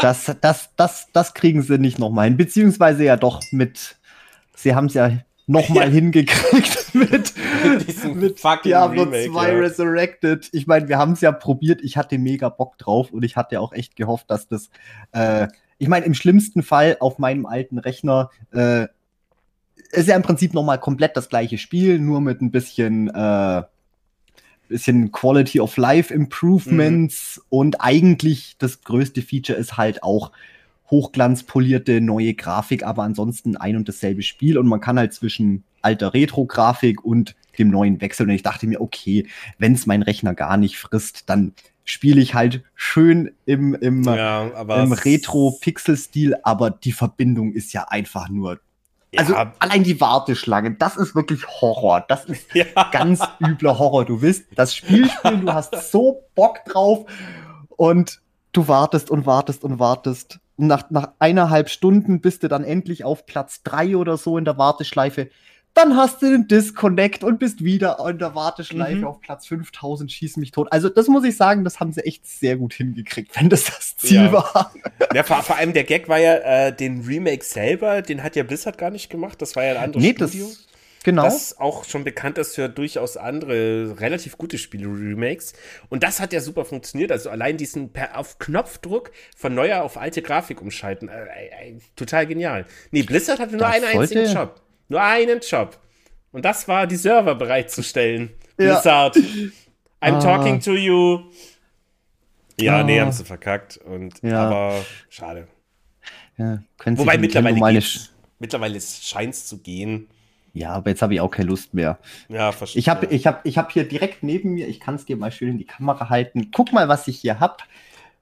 Das, 0.01 0.35
das, 0.41 0.71
das, 0.77 1.09
das 1.13 1.35
kriegen 1.35 1.61
sie 1.61 1.77
nicht 1.77 1.99
nochmal 1.99 2.25
hin. 2.25 2.39
Beziehungsweise 2.39 3.05
ja 3.05 3.17
doch 3.17 3.43
mit. 3.51 3.99
Sie 4.55 4.75
haben 4.75 4.87
es 4.87 4.95
ja 4.95 5.11
nochmal 5.51 5.89
ja. 5.89 5.91
hingekriegt 5.91 6.95
mit, 6.95 7.35
mit 8.15 8.43
Diablo 8.65 9.03
Remake, 9.03 9.33
2 9.33 9.49
ja. 9.49 9.59
Resurrected. 9.59 10.49
Ich 10.53 10.67
meine, 10.67 10.89
wir 10.89 10.99
haben 10.99 11.13
es 11.13 11.21
ja 11.21 11.33
probiert. 11.33 11.83
Ich 11.83 11.97
hatte 11.97 12.19
mega 12.19 12.49
Bock 12.49 12.79
drauf 12.79 13.11
und 13.11 13.25
ich 13.25 13.37
hatte 13.37 13.61
auch 13.61 13.73
echt 13.73 13.97
gehofft, 13.97 14.31
dass 14.31 14.47
das, 14.47 14.71
äh, 15.13 15.49
ich 15.79 15.89
meine, 15.89 16.07
im 16.07 16.15
schlimmsten 16.15 16.63
Fall 16.63 16.97
auf 17.01 17.19
meinem 17.19 17.47
alten 17.47 17.79
Rechner 17.79 18.31
äh, 18.53 18.87
ist 19.91 20.09
ja 20.09 20.15
im 20.15 20.23
Prinzip 20.23 20.55
nochmal 20.55 20.79
komplett 20.79 21.17
das 21.17 21.29
gleiche 21.29 21.59
Spiel, 21.59 21.99
nur 21.99 22.21
mit 22.21 22.41
ein 22.41 22.53
bisschen, 22.53 23.09
äh, 23.09 23.63
bisschen 24.69 25.11
Quality 25.11 25.59
of 25.59 25.77
Life 25.77 26.15
Improvements 26.15 27.39
mhm. 27.39 27.43
und 27.49 27.81
eigentlich 27.81 28.55
das 28.59 28.83
größte 28.83 29.21
Feature 29.21 29.59
ist 29.59 29.77
halt 29.77 30.05
auch 30.05 30.31
hochglanzpolierte 30.91 32.01
neue 32.01 32.35
Grafik, 32.35 32.85
aber 32.85 33.03
ansonsten 33.03 33.57
ein 33.57 33.77
und 33.77 33.89
dasselbe 33.89 34.23
Spiel 34.23 34.59
und 34.59 34.67
man 34.67 34.81
kann 34.81 34.99
halt 34.99 35.13
zwischen 35.13 35.65
alter 35.83 36.13
Retro-Grafik 36.13 37.05
und 37.05 37.37
dem 37.59 37.71
neuen 37.71 38.01
wechseln. 38.01 38.29
Und 38.29 38.35
ich 38.35 38.43
dachte 38.43 38.67
mir, 38.67 38.81
okay, 38.81 39.27
wenn 39.59 39.75
es 39.75 39.87
mein 39.87 40.03
Rechner 40.03 40.35
gar 40.35 40.57
nicht 40.57 40.79
frisst, 40.79 41.29
dann 41.29 41.55
spiele 41.85 42.21
ich 42.21 42.35
halt 42.35 42.63
schön 42.75 43.33
im, 43.47 43.75
im, 43.75 44.05
ja, 44.05 44.47
im 44.47 44.93
Retro-Pixel-Stil, 44.93 46.37
aber 46.43 46.71
die 46.71 46.93
Verbindung 46.93 47.53
ist 47.53 47.73
ja 47.73 47.89
einfach 47.89 48.29
nur. 48.29 48.61
Ja. 49.13 49.21
Also 49.21 49.35
allein 49.35 49.83
die 49.83 50.01
Warteschlange, 50.01 50.73
das 50.73 50.97
ist 50.97 51.17
wirklich 51.17 51.47
Horror. 51.49 52.05
Das 52.07 52.27
ist 52.27 52.55
ja. 52.55 52.65
ganz 52.93 53.21
übler 53.41 53.79
Horror. 53.79 54.05
Du 54.05 54.23
willst 54.23 54.45
das 54.55 54.75
Spiel 54.75 55.11
spielen, 55.11 55.47
du 55.47 55.53
hast 55.53 55.91
so 55.91 56.23
Bock 56.37 56.65
drauf 56.65 57.07
und 57.71 58.21
du 58.53 58.69
wartest 58.69 59.11
und 59.11 59.27
wartest 59.27 59.65
und 59.65 59.81
wartest 59.81 60.39
nach, 60.67 60.91
nach 60.91 61.13
eineinhalb 61.19 61.69
Stunden 61.69 62.21
bist 62.21 62.43
du 62.43 62.49
dann 62.49 62.65
endlich 62.65 63.05
auf 63.05 63.27
Platz 63.27 63.63
drei 63.63 63.97
oder 63.97 64.17
so 64.17 64.39
in 64.39 64.45
der 64.45 64.59
Warteschleife. 64.59 65.29
Dann 65.73 65.97
hast 65.97 66.21
du 66.21 66.31
den 66.31 66.49
Disconnect 66.49 67.23
und 67.23 67.39
bist 67.39 67.63
wieder 67.63 67.99
in 68.09 68.19
der 68.19 68.35
Warteschleife 68.35 68.99
mhm. 68.99 69.05
auf 69.05 69.21
Platz 69.21 69.47
5000, 69.47 70.11
schieß 70.11 70.37
mich 70.37 70.51
tot. 70.51 70.67
Also, 70.73 70.89
das 70.89 71.07
muss 71.07 71.23
ich 71.23 71.37
sagen, 71.37 71.63
das 71.63 71.79
haben 71.79 71.93
sie 71.93 72.05
echt 72.05 72.27
sehr 72.27 72.57
gut 72.57 72.75
hingekriegt, 72.75 73.37
wenn 73.37 73.49
das 73.49 73.65
das 73.65 73.97
Ziel 73.97 74.25
ja. 74.25 74.33
war. 74.33 74.73
Ja, 75.13 75.25
vor, 75.25 75.43
vor, 75.43 75.57
allem 75.57 75.73
der 75.73 75.83
Gag 75.83 76.09
war 76.09 76.19
ja, 76.19 76.37
äh, 76.37 76.77
den 76.77 77.01
Remake 77.01 77.45
selber, 77.45 78.01
den 78.01 78.23
hat 78.23 78.37
ja 78.37 78.45
Blizzard 78.45 78.79
gar 78.79 78.91
nicht 78.91 79.11
gemacht. 79.11 79.43
Das 79.43 79.57
war 79.57 79.65
ja 79.65 79.73
ein 79.73 79.85
anderes 79.85 80.05
nee, 80.05 80.13
Studio. 80.13 80.47
Das 80.47 80.70
Genau. 81.03 81.23
Das 81.23 81.59
auch 81.59 81.85
schon 81.85 82.05
bekannt 82.05 82.37
ist 82.37 82.55
für 82.55 82.69
durchaus 82.69 83.17
andere 83.17 83.99
relativ 84.01 84.37
gute 84.37 84.59
Spiele-Remakes. 84.59 85.55
Und 85.89 86.03
das 86.03 86.21
hat 86.21 86.33
ja 86.33 86.41
super 86.41 86.67
funktioniert. 86.67 87.11
Also 87.11 87.31
allein 87.31 87.57
diesen 87.57 87.91
per 87.91 88.19
auf 88.19 88.39
Knopfdruck 88.39 89.11
von 89.35 89.55
neuer 89.55 89.83
auf 89.83 89.97
alte 89.97 90.21
Grafik 90.21 90.61
umschalten. 90.61 91.09
Äh, 91.09 91.25
äh, 91.25 91.79
total 91.97 92.27
genial. 92.27 92.67
Nee, 92.91 93.03
Blizzard 93.03 93.39
hatte 93.39 93.53
nur 93.53 93.61
das 93.61 93.75
einen 93.77 93.99
einzigen 93.99 94.27
Job. 94.27 94.61
Nur 94.89 95.03
einen 95.03 95.41
Job. 95.41 95.79
Und 96.33 96.45
das 96.45 96.69
war, 96.69 96.87
die 96.87 96.97
Server 96.97 97.35
bereitzustellen. 97.35 98.31
Ja. 98.59 98.75
Blizzard. 98.75 99.17
I'm 100.03 100.17
ah. 100.17 100.21
talking 100.21 100.61
to 100.61 100.75
you. 100.75 101.31
Ja, 102.61 102.81
ah. 102.81 102.83
nee, 102.83 103.01
haben 103.01 103.13
sie 103.13 103.25
verkackt. 103.25 103.79
Und, 103.79 104.23
ja. 104.23 104.49
Aber 104.49 104.85
schade. 105.09 105.49
Ja, 106.37 106.63
Wobei 106.85 107.19
mittlerweile 107.19 107.83
mittlerweile 108.39 108.81
scheint 108.81 109.35
es 109.35 109.47
zu 109.47 109.59
gehen. 109.59 110.09
Ja, 110.53 110.73
aber 110.73 110.91
jetzt 110.91 111.03
habe 111.03 111.15
ich 111.15 111.21
auch 111.21 111.31
keine 111.31 111.49
Lust 111.49 111.75
mehr. 111.75 111.99
Ja, 112.29 112.53
verstehe. 112.53 112.81
Ich 112.81 112.89
habe 112.89 113.07
ich 113.07 113.27
hab, 113.27 113.47
ich 113.47 113.59
hab 113.59 113.73
hier 113.73 113.85
direkt 113.89 114.23
neben 114.23 114.55
mir, 114.55 114.69
ich 114.69 114.81
kann 114.81 114.97
es 114.97 115.05
dir 115.05 115.17
mal 115.17 115.31
schön 115.31 115.51
in 115.51 115.59
die 115.59 115.67
Kamera 115.67 116.09
halten. 116.09 116.51
Guck 116.53 116.73
mal, 116.73 116.89
was 116.89 117.07
ich 117.09 117.19
hier 117.21 117.41
habe. 117.41 117.57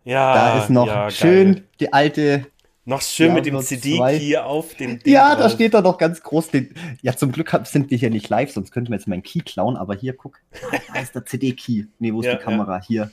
Ja, 0.04 0.34
da 0.34 0.62
ist 0.62 0.70
noch 0.70 0.86
ja, 0.86 1.10
schön 1.10 1.54
geil. 1.54 1.64
die 1.80 1.92
alte. 1.92 2.46
Noch 2.84 3.02
schön 3.02 3.34
mit 3.34 3.44
dem 3.44 3.60
CD-Key 3.60 4.38
auf 4.38 4.74
dem 4.74 4.98
Ding 4.98 5.12
Ja, 5.12 5.34
drauf. 5.34 5.42
da 5.42 5.50
steht 5.50 5.74
da 5.74 5.82
noch 5.82 5.98
ganz 5.98 6.22
groß. 6.22 6.48
Den, 6.48 6.72
ja, 7.02 7.14
zum 7.14 7.32
Glück 7.32 7.54
sind 7.64 7.90
wir 7.90 7.98
hier 7.98 8.08
nicht 8.08 8.30
live, 8.30 8.50
sonst 8.50 8.70
könnten 8.70 8.90
wir 8.90 8.96
jetzt 8.96 9.06
meinen 9.06 9.22
Key 9.22 9.40
klauen. 9.40 9.76
Aber 9.76 9.94
hier, 9.94 10.14
guck, 10.14 10.38
da 10.94 11.00
ist 11.00 11.14
der 11.14 11.26
CD-Key. 11.26 11.84
Nee, 11.98 12.14
wo 12.14 12.20
ist 12.20 12.26
ja, 12.26 12.36
die 12.36 12.42
Kamera? 12.42 12.76
Ja. 12.76 12.84
Hier. 12.86 13.10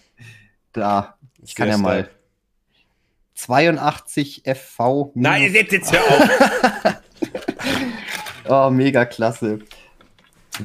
Da. 0.71 1.17
Ich 1.43 1.55
kann 1.55 1.67
ja 1.67 1.77
mal. 1.77 2.09
82 3.33 4.43
FV. 4.45 5.11
Nein, 5.13 5.53
jetzt, 5.53 5.73
jetzt 5.73 5.91
hör 5.91 5.99
auf. 5.99 6.95
oh, 8.49 8.69
mega 8.69 9.05
klasse. 9.05 9.59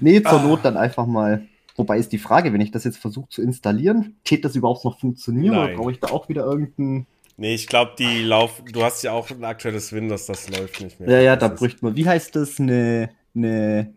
Nee, 0.01 0.23
zur 0.23 0.41
ah. 0.41 0.43
Not 0.43 0.65
dann 0.65 0.77
einfach 0.77 1.07
mal. 1.07 1.47
Wobei 1.77 1.99
ist 1.99 2.13
die 2.13 2.19
Frage, 2.19 2.53
wenn 2.53 2.61
ich 2.61 2.71
das 2.71 2.85
jetzt 2.85 2.99
versuche 2.99 3.29
zu 3.31 3.43
installieren, 3.43 4.17
tät 4.25 4.45
das 4.45 4.55
überhaupt 4.55 4.85
noch 4.85 5.01
funktionieren 5.01 5.55
Nein. 5.55 5.65
oder 5.65 5.77
brauche 5.77 5.93
ich 5.93 6.01
da 6.01 6.09
auch 6.09 6.29
wieder 6.29 6.45
irgendeinen. 6.45 7.07
Nee, 7.37 7.55
ich 7.55 7.67
glaube, 7.69 7.93
die 7.99 8.23
laufen. 8.23 8.67
Du 8.67 8.83
hast 8.83 9.03
ja 9.03 9.13
auch 9.13 9.31
ein 9.31 9.45
aktuelles 9.45 9.93
Windows, 9.93 10.27
das 10.27 10.51
läuft 10.51 10.83
nicht 10.83 11.01
mehr. 11.01 11.11
Ja, 11.11 11.21
ja, 11.21 11.37
da 11.37 11.49
bräuchte 11.49 11.85
man. 11.85 11.97
Wie 11.97 12.07
heißt 12.07 12.37
das? 12.37 12.61
Eine. 12.61 13.11
Eine. 13.35 13.95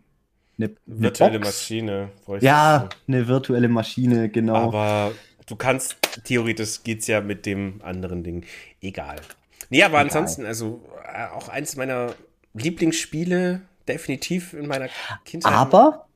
Eine, 0.56 0.70
virtuelle 0.86 1.40
Box? 1.40 1.48
Maschine. 1.48 2.10
Ja, 2.40 2.88
eine 3.08 3.26
virtuelle 3.26 3.68
Maschine, 3.68 4.28
genau. 4.28 4.54
Aber 4.54 5.10
du 5.46 5.56
kannst, 5.56 5.96
theoretisch 6.24 6.84
geht 6.84 7.00
es 7.00 7.08
ja 7.08 7.20
mit 7.20 7.44
dem 7.44 7.80
anderen 7.82 8.22
Ding. 8.22 8.44
Egal. 8.80 9.16
Nee, 9.68 9.82
aber 9.82 9.94
Egal. 9.94 10.04
ansonsten, 10.04 10.46
also 10.46 10.80
äh, 11.12 11.26
auch 11.34 11.48
eins 11.48 11.76
meiner 11.76 12.14
Lieblingsspiele, 12.54 13.62
definitiv 13.88 14.52
in 14.54 14.66
meiner 14.66 14.88
Kindheit. 15.24 15.52
Aber 15.52 16.06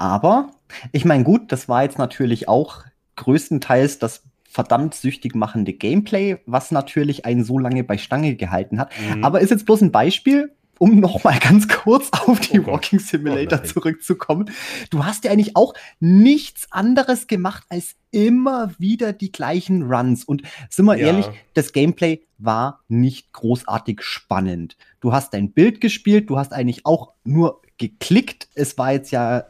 aber 0.00 0.50
ich 0.92 1.04
meine, 1.04 1.24
gut, 1.24 1.52
das 1.52 1.68
war 1.68 1.82
jetzt 1.82 1.98
natürlich 1.98 2.48
auch 2.48 2.84
größtenteils 3.16 3.98
das 3.98 4.22
verdammt 4.48 4.94
süchtig 4.94 5.34
machende 5.34 5.74
Gameplay, 5.74 6.38
was 6.46 6.70
natürlich 6.70 7.26
einen 7.26 7.44
so 7.44 7.58
lange 7.58 7.84
bei 7.84 7.98
Stange 7.98 8.34
gehalten 8.34 8.80
hat. 8.80 8.90
Mhm. 8.98 9.22
Aber 9.22 9.40
ist 9.40 9.50
jetzt 9.50 9.66
bloß 9.66 9.82
ein 9.82 9.92
Beispiel, 9.92 10.52
um 10.80 10.98
nochmal 10.98 11.38
ganz 11.38 11.68
kurz 11.68 12.08
auf 12.10 12.40
die 12.40 12.60
oh 12.60 12.66
Walking 12.66 12.98
Simulator 12.98 13.60
oh 13.62 13.66
zurückzukommen. 13.66 14.50
Du 14.88 15.04
hast 15.04 15.24
ja 15.24 15.30
eigentlich 15.30 15.54
auch 15.54 15.74
nichts 16.00 16.66
anderes 16.70 17.26
gemacht, 17.26 17.64
als 17.68 17.96
immer 18.10 18.72
wieder 18.78 19.12
die 19.12 19.30
gleichen 19.30 19.82
Runs. 19.82 20.24
Und 20.24 20.42
sind 20.70 20.86
wir 20.86 20.96
ja. 20.96 21.08
ehrlich, 21.08 21.26
das 21.52 21.72
Gameplay 21.72 22.22
war 22.38 22.80
nicht 22.88 23.30
großartig 23.32 24.02
spannend. 24.02 24.78
Du 25.00 25.12
hast 25.12 25.34
dein 25.34 25.52
Bild 25.52 25.82
gespielt, 25.82 26.30
du 26.30 26.38
hast 26.38 26.54
eigentlich 26.54 26.86
auch 26.86 27.12
nur 27.24 27.60
geklickt. 27.76 28.48
Es 28.54 28.78
war 28.78 28.92
jetzt 28.92 29.10
ja 29.10 29.44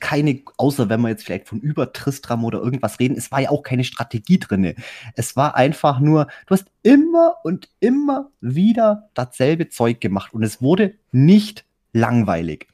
keine, 0.00 0.40
außer 0.56 0.88
wenn 0.88 1.00
wir 1.00 1.08
jetzt 1.08 1.24
vielleicht 1.24 1.48
von 1.48 1.60
über 1.60 1.92
Tristram 1.92 2.44
oder 2.44 2.60
irgendwas 2.60 3.00
reden, 3.00 3.16
es 3.16 3.30
war 3.32 3.40
ja 3.40 3.50
auch 3.50 3.62
keine 3.62 3.84
Strategie 3.84 4.38
drin. 4.38 4.74
Es 5.16 5.36
war 5.36 5.56
einfach 5.56 6.00
nur, 6.00 6.26
du 6.46 6.54
hast 6.54 6.66
immer 6.82 7.36
und 7.44 7.68
immer 7.80 8.30
wieder 8.40 9.08
dasselbe 9.14 9.68
Zeug 9.68 10.00
gemacht 10.00 10.34
und 10.34 10.42
es 10.42 10.60
wurde 10.60 10.94
nicht 11.10 11.64
langweilig. 11.92 12.66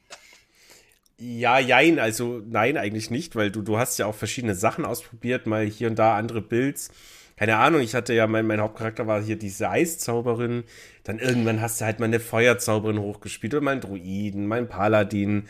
Ja, 1.21 1.59
jein, 1.59 1.99
also 1.99 2.41
nein, 2.47 2.77
eigentlich 2.77 3.11
nicht, 3.11 3.35
weil 3.35 3.51
du, 3.51 3.61
du 3.61 3.77
hast 3.77 3.99
ja 3.99 4.05
auch 4.05 4.15
verschiedene 4.15 4.55
Sachen 4.55 4.85
ausprobiert, 4.85 5.47
mal 5.47 5.65
hier 5.65 5.89
und 5.89 5.99
da 5.99 6.15
andere 6.15 6.41
Builds. 6.41 6.91
Keine 7.35 7.57
Ahnung, 7.57 7.81
ich 7.81 7.95
hatte 7.95 8.13
ja, 8.13 8.27
mein, 8.27 8.47
mein 8.47 8.61
Hauptcharakter 8.61 9.07
war 9.07 9.21
hier 9.21 9.37
diese 9.37 9.69
Eiszauberin. 9.69 10.63
Dann 11.03 11.19
irgendwann 11.19 11.61
hast 11.61 11.79
du 11.79 11.85
halt 11.85 11.99
mal 11.99 12.05
eine 12.05 12.19
Feuerzauberin 12.19 12.99
hochgespielt 12.99 13.53
oder 13.53 13.63
mal 13.63 13.71
einen 13.71 13.81
Druiden, 13.81 14.47
mal 14.47 14.59
einen 14.59 14.67
Paladin 14.67 15.47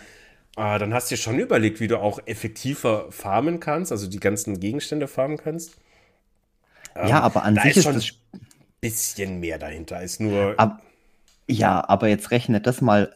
äh, 0.58 0.80
dann 0.80 0.94
hast 0.94 1.10
du 1.10 1.16
dir 1.16 1.22
schon 1.22 1.40
überlegt, 1.40 1.80
wie 1.80 1.88
du 1.88 2.00
auch 2.00 2.20
effektiver 2.26 3.12
farmen 3.12 3.60
kannst, 3.60 3.92
also 3.92 4.08
die 4.08 4.20
ganzen 4.20 4.60
Gegenstände 4.60 5.08
farmen 5.08 5.38
kannst. 5.38 5.78
Ähm, 6.96 7.08
ja, 7.08 7.22
aber 7.22 7.44
an 7.44 7.56
sich 7.56 7.78
ist, 7.78 7.84
schon 7.84 7.96
ein 7.96 8.04
bisschen 8.82 9.40
mehr 9.40 9.60
dahinter 9.60 9.98
als 9.98 10.20
nur. 10.20 10.56
Ab, 10.58 10.82
ja, 11.48 11.88
aber 11.88 12.08
jetzt 12.08 12.32
rechnet 12.32 12.68
das 12.68 12.82
mal 12.82 13.16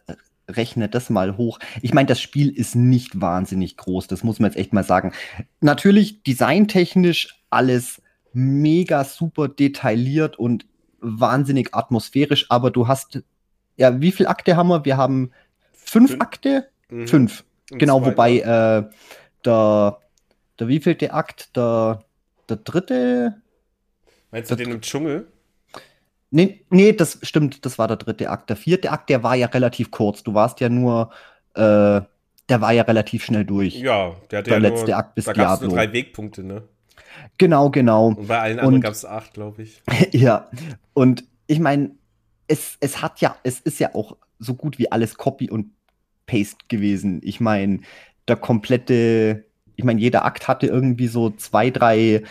rechnet 0.50 0.94
das 0.94 1.10
mal 1.10 1.38
hoch. 1.38 1.60
Ich 1.82 1.94
meine, 1.94 2.08
das 2.08 2.20
Spiel 2.20 2.50
ist 2.50 2.76
nicht 2.76 3.22
wahnsinnig 3.22 3.78
groß, 3.78 4.08
das 4.08 4.24
muss 4.24 4.40
man 4.40 4.52
jetzt 4.52 4.60
echt 4.60 4.74
mal 4.74 4.84
sagen. 4.84 5.14
Natürlich 5.62 6.22
designtechnisch 6.24 7.42
alles 7.50 8.02
mega 8.34 9.06
super 9.06 9.48
detailliert 9.48 10.38
und 10.38 10.66
wahnsinnig 11.00 11.74
atmosphärisch, 11.74 12.48
aber 12.50 12.72
du 12.72 12.90
hast 12.90 13.24
ja, 13.78 14.02
wie 14.02 14.12
viele 14.12 14.30
Akte 14.30 14.56
haben 14.56 14.68
wir? 14.68 14.86
Wir 14.86 14.98
haben 14.98 15.32
fünf, 15.72 16.12
fünf. 16.12 16.22
Akte 16.22 16.70
Mhm. 16.94 17.08
Fünf. 17.08 17.44
Und 17.72 17.80
genau, 17.80 18.06
wobei 18.06 18.38
äh, 18.39 18.84
der, 19.46 19.98
der 20.60 20.68
wievielte 20.68 21.14
Akt? 21.14 21.56
Der, 21.56 22.00
der 22.50 22.58
dritte. 22.58 23.41
Meinst 24.32 24.52
du 24.52 24.56
den 24.56 24.72
im 24.72 24.82
Dschungel? 24.82 25.28
Nee, 26.30 26.66
nee, 26.70 26.94
das 26.94 27.20
stimmt, 27.22 27.66
das 27.66 27.78
war 27.78 27.88
der 27.88 27.98
dritte 27.98 28.30
Akt. 28.30 28.50
Der 28.50 28.58
vierte 28.58 28.91
Akt, 28.91 29.10
der 29.10 29.24
war 29.24 29.36
ja 29.36 29.48
relativ 29.48 29.91
kurz. 29.91 30.24
Du 30.24 30.34
warst 30.34 30.60
ja 30.62 30.70
nur, 30.70 31.12
äh, 31.54 32.02
der 32.50 32.62
war 32.62 32.72
ja 32.72 32.84
relativ 32.84 33.24
schnell 33.24 33.46
durch. 33.46 33.76
Ja, 33.76 34.16
der 34.32 34.39
hatte 34.39 34.50
der 34.50 34.60
ja 34.60 34.70
letzte 34.70 34.88
nur, 34.88 34.98
Akt 34.98 35.16
bis 35.16 35.26
da 35.26 35.34
gab 35.34 35.62
es 35.62 35.62
nur 35.62 35.76
drei 35.76 35.94
Wegpunkte, 35.94 36.44
ne? 36.44 36.64
Genau, 37.38 37.70
genau. 37.70 38.08
Und 38.08 38.28
bei 38.28 38.39
allen 38.39 38.60
anderen 38.60 38.82
gab 38.82 38.94
es 38.94 39.06
acht, 39.06 39.34
glaube 39.34 39.62
ich. 39.64 39.82
ja, 40.12 40.50
und 40.94 41.24
ich 41.48 41.60
meine, 41.60 41.91
es, 42.48 42.78
es 42.80 43.02
hat 43.02 43.22
ja, 43.22 43.36
es 43.44 43.60
ist 43.60 43.80
ja 43.80 43.94
auch 43.94 44.18
so 44.39 44.56
gut 44.56 44.80
wie 44.80 44.91
alles 44.91 45.16
Copy 45.16 45.50
und 45.50 45.73
Paste 46.26 46.66
gewesen. 46.68 47.22
Ich 47.24 47.40
meine, 47.40 47.82
der 48.28 48.36
komplette, 48.36 49.46
ich 49.76 49.84
meine, 49.84 50.00
jeder 50.00 50.26
Akt 50.26 50.48
hatte 50.48 50.68
irgendwie 50.68 51.08
so 51.08 51.30
zwei, 51.30 51.70
drei 51.70 52.24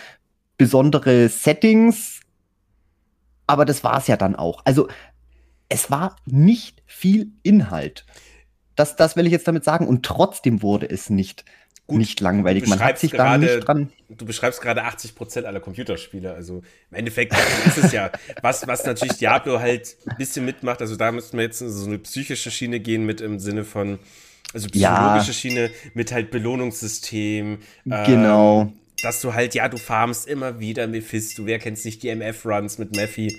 besondere 0.56 1.28
Settings, 1.28 2.20
aber 3.46 3.64
das 3.64 3.84
war 3.84 3.98
es 3.98 4.06
ja 4.06 4.16
dann 4.16 4.36
auch. 4.36 4.62
Also 4.64 4.88
es 5.68 5.90
war 5.90 6.16
nicht 6.26 6.82
viel 6.86 7.32
Inhalt. 7.42 8.06
Das, 8.76 8.96
das 8.96 9.16
will 9.16 9.26
ich 9.26 9.32
jetzt 9.32 9.48
damit 9.48 9.64
sagen. 9.64 9.86
Und 9.86 10.04
trotzdem 10.04 10.62
wurde 10.62 10.88
es 10.88 11.10
nicht, 11.10 11.44
Gut, 11.86 11.98
nicht 11.98 12.20
langweilig. 12.20 12.66
Man 12.66 12.80
hat 12.80 12.98
sich 12.98 13.10
da 13.10 13.36
nicht 13.36 13.66
dran. 13.66 13.92
Du 14.08 14.24
beschreibst 14.24 14.60
gerade 14.60 14.84
80 14.84 15.14
Prozent 15.14 15.46
aller 15.46 15.60
Computerspiele. 15.60 16.32
Also 16.32 16.62
im 16.90 16.96
Endeffekt 16.96 17.34
ist 17.66 17.78
es 17.78 17.92
ja, 17.92 18.10
was, 18.40 18.66
was 18.66 18.84
natürlich 18.84 19.16
Diablo 19.16 19.58
halt 19.58 19.96
ein 20.06 20.16
bisschen 20.16 20.44
mitmacht. 20.44 20.80
Also 20.80 20.96
da 20.96 21.10
müssten 21.10 21.36
wir 21.36 21.44
jetzt 21.44 21.58
so 21.58 21.86
eine 21.86 21.98
psychische 21.98 22.50
Schiene 22.50 22.78
gehen 22.78 23.04
mit 23.04 23.20
im 23.20 23.38
Sinne 23.40 23.64
von, 23.64 23.98
also 24.54 24.68
psychologische 24.68 25.28
ja. 25.28 25.32
Schiene 25.32 25.70
mit 25.94 26.12
halt 26.12 26.30
Belohnungssystem. 26.30 27.58
Genau. 27.84 28.62
Ähm, 28.62 28.72
dass 29.02 29.20
du 29.20 29.34
halt, 29.34 29.54
ja, 29.54 29.68
du 29.68 29.76
farmst 29.76 30.28
immer 30.28 30.60
wieder 30.60 30.86
Mephisto. 30.86 31.46
Wer 31.46 31.58
kennt 31.58 31.84
nicht 31.84 32.02
die 32.04 32.08
MF-Runs 32.08 32.78
mit 32.78 32.94
Mephi? 32.94 33.36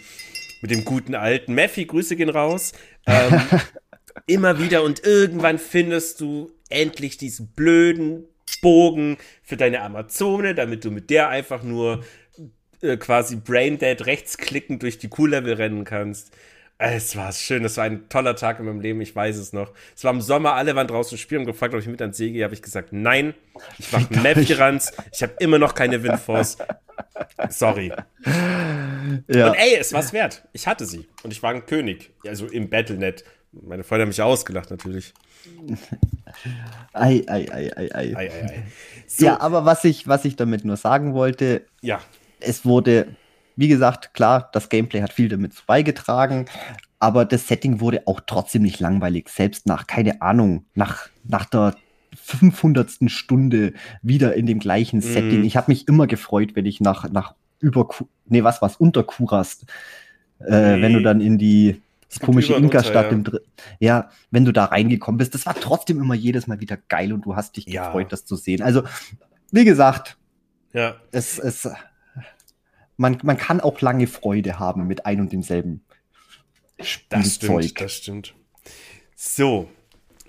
Mit 0.61 0.71
dem 0.71 0.83
guten 0.83 1.15
alten 1.15 1.53
Mephi, 1.53 1.85
Grüße 1.85 2.17
gehen 2.17 2.29
raus. 2.29 2.73
Ähm, 3.07 3.41
immer 4.27 4.59
wieder 4.59 4.83
und 4.83 5.05
irgendwann 5.05 5.59
findest 5.59 6.19
du 6.19 6.51
endlich 6.69 7.17
diesen 7.17 7.47
blöden 7.47 8.25
Bogen 8.62 9.18
für 9.41 9.58
deine 9.58 9.82
Amazone, 9.82 10.56
damit 10.56 10.86
du 10.86 10.91
mit 10.91 11.10
der 11.10 11.30
einfach 11.30 11.64
nur 11.64 12.04
äh, 12.82 12.97
quasi 12.97 13.38
braindead 13.38 14.06
rechtsklickend 14.06 14.84
durch 14.84 14.97
die 14.97 15.08
Q-Level 15.10 15.54
rennen 15.54 15.86
kannst. 15.86 16.32
Es 16.78 17.16
war 17.16 17.32
schön, 17.32 17.64
es 17.64 17.78
war 17.78 17.86
ein 17.86 18.10
toller 18.10 18.36
Tag 18.36 18.60
in 18.60 18.66
meinem 18.66 18.82
Leben, 18.82 18.99
ich 18.99 19.16
weiß 19.16 19.38
es 19.38 19.54
noch. 19.54 19.72
Es 19.95 20.04
war 20.04 20.12
im 20.12 20.20
Sommer, 20.20 20.56
alle 20.56 20.76
waren 20.76 20.88
draußen 20.88 21.18
spielen 21.18 21.41
und 21.41 21.47
gefragt, 21.47 21.74
ob 21.74 21.80
ich 21.80 21.88
mit 21.88 22.01
ans 22.01 22.18
See 22.18 22.32
gehe. 22.32 22.43
Habe 22.43 22.54
ich 22.54 22.62
gesagt, 22.62 22.89
nein, 22.91 23.36
ich 23.78 23.91
mache 23.91 24.14
Map-Runs, 24.20 24.91
ich 25.14 25.24
habe 25.24 25.34
immer 25.39 25.60
noch 25.60 25.76
keine 25.76 26.04
Windforce. 26.04 26.58
Sorry. 27.49 27.93
Ja. 29.28 29.49
Und 29.49 29.56
ey, 29.56 29.76
es 29.80 29.93
war's 29.93 30.12
wert. 30.14 30.43
Ich 30.51 30.68
hatte 30.68 30.86
sie 30.86 31.08
und 31.24 31.32
ich 31.32 31.41
war 31.41 31.51
ein 31.51 31.66
König, 31.66 32.12
also 32.26 32.47
im 32.47 32.70
Battlenet. 32.70 33.24
Meine 33.51 33.84
Freunde 33.84 34.01
haben 34.01 34.10
mich 34.10 34.22
ausgelacht 34.22 34.72
natürlich. 34.72 35.14
Ei, 36.93 37.23
ei, 37.27 37.47
ei, 37.51 37.71
ei, 37.75 37.89
ei. 37.93 38.15
ei, 38.15 38.15
ei, 38.15 38.29
ei. 38.29 38.63
So. 39.07 39.25
Ja, 39.25 39.39
aber 39.39 39.65
was 39.65 39.83
ich, 39.83 40.07
was 40.07 40.25
ich 40.25 40.35
damit 40.35 40.65
nur 40.65 40.77
sagen 40.77 41.13
wollte, 41.13 41.65
ja. 41.81 41.99
es 42.39 42.65
wurde, 42.65 43.07
wie 43.55 43.67
gesagt, 43.67 44.13
klar, 44.13 44.49
das 44.53 44.69
Gameplay 44.69 45.01
hat 45.01 45.13
viel 45.13 45.29
damit 45.29 45.53
beigetragen, 45.65 46.45
aber 46.99 47.25
das 47.25 47.47
Setting 47.47 47.79
wurde 47.79 48.03
auch 48.07 48.21
trotzdem 48.25 48.61
nicht 48.63 48.79
langweilig. 48.79 49.29
Selbst 49.29 49.67
nach, 49.67 49.87
keine 49.87 50.21
Ahnung, 50.21 50.65
nach, 50.73 51.09
nach 51.23 51.45
der 51.45 51.75
500. 52.15 53.09
Stunde 53.11 53.73
wieder 54.01 54.35
in 54.35 54.45
dem 54.45 54.59
gleichen 54.59 54.99
mm. 54.99 55.01
Setting. 55.01 55.43
Ich 55.43 55.57
habe 55.57 55.71
mich 55.71 55.87
immer 55.87 56.07
gefreut, 56.07 56.55
wenn 56.55 56.65
ich 56.65 56.79
nach, 56.79 57.09
nach 57.11 57.35
über, 57.59 57.87
nee, 58.25 58.43
was, 58.43 58.61
was, 58.61 58.77
unter 58.77 59.03
Kurast, 59.03 59.65
äh, 60.39 60.77
nee. 60.77 60.81
wenn 60.81 60.93
du 60.93 61.01
dann 61.01 61.21
in 61.21 61.37
die, 61.37 61.81
die 62.16 62.20
komische 62.20 62.53
Inka-Stadt 62.53 63.05
ja. 63.05 63.11
im 63.11 63.24
dritten. 63.24 63.49
Ja, 63.80 64.09
wenn 64.32 64.45
du 64.45 64.51
da 64.51 64.66
reingekommen 64.66 65.18
bist, 65.18 65.34
das 65.34 65.45
war 65.45 65.55
trotzdem 65.55 65.99
immer 65.99 66.16
jedes 66.16 66.47
Mal 66.47 66.59
wieder 66.59 66.78
geil 66.78 67.14
und 67.14 67.26
du 67.26 67.36
hast 67.36 67.57
dich 67.57 67.66
ja. 67.66 67.86
gefreut, 67.86 68.11
das 68.11 68.26
zu 68.26 68.36
sehen. 68.36 68.61
Also, 68.61 68.84
wie 69.51 69.66
gesagt, 69.66 70.18
ja. 70.74 70.95
es, 71.11 71.39
es, 71.39 71.70
man, 72.97 73.18
man 73.24 73.38
kann 73.38 73.61
auch 73.61 73.80
lange 73.82 74.07
Freude 74.07 74.59
haben 74.59 74.88
mit 74.88 75.05
ein 75.05 75.20
und 75.20 75.32
demselben 75.32 75.84
Spielzeug. 76.80 77.22
Das 77.22 77.34
stimmt, 77.34 77.82
das 77.82 77.93
stimmt. 77.93 78.34
So, 79.16 79.70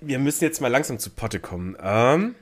wir 0.01 0.19
müssen 0.19 0.43
jetzt 0.43 0.61
mal 0.61 0.69
langsam 0.69 0.99
zu 0.99 1.09
Potte 1.09 1.39
kommen. 1.39 1.75
Ähm, 1.81 2.35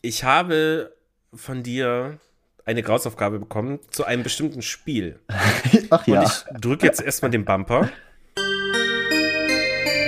ich 0.00 0.24
habe 0.24 0.94
von 1.34 1.62
dir 1.62 2.18
eine 2.64 2.82
Grausaufgabe 2.82 3.38
bekommen 3.38 3.80
zu 3.90 4.04
einem 4.04 4.22
bestimmten 4.22 4.62
Spiel. 4.62 5.18
Ach 5.90 6.06
ja. 6.06 6.20
Und 6.20 6.26
ich 6.26 6.60
drücke 6.60 6.86
jetzt 6.86 7.00
erstmal 7.00 7.30
den 7.30 7.44
Bumper. 7.44 7.90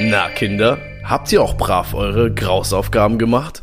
Na, 0.07 0.29
Kinder, 0.29 0.79
habt 1.03 1.33
ihr 1.33 1.43
auch 1.43 1.57
brav 1.57 1.95
eure 1.95 2.33
Grausaufgaben 2.33 3.19
gemacht? 3.19 3.63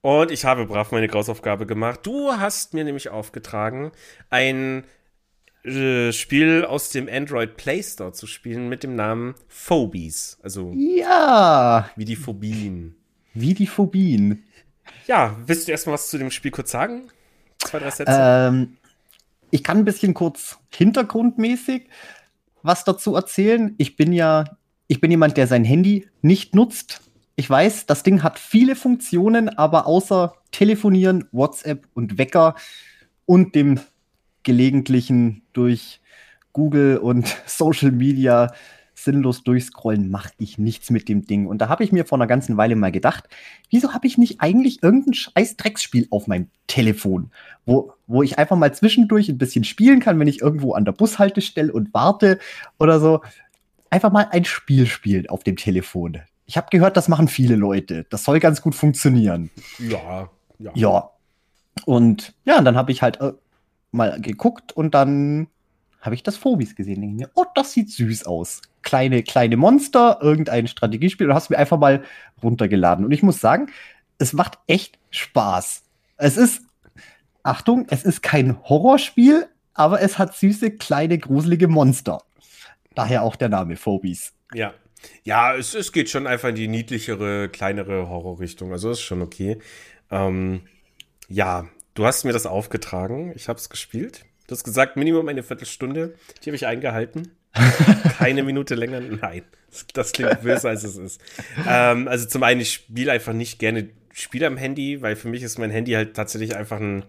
Und 0.00 0.30
ich 0.30 0.44
habe 0.44 0.66
brav 0.66 0.92
meine 0.92 1.08
Grausaufgabe 1.08 1.66
gemacht. 1.66 2.00
Du 2.04 2.32
hast 2.32 2.72
mir 2.72 2.84
nämlich 2.84 3.08
aufgetragen, 3.08 3.90
ein 4.30 4.84
äh, 5.64 6.12
Spiel 6.12 6.64
aus 6.64 6.90
dem 6.90 7.08
Android 7.08 7.56
Play 7.56 7.82
Store 7.82 8.12
zu 8.12 8.28
spielen 8.28 8.68
mit 8.68 8.84
dem 8.84 8.94
Namen 8.94 9.34
Phobies. 9.48 10.38
Also 10.42 10.72
ja, 10.76 11.90
wie 11.96 12.04
die 12.04 12.16
Phobien. 12.16 12.94
Wie 13.34 13.54
die 13.54 13.66
Phobien. 13.66 14.44
Ja, 15.08 15.36
willst 15.46 15.66
du 15.66 15.72
erstmal 15.72 15.94
was 15.94 16.10
zu 16.10 16.18
dem 16.18 16.30
Spiel 16.30 16.52
kurz 16.52 16.70
sagen? 16.70 17.10
Zwei, 17.58 17.80
drei 17.80 17.90
Sätze. 17.90 18.16
Ähm, 18.16 18.76
ich 19.50 19.64
kann 19.64 19.78
ein 19.78 19.84
bisschen 19.84 20.14
kurz 20.14 20.58
hintergrundmäßig 20.72 21.88
was 22.62 22.84
dazu 22.84 23.14
erzählen. 23.14 23.74
Ich 23.78 23.96
bin 23.96 24.12
ja, 24.12 24.44
ich 24.92 25.00
bin 25.00 25.10
jemand, 25.10 25.38
der 25.38 25.46
sein 25.46 25.64
Handy 25.64 26.06
nicht 26.20 26.54
nutzt. 26.54 27.00
Ich 27.34 27.48
weiß, 27.48 27.86
das 27.86 28.02
Ding 28.02 28.22
hat 28.22 28.38
viele 28.38 28.76
Funktionen, 28.76 29.48
aber 29.48 29.86
außer 29.86 30.34
Telefonieren, 30.50 31.24
WhatsApp 31.32 31.88
und 31.94 32.18
Wecker 32.18 32.56
und 33.24 33.54
dem 33.54 33.80
gelegentlichen 34.42 35.40
durch 35.54 36.02
Google 36.52 36.98
und 36.98 37.34
Social 37.46 37.90
Media 37.90 38.52
sinnlos 38.94 39.42
durchscrollen, 39.44 40.10
mache 40.10 40.34
ich 40.36 40.58
nichts 40.58 40.90
mit 40.90 41.08
dem 41.08 41.24
Ding. 41.24 41.46
Und 41.46 41.62
da 41.62 41.70
habe 41.70 41.84
ich 41.84 41.90
mir 41.90 42.04
vor 42.04 42.18
einer 42.18 42.26
ganzen 42.26 42.58
Weile 42.58 42.76
mal 42.76 42.92
gedacht, 42.92 43.30
wieso 43.70 43.94
habe 43.94 44.06
ich 44.06 44.18
nicht 44.18 44.42
eigentlich 44.42 44.82
irgendein 44.82 45.14
scheiß 45.14 45.56
Drecksspiel 45.56 46.06
auf 46.10 46.26
meinem 46.26 46.48
Telefon, 46.66 47.30
wo, 47.64 47.94
wo 48.06 48.22
ich 48.22 48.38
einfach 48.38 48.58
mal 48.58 48.74
zwischendurch 48.74 49.30
ein 49.30 49.38
bisschen 49.38 49.64
spielen 49.64 50.00
kann, 50.00 50.20
wenn 50.20 50.28
ich 50.28 50.42
irgendwo 50.42 50.74
an 50.74 50.84
der 50.84 50.92
Bushaltestelle 50.92 51.72
und 51.72 51.94
warte 51.94 52.38
oder 52.78 53.00
so. 53.00 53.22
Einfach 53.92 54.10
mal 54.10 54.26
ein 54.30 54.46
Spiel 54.46 54.86
spielen 54.86 55.28
auf 55.28 55.44
dem 55.44 55.56
Telefon. 55.56 56.22
Ich 56.46 56.56
habe 56.56 56.68
gehört, 56.70 56.96
das 56.96 57.08
machen 57.08 57.28
viele 57.28 57.56
Leute. 57.56 58.06
Das 58.08 58.24
soll 58.24 58.40
ganz 58.40 58.62
gut 58.62 58.74
funktionieren. 58.74 59.50
Ja, 59.78 60.30
ja. 60.58 60.70
Ja. 60.74 61.10
Und 61.84 62.32
ja, 62.46 62.58
dann 62.62 62.74
habe 62.74 62.90
ich 62.90 63.02
halt 63.02 63.20
äh, 63.20 63.32
mal 63.90 64.18
geguckt 64.18 64.72
und 64.72 64.94
dann 64.94 65.48
habe 66.00 66.14
ich 66.14 66.22
das 66.22 66.38
Phobis 66.38 66.74
gesehen. 66.74 67.02
Denke 67.02 67.16
mir, 67.16 67.30
oh, 67.34 67.44
das 67.54 67.74
sieht 67.74 67.90
süß 67.90 68.24
aus. 68.24 68.62
Kleine, 68.80 69.22
kleine 69.22 69.58
Monster, 69.58 70.20
irgendein 70.22 70.68
Strategiespiel 70.68 71.28
und 71.28 71.34
hast 71.34 71.50
mir 71.50 71.58
einfach 71.58 71.78
mal 71.78 72.02
runtergeladen. 72.42 73.04
Und 73.04 73.12
ich 73.12 73.22
muss 73.22 73.42
sagen, 73.42 73.66
es 74.16 74.32
macht 74.32 74.58
echt 74.68 74.98
Spaß. 75.10 75.82
Es 76.16 76.38
ist, 76.38 76.62
Achtung, 77.42 77.84
es 77.90 78.04
ist 78.04 78.22
kein 78.22 78.58
Horrorspiel, 78.62 79.48
aber 79.74 80.00
es 80.00 80.16
hat 80.16 80.34
süße, 80.34 80.70
kleine, 80.78 81.18
gruselige 81.18 81.68
Monster. 81.68 82.22
Daher 82.94 83.22
auch 83.22 83.36
der 83.36 83.48
Name 83.48 83.76
Phobis. 83.76 84.32
Ja. 84.54 84.74
Ja, 85.24 85.54
es, 85.56 85.74
es 85.74 85.92
geht 85.92 86.10
schon 86.10 86.26
einfach 86.26 86.50
in 86.50 86.54
die 86.54 86.68
niedlichere, 86.68 87.48
kleinere 87.48 88.08
Horrorrichtung. 88.08 88.72
Also 88.72 88.90
ist 88.90 89.00
schon 89.00 89.20
okay. 89.20 89.58
Ähm, 90.10 90.62
ja, 91.28 91.68
du 91.94 92.06
hast 92.06 92.24
mir 92.24 92.32
das 92.32 92.46
aufgetragen. 92.46 93.32
Ich 93.34 93.48
habe 93.48 93.58
es 93.58 93.68
gespielt. 93.68 94.24
Du 94.46 94.52
hast 94.52 94.64
gesagt, 94.64 94.96
Minimum 94.96 95.28
eine 95.28 95.42
Viertelstunde. 95.42 96.14
Die 96.42 96.50
habe 96.50 96.56
ich 96.56 96.66
eingehalten. 96.66 97.32
Keine 98.18 98.42
Minute 98.42 98.74
länger. 98.74 99.00
Nein, 99.00 99.42
das 99.92 100.12
klingt 100.12 100.42
böse, 100.42 100.68
als 100.68 100.84
es 100.84 100.96
ist. 100.96 101.20
Ähm, 101.66 102.08
also 102.08 102.26
zum 102.26 102.42
einen, 102.42 102.60
ich 102.60 102.72
spiele 102.72 103.12
einfach 103.12 103.32
nicht 103.32 103.58
gerne 103.58 103.90
Spiele 104.12 104.46
am 104.46 104.56
Handy, 104.56 105.00
weil 105.00 105.16
für 105.16 105.28
mich 105.28 105.42
ist 105.42 105.58
mein 105.58 105.70
Handy 105.70 105.92
halt 105.92 106.14
tatsächlich 106.14 106.56
einfach 106.56 106.80
ein 106.80 107.04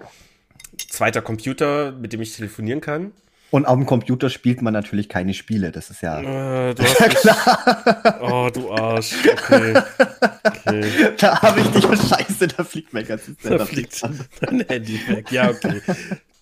zweiter 0.78 1.22
Computer, 1.22 1.92
mit 1.92 2.14
dem 2.14 2.22
ich 2.22 2.36
telefonieren 2.36 2.82
kann. 2.82 3.12
Und 3.54 3.68
auf 3.68 3.76
dem 3.76 3.86
Computer 3.86 4.32
spielt 4.32 4.64
man 4.64 4.74
natürlich 4.74 5.10
keine 5.10 5.36
Spiele. 5.36 5.72
Das 5.72 5.92
ist 5.92 6.02
ja. 6.02 6.20
Äh, 6.20 6.70
ja 7.00 7.08
klar. 7.08 8.18
Oh, 8.20 8.50
du 8.52 8.72
Arsch. 8.72 9.14
Okay. 9.32 9.80
okay. 10.44 10.86
Da 11.20 11.40
habe 11.40 11.62
ich 11.62 11.68
dich. 11.68 11.84
Scheiße, 11.84 12.48
da 12.48 12.64
fliegt 12.64 12.96
mein 12.96 13.06
ganzes 13.06 13.36
Da 13.44 13.64
fliegt 13.64 14.02
dein 14.42 14.66
Handy 14.68 15.00
weg. 15.08 15.32
Ja, 15.32 15.52
okay. 15.52 15.82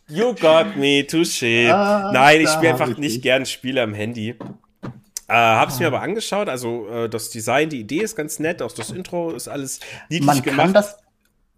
You 0.07 0.33
got 0.35 0.77
me, 0.77 1.05
touché. 1.05 1.69
Ah, 1.69 2.11
Nein, 2.13 2.39
ich 2.39 2.49
spiele 2.49 2.71
einfach 2.71 2.95
nicht 2.95 3.21
gern 3.21 3.45
Spiele 3.45 3.81
am 3.81 3.93
Handy. 3.93 4.29
Äh, 4.29 5.33
hab's 5.33 5.79
mir 5.79 5.87
aber 5.87 6.01
angeschaut, 6.01 6.47
also 6.47 6.87
äh, 6.87 7.09
das 7.09 7.29
Design, 7.29 7.67
die 7.67 7.81
Idee 7.81 8.03
ist 8.03 8.15
ganz 8.15 8.39
nett, 8.39 8.61
auch 8.61 8.71
das 8.71 8.89
Intro 8.89 9.31
ist 9.31 9.49
alles 9.49 9.81
niedlich 10.07 10.25
man 10.25 10.41
gemacht. 10.41 10.57
Kann 10.65 10.73
das, 10.73 10.97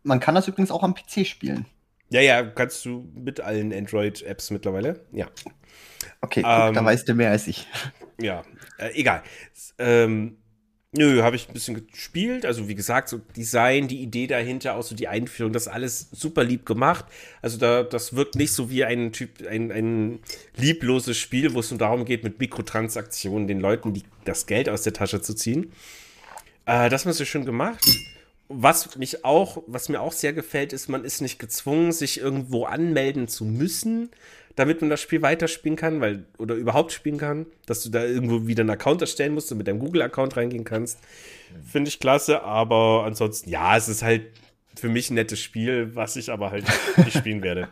man 0.02 0.20
kann 0.20 0.34
das 0.34 0.48
übrigens 0.48 0.72
auch 0.72 0.82
am 0.82 0.96
PC 0.96 1.28
spielen. 1.28 1.68
Ja, 2.14 2.22
ja, 2.22 2.44
kannst 2.44 2.86
du 2.86 3.10
mit 3.16 3.40
allen 3.40 3.74
Android-Apps 3.74 4.52
mittlerweile, 4.52 5.00
ja. 5.12 5.32
Okay, 6.22 6.44
guck, 6.44 6.52
ähm, 6.52 6.74
da 6.76 6.86
weißt 6.86 7.10
du 7.10 7.16
mehr 7.16 7.32
als 7.32 7.48
ich. 7.48 7.68
Ja, 8.22 8.44
äh, 8.78 8.92
egal. 8.94 9.24
Ähm, 9.80 10.38
Nö, 10.96 11.24
habe 11.24 11.36
ich 11.36 11.50
ein 11.50 11.54
bisschen 11.54 11.88
gespielt. 11.88 12.46
Also 12.46 12.68
wie 12.68 12.76
gesagt, 12.76 13.10
so 13.10 13.18
Design, 13.36 13.88
die 13.88 14.04
Idee 14.04 14.28
dahinter, 14.28 14.76
auch 14.76 14.84
so 14.84 14.94
die 14.94 15.08
Einführung, 15.08 15.52
das 15.52 15.68
alles 15.68 16.10
super 16.12 16.44
lieb 16.44 16.68
gemacht. 16.68 17.06
Also 17.42 17.58
da, 17.58 17.82
das 17.82 18.16
wirkt 18.16 18.36
nicht 18.36 18.54
so 18.54 18.70
wie 18.70 18.86
ein 18.86 19.12
Typ, 19.12 19.46
ein, 19.48 19.72
ein 19.72 20.20
liebloses 20.56 21.18
Spiel, 21.18 21.56
wo 21.56 21.62
es 21.62 21.72
nur 21.72 21.80
darum 21.80 22.06
geht, 22.06 22.24
mit 22.24 22.40
Mikrotransaktionen 22.40 23.48
den 23.48 23.60
Leuten 23.60 23.94
die, 23.94 24.04
das 24.24 24.46
Geld 24.46 24.70
aus 24.70 24.84
der 24.84 24.94
Tasche 24.94 25.20
zu 25.20 25.34
ziehen. 25.34 25.72
Äh, 26.68 26.90
das 26.90 27.06
haben 27.06 27.14
sie 27.14 27.26
schön 27.26 27.46
gemacht. 27.46 27.84
Was 28.56 28.96
mich 28.98 29.26
auch, 29.26 29.64
was 29.68 29.90
mir 29.90 30.02
auch 30.02 30.12
sehr 30.12 30.34
gefällt, 30.34 30.74
ist, 30.74 30.88
man 30.88 31.04
ist 31.04 31.22
nicht 31.22 31.40
gezwungen, 31.40 31.92
sich 31.92 32.20
irgendwo 32.20 32.66
anmelden 32.66 33.28
zu 33.28 33.46
müssen 33.46 34.10
damit 34.56 34.82
man 34.82 34.90
das 34.90 35.02
Spiel 35.02 35.22
weiterspielen 35.22 35.76
kann, 35.76 36.00
weil, 36.02 36.26
oder 36.38 36.56
überhaupt 36.56 36.92
spielen 36.92 37.18
kann, 37.18 37.46
dass 37.66 37.82
du 37.84 37.90
da 37.90 38.04
irgendwo 38.04 38.46
wieder 38.48 38.62
einen 38.62 38.70
Account 38.70 39.02
erstellen 39.02 39.34
musst 39.34 39.52
und 39.52 39.58
mit 39.58 39.68
deinem 39.68 39.80
Google-Account 39.80 40.38
reingehen 40.38 40.64
kannst. 40.64 41.00
Finde 41.72 41.90
ich 41.90 42.00
klasse, 42.00 42.44
aber 42.44 43.04
ansonsten, 43.06 43.50
ja, 43.50 43.76
es 43.76 43.88
ist 43.88 44.04
halt 44.04 44.28
für 44.76 44.90
mich 44.90 45.10
ein 45.10 45.16
nettes 45.16 45.40
Spiel, 45.40 45.96
was 45.96 46.16
ich 46.16 46.32
aber 46.32 46.52
halt 46.52 46.66
nicht 46.98 47.18
spielen 47.18 47.42
werde. 47.42 47.70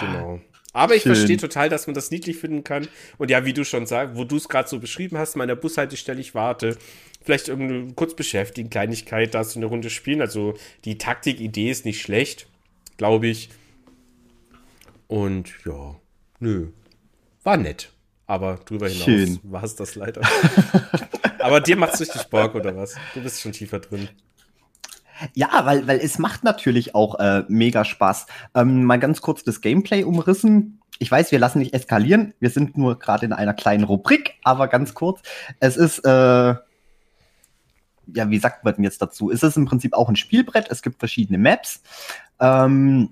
genau. 0.00 0.40
Aber 0.72 0.94
ich 0.94 1.04
verstehe 1.04 1.38
total, 1.38 1.70
dass 1.70 1.86
man 1.86 1.94
das 1.94 2.10
niedlich 2.10 2.36
finden 2.36 2.62
kann. 2.62 2.86
Und 3.16 3.30
ja, 3.30 3.46
wie 3.46 3.54
du 3.54 3.64
schon 3.64 3.86
sagst, 3.86 4.14
wo 4.16 4.24
du 4.24 4.36
es 4.36 4.48
gerade 4.48 4.68
so 4.68 4.78
beschrieben 4.78 5.16
hast, 5.16 5.34
meiner 5.34 5.56
Bushaltestelle, 5.56 6.20
ich 6.20 6.34
warte, 6.34 6.76
vielleicht 7.26 7.48
irgendwie 7.48 7.92
kurz 7.94 8.14
beschäftigen, 8.14 8.70
Kleinigkeit, 8.70 9.34
da 9.34 9.42
du 9.42 9.56
eine 9.56 9.66
Runde 9.66 9.90
spielen. 9.90 10.20
Also 10.20 10.54
die 10.84 10.96
Taktik-Idee 10.96 11.70
ist 11.70 11.84
nicht 11.84 12.00
schlecht, 12.00 12.46
glaube 12.96 13.26
ich. 13.26 13.50
Und 15.08 15.52
ja, 15.64 15.96
nö, 16.38 16.68
war 17.42 17.56
nett. 17.56 17.92
Aber 18.28 18.56
drüber 18.64 18.88
hinaus 18.88 19.38
war 19.42 19.62
es 19.62 19.76
das 19.76 19.94
leider. 19.94 20.22
Aber 21.38 21.60
dir 21.60 21.76
macht 21.76 21.94
es 21.94 22.00
richtig 22.00 22.24
Bock, 22.24 22.54
oder 22.54 22.76
was? 22.76 22.96
Du 23.14 23.20
bist 23.20 23.40
schon 23.40 23.52
tiefer 23.52 23.78
drin. 23.78 24.08
Ja, 25.32 25.64
weil, 25.64 25.86
weil 25.86 25.98
es 25.98 26.18
macht 26.18 26.44
natürlich 26.44 26.94
auch 26.94 27.18
äh, 27.18 27.44
mega 27.48 27.84
Spaß. 27.84 28.26
Ähm, 28.54 28.84
mal 28.84 28.98
ganz 28.98 29.20
kurz 29.20 29.44
das 29.44 29.60
Gameplay 29.60 30.02
umrissen. 30.02 30.80
Ich 30.98 31.10
weiß, 31.10 31.30
wir 31.32 31.38
lassen 31.38 31.60
nicht 31.60 31.74
eskalieren. 31.74 32.34
Wir 32.40 32.50
sind 32.50 32.76
nur 32.76 32.98
gerade 32.98 33.26
in 33.26 33.32
einer 33.32 33.54
kleinen 33.54 33.84
Rubrik, 33.84 34.34
aber 34.42 34.68
ganz 34.68 34.94
kurz. 34.94 35.22
Es 35.60 35.76
ist, 35.76 36.00
äh, 36.00 36.54
ja, 38.14 38.30
wie 38.30 38.38
sagt 38.38 38.64
man 38.64 38.74
denn 38.74 38.84
jetzt 38.84 39.02
dazu? 39.02 39.30
Es 39.30 39.42
ist 39.42 39.56
im 39.56 39.66
Prinzip 39.66 39.94
auch 39.94 40.08
ein 40.08 40.16
Spielbrett. 40.16 40.68
Es 40.70 40.82
gibt 40.82 40.98
verschiedene 40.98 41.38
Maps. 41.38 41.82
Ähm, 42.40 43.10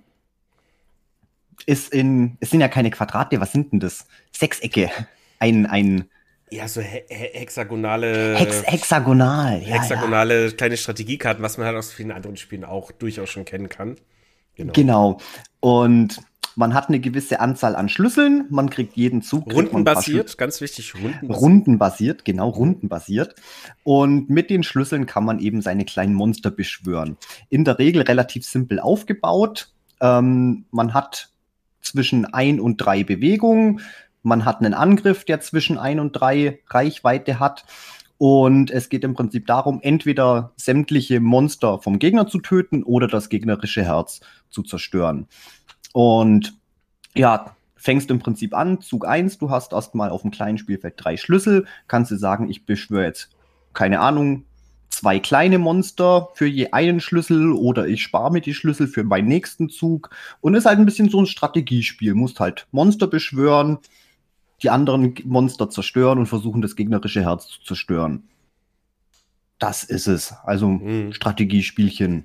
ist 1.66 1.93
in, 1.93 2.37
es 2.41 2.51
sind 2.51 2.61
ja 2.61 2.69
keine 2.69 2.91
Quadrate, 2.91 3.41
was 3.41 3.53
sind 3.53 3.73
denn 3.73 3.81
das? 3.81 4.07
Sechsecke. 4.33 4.91
Ein, 5.39 5.66
ein. 5.66 6.05
Ja, 6.51 6.69
so 6.69 6.81
he 6.81 7.03
hexagonale. 7.09 8.37
Hex 8.37 8.62
hexagonal, 8.66 9.62
ja. 9.62 9.77
Hexagonale 9.77 10.47
ja. 10.47 10.51
kleine 10.53 10.77
Strategiekarten, 10.77 11.43
was 11.43 11.59
man 11.59 11.66
halt 11.66 11.77
aus 11.77 11.93
vielen 11.93 12.12
anderen 12.12 12.37
Spielen 12.37 12.65
auch 12.65 12.93
durchaus 12.93 13.31
schon 13.31 13.45
kennen 13.45 13.69
kann. 13.69 13.97
Genau. 14.57 14.73
genau. 14.73 15.21
Und 15.61 16.21
man 16.57 16.75
hat 16.75 16.89
eine 16.89 17.01
gewisse 17.01 17.41
Anzahl 17.41 17.77
an 17.77 17.89
Schlüsseln, 17.89 18.47
man 18.51 18.71
kriegt 18.71 18.97
jeden 18.97 19.23
Zug. 19.23 19.53
Rundenbasiert, 19.53 20.39
ganz 20.39 20.61
wichtig, 20.61 20.95
rundenbasiert. 20.95 21.41
Rundenbasiert, 21.41 22.25
genau, 22.25 22.49
rundenbasiert. 22.49 23.35
Und 23.83 24.31
mit 24.31 24.51
den 24.51 24.63
Schlüsseln 24.63 25.07
kann 25.07 25.25
man 25.25 25.41
eben 25.41 25.63
seine 25.63 25.85
kleinen 25.85 26.15
Monster 26.15 26.51
beschwören. 26.51 27.17
In 27.49 27.65
der 27.65 27.79
Regel 27.79 28.03
relativ 28.03 28.45
simpel 28.45 28.81
aufgebaut. 28.81 29.73
Ähm, 30.01 30.67
man 30.71 30.95
hat 30.95 31.31
zwischen 31.81 32.25
ein 32.27 32.61
und 32.61 32.79
drei 32.79 33.05
Bewegungen. 33.05 33.81
Man 34.23 34.45
hat 34.45 34.61
einen 34.61 34.75
Angriff, 34.75 35.25
der 35.25 35.41
zwischen 35.41 35.79
ein 35.79 36.01
und 36.01 36.13
drei 36.13 36.61
Reichweite 36.69 37.41
hat. 37.41 37.65
Und 38.17 38.71
es 38.71 38.89
geht 38.89 39.05
im 39.05 39.15
Prinzip 39.15 39.47
darum, 39.47 39.81
entweder 39.83 40.53
sämtliche 40.57 41.21
Monster 41.21 41.81
vom 41.81 41.99
Gegner 41.99 42.27
zu 42.27 42.39
töten 42.39 42.85
oder 42.85 43.09
das 43.09 43.29
gegnerische 43.29 43.85
Herz 43.85 44.21
zu 44.49 44.63
zerstören. 44.63 45.27
Und 45.95 46.55
ja, 47.15 47.55
fängst 47.77 48.11
im 48.11 48.19
Prinzip 48.19 48.53
an, 48.53 48.81
Zug 48.81 49.07
1, 49.07 49.39
du 49.39 49.51
hast 49.51 49.73
erstmal 49.73 50.11
auf 50.11 50.23
dem 50.23 50.33
kleinen 50.33 50.59
Spielfeld 50.59 50.95
drei 50.97 51.16
Schlüssel, 51.16 51.66
kannst 51.87 52.11
du 52.11 52.16
sagen, 52.16 52.51
ich 52.51 52.66
beschwöre 52.66 53.05
jetzt, 53.05 53.31
keine 53.75 54.01
Ahnung, 54.01 54.45
zwei 54.89 55.21
kleine 55.21 55.59
Monster 55.59 56.31
für 56.35 56.47
je 56.47 56.73
einen 56.73 56.99
Schlüssel 56.99 57.53
oder 57.53 57.87
ich 57.87 58.03
spare 58.03 58.33
mir 58.33 58.41
die 58.41 58.55
Schlüssel 58.55 58.89
für 58.89 59.05
meinen 59.05 59.29
nächsten 59.29 59.71
Zug 59.71 60.11
und 60.41 60.55
ist 60.55 60.66
halt 60.66 60.81
ein 60.81 60.85
bisschen 60.85 61.11
so 61.11 61.21
ein 61.21 61.27
Strategiespiel, 61.27 62.15
musst 62.15 62.41
halt 62.41 62.66
Monster 62.73 63.07
beschwören, 63.07 63.79
die 64.65 64.71
anderen 64.71 65.15
Monster 65.25 65.71
zerstören 65.71 66.19
und 66.19 66.27
versuchen, 66.27 66.61
das 66.61 66.75
gegnerische 66.75 67.23
Herz 67.23 67.47
zu 67.47 67.62
zerstören. 67.62 68.25
Das 69.61 69.85
ist 69.85 70.09
es. 70.09 70.35
Also 70.43 70.66
mhm. 70.66 71.12
Strategiespielchen. 71.12 72.25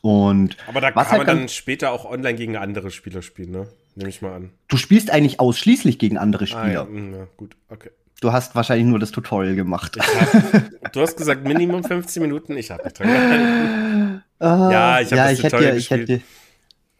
Und 0.00 0.56
Aber 0.66 0.80
da 0.80 0.90
kann 0.90 1.08
halt 1.08 1.26
man 1.26 1.38
dann 1.38 1.48
später 1.48 1.92
auch 1.92 2.04
online 2.04 2.34
gegen 2.34 2.56
andere 2.56 2.90
Spieler 2.90 3.22
spielen, 3.22 3.50
ne? 3.50 3.68
Nehme 3.94 4.08
ich 4.08 4.22
mal 4.22 4.34
an. 4.34 4.50
Du 4.68 4.76
spielst 4.76 5.10
eigentlich 5.10 5.38
ausschließlich 5.38 5.98
gegen 5.98 6.16
andere 6.16 6.46
Spieler. 6.46 6.88
Ah, 6.90 6.94
ja. 6.94 7.18
Ja, 7.18 7.26
gut, 7.36 7.56
okay. 7.68 7.90
Du 8.20 8.32
hast 8.32 8.54
wahrscheinlich 8.54 8.86
nur 8.86 8.98
das 8.98 9.10
Tutorial 9.10 9.54
gemacht. 9.54 9.98
Hab, 9.98 10.92
du 10.92 11.00
hast 11.00 11.16
gesagt 11.16 11.44
Minimum 11.44 11.82
15 11.84 12.22
Minuten. 12.22 12.56
Ich 12.56 12.70
habe 12.70 12.84
nicht 12.84 12.98
dran 12.98 13.08
gehalten. 13.08 14.22
Uh, 14.42 14.72
ja, 14.72 15.00
ich 15.00 15.06
habe 15.12 15.16
ja, 15.18 15.24
das 15.28 15.32
ich 15.34 15.40
Tutorial 15.42 15.66
hätte, 15.68 15.78
ich 15.78 15.90
hätte, 15.90 16.20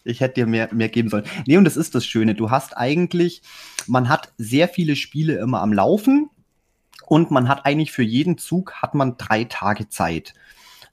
ich 0.04 0.20
hätte 0.20 0.34
dir 0.34 0.46
mehr, 0.46 0.68
mehr 0.72 0.88
geben 0.88 1.08
sollen. 1.08 1.24
Nee, 1.44 1.56
und 1.56 1.64
das 1.64 1.76
ist 1.76 1.92
das 1.96 2.06
Schöne. 2.06 2.36
Du 2.36 2.52
hast 2.52 2.76
eigentlich, 2.76 3.42
man 3.88 4.08
hat 4.08 4.32
sehr 4.38 4.68
viele 4.68 4.94
Spiele 4.94 5.38
immer 5.38 5.60
am 5.60 5.72
Laufen 5.72 6.30
und 7.04 7.32
man 7.32 7.48
hat 7.48 7.66
eigentlich 7.66 7.90
für 7.90 8.04
jeden 8.04 8.38
Zug 8.38 8.74
hat 8.74 8.94
man 8.94 9.16
drei 9.16 9.42
Tage 9.42 9.88
Zeit. 9.88 10.34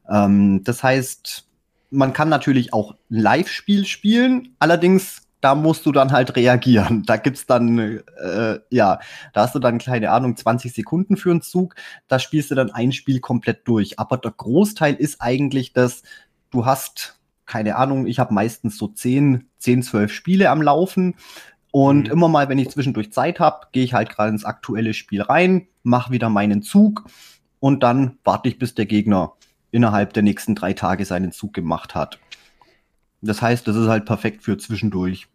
Ähm, 0.09 0.63
das 0.63 0.81
heißt, 0.81 1.48
man 1.89 2.13
kann 2.13 2.29
natürlich 2.29 2.73
auch 2.73 2.91
ein 2.91 3.19
Live-Spiel 3.19 3.85
spielen, 3.85 4.55
allerdings 4.59 5.21
da 5.41 5.55
musst 5.55 5.85
du 5.85 5.93
dann 5.93 6.11
halt 6.11 6.35
reagieren. 6.35 7.03
Da 7.05 7.15
gibt's 7.15 7.45
dann, 7.45 7.79
äh, 7.79 8.59
ja, 8.69 8.99
da 9.33 9.41
hast 9.41 9.55
du 9.55 9.59
dann, 9.59 9.77
keine 9.77 10.11
Ahnung, 10.11 10.35
20 10.35 10.73
Sekunden 10.73 11.15
für 11.15 11.31
einen 11.31 11.41
Zug. 11.41 11.75
Da 12.09 12.19
spielst 12.19 12.51
du 12.51 12.55
dann 12.55 12.71
ein 12.71 12.91
Spiel 12.91 13.21
komplett 13.21 13.65
durch. 13.65 13.99
Aber 13.99 14.17
der 14.17 14.31
Großteil 14.31 14.95
ist 14.95 15.21
eigentlich, 15.21 15.71
dass 15.71 16.03
du 16.51 16.65
hast 16.65 17.19
keine 17.49 17.75
Ahnung, 17.75 18.05
ich 18.05 18.19
habe 18.19 18.33
meistens 18.33 18.77
so 18.77 18.87
10, 18.87 19.49
10, 19.57 19.83
12 19.83 20.13
Spiele 20.13 20.49
am 20.51 20.61
Laufen. 20.61 21.15
Und 21.71 22.07
mhm. 22.07 22.13
immer 22.13 22.27
mal, 22.29 22.47
wenn 22.47 22.59
ich 22.59 22.69
zwischendurch 22.69 23.11
Zeit 23.11 23.39
habe, 23.39 23.67
gehe 23.71 23.83
ich 23.83 23.93
halt 23.93 24.09
gerade 24.09 24.29
ins 24.29 24.45
aktuelle 24.45 24.93
Spiel 24.93 25.21
rein, 25.21 25.67
mache 25.83 26.11
wieder 26.11 26.29
meinen 26.29 26.61
Zug 26.61 27.05
und 27.59 27.83
dann 27.83 28.17
warte 28.23 28.49
ich, 28.49 28.57
bis 28.57 28.73
der 28.73 28.85
Gegner 28.85 29.33
innerhalb 29.71 30.13
der 30.13 30.23
nächsten 30.23 30.55
drei 30.55 30.73
Tage 30.73 31.05
seinen 31.05 31.31
Zug 31.31 31.53
gemacht 31.53 31.95
hat. 31.95 32.19
Das 33.21 33.41
heißt, 33.41 33.67
das 33.67 33.75
ist 33.75 33.87
halt 33.87 34.05
perfekt 34.05 34.43
für 34.43 34.57
zwischendurch. 34.57 35.27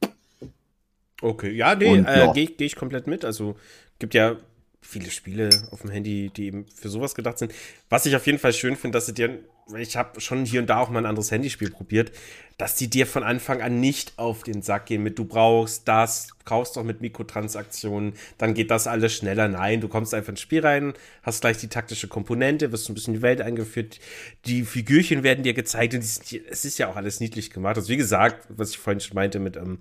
Okay, 1.20 1.50
ja, 1.52 1.74
nee, 1.74 1.96
äh, 1.96 2.18
ja. 2.18 2.32
gehe 2.32 2.46
geh 2.46 2.64
ich 2.64 2.76
komplett 2.76 3.06
mit. 3.06 3.24
Also 3.24 3.56
gibt 3.98 4.14
ja 4.14 4.36
viele 4.80 5.10
Spiele 5.10 5.48
auf 5.70 5.82
dem 5.82 5.90
Handy, 5.90 6.30
die 6.34 6.46
eben 6.46 6.66
für 6.66 6.88
sowas 6.88 7.14
gedacht 7.14 7.38
sind. 7.38 7.52
Was 7.88 8.06
ich 8.06 8.16
auf 8.16 8.26
jeden 8.26 8.38
Fall 8.38 8.52
schön 8.52 8.76
finde, 8.76 8.96
dass 8.96 9.06
sie 9.06 9.14
dir, 9.14 9.38
ich 9.76 9.96
habe 9.96 10.20
schon 10.20 10.44
hier 10.44 10.60
und 10.60 10.66
da 10.68 10.78
auch 10.78 10.90
mal 10.90 11.00
ein 11.00 11.06
anderes 11.06 11.30
Handyspiel 11.30 11.70
probiert, 11.70 12.12
dass 12.58 12.76
die 12.76 12.88
dir 12.88 13.06
von 13.06 13.22
Anfang 13.22 13.62
an 13.62 13.80
nicht 13.80 14.12
auf 14.16 14.42
den 14.42 14.62
Sack 14.62 14.86
gehen 14.86 15.02
mit, 15.02 15.18
du 15.18 15.24
brauchst 15.24 15.88
das, 15.88 16.28
kaufst 16.44 16.76
doch 16.76 16.84
mit 16.84 17.00
Mikrotransaktionen, 17.00 18.14
dann 18.38 18.54
geht 18.54 18.70
das 18.70 18.86
alles 18.86 19.14
schneller. 19.14 19.48
Nein, 19.48 19.80
du 19.80 19.88
kommst 19.88 20.14
einfach 20.14 20.30
ins 20.30 20.40
Spiel 20.40 20.60
rein, 20.60 20.92
hast 21.22 21.40
gleich 21.40 21.58
die 21.58 21.68
taktische 21.68 22.06
Komponente, 22.08 22.70
wirst 22.70 22.88
ein 22.88 22.94
bisschen 22.94 23.14
in 23.14 23.20
die 23.20 23.22
Welt 23.22 23.40
eingeführt, 23.40 23.98
die 24.44 24.64
Figürchen 24.64 25.22
werden 25.22 25.42
dir 25.42 25.54
gezeigt 25.54 25.94
und 25.94 26.00
es 26.00 26.64
ist 26.64 26.78
ja 26.78 26.88
auch 26.88 26.96
alles 26.96 27.20
niedlich 27.20 27.50
gemacht. 27.50 27.76
Also 27.76 27.88
wie 27.88 27.96
gesagt, 27.96 28.46
was 28.50 28.70
ich 28.70 28.78
vorhin 28.78 29.00
schon 29.00 29.14
meinte 29.14 29.40
mit, 29.40 29.56
ähm, 29.56 29.78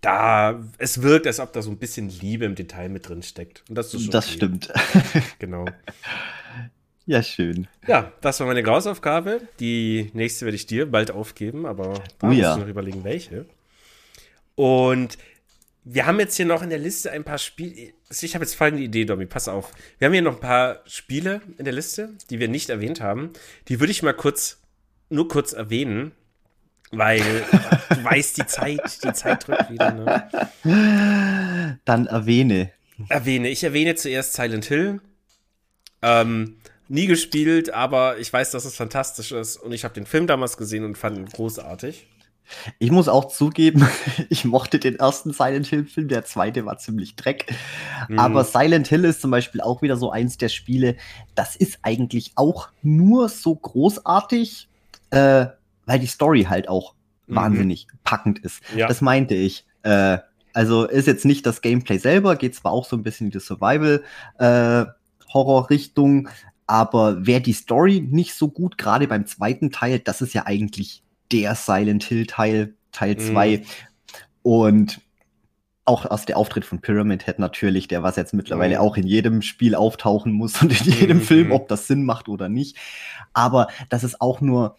da, 0.00 0.60
es 0.78 1.00
wirkt, 1.00 1.28
als 1.28 1.38
ob 1.38 1.52
da 1.52 1.62
so 1.62 1.70
ein 1.70 1.78
bisschen 1.78 2.08
Liebe 2.08 2.44
im 2.44 2.56
Detail 2.56 2.88
mit 2.88 3.08
drin 3.08 3.22
steckt. 3.22 3.62
Und 3.68 3.76
das 3.76 3.94
ist 3.94 4.02
schon 4.02 4.10
Das 4.10 4.26
okay. 4.26 4.34
stimmt. 4.34 4.72
genau. 5.38 5.64
Ja, 7.06 7.22
schön. 7.22 7.66
Ja, 7.86 8.12
das 8.20 8.38
war 8.40 8.46
meine 8.46 8.64
Hausaufgabe. 8.64 9.40
Die 9.58 10.10
nächste 10.14 10.44
werde 10.44 10.56
ich 10.56 10.66
dir 10.66 10.90
bald 10.90 11.10
aufgeben, 11.10 11.66
aber 11.66 11.94
da 12.18 12.28
oh, 12.28 12.30
musst 12.30 12.40
du 12.40 12.60
noch 12.60 12.68
überlegen, 12.68 13.02
welche. 13.04 13.46
Und 14.54 15.18
wir 15.84 16.06
haben 16.06 16.20
jetzt 16.20 16.36
hier 16.36 16.46
noch 16.46 16.62
in 16.62 16.70
der 16.70 16.78
Liste 16.78 17.10
ein 17.10 17.24
paar 17.24 17.38
Spiele. 17.38 17.92
Ich 18.08 18.34
habe 18.34 18.44
jetzt 18.44 18.54
folgende 18.54 18.84
Idee, 18.84 19.04
Domi, 19.04 19.26
pass 19.26 19.48
auf. 19.48 19.72
Wir 19.98 20.06
haben 20.06 20.12
hier 20.12 20.22
noch 20.22 20.34
ein 20.34 20.40
paar 20.40 20.80
Spiele 20.86 21.40
in 21.58 21.64
der 21.64 21.74
Liste, 21.74 22.10
die 22.30 22.38
wir 22.38 22.48
nicht 22.48 22.70
erwähnt 22.70 23.00
haben. 23.00 23.32
Die 23.68 23.80
würde 23.80 23.90
ich 23.90 24.02
mal 24.02 24.14
kurz, 24.14 24.60
nur 25.08 25.26
kurz 25.26 25.52
erwähnen, 25.52 26.12
weil 26.92 27.22
du 27.88 28.04
weißt, 28.04 28.36
die 28.36 28.46
Zeit, 28.46 29.02
die 29.02 29.12
Zeit 29.12 29.48
drückt 29.48 29.70
wieder. 29.70 29.90
Ne? 30.62 31.78
Dann 31.84 32.06
erwähne. 32.06 32.70
Erwähne. 33.08 33.48
Ich 33.48 33.64
erwähne 33.64 33.96
zuerst 33.96 34.34
Silent 34.34 34.66
Hill. 34.66 35.00
Ähm, 36.02 36.58
nie 36.88 37.06
gespielt, 37.06 37.72
aber 37.72 38.18
ich 38.18 38.32
weiß, 38.32 38.50
dass 38.50 38.64
es 38.64 38.76
fantastisch 38.76 39.32
ist 39.32 39.56
und 39.56 39.72
ich 39.72 39.84
habe 39.84 39.94
den 39.94 40.06
Film 40.06 40.26
damals 40.26 40.56
gesehen 40.56 40.84
und 40.84 40.98
fand 40.98 41.16
ihn 41.16 41.26
großartig. 41.26 42.06
Ich 42.78 42.90
muss 42.90 43.08
auch 43.08 43.26
zugeben, 43.26 43.86
ich 44.28 44.44
mochte 44.44 44.78
den 44.78 44.96
ersten 44.96 45.32
Silent 45.32 45.66
Hill-Film, 45.66 46.08
der 46.08 46.24
zweite 46.24 46.66
war 46.66 46.78
ziemlich 46.78 47.16
Dreck. 47.16 47.52
Mhm. 48.08 48.18
Aber 48.18 48.44
Silent 48.44 48.88
Hill 48.88 49.04
ist 49.04 49.20
zum 49.20 49.30
Beispiel 49.30 49.60
auch 49.60 49.82
wieder 49.82 49.96
so 49.96 50.10
eins 50.10 50.38
der 50.38 50.48
Spiele, 50.48 50.96
das 51.34 51.56
ist 51.56 51.78
eigentlich 51.82 52.32
auch 52.34 52.68
nur 52.82 53.28
so 53.28 53.54
großartig, 53.54 54.68
äh, 55.10 55.46
weil 55.86 55.98
die 55.98 56.06
Story 56.06 56.44
halt 56.44 56.68
auch 56.68 56.94
mhm. 57.26 57.36
wahnsinnig 57.36 57.86
packend 58.04 58.38
ist. 58.40 58.60
Ja. 58.76 58.88
Das 58.88 59.00
meinte 59.00 59.34
ich. 59.34 59.64
Äh, 59.82 60.18
also 60.54 60.84
ist 60.84 61.06
jetzt 61.06 61.24
nicht 61.24 61.46
das 61.46 61.62
Gameplay 61.62 61.96
selber, 61.96 62.36
geht 62.36 62.54
zwar 62.54 62.72
auch 62.72 62.84
so 62.84 62.94
ein 62.96 63.02
bisschen 63.02 63.28
in 63.28 63.30
die 63.30 63.40
Survival-Horror-Richtung, 63.40 66.26
äh, 66.26 66.30
aber 66.66 67.26
wer 67.26 67.40
die 67.40 67.52
Story 67.52 68.06
nicht 68.08 68.34
so 68.34 68.48
gut, 68.48 68.78
gerade 68.78 69.08
beim 69.08 69.26
zweiten 69.26 69.70
Teil, 69.70 69.98
das 69.98 70.22
ist 70.22 70.34
ja 70.34 70.46
eigentlich 70.46 71.02
der 71.30 71.54
Silent 71.54 72.04
Hill 72.04 72.26
Teil, 72.26 72.74
Teil 72.92 73.16
2. 73.16 73.58
Mhm. 73.58 73.62
Und 74.42 75.00
auch 75.84 76.06
aus 76.06 76.26
der 76.26 76.36
Auftritt 76.36 76.64
von 76.64 76.80
Pyramid 76.80 77.24
Head 77.26 77.38
natürlich, 77.38 77.88
der 77.88 78.02
was 78.02 78.16
jetzt 78.16 78.34
mittlerweile 78.34 78.76
mhm. 78.76 78.80
auch 78.80 78.96
in 78.96 79.06
jedem 79.06 79.42
Spiel 79.42 79.74
auftauchen 79.74 80.32
muss 80.32 80.62
und 80.62 80.70
in 80.86 80.92
jedem 80.92 81.18
mhm. 81.18 81.22
Film, 81.22 81.52
ob 81.52 81.68
das 81.68 81.86
Sinn 81.86 82.04
macht 82.04 82.28
oder 82.28 82.48
nicht. 82.48 82.76
Aber 83.32 83.68
das 83.88 84.04
ist 84.04 84.20
auch 84.20 84.40
nur 84.40 84.76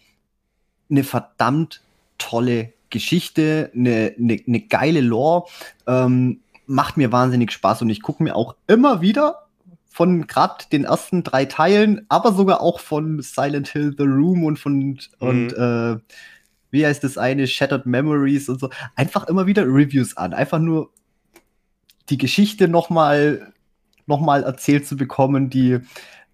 eine 0.89 1.03
verdammt 1.03 1.81
tolle 2.17 2.71
Geschichte, 2.89 3.71
eine, 3.75 4.15
eine, 4.17 4.39
eine 4.47 4.61
geile 4.61 5.01
Lore. 5.01 5.49
Ähm, 5.87 6.39
macht 6.65 6.95
mir 6.95 7.11
wahnsinnig 7.11 7.51
Spaß 7.51 7.81
und 7.81 7.89
ich 7.89 8.01
gucke 8.01 8.23
mir 8.23 8.35
auch 8.35 8.55
immer 8.67 9.01
wieder 9.01 9.42
von 9.93 10.25
gerade 10.25 10.65
den 10.71 10.85
ersten 10.85 11.21
drei 11.21 11.45
Teilen, 11.45 12.07
aber 12.09 12.33
sogar 12.33 12.61
auch 12.61 12.79
von 12.79 13.21
Silent 13.21 13.69
Hill 13.69 13.93
The 13.95 14.05
Room 14.05 14.43
und 14.43 14.57
von 14.57 14.79
mhm. 14.79 14.97
und 15.19 15.53
äh, 15.53 15.99
wie 16.71 16.83
heißt 16.83 17.03
das 17.03 17.19
eine 17.19 17.45
Shattered 17.45 17.85
Memories 17.85 18.49
und 18.49 18.59
so 18.59 18.71
einfach 18.95 19.27
immer 19.27 19.45
wieder 19.45 19.65
Reviews 19.67 20.17
an, 20.17 20.33
einfach 20.33 20.57
nur 20.57 20.89
die 22.09 22.17
Geschichte 22.17 22.67
noch 22.67 22.89
mal 22.89 23.53
noch 24.07 24.19
mal 24.19 24.41
erzählt 24.41 24.87
zu 24.87 24.97
bekommen, 24.97 25.51
die 25.51 25.77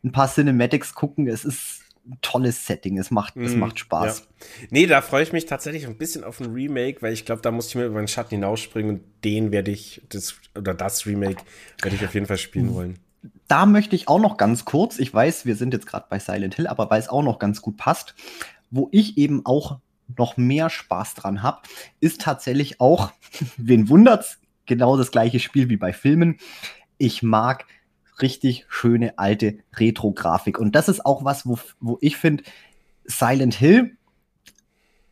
ein 0.06 0.14
paar 0.14 0.30
Cinematics 0.30 0.96
gucken. 0.96 1.28
Es 1.28 1.44
ist 1.44 1.82
tolles 2.22 2.66
Setting. 2.66 2.98
Es 2.98 3.12
macht, 3.12 3.36
mm, 3.36 3.44
es 3.44 3.54
mhm, 3.54 3.60
macht 3.60 3.78
Spaß. 3.78 4.20
Ja. 4.20 4.46
Nee, 4.70 4.88
da 4.88 5.02
freue 5.02 5.22
ich 5.22 5.34
mich 5.34 5.46
tatsächlich 5.46 5.86
ein 5.86 5.98
bisschen 5.98 6.24
auf 6.24 6.40
ein 6.40 6.54
Remake, 6.54 7.02
weil 7.02 7.12
ich 7.12 7.26
glaube, 7.26 7.42
da 7.42 7.52
muss 7.52 7.68
ich 7.68 7.76
mir 7.76 7.86
über 7.86 8.00
den 8.00 8.08
Schatten 8.08 8.32
hinausspringen 8.32 8.96
und 8.96 9.04
den 9.26 9.52
werde 9.52 9.70
ich, 9.70 10.02
das, 10.08 10.36
oder 10.58 10.74
das 10.74 11.06
Remake 11.06 11.44
werde 11.84 11.98
ich 11.98 12.06
auf 12.06 12.14
jeden 12.14 12.26
Fall 12.26 12.38
spielen 12.38 12.74
wollen. 12.74 13.00
Da 13.48 13.66
möchte 13.66 13.96
ich 13.96 14.08
auch 14.08 14.20
noch 14.20 14.38
ganz 14.38 14.66
kurz, 14.66 15.00
ich 15.00 15.14
weiß, 15.14 15.46
wir 15.46 15.56
sind 15.56 15.74
jetzt 15.74 15.88
gerade 15.88 16.06
bei 16.10 16.20
Silent 16.20 16.56
Hill, 16.56 16.68
aber 16.68 16.90
weil 16.90 17.00
es 17.00 17.10
auch 17.10 17.24
noch 17.24 17.40
ganz 17.40 17.62
gut 17.62 17.78
passt, 17.78 18.16
wo 18.70 18.90
ich 18.92 19.18
eben 19.18 19.46
auch 19.46 19.80
noch 20.18 20.38
mehr 20.38 20.70
Spaß 20.70 21.16
dran 21.16 21.44
habe, 21.44 21.62
ist 22.00 22.22
tatsächlich 22.22 22.80
auch, 22.80 23.12
wen 23.58 23.90
wundert's, 23.90 24.40
genau 24.66 24.98
das 24.98 25.12
gleiche 25.12 25.40
Spiel 25.40 25.70
wie 25.70 25.78
bei 25.78 25.94
Filmen. 25.94 26.38
Ich 26.98 27.24
mag 27.24 27.66
richtig 28.22 28.66
schöne 28.70 29.18
alte 29.18 29.58
Retro-Grafik. 29.76 30.60
Und 30.60 30.76
das 30.76 30.90
ist 30.90 31.06
auch 31.06 31.24
was, 31.24 31.46
wo, 31.46 31.58
wo 31.80 31.98
ich 32.02 32.18
finde, 32.18 32.44
Silent 33.06 33.56
Hill, 33.56 33.98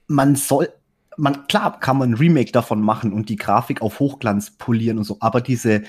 man 0.08 0.36
soll, 0.36 0.70
man, 1.18 1.48
klar 1.48 1.80
kann 1.80 1.98
man 1.98 2.12
ein 2.12 2.16
Remake 2.16 2.52
davon 2.52 2.82
machen 2.82 3.12
und 3.12 3.30
die 3.30 3.36
Grafik 3.36 3.82
auf 3.82 4.00
Hochglanz 4.00 4.52
polieren 4.52 5.00
und 5.00 5.04
so, 5.04 5.18
aber 5.20 5.42
diese, 5.42 5.84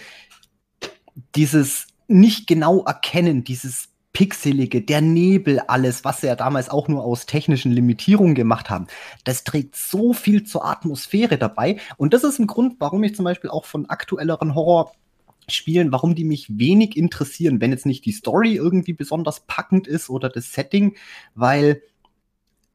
dieses 1.35 1.87
nicht 2.09 2.47
genau 2.47 2.83
erkennen, 2.85 3.45
dieses 3.45 3.91
pixelige, 4.13 4.83
der 4.83 5.01
Nebel, 5.01 5.61
alles, 5.61 6.05
was 6.05 6.23
sie 6.23 6.27
ja 6.27 6.35
damals 6.35 6.71
auch 6.71 6.89
nur 6.89 7.05
aus 7.05 7.27
technischen 7.27 7.71
Limitierungen 7.71 8.35
gemacht 8.35 8.71
haben, 8.71 8.89
das 9.25 9.45
trägt 9.45 9.77
so 9.77 10.13
viel 10.13 10.45
zur 10.45 10.65
Atmosphäre 10.65 11.39
dabei. 11.39 11.79
Und 11.99 12.15
das 12.15 12.25
ist 12.25 12.39
ein 12.41 12.47
Grund, 12.49 12.77
warum 12.81 13.05
ich 13.05 13.15
zum 13.15 13.25
Beispiel 13.25 13.51
auch 13.51 13.65
von 13.65 13.89
aktuelleren 13.89 14.55
Horror 14.55 14.93
Spielen, 15.51 15.93
warum 15.93 16.15
die 16.15 16.25
mich 16.25 16.59
wenig 16.59 16.97
interessieren, 16.97 17.61
wenn 17.61 17.71
jetzt 17.71 17.87
nicht 17.87 18.05
die 18.05 18.13
Story 18.13 18.57
irgendwie 18.57 18.93
besonders 18.93 19.41
packend 19.47 19.87
ist 19.87 20.11
oder 20.11 20.29
das 20.29 20.53
Setting, 20.53 20.97
weil 21.35 21.81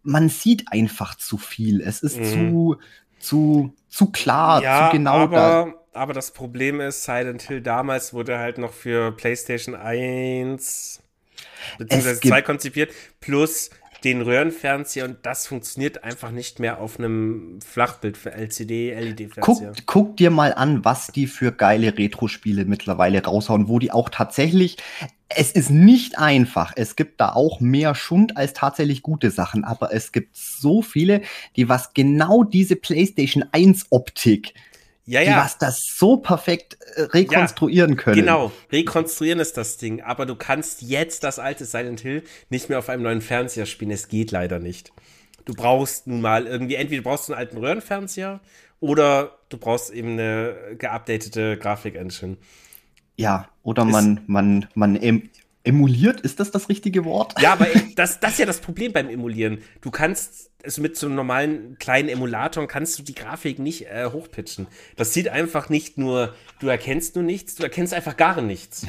man 0.01 0.30
sieht 0.30 0.72
einfach 0.72 1.15
zu 1.15 1.38
viel. 1.38 1.81
Es 1.81 2.01
ist 2.01 2.19
mhm. 2.19 2.23
zu, 2.23 2.77
zu, 3.19 3.73
zu 3.89 4.11
klar, 4.11 4.64
ja, 4.64 4.89
zu 4.89 4.97
genau 4.97 5.14
aber, 5.14 5.82
aber 5.94 6.14
das 6.14 6.32
Problem 6.32 6.82
ist, 6.82 7.03
Silent 7.03 7.44
Hill 7.44 7.61
damals 7.61 8.14
wurde 8.14 8.40
halt 8.40 8.57
noch 8.57 8.74
für 8.74 9.11
PlayStation 9.11 9.76
1 9.76 11.02
bzw. 11.78 12.15
2 12.28 12.41
konzipiert, 12.41 12.91
plus 13.20 13.70
den 14.03 14.22
Röhrenfernseher 14.22 15.06
und 15.06 15.18
das 15.24 15.48
funktioniert 15.48 16.03
einfach 16.03 16.32
nicht 16.32 16.60
mehr 16.60 16.82
auf 16.82 16.99
einem 16.99 17.60
Flachbild 17.65 18.18
für 18.18 18.34
LCD, 18.34 18.94
LED-Fernseher. 18.94 19.74
Guck, 19.76 19.86
guck, 19.86 20.18
dir 20.18 20.30
mal 20.30 20.53
an, 20.53 20.84
was 20.84 21.07
die 21.07 21.28
für 21.28 21.52
geile 21.52 21.98
Retro-Spiele 21.98 22.65
mittlerweile 22.65 23.24
raushauen, 23.24 23.70
wo 23.70 23.80
die 23.80 23.91
auch 23.91 24.10
tatsächlich. 24.10 24.78
Es 25.30 25.52
ist 25.52 25.70
nicht 25.70 26.20
einfach. 26.20 26.74
Es 26.76 26.95
gibt 26.95 27.20
da 27.22 27.30
auch 27.30 27.60
mehr 27.60 27.95
Schund 27.95 28.36
als 28.38 28.53
tatsächlich 28.53 29.02
gute 29.02 29.32
Sachen, 29.32 29.64
aber 29.64 29.94
es 29.94 30.11
gibt 30.11 30.36
so 30.36 30.82
viele, 30.82 31.22
die 31.56 31.70
was 31.70 31.94
genau 31.94 32.44
diese 32.44 32.76
PlayStation 32.76 33.45
1 33.52 33.88
Optik 33.90 34.53
ja, 35.06 35.22
ja. 35.22 35.32
die 35.32 35.46
was 35.46 35.58
das 35.58 35.86
so 35.86 36.18
perfekt 36.18 36.78
äh, 36.96 37.02
rekonstruieren 37.02 37.92
ja, 37.92 37.96
können. 37.98 38.16
Genau, 38.16 38.52
rekonstruieren 38.72 39.40
ist 39.40 39.58
das 39.58 39.78
Ding. 39.78 40.02
Aber 40.02 40.26
du 40.26 40.36
kannst 40.36 40.82
jetzt 40.82 41.24
das 41.24 41.40
alte 41.40 41.66
Silent 41.66 42.00
Hill 42.00 42.24
nicht 42.50 42.70
mehr 42.70 42.80
auf 42.80 42.90
einem 42.90 43.04
neuen 43.04 43.22
Fernseher 43.22 43.66
spielen. 43.66 43.92
Es 43.92 44.08
geht 44.08 44.32
leider 44.32 44.60
nicht. 44.60 44.94
Du 45.46 45.54
brauchst 45.54 46.08
nun 46.08 46.22
mal 46.22 46.48
irgendwie, 46.48 46.76
entweder 46.76 47.02
du 47.02 47.10
brauchst 47.10 47.30
einen 47.30 47.38
alten 47.38 47.58
Röhrenfernseher 47.58 48.40
oder 48.80 49.38
du 49.50 49.58
brauchst 49.58 49.92
eben 49.92 50.14
eine 50.14 50.56
geupdatete 50.78 51.58
Grafik-Engine. 51.58 52.38
Ja, 53.18 53.50
oder 53.62 53.86
man, 53.86 54.22
man, 54.28 54.68
man 54.74 54.96
emuliert, 55.64 56.22
ist 56.22 56.40
das 56.40 56.52
das 56.52 56.69
richtige 56.69 57.06
Wort? 57.06 57.40
Ja, 57.41 57.53
aber 57.53 57.68
das, 57.95 58.19
das 58.19 58.34
ist 58.34 58.40
ja 58.40 58.45
das 58.45 58.60
Problem 58.60 58.91
beim 58.91 59.10
Emulieren. 59.10 59.60
Du 59.81 59.91
kannst, 59.91 60.52
also 60.64 60.81
mit 60.81 60.98
so 60.98 61.07
einem 61.07 61.15
normalen 61.15 61.77
kleinen 61.80 62.10
Emulator 62.10 62.68
kannst 62.68 62.99
du 62.99 63.03
die 63.03 63.15
Grafik 63.15 63.60
nicht 63.60 63.88
äh, 63.88 64.10
hochpitchen. 64.11 64.68
Das 64.98 65.14
sieht 65.14 65.30
einfach 65.30 65.69
nicht 65.69 65.98
nur, 65.98 66.34
du 66.60 66.68
erkennst 66.68 67.15
nur 67.15 67.23
nichts, 67.23 67.56
du 67.56 67.64
erkennst 67.64 67.94
einfach 67.94 68.18
gar 68.18 68.41
nichts. 68.41 68.85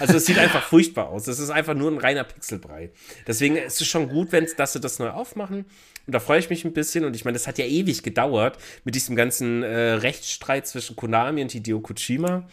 Also 0.00 0.16
es 0.16 0.26
sieht 0.26 0.38
einfach 0.38 0.64
furchtbar 0.64 1.08
aus. 1.08 1.28
Es 1.28 1.38
ist 1.38 1.50
einfach 1.50 1.74
nur 1.74 1.90
ein 1.90 1.98
reiner 1.98 2.24
Pixelbrei. 2.24 2.90
Deswegen 3.26 3.56
ist 3.56 3.80
es 3.80 3.86
schon 3.86 4.08
gut, 4.08 4.32
wenn 4.32 4.46
dass 4.56 4.72
sie 4.72 4.80
das 4.80 4.98
neu 4.98 5.10
aufmachen. 5.10 5.64
Und 6.06 6.14
da 6.14 6.20
freue 6.20 6.38
ich 6.38 6.50
mich 6.50 6.64
ein 6.64 6.72
bisschen. 6.72 7.04
Und 7.04 7.16
ich 7.16 7.24
meine, 7.24 7.34
das 7.34 7.46
hat 7.46 7.58
ja 7.58 7.64
ewig 7.64 8.02
gedauert 8.02 8.58
mit 8.84 8.94
diesem 8.94 9.16
ganzen 9.16 9.62
äh, 9.62 9.92
Rechtsstreit 9.92 10.66
zwischen 10.66 10.96
Konami 10.96 11.42
und 11.42 11.52
Hideo 11.52 11.80
Kojima. 11.80 12.48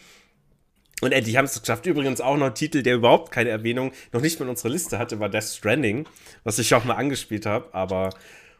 Und 1.00 1.12
endlich 1.12 1.36
haben 1.36 1.46
sie 1.46 1.56
es 1.56 1.62
geschafft. 1.62 1.86
Übrigens 1.86 2.20
auch 2.20 2.36
noch 2.36 2.46
ein 2.46 2.54
Titel, 2.54 2.82
der 2.82 2.94
überhaupt 2.94 3.30
keine 3.30 3.50
Erwähnung, 3.50 3.92
noch 4.12 4.20
nicht 4.20 4.38
mal 4.38 4.46
in 4.46 4.50
unserer 4.50 4.70
Liste 4.70 4.98
hatte, 4.98 5.20
war 5.20 5.28
Death 5.28 5.44
Stranding, 5.44 6.06
was 6.44 6.58
ich 6.58 6.74
auch 6.74 6.84
mal 6.84 6.94
angespielt 6.94 7.46
habe, 7.46 7.68
aber 7.72 8.10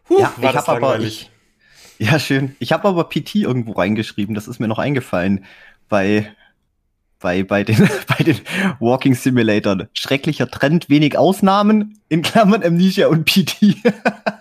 huh, 0.08 0.20
ja, 0.20 0.34
war 0.38 0.52
das 0.52 0.66
langweilig. 0.66 1.30
Ich, 1.98 2.06
ja, 2.06 2.18
schön. 2.18 2.56
Ich 2.58 2.72
habe 2.72 2.88
aber 2.88 3.04
PT 3.04 3.36
irgendwo 3.36 3.72
reingeschrieben, 3.72 4.34
das 4.34 4.48
ist 4.48 4.58
mir 4.58 4.68
noch 4.68 4.78
eingefallen, 4.78 5.44
bei, 5.88 6.34
bei, 7.20 7.44
bei, 7.44 7.62
den, 7.62 7.88
bei 8.08 8.24
den 8.24 8.40
Walking 8.80 9.14
Simulatoren. 9.14 9.88
Schrecklicher 9.94 10.50
Trend, 10.50 10.90
wenig 10.90 11.16
Ausnahmen, 11.16 12.00
in 12.08 12.22
Klammern 12.22 12.64
Amnesia 12.64 13.06
und 13.06 13.24
PT. 13.26 13.62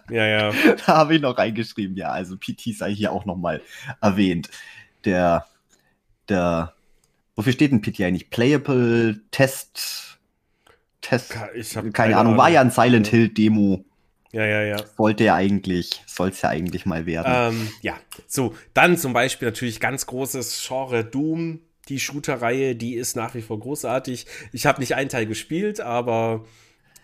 ja, 0.09 0.25
ja. 0.25 0.51
Da 0.85 0.97
habe 0.97 1.15
ich 1.15 1.21
noch 1.21 1.37
reingeschrieben, 1.37 1.95
ja, 1.95 2.09
also 2.09 2.37
PT 2.37 2.75
sei 2.75 2.93
hier 2.93 3.11
auch 3.11 3.25
noch 3.25 3.37
mal 3.37 3.61
erwähnt. 4.01 4.49
Der, 5.05 5.45
der 6.27 6.73
Wofür 7.35 7.53
steht 7.53 7.71
denn 7.71 7.81
PT 7.81 8.01
eigentlich? 8.01 8.29
Playable 8.29 9.21
Test. 9.31 10.19
Test. 11.01 11.35
Ich 11.55 11.73
keine, 11.73 11.91
keine 11.91 12.17
Ahnung, 12.17 12.37
war 12.37 12.49
ja 12.49 12.61
ein 12.61 12.71
Silent 12.71 13.07
Hill 13.07 13.29
Demo. 13.29 13.83
Ja, 14.31 14.45
ja, 14.45 14.63
ja. 14.63 14.77
Sollte 14.97 15.25
ja 15.25 15.35
eigentlich, 15.35 16.01
soll 16.07 16.29
es 16.29 16.41
ja 16.41 16.49
eigentlich 16.49 16.85
mal 16.85 17.05
werden. 17.05 17.53
Ähm, 17.55 17.69
ja, 17.81 17.95
so, 18.27 18.55
dann 18.73 18.97
zum 18.97 19.13
Beispiel 19.13 19.47
natürlich 19.47 19.79
ganz 19.79 20.07
großes 20.07 20.65
Genre 20.67 21.05
Doom. 21.05 21.59
Die 21.89 21.99
Shooter-Reihe, 21.99 22.75
die 22.75 22.95
ist 22.95 23.15
nach 23.15 23.35
wie 23.35 23.41
vor 23.41 23.59
großartig. 23.59 24.25
Ich 24.53 24.65
habe 24.65 24.79
nicht 24.79 24.95
einen 24.95 25.09
Teil 25.09 25.25
gespielt, 25.25 25.81
aber 25.81 26.45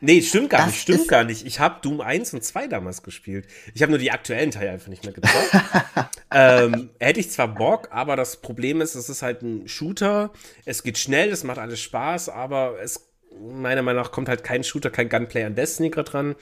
Nee, 0.01 0.21
stimmt 0.21 0.49
gar 0.49 0.61
das 0.61 0.67
nicht, 0.67 0.81
stimmt 0.81 1.07
gar 1.07 1.23
nicht. 1.23 1.45
Ich 1.45 1.59
habe 1.59 1.79
Doom 1.81 2.01
1 2.01 2.33
und 2.33 2.43
2 2.43 2.67
damals 2.67 3.03
gespielt. 3.03 3.47
Ich 3.73 3.81
habe 3.81 3.91
nur 3.91 3.99
die 3.99 4.11
aktuellen 4.11 4.51
Teile 4.51 4.71
einfach 4.71 4.87
nicht 4.87 5.03
mehr 5.03 5.13
getraut. 5.13 5.49
ähm, 6.31 6.89
hätte 6.99 7.19
ich 7.19 7.31
zwar 7.31 7.49
Bock, 7.49 7.89
aber 7.91 8.15
das 8.15 8.37
Problem 8.37 8.81
ist, 8.81 8.95
es 8.95 9.09
ist 9.09 9.21
halt 9.21 9.41
ein 9.41 9.67
Shooter. 9.67 10.31
Es 10.65 10.83
geht 10.83 10.97
schnell, 10.97 11.29
es 11.29 11.43
macht 11.43 11.57
alles 11.57 11.81
Spaß, 11.81 12.29
aber 12.29 12.75
es, 12.81 13.09
meiner 13.39 13.81
Meinung 13.81 14.01
nach, 14.01 14.11
kommt 14.11 14.29
halt 14.29 14.43
kein 14.43 14.63
Shooter, 14.63 14.89
kein 14.89 15.09
Gunplay 15.09 15.43
an 15.43 15.55
Destiny 15.55 15.89
gerade 15.89 16.09
dran. 16.09 16.35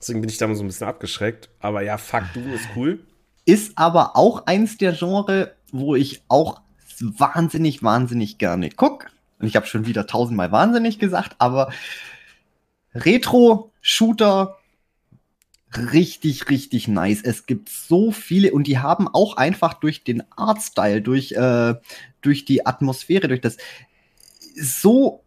Deswegen 0.00 0.20
bin 0.20 0.30
ich 0.30 0.38
da 0.38 0.46
mal 0.46 0.56
so 0.56 0.64
ein 0.64 0.66
bisschen 0.66 0.88
abgeschreckt. 0.88 1.48
Aber 1.60 1.82
ja, 1.82 1.98
fuck, 1.98 2.24
Doom 2.34 2.52
ist 2.52 2.68
cool. 2.76 3.00
Ist 3.44 3.72
aber 3.76 4.16
auch 4.16 4.46
eins 4.46 4.78
der 4.78 4.92
Genre, 4.92 5.54
wo 5.70 5.94
ich 5.94 6.22
auch 6.28 6.60
wahnsinnig, 7.00 7.82
wahnsinnig 7.82 8.38
gerne 8.38 8.70
gucke. 8.70 9.08
Und 9.38 9.46
ich 9.46 9.56
habe 9.56 9.66
schon 9.66 9.86
wieder 9.86 10.06
tausendmal 10.06 10.52
wahnsinnig 10.52 10.98
gesagt, 10.98 11.34
aber 11.38 11.72
Retro-Shooter 12.94 14.56
richtig, 15.76 16.50
richtig 16.50 16.88
nice. 16.88 17.22
Es 17.22 17.46
gibt 17.46 17.68
so 17.68 18.12
viele 18.12 18.52
und 18.52 18.66
die 18.66 18.78
haben 18.78 19.08
auch 19.08 19.36
einfach 19.36 19.74
durch 19.74 20.04
den 20.04 20.22
Artstyle, 20.36 21.00
durch, 21.00 21.32
äh, 21.32 21.74
durch 22.20 22.44
die 22.44 22.66
Atmosphäre, 22.66 23.28
durch 23.28 23.40
das 23.40 23.56
so 24.54 25.22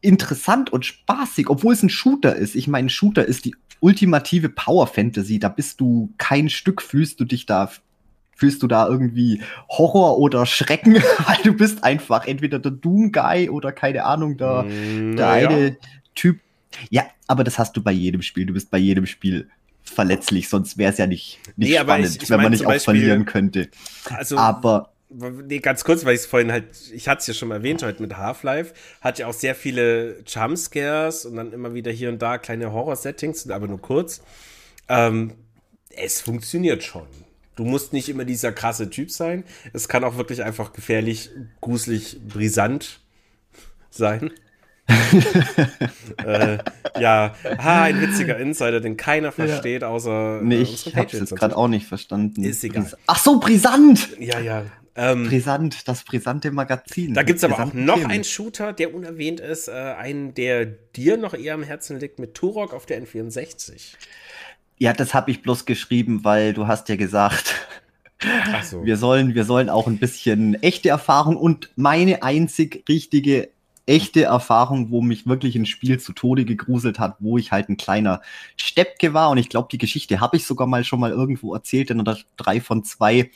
interessant 0.00 0.70
und 0.70 0.84
spaßig, 0.84 1.48
obwohl 1.48 1.74
es 1.74 1.82
ein 1.82 1.88
Shooter 1.88 2.36
ist. 2.36 2.54
Ich 2.54 2.68
meine, 2.68 2.90
Shooter 2.90 3.24
ist 3.24 3.44
die 3.44 3.54
ultimative 3.80 4.48
Power 4.48 4.86
Fantasy. 4.86 5.38
Da 5.38 5.48
bist 5.48 5.80
du 5.80 6.12
kein 6.18 6.48
Stück, 6.48 6.82
fühlst 6.82 7.20
du 7.20 7.24
dich 7.24 7.46
da, 7.46 7.70
fühlst 8.34 8.62
du 8.62 8.66
da 8.66 8.88
irgendwie 8.88 9.42
Horror 9.68 10.18
oder 10.18 10.46
Schrecken, 10.46 10.94
weil 11.26 11.38
du 11.44 11.54
bist 11.54 11.84
einfach 11.84 12.26
entweder 12.26 12.58
der 12.58 12.72
Doom 12.72 13.12
Guy 13.12 13.48
oder 13.48 13.72
keine 13.72 14.04
Ahnung, 14.04 14.36
der, 14.36 14.62
mm, 14.64 15.16
der 15.16 15.40
ja. 15.40 15.48
eine 15.48 15.76
Typ, 16.14 16.40
ja, 16.90 17.06
aber 17.26 17.44
das 17.44 17.58
hast 17.58 17.76
du 17.76 17.82
bei 17.82 17.92
jedem 17.92 18.22
Spiel. 18.22 18.46
Du 18.46 18.52
bist 18.52 18.70
bei 18.70 18.78
jedem 18.78 19.06
Spiel 19.06 19.48
verletzlich, 19.82 20.48
sonst 20.48 20.78
wäre 20.78 20.92
es 20.92 20.98
ja 20.98 21.06
nicht, 21.06 21.40
nicht 21.56 21.70
nee, 21.70 21.78
spannend, 21.78 22.16
ich, 22.16 22.22
ich 22.22 22.30
wenn 22.30 22.40
man 22.40 22.52
nicht 22.52 22.64
auch 22.64 22.70
Beispiel, 22.70 22.94
verlieren 22.94 23.24
könnte. 23.24 23.68
Also, 24.08 24.38
aber 24.38 24.92
nee, 25.10 25.58
ganz 25.58 25.84
kurz, 25.84 26.04
weil 26.04 26.14
ich 26.14 26.22
es 26.22 26.26
vorhin 26.26 26.52
halt, 26.52 26.66
ich 26.92 27.08
hatte 27.08 27.20
es 27.20 27.26
ja 27.26 27.34
schon 27.34 27.48
mal 27.48 27.56
erwähnt 27.56 27.82
heute 27.82 28.02
mit 28.02 28.16
Half-Life, 28.16 28.74
hat 29.00 29.18
ja 29.18 29.26
auch 29.26 29.32
sehr 29.32 29.54
viele 29.54 30.22
Jumpscares 30.26 31.26
und 31.26 31.36
dann 31.36 31.52
immer 31.52 31.74
wieder 31.74 31.90
hier 31.90 32.08
und 32.08 32.20
da 32.20 32.38
kleine 32.38 32.72
Horror-Settings, 32.72 33.50
aber 33.50 33.68
nur 33.68 33.80
kurz. 33.80 34.22
Ähm, 34.88 35.32
es 35.90 36.20
funktioniert 36.20 36.82
schon. 36.82 37.06
Du 37.54 37.64
musst 37.64 37.92
nicht 37.92 38.08
immer 38.08 38.24
dieser 38.24 38.52
krasse 38.52 38.88
Typ 38.88 39.10
sein. 39.10 39.44
Es 39.72 39.88
kann 39.88 40.04
auch 40.04 40.16
wirklich 40.16 40.42
einfach 40.42 40.72
gefährlich, 40.72 41.30
gruselig, 41.60 42.18
brisant 42.26 43.00
sein. 43.90 44.30
Äh, 46.24 46.58
ja, 47.00 47.34
ha, 47.58 47.82
ein 47.84 48.00
witziger 48.00 48.38
Insider, 48.38 48.80
den 48.80 48.96
keiner 48.96 49.32
versteht, 49.32 49.84
außer 49.84 50.40
nee, 50.42 50.56
äh, 50.56 50.62
ich 50.62 50.94
hab's 50.96 51.12
jetzt 51.12 51.34
gerade 51.36 51.56
auch 51.56 51.68
nicht 51.68 51.86
verstanden. 51.86 52.42
Ist 52.42 52.64
egal. 52.64 52.90
Ach 53.06 53.18
so, 53.18 53.38
brisant! 53.38 54.08
Ja, 54.18 54.40
ja. 54.40 54.64
Ähm, 54.94 55.26
brisant, 55.26 55.88
das 55.88 56.04
brisante 56.04 56.50
Magazin. 56.50 57.14
Da 57.14 57.22
gibt's 57.22 57.42
aber 57.44 57.54
auch 57.54 57.72
noch 57.72 57.94
Themen. 57.96 58.10
einen 58.10 58.24
Shooter, 58.24 58.74
der 58.74 58.94
unerwähnt 58.94 59.40
ist, 59.40 59.68
äh, 59.68 59.72
einen, 59.72 60.34
der 60.34 60.66
dir 60.66 61.16
noch 61.16 61.32
eher 61.32 61.54
am 61.54 61.62
Herzen 61.62 61.98
liegt, 61.98 62.18
mit 62.18 62.34
Turok 62.34 62.74
auf 62.74 62.84
der 62.84 63.02
N64. 63.02 63.94
Ja, 64.78 64.92
das 64.92 65.14
habe 65.14 65.30
ich 65.30 65.40
bloß 65.42 65.64
geschrieben, 65.64 66.24
weil 66.24 66.52
du 66.52 66.66
hast 66.66 66.90
ja 66.90 66.96
gesagt, 66.96 67.54
so. 68.64 68.84
wir 68.84 68.98
sollen, 68.98 69.34
wir 69.34 69.44
sollen 69.44 69.70
auch 69.70 69.86
ein 69.86 69.98
bisschen 69.98 70.62
echte 70.62 70.90
Erfahrung 70.90 71.36
und 71.36 71.70
meine 71.76 72.22
einzig 72.22 72.84
richtige 72.88 73.48
echte 73.86 74.22
Erfahrung, 74.24 74.90
wo 74.90 75.02
mich 75.02 75.26
wirklich 75.26 75.56
ein 75.56 75.66
Spiel 75.66 75.98
zu 75.98 76.12
Tode 76.12 76.44
gegruselt 76.44 76.98
hat, 76.98 77.16
wo 77.18 77.38
ich 77.38 77.52
halt 77.52 77.68
ein 77.68 77.76
kleiner 77.76 78.20
Steppke 78.56 79.14
war. 79.14 79.30
Und 79.30 79.38
ich 79.38 79.48
glaube, 79.48 79.68
die 79.70 79.78
Geschichte 79.78 80.20
habe 80.20 80.36
ich 80.36 80.46
sogar 80.46 80.66
mal 80.66 80.84
schon 80.84 81.00
mal 81.00 81.10
irgendwo 81.10 81.54
erzählt 81.54 81.90
in 81.90 82.04
der 82.04 82.18
3 82.36 82.60
von 82.60 82.84
2. 82.84 83.30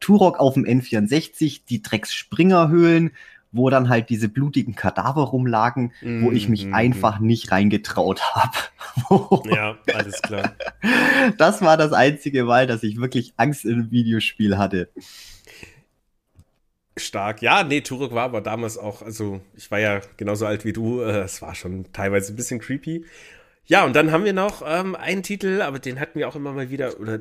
Turok 0.00 0.38
auf 0.38 0.54
dem 0.54 0.64
N64, 0.64 1.62
die 1.68 1.80
Drecks-Springerhöhlen, 1.80 3.12
wo 3.52 3.70
dann 3.70 3.88
halt 3.88 4.10
diese 4.10 4.28
blutigen 4.28 4.74
Kadaver 4.74 5.22
rumlagen, 5.22 5.92
wo 6.02 6.32
ich 6.32 6.48
mich 6.48 6.66
mm, 6.66 6.74
einfach 6.74 7.20
mm. 7.20 7.26
nicht 7.26 7.52
reingetraut 7.52 8.20
habe. 8.34 9.48
ja, 9.48 9.76
alles 9.94 10.20
klar. 10.20 10.54
Das 11.38 11.62
war 11.62 11.76
das 11.76 11.92
einzige 11.92 12.44
Mal, 12.44 12.66
dass 12.66 12.82
ich 12.82 12.96
wirklich 13.00 13.32
Angst 13.36 13.64
in 13.64 13.74
einem 13.74 13.90
Videospiel 13.92 14.58
hatte. 14.58 14.90
Stark. 16.96 17.42
Ja, 17.42 17.64
nee, 17.64 17.80
Turok 17.80 18.14
war 18.14 18.24
aber 18.24 18.40
damals 18.40 18.78
auch, 18.78 19.02
also 19.02 19.40
ich 19.56 19.70
war 19.70 19.80
ja 19.80 20.00
genauso 20.16 20.46
alt 20.46 20.64
wie 20.64 20.72
du, 20.72 21.00
äh, 21.00 21.22
es 21.22 21.42
war 21.42 21.54
schon 21.54 21.92
teilweise 21.92 22.32
ein 22.32 22.36
bisschen 22.36 22.60
creepy. 22.60 23.04
Ja, 23.66 23.84
und 23.84 23.96
dann 23.96 24.12
haben 24.12 24.24
wir 24.24 24.32
noch 24.32 24.62
ähm, 24.64 24.94
einen 24.94 25.22
Titel, 25.22 25.62
aber 25.62 25.78
den 25.78 25.98
hatten 25.98 26.18
wir 26.18 26.28
auch 26.28 26.36
immer 26.36 26.52
mal 26.52 26.70
wieder, 26.70 27.00
oder 27.00 27.20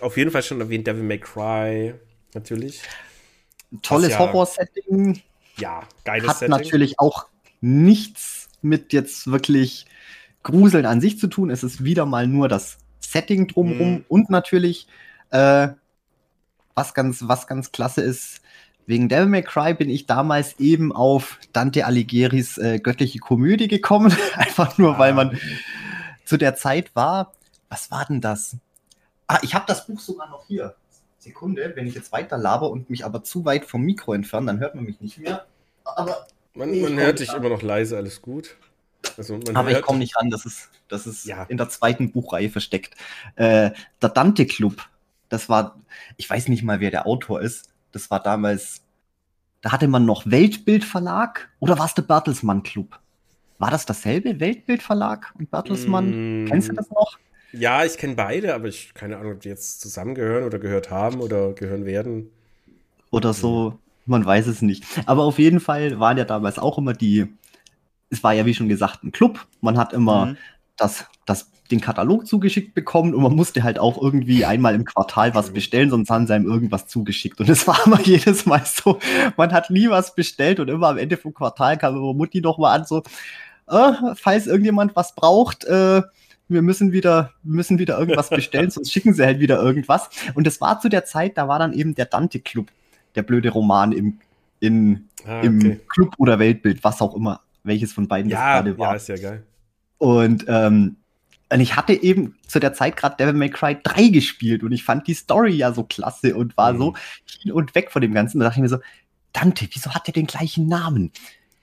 auf 0.00 0.16
jeden 0.16 0.30
Fall 0.30 0.42
schon 0.42 0.60
erwähnt, 0.60 0.86
Devil 0.86 1.02
May 1.02 1.18
Cry, 1.18 1.94
natürlich. 2.32 2.82
Tolles 3.82 4.10
ja, 4.10 4.18
Horror-Setting. 4.18 5.20
Ja, 5.58 5.82
geiles 6.04 6.28
Hat 6.28 6.38
Setting. 6.38 6.50
natürlich 6.50 6.98
auch 6.98 7.26
nichts 7.60 8.48
mit 8.62 8.92
jetzt 8.92 9.30
wirklich 9.30 9.86
Gruseln 10.42 10.86
an 10.86 11.00
sich 11.00 11.18
zu 11.18 11.26
tun. 11.26 11.50
Es 11.50 11.62
ist 11.62 11.84
wieder 11.84 12.06
mal 12.06 12.26
nur 12.26 12.48
das 12.48 12.78
Setting 13.00 13.46
drumherum 13.46 13.92
mhm. 13.92 14.04
und 14.08 14.30
natürlich, 14.30 14.88
äh, 15.30 15.68
was 16.74 16.94
ganz, 16.94 17.24
was 17.26 17.46
ganz 17.46 17.72
klasse 17.72 18.00
ist, 18.00 18.40
wegen 18.86 19.08
Devil 19.08 19.26
May 19.26 19.42
Cry 19.42 19.74
bin 19.74 19.88
ich 19.88 20.06
damals 20.06 20.58
eben 20.58 20.92
auf 20.92 21.38
Dante 21.52 21.86
Alighieri's 21.86 22.58
äh, 22.58 22.78
göttliche 22.78 23.18
Komödie 23.18 23.68
gekommen. 23.68 24.14
Einfach 24.34 24.78
nur, 24.78 24.96
ah. 24.96 24.98
weil 24.98 25.14
man 25.14 25.38
zu 26.24 26.36
der 26.36 26.54
Zeit 26.54 26.94
war. 26.94 27.32
Was 27.68 27.90
war 27.90 28.04
denn 28.04 28.20
das? 28.20 28.56
Ah, 29.26 29.38
ich 29.42 29.54
habe 29.54 29.64
das 29.66 29.86
Buch 29.86 30.00
sogar 30.00 30.28
noch 30.28 30.46
hier. 30.46 30.74
Sekunde, 31.18 31.72
wenn 31.74 31.86
ich 31.86 31.94
jetzt 31.94 32.12
weiter 32.12 32.36
laber 32.36 32.70
und 32.70 32.90
mich 32.90 33.04
aber 33.04 33.24
zu 33.24 33.46
weit 33.46 33.64
vom 33.64 33.82
Mikro 33.82 34.12
entferne, 34.12 34.46
dann 34.46 34.60
hört 34.60 34.74
man 34.74 34.84
mich 34.84 35.00
nicht 35.00 35.18
mehr. 35.18 35.46
Aber 35.84 36.26
man, 36.54 36.78
man 36.80 36.98
hört 36.98 37.20
dich 37.20 37.32
immer 37.32 37.48
noch 37.48 37.62
leise, 37.62 37.96
alles 37.96 38.20
gut. 38.20 38.56
Also 39.16 39.40
aber 39.54 39.70
ich 39.70 39.82
komme 39.82 39.98
nicht 39.98 40.16
ran, 40.16 40.30
das 40.30 40.44
ist, 40.44 40.70
das 40.88 41.06
ist 41.06 41.24
ja. 41.24 41.44
in 41.44 41.56
der 41.56 41.68
zweiten 41.68 42.12
Buchreihe 42.12 42.50
versteckt. 42.50 42.94
Äh, 43.36 43.70
der 44.02 44.08
Dante 44.10 44.46
Club, 44.46 44.82
das 45.28 45.48
war, 45.48 45.78
ich 46.16 46.28
weiß 46.28 46.48
nicht 46.48 46.62
mal, 46.62 46.80
wer 46.80 46.90
der 46.90 47.06
Autor 47.06 47.40
ist. 47.40 47.70
Das 47.94 48.10
war 48.10 48.20
damals, 48.20 48.82
da 49.62 49.72
hatte 49.72 49.86
man 49.86 50.04
noch 50.04 50.26
Weltbild 50.26 50.84
Verlag 50.84 51.48
oder 51.60 51.78
war 51.78 51.86
es 51.86 51.94
der 51.94 52.02
Bertelsmann 52.02 52.64
Club? 52.64 52.98
War 53.58 53.70
das 53.70 53.86
dasselbe? 53.86 54.40
Weltbild 54.40 54.82
Verlag 54.82 55.32
und 55.38 55.50
Bertelsmann? 55.50 56.42
Mm. 56.42 56.46
Kennst 56.46 56.68
du 56.68 56.72
das 56.72 56.90
noch? 56.90 57.18
Ja, 57.52 57.84
ich 57.84 57.96
kenne 57.96 58.16
beide, 58.16 58.52
aber 58.52 58.66
ich 58.66 58.94
keine 58.94 59.16
Ahnung, 59.16 59.34
ob 59.34 59.40
die 59.40 59.48
jetzt 59.48 59.80
zusammengehören 59.80 60.42
oder 60.42 60.58
gehört 60.58 60.90
haben 60.90 61.20
oder 61.20 61.52
gehören 61.52 61.86
werden. 61.86 62.30
Oder 63.12 63.32
so, 63.32 63.78
man 64.06 64.26
weiß 64.26 64.48
es 64.48 64.60
nicht. 64.60 64.84
Aber 65.06 65.22
auf 65.22 65.38
jeden 65.38 65.60
Fall 65.60 66.00
waren 66.00 66.18
ja 66.18 66.24
damals 66.24 66.58
auch 66.58 66.78
immer 66.78 66.94
die, 66.94 67.32
es 68.10 68.24
war 68.24 68.32
ja 68.32 68.44
wie 68.44 68.54
schon 68.54 68.68
gesagt 68.68 69.04
ein 69.04 69.12
Club. 69.12 69.46
Man 69.60 69.78
hat 69.78 69.92
immer 69.92 70.26
mhm. 70.26 70.36
das, 70.76 71.04
das, 71.26 71.52
den 71.70 71.80
Katalog 71.80 72.26
zugeschickt 72.26 72.74
bekommen 72.74 73.14
und 73.14 73.22
man 73.22 73.34
musste 73.34 73.62
halt 73.62 73.78
auch 73.78 74.00
irgendwie 74.00 74.44
einmal 74.44 74.74
im 74.74 74.84
Quartal 74.84 75.34
was 75.34 75.50
bestellen, 75.50 75.90
sonst 75.90 76.10
haben 76.10 76.26
sie 76.26 76.34
einem 76.34 76.46
irgendwas 76.46 76.86
zugeschickt. 76.86 77.40
Und 77.40 77.48
es 77.48 77.66
war 77.66 77.86
immer 77.86 78.00
jedes 78.04 78.44
Mal 78.46 78.62
so, 78.64 78.98
man 79.36 79.52
hat 79.52 79.70
nie 79.70 79.88
was 79.88 80.14
bestellt 80.14 80.60
und 80.60 80.68
immer 80.68 80.88
am 80.88 80.98
Ende 80.98 81.16
vom 81.16 81.32
Quartal 81.32 81.78
kam 81.78 81.96
immer 81.96 82.12
Mutti 82.12 82.40
noch 82.40 82.58
mal 82.58 82.74
an, 82.74 82.84
so, 82.84 83.02
äh, 83.68 83.92
falls 84.14 84.46
irgendjemand 84.46 84.94
was 84.94 85.14
braucht, 85.14 85.64
äh, 85.64 86.02
wir 86.48 86.60
müssen 86.60 86.92
wieder, 86.92 87.32
müssen 87.42 87.78
wieder 87.78 87.98
irgendwas 87.98 88.28
bestellen, 88.28 88.70
sonst 88.70 88.92
schicken 88.92 89.14
sie 89.14 89.24
halt 89.24 89.40
wieder 89.40 89.60
irgendwas. 89.62 90.10
Und 90.34 90.46
es 90.46 90.60
war 90.60 90.80
zu 90.80 90.90
der 90.90 91.06
Zeit, 91.06 91.38
da 91.38 91.48
war 91.48 91.58
dann 91.58 91.72
eben 91.72 91.94
der 91.94 92.04
Dante 92.04 92.40
Club, 92.40 92.70
der 93.14 93.22
blöde 93.22 93.48
Roman 93.48 93.92
im, 93.92 94.18
in, 94.60 95.08
ah, 95.26 95.38
okay. 95.38 95.46
im 95.46 95.80
Club 95.88 96.14
oder 96.18 96.38
Weltbild, 96.38 96.84
was 96.84 97.00
auch 97.00 97.14
immer, 97.16 97.40
welches 97.62 97.94
von 97.94 98.06
beiden 98.06 98.30
ja, 98.30 98.36
das 98.36 98.64
gerade 98.64 98.78
war. 98.78 98.90
Ja, 98.90 98.96
ist 98.96 99.08
ja 99.08 99.16
geil. 99.16 99.42
Und, 99.96 100.44
ähm, 100.48 100.96
und 101.54 101.60
ich 101.60 101.76
hatte 101.76 101.92
eben 101.92 102.34
zu 102.48 102.58
der 102.58 102.72
Zeit 102.72 102.96
gerade 102.96 103.14
Devil 103.16 103.34
May 103.34 103.48
Cry 103.48 103.76
3 103.80 104.08
gespielt 104.08 104.64
und 104.64 104.72
ich 104.72 104.82
fand 104.82 105.06
die 105.06 105.14
Story 105.14 105.52
ja 105.52 105.72
so 105.72 105.84
klasse 105.84 106.34
und 106.34 106.56
war 106.56 106.72
mhm. 106.72 106.78
so 106.78 106.94
hin 107.42 107.52
und 107.52 107.76
weg 107.76 107.92
von 107.92 108.02
dem 108.02 108.12
Ganzen. 108.12 108.40
Da 108.40 108.46
dachte 108.46 108.58
ich 108.58 108.62
mir 108.62 108.68
so, 108.68 108.78
Dante, 109.32 109.68
wieso 109.70 109.94
hat 109.94 110.08
der 110.08 110.14
den 110.14 110.26
gleichen 110.26 110.66
Namen? 110.66 111.12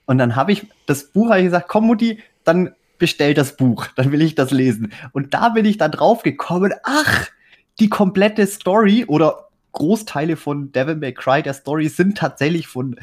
Und 0.06 0.16
dann 0.16 0.34
habe 0.34 0.52
ich 0.52 0.66
das 0.86 1.12
Buch 1.12 1.34
ich 1.36 1.44
gesagt, 1.44 1.68
komm 1.68 1.88
Mutti, 1.88 2.20
dann 2.42 2.74
bestell 2.96 3.34
das 3.34 3.58
Buch, 3.58 3.86
dann 3.94 4.12
will 4.12 4.22
ich 4.22 4.34
das 4.34 4.50
lesen. 4.50 4.94
Und 5.12 5.34
da 5.34 5.50
bin 5.50 5.66
ich 5.66 5.76
dann 5.76 5.90
drauf 5.90 6.22
gekommen, 6.22 6.72
ach, 6.84 7.28
die 7.78 7.90
komplette 7.90 8.46
Story 8.46 9.04
oder 9.06 9.50
Großteile 9.72 10.36
von 10.36 10.72
Devil 10.72 10.96
May 10.96 11.12
Cry 11.12 11.42
der 11.42 11.52
Story 11.52 11.88
sind 11.90 12.16
tatsächlich 12.16 12.66
von 12.66 12.98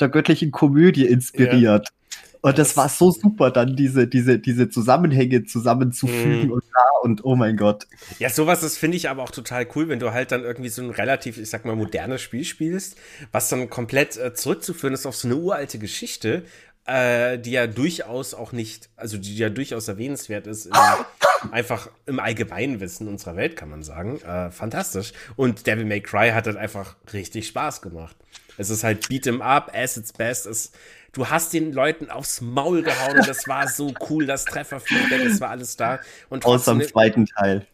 der 0.00 0.08
göttlichen 0.08 0.50
Komödie 0.50 1.06
inspiriert. 1.06 1.86
Ja. 1.88 2.29
Und 2.42 2.58
das, 2.58 2.76
war 2.76 2.88
so 2.88 3.10
super, 3.10 3.50
dann 3.50 3.76
diese, 3.76 4.06
diese, 4.06 4.38
diese 4.38 4.70
Zusammenhänge 4.70 5.44
zusammenzufügen 5.44 6.46
mhm. 6.46 6.52
und 6.52 6.64
da 6.72 6.80
und 7.02 7.24
oh 7.24 7.36
mein 7.36 7.56
Gott. 7.56 7.86
Ja, 8.18 8.30
sowas, 8.30 8.60
das 8.60 8.78
finde 8.78 8.96
ich 8.96 9.10
aber 9.10 9.22
auch 9.22 9.30
total 9.30 9.66
cool, 9.74 9.88
wenn 9.88 9.98
du 9.98 10.12
halt 10.12 10.32
dann 10.32 10.42
irgendwie 10.42 10.70
so 10.70 10.82
ein 10.82 10.90
relativ, 10.90 11.36
ich 11.36 11.50
sag 11.50 11.64
mal, 11.64 11.76
modernes 11.76 12.22
Spiel 12.22 12.44
spielst, 12.44 12.96
was 13.32 13.48
dann 13.48 13.68
komplett 13.68 14.16
äh, 14.16 14.32
zurückzuführen 14.32 14.94
ist 14.94 15.06
auf 15.06 15.16
so 15.16 15.28
eine 15.28 15.36
uralte 15.36 15.78
Geschichte, 15.78 16.44
äh, 16.86 17.38
die 17.38 17.52
ja 17.52 17.66
durchaus 17.66 18.34
auch 18.34 18.52
nicht, 18.52 18.88
also 18.96 19.18
die 19.18 19.36
ja 19.36 19.50
durchaus 19.50 19.88
erwähnenswert 19.88 20.46
ist, 20.46 20.66
im, 20.66 20.72
einfach 21.52 21.90
im 22.06 22.20
allgemeinen 22.20 22.80
Wissen 22.80 23.06
unserer 23.06 23.36
Welt, 23.36 23.56
kann 23.56 23.70
man 23.70 23.82
sagen. 23.82 24.20
Äh, 24.22 24.50
fantastisch. 24.50 25.12
Und 25.36 25.66
Devil 25.66 25.84
May 25.84 26.00
Cry 26.00 26.30
hat 26.30 26.46
halt 26.46 26.56
einfach 26.56 26.96
richtig 27.12 27.46
Spaß 27.48 27.82
gemacht. 27.82 28.16
Es 28.56 28.70
ist 28.70 28.84
halt 28.84 29.08
Beat 29.08 29.26
'em 29.26 29.40
Up, 29.40 29.72
as 29.74 29.96
its 29.96 30.12
best. 30.12 30.46
Es, 30.46 30.72
du 31.12 31.28
hast 31.28 31.52
den 31.52 31.72
Leuten 31.72 32.10
aufs 32.10 32.40
Maul 32.40 32.82
gehauen 32.82 33.18
und 33.18 33.28
das 33.28 33.46
war 33.48 33.68
so 33.68 33.92
cool, 34.08 34.26
das 34.26 34.44
Trefferfeedback, 34.44 35.24
es 35.24 35.40
war 35.40 35.50
alles 35.50 35.76
da. 35.76 36.00
Und 36.28 36.44
Außer 36.44 36.72
im 36.72 36.82
zweiten 36.82 37.26
Teil. 37.26 37.66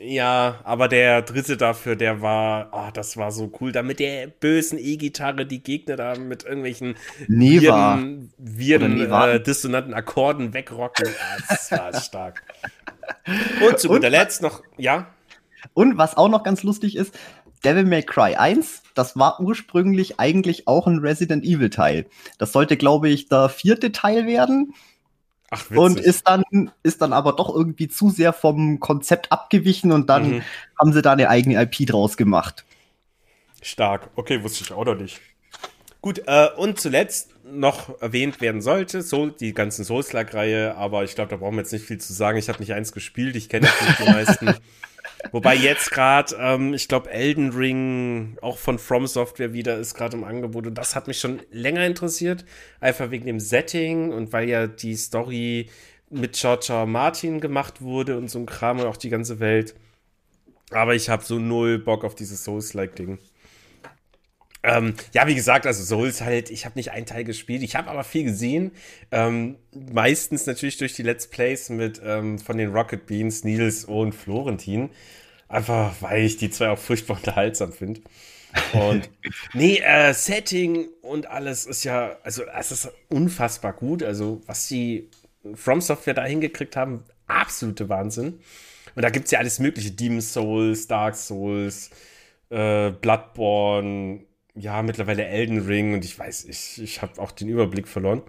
Ja, 0.00 0.60
aber 0.62 0.86
der 0.86 1.22
dritte 1.22 1.56
dafür, 1.56 1.96
der 1.96 2.22
war, 2.22 2.68
oh, 2.70 2.90
das 2.94 3.16
war 3.16 3.32
so 3.32 3.50
cool, 3.60 3.72
da 3.72 3.82
mit 3.82 3.98
der 3.98 4.28
bösen 4.28 4.78
E-Gitarre 4.78 5.44
die 5.44 5.60
Gegner 5.60 5.96
da 5.96 6.16
mit 6.16 6.44
irgendwelchen 6.44 6.94
Neva. 7.26 7.98
Viren, 8.38 9.00
äh, 9.00 9.42
dissonanten 9.42 9.94
Akkorden 9.94 10.54
wegrocken. 10.54 11.08
Ah, 11.08 11.42
das 11.48 11.72
war 11.72 12.00
stark. 12.00 12.42
Und 13.66 13.80
zu 13.80 13.88
guter 13.88 14.10
Letzt 14.10 14.40
noch, 14.40 14.62
ja. 14.76 15.08
Und 15.74 15.98
was 15.98 16.16
auch 16.16 16.28
noch 16.28 16.44
ganz 16.44 16.62
lustig 16.62 16.94
ist, 16.94 17.18
Devil 17.64 17.84
May 17.84 18.02
Cry 18.02 18.36
1, 18.36 18.82
das 18.94 19.16
war 19.16 19.40
ursprünglich 19.40 20.20
eigentlich 20.20 20.66
auch 20.68 20.86
ein 20.86 20.98
Resident 20.98 21.44
Evil 21.44 21.70
Teil. 21.70 22.06
Das 22.38 22.52
sollte, 22.52 22.76
glaube 22.76 23.08
ich, 23.08 23.28
der 23.28 23.48
vierte 23.48 23.92
Teil 23.92 24.26
werden. 24.26 24.74
Ach, 25.50 25.70
und 25.70 25.98
ist 25.98 26.28
dann, 26.28 26.70
ist 26.82 27.00
dann 27.00 27.12
aber 27.12 27.32
doch 27.32 27.54
irgendwie 27.54 27.88
zu 27.88 28.10
sehr 28.10 28.32
vom 28.32 28.80
Konzept 28.80 29.32
abgewichen 29.32 29.92
und 29.92 30.10
dann 30.10 30.30
mhm. 30.30 30.42
haben 30.78 30.92
sie 30.92 31.00
da 31.00 31.12
eine 31.12 31.30
eigene 31.30 31.60
IP 31.62 31.86
draus 31.86 32.16
gemacht. 32.16 32.66
Stark. 33.62 34.10
Okay, 34.14 34.42
wusste 34.42 34.64
ich 34.64 34.72
auch 34.72 34.84
noch 34.84 34.94
nicht. 34.94 35.20
Gut, 36.00 36.22
äh, 36.26 36.48
und 36.56 36.78
zuletzt 36.78 37.30
noch 37.44 38.00
erwähnt 38.00 38.40
werden 38.40 38.60
sollte, 38.60 39.02
so 39.02 39.28
die 39.28 39.54
ganzen 39.54 39.84
Souls-like-Reihe, 39.84 40.76
aber 40.76 41.02
ich 41.04 41.14
glaube, 41.14 41.30
da 41.30 41.36
brauchen 41.36 41.54
wir 41.54 41.62
jetzt 41.62 41.72
nicht 41.72 41.86
viel 41.86 41.98
zu 41.98 42.12
sagen. 42.12 42.38
Ich 42.38 42.48
habe 42.48 42.60
nicht 42.60 42.74
eins 42.74 42.92
gespielt, 42.92 43.34
ich 43.34 43.48
kenne 43.48 43.66
nicht 43.66 43.98
die 43.98 44.04
meisten. 44.10 44.54
Wobei 45.32 45.54
jetzt 45.54 45.90
gerade, 45.90 46.36
ähm, 46.38 46.74
ich 46.74 46.88
glaube, 46.88 47.10
Elden 47.10 47.50
Ring 47.50 48.38
auch 48.40 48.58
von 48.58 48.78
From 48.78 49.06
Software 49.06 49.52
wieder 49.52 49.76
ist 49.76 49.94
gerade 49.94 50.16
im 50.16 50.24
Angebot 50.24 50.66
und 50.66 50.74
das 50.74 50.94
hat 50.94 51.06
mich 51.06 51.18
schon 51.20 51.40
länger 51.50 51.86
interessiert, 51.86 52.44
einfach 52.80 53.10
wegen 53.10 53.26
dem 53.26 53.40
Setting 53.40 54.12
und 54.12 54.32
weil 54.32 54.48
ja 54.48 54.66
die 54.66 54.96
Story 54.96 55.68
mit 56.10 56.34
George 56.34 56.86
Martin 56.86 57.40
gemacht 57.40 57.82
wurde 57.82 58.16
und 58.16 58.30
so 58.30 58.38
ein 58.38 58.46
Kram 58.46 58.80
und 58.80 58.86
auch 58.86 58.96
die 58.96 59.10
ganze 59.10 59.40
Welt. 59.40 59.74
Aber 60.70 60.94
ich 60.94 61.08
habe 61.08 61.24
so 61.24 61.38
null 61.38 61.78
Bock 61.78 62.04
auf 62.04 62.14
dieses 62.14 62.44
Souls-like-Ding. 62.44 63.18
Ähm, 64.62 64.94
ja, 65.12 65.26
wie 65.26 65.34
gesagt, 65.34 65.66
also 65.66 65.84
Souls 65.84 66.20
halt, 66.20 66.50
ich 66.50 66.64
habe 66.64 66.76
nicht 66.78 66.90
einen 66.90 67.06
Teil 67.06 67.24
gespielt, 67.24 67.62
ich 67.62 67.76
habe 67.76 67.90
aber 67.90 68.02
viel 68.02 68.24
gesehen. 68.24 68.72
Ähm, 69.12 69.56
meistens 69.72 70.46
natürlich 70.46 70.78
durch 70.78 70.94
die 70.94 71.02
Let's 71.02 71.28
Plays 71.28 71.70
mit 71.70 72.00
ähm, 72.04 72.38
von 72.38 72.58
den 72.58 72.72
Rocket 72.72 73.06
Beans, 73.06 73.44
Nils 73.44 73.84
und 73.84 74.12
Florentin. 74.12 74.90
Einfach, 75.48 75.94
weil 76.00 76.24
ich 76.24 76.36
die 76.36 76.50
zwei 76.50 76.70
auch 76.70 76.78
furchtbar 76.78 77.16
unterhaltsam 77.18 77.72
finde. 77.72 78.00
Und 78.72 79.08
nee, 79.54 79.78
äh, 79.78 80.12
Setting 80.12 80.88
und 81.02 81.26
alles 81.26 81.66
ist 81.66 81.84
ja, 81.84 82.16
also 82.22 82.42
es 82.58 82.72
ist 82.72 82.90
unfassbar 83.08 83.72
gut. 83.72 84.02
Also, 84.02 84.40
was 84.46 84.68
die 84.68 85.10
From 85.54 85.80
Software 85.80 86.14
da 86.14 86.24
hingekriegt 86.24 86.76
haben, 86.76 87.04
absolute 87.26 87.88
Wahnsinn. 87.88 88.40
Und 88.94 89.02
da 89.02 89.10
gibt 89.10 89.26
es 89.26 89.30
ja 89.30 89.38
alles 89.38 89.58
mögliche: 89.58 89.92
Demon 89.92 90.20
Souls, 90.20 90.86
Dark 90.86 91.14
Souls, 91.14 91.90
äh, 92.50 92.90
Bloodborne, 92.90 94.24
ja, 94.58 94.82
mittlerweile 94.82 95.24
Elden 95.24 95.66
Ring 95.66 95.94
und 95.94 96.04
ich 96.04 96.18
weiß, 96.18 96.44
ich, 96.44 96.82
ich 96.82 97.02
habe 97.02 97.20
auch 97.20 97.32
den 97.32 97.48
Überblick 97.48 97.88
verloren. 97.88 98.22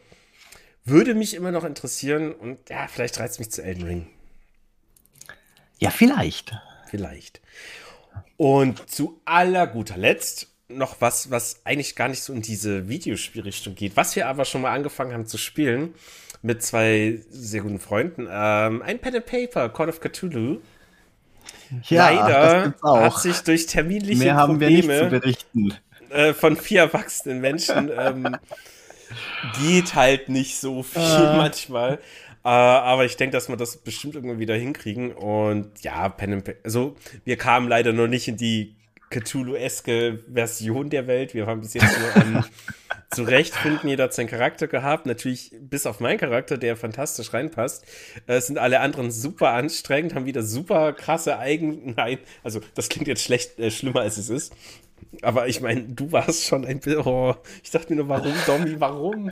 Würde 0.85 1.13
mich 1.13 1.33
immer 1.33 1.51
noch 1.51 1.63
interessieren 1.63 2.33
und 2.33 2.69
ja, 2.69 2.87
vielleicht 2.87 3.19
reizt 3.19 3.39
mich 3.39 3.51
zu 3.51 3.63
Elden 3.63 3.83
Ring. 3.83 4.07
Ja, 5.77 5.91
vielleicht. 5.91 6.53
Vielleicht. 6.87 7.41
Und 8.37 8.89
zu 8.89 9.21
aller 9.25 9.67
guter 9.67 9.97
Letzt 9.97 10.47
noch 10.67 11.01
was, 11.01 11.31
was 11.31 11.61
eigentlich 11.65 11.95
gar 11.95 12.07
nicht 12.07 12.21
so 12.21 12.31
in 12.33 12.41
diese 12.41 12.87
Videospielrichtung 12.87 13.75
geht, 13.75 13.97
was 13.97 14.15
wir 14.15 14.27
aber 14.27 14.45
schon 14.45 14.61
mal 14.61 14.73
angefangen 14.73 15.13
haben 15.13 15.25
zu 15.25 15.37
spielen 15.37 15.95
mit 16.41 16.63
zwei 16.63 17.19
sehr 17.29 17.61
guten 17.61 17.79
Freunden. 17.79 18.27
Ähm, 18.29 18.81
ein 18.81 18.99
Pen 18.99 19.15
and 19.15 19.25
Paper, 19.25 19.69
Call 19.69 19.89
of 19.89 19.99
Cthulhu. 19.99 20.59
Ja, 21.87 22.09
Leider 22.09 22.75
hat 22.83 23.19
sich 23.19 23.41
durch 23.41 23.65
terminliche 23.65 24.23
Mehr 24.23 24.35
haben 24.35 24.53
Probleme 24.53 24.87
wir 24.87 25.01
nicht 25.01 25.03
zu 25.03 25.19
berichten 25.19 25.73
äh, 26.11 26.33
von 26.33 26.57
vier 26.57 26.81
erwachsenen 26.81 27.39
Menschen 27.41 27.89
ähm, 27.97 28.37
geht 29.61 29.95
halt 29.95 30.29
nicht 30.29 30.59
so 30.59 30.83
viel 30.83 31.01
uh. 31.01 31.37
manchmal. 31.37 31.99
Uh, 32.43 32.47
aber 32.47 33.03
ich 33.03 33.17
denke, 33.17 33.33
dass 33.33 33.49
wir 33.49 33.57
das 33.57 33.77
bestimmt 33.77 34.15
irgendwann 34.15 34.39
wieder 34.39 34.55
hinkriegen. 34.55 35.11
Und 35.11 35.71
ja, 35.81 36.07
Pen 36.07 36.33
and 36.33 36.43
Paper. 36.45 36.59
Also, 36.63 36.95
wir 37.25 37.37
kamen 37.37 37.67
leider 37.67 37.91
noch 37.91 38.07
nicht 38.07 38.29
in 38.29 38.37
die 38.37 38.75
Cthulhu-eske 39.09 40.19
Version 40.31 40.89
der 40.89 41.07
Welt. 41.07 41.33
Wir 41.33 41.47
haben 41.47 41.61
bis 41.61 41.73
jetzt 41.73 41.97
nur 41.99 42.23
um, 42.23 42.45
zurechtfinden. 43.11 43.89
Jeder 43.89 44.05
hat 44.05 44.13
seinen 44.13 44.27
Charakter 44.27 44.67
gehabt. 44.67 45.05
Natürlich 45.05 45.51
bis 45.59 45.85
auf 45.85 45.99
meinen 45.99 46.19
Charakter, 46.19 46.57
der 46.57 46.77
fantastisch 46.77 47.33
reinpasst. 47.33 47.85
Äh, 48.27 48.39
sind 48.39 48.57
alle 48.57 48.79
anderen 48.79 49.11
super 49.11 49.49
anstrengend, 49.49 50.13
haben 50.15 50.25
wieder 50.25 50.43
super 50.43 50.93
krasse 50.93 51.39
Eigen... 51.39 51.95
Nein, 51.97 52.19
also 52.43 52.61
das 52.75 52.89
klingt 52.89 53.07
jetzt 53.07 53.23
schlecht, 53.23 53.59
äh, 53.59 53.71
schlimmer 53.71 54.01
als 54.01 54.17
es 54.17 54.29
ist. 54.29 54.53
Aber 55.21 55.47
ich 55.47 55.61
meine, 55.61 55.81
du 55.81 56.11
warst 56.11 56.45
schon 56.45 56.65
ein 56.65 56.79
bisschen. 56.79 57.01
Oh, 57.05 57.35
ich 57.63 57.71
dachte 57.71 57.93
mir 57.93 58.03
nur, 58.03 58.09
warum, 58.09 58.33
Domi, 58.45 58.79
warum? 58.79 59.31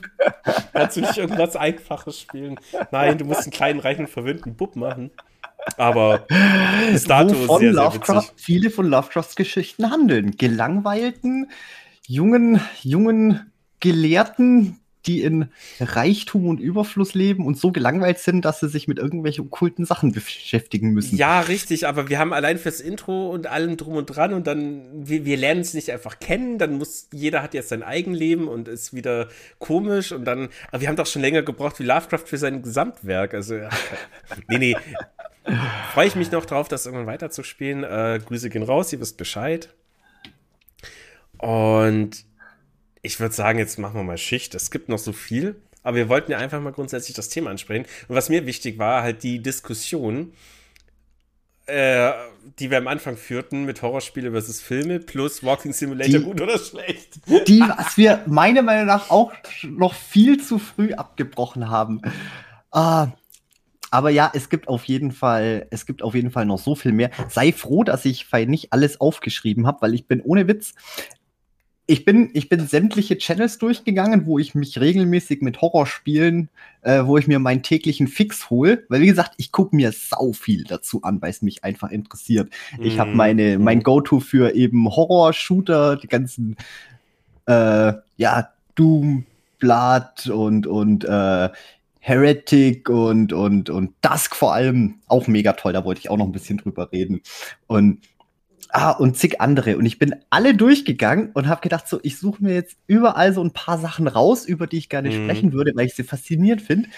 Kannst 0.73 0.97
du 0.97 1.01
nicht 1.01 1.17
irgendwas 1.17 1.55
Einfaches 1.55 2.19
spielen? 2.19 2.59
Nein, 2.91 3.17
du 3.17 3.25
musst 3.25 3.43
einen 3.43 3.51
kleinen, 3.51 3.79
reichen, 3.79 4.07
verwöhnten 4.07 4.55
Bub 4.55 4.75
machen. 4.75 5.11
Aber 5.75 6.25
bis 6.91 7.03
dato 7.05 7.35
Wovon 7.35 7.59
sehr, 7.59 7.73
sehr 7.73 7.93
witzig. 7.93 8.31
viele 8.37 8.69
von 8.69 8.87
Lovecrafts 8.87 9.35
Geschichten 9.35 9.91
handeln. 9.91 10.31
Gelangweilten, 10.37 11.51
jungen, 12.07 12.61
jungen 12.81 13.51
Gelehrten, 13.79 14.79
die 15.07 15.21
in 15.21 15.49
Reichtum 15.79 16.47
und 16.47 16.59
Überfluss 16.59 17.13
leben 17.13 17.45
und 17.45 17.57
so 17.57 17.71
gelangweilt 17.71 18.19
sind, 18.19 18.45
dass 18.45 18.59
sie 18.59 18.69
sich 18.69 18.87
mit 18.87 18.99
irgendwelchen 18.99 19.45
okkulten 19.45 19.85
Sachen 19.85 20.11
beschäftigen 20.11 20.91
müssen. 20.91 21.17
Ja, 21.17 21.39
richtig, 21.41 21.87
aber 21.87 22.09
wir 22.09 22.19
haben 22.19 22.33
allein 22.33 22.57
fürs 22.57 22.81
Intro 22.81 23.29
und 23.29 23.47
allem 23.47 23.77
drum 23.77 23.95
und 23.95 24.05
dran 24.05 24.33
und 24.33 24.47
dann, 24.47 24.83
wir, 24.93 25.25
wir 25.25 25.37
lernen 25.37 25.61
es 25.61 25.73
nicht 25.73 25.91
einfach 25.91 26.19
kennen, 26.19 26.57
dann 26.57 26.77
muss, 26.77 27.07
jeder 27.11 27.41
hat 27.41 27.53
jetzt 27.53 27.69
sein 27.69 27.83
Eigenleben 27.83 28.47
und 28.47 28.67
ist 28.67 28.93
wieder 28.93 29.29
komisch 29.59 30.11
und 30.11 30.25
dann, 30.25 30.49
aber 30.71 30.81
wir 30.81 30.87
haben 30.89 30.95
doch 30.95 31.07
schon 31.07 31.21
länger 31.21 31.41
gebraucht 31.41 31.79
wie 31.79 31.83
Lovecraft 31.83 32.25
für 32.25 32.37
sein 32.37 32.61
Gesamtwerk, 32.61 33.33
also, 33.33 33.55
ja, 33.55 33.69
nee, 34.49 34.57
nee, 34.57 34.75
freue 35.93 36.07
ich 36.07 36.15
mich 36.15 36.31
noch 36.31 36.45
drauf, 36.45 36.67
das 36.67 36.85
irgendwann 36.85 37.07
weiterzuspielen. 37.07 37.83
Äh, 37.83 38.19
Grüße 38.25 38.49
gehen 38.49 38.63
raus, 38.63 38.91
ihr 38.91 38.99
wisst 38.99 39.17
Bescheid. 39.17 39.73
Und 41.37 42.25
ich 43.01 43.19
würde 43.19 43.33
sagen, 43.33 43.59
jetzt 43.59 43.79
machen 43.79 43.95
wir 43.95 44.03
mal 44.03 44.17
Schicht. 44.17 44.55
Es 44.55 44.71
gibt 44.71 44.89
noch 44.89 44.99
so 44.99 45.13
viel, 45.13 45.55
aber 45.83 45.97
wir 45.97 46.09
wollten 46.09 46.31
ja 46.31 46.37
einfach 46.37 46.61
mal 46.61 46.71
grundsätzlich 46.71 47.15
das 47.15 47.29
Thema 47.29 47.49
ansprechen. 47.49 47.85
Und 48.07 48.15
was 48.15 48.29
mir 48.29 48.45
wichtig 48.45 48.77
war, 48.77 49.03
halt 49.03 49.23
die 49.23 49.41
Diskussion, 49.41 50.33
äh, 51.67 52.11
die 52.59 52.71
wir 52.71 52.77
am 52.77 52.87
Anfang 52.87 53.17
führten 53.17 53.65
mit 53.65 53.81
Horrorspiele 53.81 54.31
versus 54.31 54.61
Filme 54.61 54.99
plus 54.99 55.43
Walking 55.43 55.73
Simulator, 55.73 56.19
die, 56.19 56.25
gut 56.25 56.41
oder 56.41 56.57
schlecht. 56.57 57.19
Die, 57.47 57.59
was 57.59 57.97
wir 57.97 58.23
meiner 58.25 58.61
Meinung 58.61 58.85
nach 58.85 59.09
auch 59.09 59.33
noch 59.63 59.93
viel 59.93 60.41
zu 60.41 60.59
früh 60.59 60.93
abgebrochen 60.93 61.69
haben. 61.69 62.01
Ah, 62.71 63.09
aber 63.89 64.09
ja, 64.09 64.31
es 64.33 64.49
gibt 64.49 64.67
auf 64.67 64.83
jeden 64.85 65.11
Fall, 65.11 65.67
es 65.71 65.85
gibt 65.85 66.03
auf 66.03 66.13
jeden 66.13 66.31
Fall 66.31 66.45
noch 66.45 66.59
so 66.59 66.75
viel 66.75 66.91
mehr. 66.91 67.11
Sei 67.29 67.51
froh, 67.51 67.83
dass 67.83 68.05
ich 68.05 68.27
nicht 68.31 68.73
alles 68.73 68.99
aufgeschrieben 68.99 69.65
habe, 69.65 69.81
weil 69.81 69.93
ich 69.93 70.07
bin 70.07 70.21
ohne 70.21 70.47
Witz. 70.47 70.73
Ich 71.89 72.03
bin, 72.03 72.29
ich 72.33 72.49
bin 72.49 72.67
sämtliche 72.67 73.17
Channels 73.17 73.59
durchgegangen, 73.59 74.25
wo 74.25 74.37
ich 74.37 74.53
mich 74.53 74.77
regelmäßig 74.77 75.41
mit 75.41 75.61
Horrorspielen, 75.61 76.49
äh, 76.81 77.05
wo 77.05 77.17
ich 77.17 77.27
mir 77.27 77.39
meinen 77.39 77.63
täglichen 77.63 78.09
Fix 78.09 78.49
hole. 78.49 78.83
Weil, 78.89 78.99
wie 78.99 79.07
gesagt, 79.07 79.35
ich 79.37 79.53
gucke 79.53 79.73
mir 79.73 79.93
sau 79.93 80.33
viel 80.33 80.65
dazu 80.65 81.01
an, 81.03 81.21
weil 81.21 81.29
es 81.29 81.41
mich 81.41 81.63
einfach 81.63 81.89
interessiert. 81.89 82.51
Mm. 82.77 82.83
Ich 82.83 82.99
habe 82.99 83.11
mhm. 83.11 83.15
meine, 83.15 83.57
mein 83.57 83.83
Go-To 83.83 84.19
für 84.19 84.53
eben 84.53 84.85
Horror-Shooter, 84.89 85.95
die 85.95 86.07
ganzen, 86.07 86.57
äh, 87.45 87.93
ja, 88.17 88.49
Doom, 88.75 89.25
Blood 89.57 90.27
und, 90.27 90.67
und 90.67 91.05
äh, 91.05 91.49
Heretic 91.99 92.89
und, 92.89 93.31
und, 93.31 93.69
und 93.69 93.93
Dusk 94.01 94.35
vor 94.35 94.53
allem 94.53 94.95
auch 95.07 95.27
mega 95.27 95.53
toll. 95.53 95.71
Da 95.71 95.85
wollte 95.85 96.01
ich 96.01 96.09
auch 96.09 96.17
noch 96.17 96.25
ein 96.25 96.33
bisschen 96.33 96.57
drüber 96.57 96.91
reden. 96.91 97.21
Und, 97.67 98.01
ah, 98.69 98.91
und 98.91 99.17
zig 99.17 99.41
andere. 99.41 99.77
Und 99.77 99.85
ich 99.85 99.99
bin 99.99 100.15
alle 100.29 100.53
durchgegangen 100.53 101.31
und 101.33 101.47
habe 101.47 101.61
gedacht, 101.61 101.87
so, 101.87 101.99
ich 102.03 102.17
suche 102.17 102.43
mir 102.43 102.53
jetzt 102.53 102.77
überall 102.87 103.33
so 103.33 103.43
ein 103.43 103.51
paar 103.51 103.77
Sachen 103.77 104.07
raus, 104.07 104.45
über 104.45 104.67
die 104.67 104.77
ich 104.77 104.89
gerne 104.89 105.09
mhm. 105.09 105.23
sprechen 105.23 105.53
würde, 105.53 105.71
weil 105.75 105.87
ich 105.87 105.95
sie 105.95 106.03
faszinierend 106.03 106.61
finde. 106.61 106.89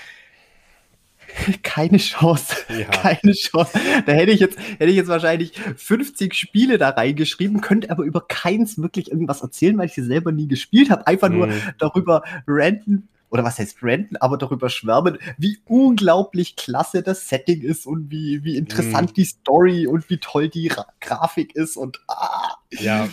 Keine 1.64 1.98
Chance. 1.98 2.56
Ja. 2.70 2.86
Keine 2.92 3.34
Chance. 3.34 3.80
Da 4.06 4.12
hätte 4.12 4.32
ich 4.32 4.40
jetzt, 4.40 4.58
hätte 4.60 4.86
ich 4.86 4.96
jetzt 4.96 5.08
wahrscheinlich 5.08 5.54
50 5.54 6.34
Spiele 6.34 6.78
da 6.78 6.90
reingeschrieben, 6.90 7.62
könnte 7.62 7.92
aber 7.92 8.04
über 8.04 8.22
keins 8.28 8.82
wirklich 8.82 9.12
irgendwas 9.12 9.42
erzählen, 9.42 9.78
weil 9.78 9.88
ich 9.88 9.94
sie 9.94 10.04
selber 10.04 10.32
nie 10.32 10.48
gespielt 10.48 10.90
habe. 10.90 11.08
Einfach 11.08 11.30
mhm. 11.30 11.38
nur 11.38 11.50
darüber 11.78 12.24
ranten, 12.48 13.08
oder 13.30 13.44
was 13.44 13.60
heißt 13.60 13.84
renten, 13.84 14.18
aber 14.18 14.38
darüber 14.38 14.70
schwärmen, 14.70 15.18
wie 15.38 15.60
unglaublich 15.66 16.56
klasse 16.56 17.04
das 17.04 17.30
Setting 17.30 17.62
ist 17.62 17.86
und 17.86 18.12
wie, 18.12 18.44
wie 18.44 18.58
interessant 18.58 19.12
mm. 19.12 19.14
die 19.14 19.26
Story 19.26 19.88
und 19.88 20.10
wie 20.10 20.18
toll 20.18 20.50
die 20.50 20.68
Ra 20.68 20.88
Grafik 21.00 21.56
ist 21.56 21.78
und 21.78 22.02
ah. 22.08 22.56
Ja, 22.72 23.08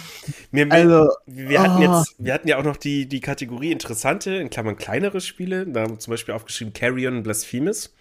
wir, 0.51 0.71
also, 0.71 1.09
wir, 1.27 1.63
hatten 1.63 1.83
ah. 1.87 1.99
jetzt, 1.99 2.17
wir 2.19 2.35
hatten 2.35 2.49
ja 2.49 2.59
auch 2.59 2.65
noch 2.65 2.77
die, 2.77 3.09
die 3.09 3.21
Kategorie 3.21 3.73
interessante, 3.73 4.35
in 4.37 4.51
Klammern 4.51 4.77
kleinere 4.77 5.21
Spiele, 5.21 5.67
da 5.67 5.83
haben 5.83 5.93
wir 5.93 5.99
zum 5.99 6.13
Beispiel 6.13 6.35
aufgeschrieben 6.35 6.73
Carrion 6.73 7.23
Blasphemus. 7.23 7.95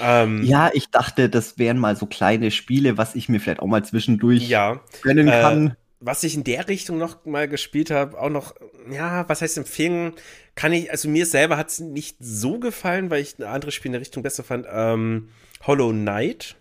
Ähm, 0.00 0.42
ja, 0.42 0.70
ich 0.72 0.90
dachte, 0.90 1.28
das 1.28 1.58
wären 1.58 1.78
mal 1.78 1.96
so 1.96 2.06
kleine 2.06 2.50
Spiele, 2.50 2.96
was 2.96 3.14
ich 3.14 3.28
mir 3.28 3.40
vielleicht 3.40 3.60
auch 3.60 3.66
mal 3.66 3.84
zwischendurch 3.84 4.48
ja, 4.48 4.80
gönnen 5.02 5.28
äh, 5.28 5.40
kann 5.42 5.76
was 6.00 6.22
ich 6.24 6.34
in 6.34 6.44
der 6.44 6.68
Richtung 6.68 6.98
noch 6.98 7.24
mal 7.24 7.48
gespielt 7.48 7.90
habe, 7.90 8.20
auch 8.20 8.28
noch, 8.28 8.54
ja, 8.90 9.28
was 9.28 9.42
heißt 9.42 9.58
empfehlen, 9.58 10.12
kann 10.54 10.72
ich, 10.72 10.90
also 10.90 11.08
mir 11.08 11.26
selber 11.26 11.56
hat 11.56 11.68
es 11.68 11.80
nicht 11.80 12.16
so 12.20 12.58
gefallen, 12.58 13.10
weil 13.10 13.22
ich 13.22 13.38
ein 13.38 13.44
anderes 13.44 13.74
Spiel 13.74 13.88
in 13.88 13.92
der 13.92 14.00
Richtung 14.00 14.22
besser 14.22 14.44
fand. 14.44 14.66
Ähm, 14.70 15.30
Hollow 15.66 15.90
Knight. 15.90 16.56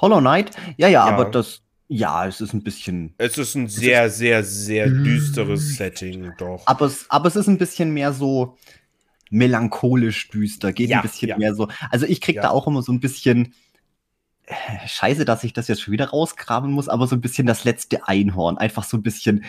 Hollow 0.00 0.20
Knight, 0.20 0.50
ja, 0.76 0.88
ja, 0.88 0.88
ja, 0.88 1.04
aber 1.04 1.26
das, 1.26 1.62
ja, 1.88 2.26
es 2.26 2.40
ist 2.40 2.54
ein 2.54 2.62
bisschen. 2.62 3.14
Es 3.18 3.38
ist 3.38 3.54
ein 3.54 3.68
sehr, 3.68 4.06
ist, 4.06 4.16
sehr, 4.18 4.42
sehr 4.42 4.88
düsteres 4.88 5.76
Setting, 5.76 6.32
doch. 6.38 6.62
Aber 6.66 6.86
es, 6.86 7.06
aber 7.08 7.28
es 7.28 7.36
ist 7.36 7.48
ein 7.48 7.58
bisschen 7.58 7.92
mehr 7.92 8.12
so 8.12 8.56
melancholisch 9.30 10.28
düster, 10.28 10.72
geht 10.72 10.90
ja, 10.90 10.98
ein 10.98 11.02
bisschen 11.02 11.28
ja. 11.28 11.38
mehr 11.38 11.54
so. 11.54 11.68
Also 11.90 12.06
ich 12.06 12.20
krieg 12.20 12.36
da 12.36 12.50
auch 12.50 12.66
immer 12.66 12.82
so 12.82 12.92
ein 12.92 13.00
bisschen 13.00 13.54
scheiße, 14.86 15.24
dass 15.24 15.44
ich 15.44 15.52
das 15.52 15.68
jetzt 15.68 15.82
schon 15.82 15.92
wieder 15.92 16.10
rausgraben 16.10 16.70
muss, 16.70 16.88
aber 16.88 17.06
so 17.06 17.16
ein 17.16 17.20
bisschen 17.20 17.46
das 17.46 17.64
letzte 17.64 18.06
Einhorn. 18.08 18.58
Einfach 18.58 18.84
so 18.84 18.96
ein 18.96 19.02
bisschen 19.02 19.44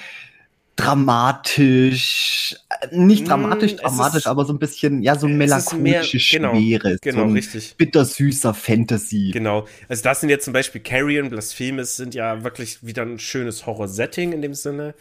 dramatisch, 0.75 2.55
äh, 2.81 2.95
nicht 2.95 3.27
dramatisch, 3.27 3.73
mm, 3.73 3.77
dramatisch, 3.77 4.25
aber 4.25 4.43
so 4.43 4.53
ein 4.53 4.59
bisschen, 4.59 5.03
ja, 5.03 5.15
so 5.15 5.27
melancholische 5.27 6.17
genau, 6.37 6.55
Schwere. 6.55 6.97
Genau, 7.01 7.27
so 7.27 7.33
richtig. 7.33 7.75
Bittersüßer 7.77 8.53
Fantasy. 8.53 9.31
Genau. 9.31 9.67
Also 9.87 10.03
das 10.03 10.21
sind 10.21 10.29
jetzt 10.29 10.45
zum 10.45 10.53
Beispiel 10.53 10.81
Carrion, 10.81 11.29
Blasphemus 11.29 11.95
sind 11.95 12.15
ja 12.15 12.43
wirklich 12.43 12.83
wieder 12.83 13.03
ein 13.03 13.19
schönes 13.19 13.67
Horror-Setting 13.67 14.33
in 14.33 14.41
dem 14.41 14.55
Sinne. 14.55 14.95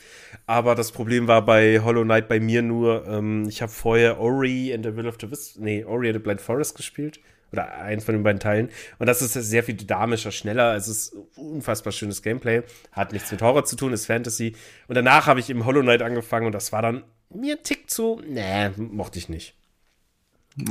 Aber 0.47 0.75
das 0.75 0.93
Problem 0.93 1.27
war 1.27 1.43
bei 1.43 1.81
Hollow 1.81 2.05
Knight 2.05 2.29
bei 2.29 2.39
mir 2.39 2.61
nur, 2.61 3.07
ähm, 3.07 3.49
ich 3.49 3.63
habe 3.63 3.73
vorher 3.73 4.21
Ori 4.21 4.75
and 4.75 4.85
the 4.85 4.95
Will 4.95 5.07
of 5.07 5.17
the 5.21 5.31
Wisp, 5.31 5.57
nee, 5.59 5.85
Ori 5.85 6.09
and 6.09 6.17
the 6.17 6.23
Blind 6.23 6.43
Forest 6.43 6.77
gespielt. 6.77 7.19
Oder 7.53 7.75
eins 7.75 8.05
von 8.05 8.15
den 8.15 8.23
beiden 8.23 8.41
Teilen. 8.41 8.71
Und 8.99 9.07
das 9.07 9.21
ist 9.21 9.35
sehr 9.35 9.63
viel 9.63 9.75
dynamischer, 9.75 10.33
schneller. 10.33 10.75
Es 10.75 10.89
ist 10.89 11.15
unfassbar 11.37 11.93
schönes 11.93 12.23
Gameplay. 12.23 12.63
Hat 12.93 13.13
nichts 13.13 13.31
mit 13.31 13.43
Horror 13.43 13.65
zu 13.65 13.77
tun, 13.77 13.93
ist 13.93 14.07
Fantasy. 14.07 14.57
Und 14.89 14.95
danach 14.95 15.27
habe 15.27 15.41
ich 15.41 15.51
im 15.51 15.67
Hollow 15.67 15.83
Knight 15.83 16.03
angefangen 16.03 16.47
und 16.47 16.53
das 16.53 16.73
war 16.73 16.83
dann 16.83 17.05
mir 17.35 17.57
ein 17.57 17.63
Tick 17.63 17.91
zu. 17.91 18.23
Nee, 18.27 18.71
mochte 18.77 19.19
ich 19.19 19.29
nicht. 19.29 19.55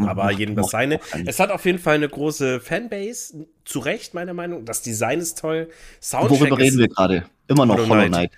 Aber 0.05 0.31
jedem 0.31 0.55
das 0.55 0.69
seine. 0.69 0.99
Es 1.25 1.39
hat 1.39 1.49
auf 1.49 1.65
jeden 1.65 1.79
Fall 1.79 1.95
eine 1.95 2.07
große 2.07 2.59
Fanbase. 2.59 3.47
Zu 3.65 3.79
Recht, 3.79 4.13
meiner 4.13 4.33
Meinung. 4.33 4.65
Das 4.65 4.81
Design 4.81 5.19
ist 5.19 5.39
toll. 5.39 5.69
Soundtrack 6.01 6.39
Worüber 6.39 6.57
reden 6.59 6.77
wir 6.77 6.87
gerade? 6.87 7.25
Immer 7.47 7.65
noch 7.65 7.77
Hollow 7.77 8.07
Knight. 8.07 8.09
Knight. 8.09 8.31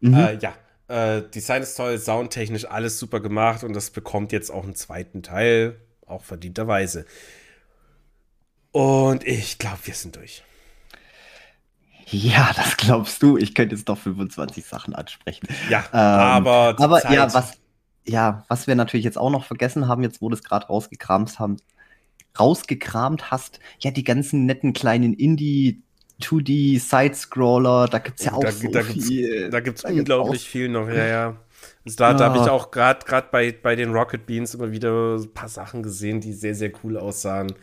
Mhm. 0.00 0.14
Äh, 0.14 0.38
ja. 0.38 0.54
Äh, 0.88 1.22
Design 1.34 1.62
ist 1.62 1.74
toll, 1.74 1.98
soundtechnisch 1.98 2.64
alles 2.66 2.98
super 2.98 3.18
gemacht 3.18 3.64
und 3.64 3.74
das 3.74 3.90
bekommt 3.90 4.30
jetzt 4.30 4.50
auch 4.50 4.62
einen 4.62 4.76
zweiten 4.76 5.24
Teil, 5.24 5.76
auch 6.06 6.22
verdienterweise. 6.22 7.06
Und 8.76 9.26
ich 9.26 9.56
glaube, 9.56 9.78
wir 9.84 9.94
sind 9.94 10.16
durch. 10.16 10.42
Ja, 12.10 12.50
das 12.54 12.76
glaubst 12.76 13.22
du. 13.22 13.38
Ich 13.38 13.54
könnte 13.54 13.74
jetzt 13.74 13.88
noch 13.88 13.96
25 13.96 14.66
Sachen 14.66 14.94
ansprechen. 14.94 15.48
Ja, 15.70 15.78
ähm, 15.94 15.98
aber. 15.98 16.76
Aber 16.78 17.00
Zeit. 17.00 17.12
ja, 17.12 17.32
was, 17.32 17.52
ja, 18.04 18.44
was 18.48 18.66
wir 18.66 18.74
natürlich 18.74 19.04
jetzt 19.04 19.16
auch 19.16 19.30
noch 19.30 19.46
vergessen 19.46 19.88
haben, 19.88 20.02
jetzt 20.02 20.20
wo 20.20 20.28
du 20.28 20.34
es 20.34 20.42
gerade 20.42 20.66
rausgekramt 20.66 21.38
haben, 21.38 21.56
rausgekramt 22.38 23.30
hast, 23.30 23.60
ja, 23.78 23.90
die 23.92 24.04
ganzen 24.04 24.44
netten 24.44 24.74
kleinen 24.74 25.14
Indie 25.14 25.80
2D 26.20 26.78
Side-Scroller, 26.78 27.86
da 27.86 27.98
gibt 27.98 28.20
es 28.20 28.26
ja 28.26 28.34
auch 28.34 28.44
da, 28.44 28.52
so 28.52 28.68
da 28.68 28.82
viel. 28.82 29.48
da 29.48 29.60
gibt 29.60 29.78
es 29.78 29.84
unglaublich 29.84 30.42
gibt's 30.42 30.52
viel 30.52 30.68
noch, 30.68 30.88
ja, 30.88 31.06
ja. 31.06 31.36
Also 31.86 31.96
da, 31.96 32.10
ja. 32.10 32.14
da 32.18 32.24
habe 32.26 32.44
ich 32.44 32.50
auch 32.50 32.70
gerade 32.70 33.26
bei, 33.32 33.52
bei 33.52 33.74
den 33.74 33.94
Rocket 33.94 34.26
Beans 34.26 34.52
immer 34.52 34.70
wieder 34.70 35.16
ein 35.16 35.32
paar 35.32 35.48
Sachen 35.48 35.82
gesehen, 35.82 36.20
die 36.20 36.34
sehr, 36.34 36.54
sehr 36.54 36.72
cool 36.84 36.98
aussahen. 36.98 37.54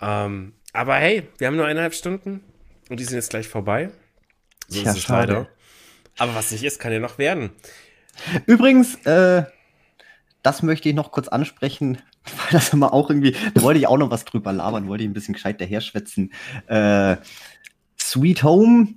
Ähm, 0.00 0.54
aber 0.72 0.96
hey, 0.96 1.28
wir 1.38 1.46
haben 1.46 1.56
nur 1.56 1.66
eineinhalb 1.66 1.94
Stunden 1.94 2.40
und 2.88 3.00
die 3.00 3.04
sind 3.04 3.14
jetzt 3.14 3.30
gleich 3.30 3.48
vorbei. 3.48 3.90
So 4.68 4.80
ja, 4.80 4.90
ist 4.90 4.98
es 4.98 5.02
schade. 5.04 5.32
leider. 5.32 5.48
Aber 6.18 6.34
was 6.34 6.50
nicht 6.50 6.64
ist, 6.64 6.78
kann 6.78 6.92
ja 6.92 7.00
noch 7.00 7.18
werden. 7.18 7.50
Übrigens, 8.46 8.94
äh, 9.06 9.44
das 10.42 10.62
möchte 10.62 10.88
ich 10.88 10.94
noch 10.94 11.10
kurz 11.10 11.28
ansprechen, 11.28 11.98
weil 12.24 12.52
das 12.52 12.72
immer 12.72 12.92
auch 12.92 13.10
irgendwie, 13.10 13.36
da 13.54 13.62
wollte 13.62 13.80
ich 13.80 13.86
auch 13.86 13.98
noch 13.98 14.10
was 14.10 14.24
drüber 14.24 14.52
labern, 14.52 14.88
wollte 14.88 15.04
ich 15.04 15.10
ein 15.10 15.14
bisschen 15.14 15.34
gescheit 15.34 15.60
daherschwätzen. 15.60 16.32
Äh, 16.66 17.16
Sweet 17.98 18.42
Home, 18.42 18.94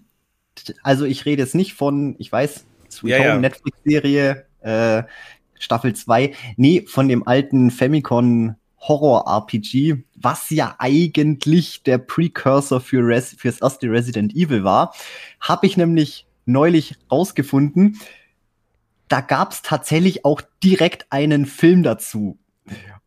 also 0.84 1.06
ich 1.06 1.26
rede 1.26 1.42
jetzt 1.42 1.56
nicht 1.56 1.74
von, 1.74 2.16
ich 2.20 2.32
weiß, 2.32 2.66
Sweet 2.90 3.12
ja, 3.12 3.18
Home, 3.20 3.28
ja. 3.28 3.38
Netflix-Serie, 3.38 4.46
äh, 4.62 5.04
Staffel 5.60 5.96
2, 5.96 6.34
nee, 6.58 6.86
von 6.88 7.08
dem 7.08 7.28
alten 7.28 7.72
Famicom 7.72 8.56
Horror-RPG, 8.80 10.04
was 10.16 10.50
ja 10.50 10.76
eigentlich 10.80 11.84
der 11.84 11.98
Precursor 11.98 12.80
für 12.80 13.00
Res 13.06 13.36
fürs 13.38 13.62
erste 13.62 13.90
Resident 13.90 14.36
Evil 14.36 14.64
war, 14.64 14.94
habe 15.40 15.66
ich 15.66 15.78
nämlich 15.78 16.28
neulich 16.46 16.96
rausgefunden, 17.12 18.00
da 19.08 19.22
gab 19.22 19.52
es 19.52 19.62
tatsächlich 19.62 20.26
auch 20.26 20.42
direkt 20.64 21.08
einen 21.10 21.46
Film 21.46 21.84
dazu. 21.84 22.38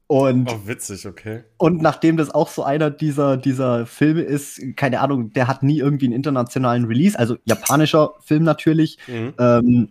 Und, 0.06 0.50
oh, 0.50 0.66
witzig, 0.66 1.06
okay. 1.06 1.44
Und 1.56 1.82
nachdem 1.82 2.16
das 2.16 2.30
auch 2.30 2.48
so 2.48 2.64
einer 2.64 2.90
dieser, 2.90 3.36
dieser 3.36 3.86
Filme 3.86 4.22
ist, 4.22 4.60
keine 4.74 5.00
Ahnung, 5.00 5.32
der 5.32 5.46
hat 5.46 5.62
nie 5.62 5.78
irgendwie 5.78 6.06
einen 6.06 6.14
internationalen 6.14 6.86
Release, 6.86 7.16
also 7.16 7.36
japanischer 7.44 8.14
Film 8.20 8.42
natürlich. 8.42 8.98
Mhm. 9.06 9.34
Ähm, 9.38 9.88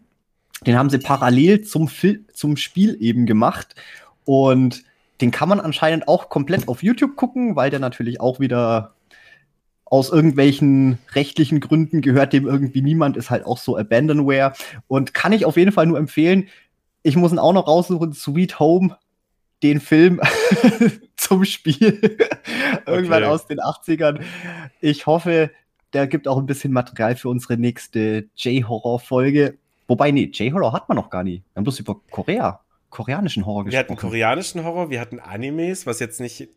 den 0.65 0.77
haben 0.77 0.89
sie 0.89 0.97
parallel 0.97 1.61
zum, 1.61 1.87
Fil 1.87 2.25
zum 2.33 2.57
Spiel 2.57 2.97
eben 2.99 3.25
gemacht. 3.25 3.75
Und 4.25 4.83
den 5.21 5.31
kann 5.31 5.49
man 5.49 5.59
anscheinend 5.59 6.07
auch 6.07 6.29
komplett 6.29 6.67
auf 6.67 6.83
YouTube 6.83 7.15
gucken, 7.15 7.55
weil 7.55 7.69
der 7.69 7.79
natürlich 7.79 8.21
auch 8.21 8.39
wieder 8.39 8.95
aus 9.85 10.11
irgendwelchen 10.11 10.99
rechtlichen 11.13 11.59
Gründen 11.59 12.01
gehört 12.01 12.33
dem 12.33 12.47
irgendwie 12.47 12.81
niemand, 12.81 13.17
ist 13.17 13.29
halt 13.29 13.45
auch 13.45 13.57
so 13.57 13.77
Abandonware. 13.77 14.53
Und 14.87 15.13
kann 15.13 15.33
ich 15.33 15.45
auf 15.45 15.57
jeden 15.57 15.71
Fall 15.71 15.87
nur 15.87 15.97
empfehlen. 15.97 16.47
Ich 17.01 17.15
muss 17.15 17.31
ihn 17.31 17.39
auch 17.39 17.53
noch 17.53 17.67
raussuchen, 17.67 18.13
Sweet 18.13 18.59
Home 18.59 18.97
den 19.63 19.81
Film 19.81 20.21
zum 21.17 21.43
Spiel 21.43 21.99
irgendwann 22.85 23.23
okay. 23.23 23.31
aus 23.31 23.47
den 23.47 23.59
80ern. 23.59 24.21
Ich 24.79 25.05
hoffe, 25.05 25.51
der 25.93 26.07
gibt 26.07 26.27
auch 26.27 26.37
ein 26.37 26.45
bisschen 26.45 26.71
Material 26.71 27.15
für 27.15 27.29
unsere 27.29 27.57
nächste 27.57 28.29
J-Horror-Folge. 28.35 29.57
Wobei, 29.87 30.11
nee, 30.11 30.29
J-Horror 30.31 30.71
hat 30.71 30.87
man 30.87 30.97
noch 30.97 31.09
gar 31.09 31.23
nie. 31.23 31.41
Wir 31.53 31.57
haben 31.57 31.63
bloß 31.63 31.79
über 31.79 31.99
Korea, 32.11 32.61
koreanischen 32.89 33.45
Horror 33.45 33.65
gesprochen. 33.65 33.71
Wir 33.71 33.79
hatten 33.79 33.95
koreanischen 33.95 34.63
Horror, 34.63 34.89
wir 34.89 34.99
hatten 34.99 35.19
Animes, 35.19 35.85
was 35.85 35.99
jetzt 35.99 36.19
nicht 36.19 36.49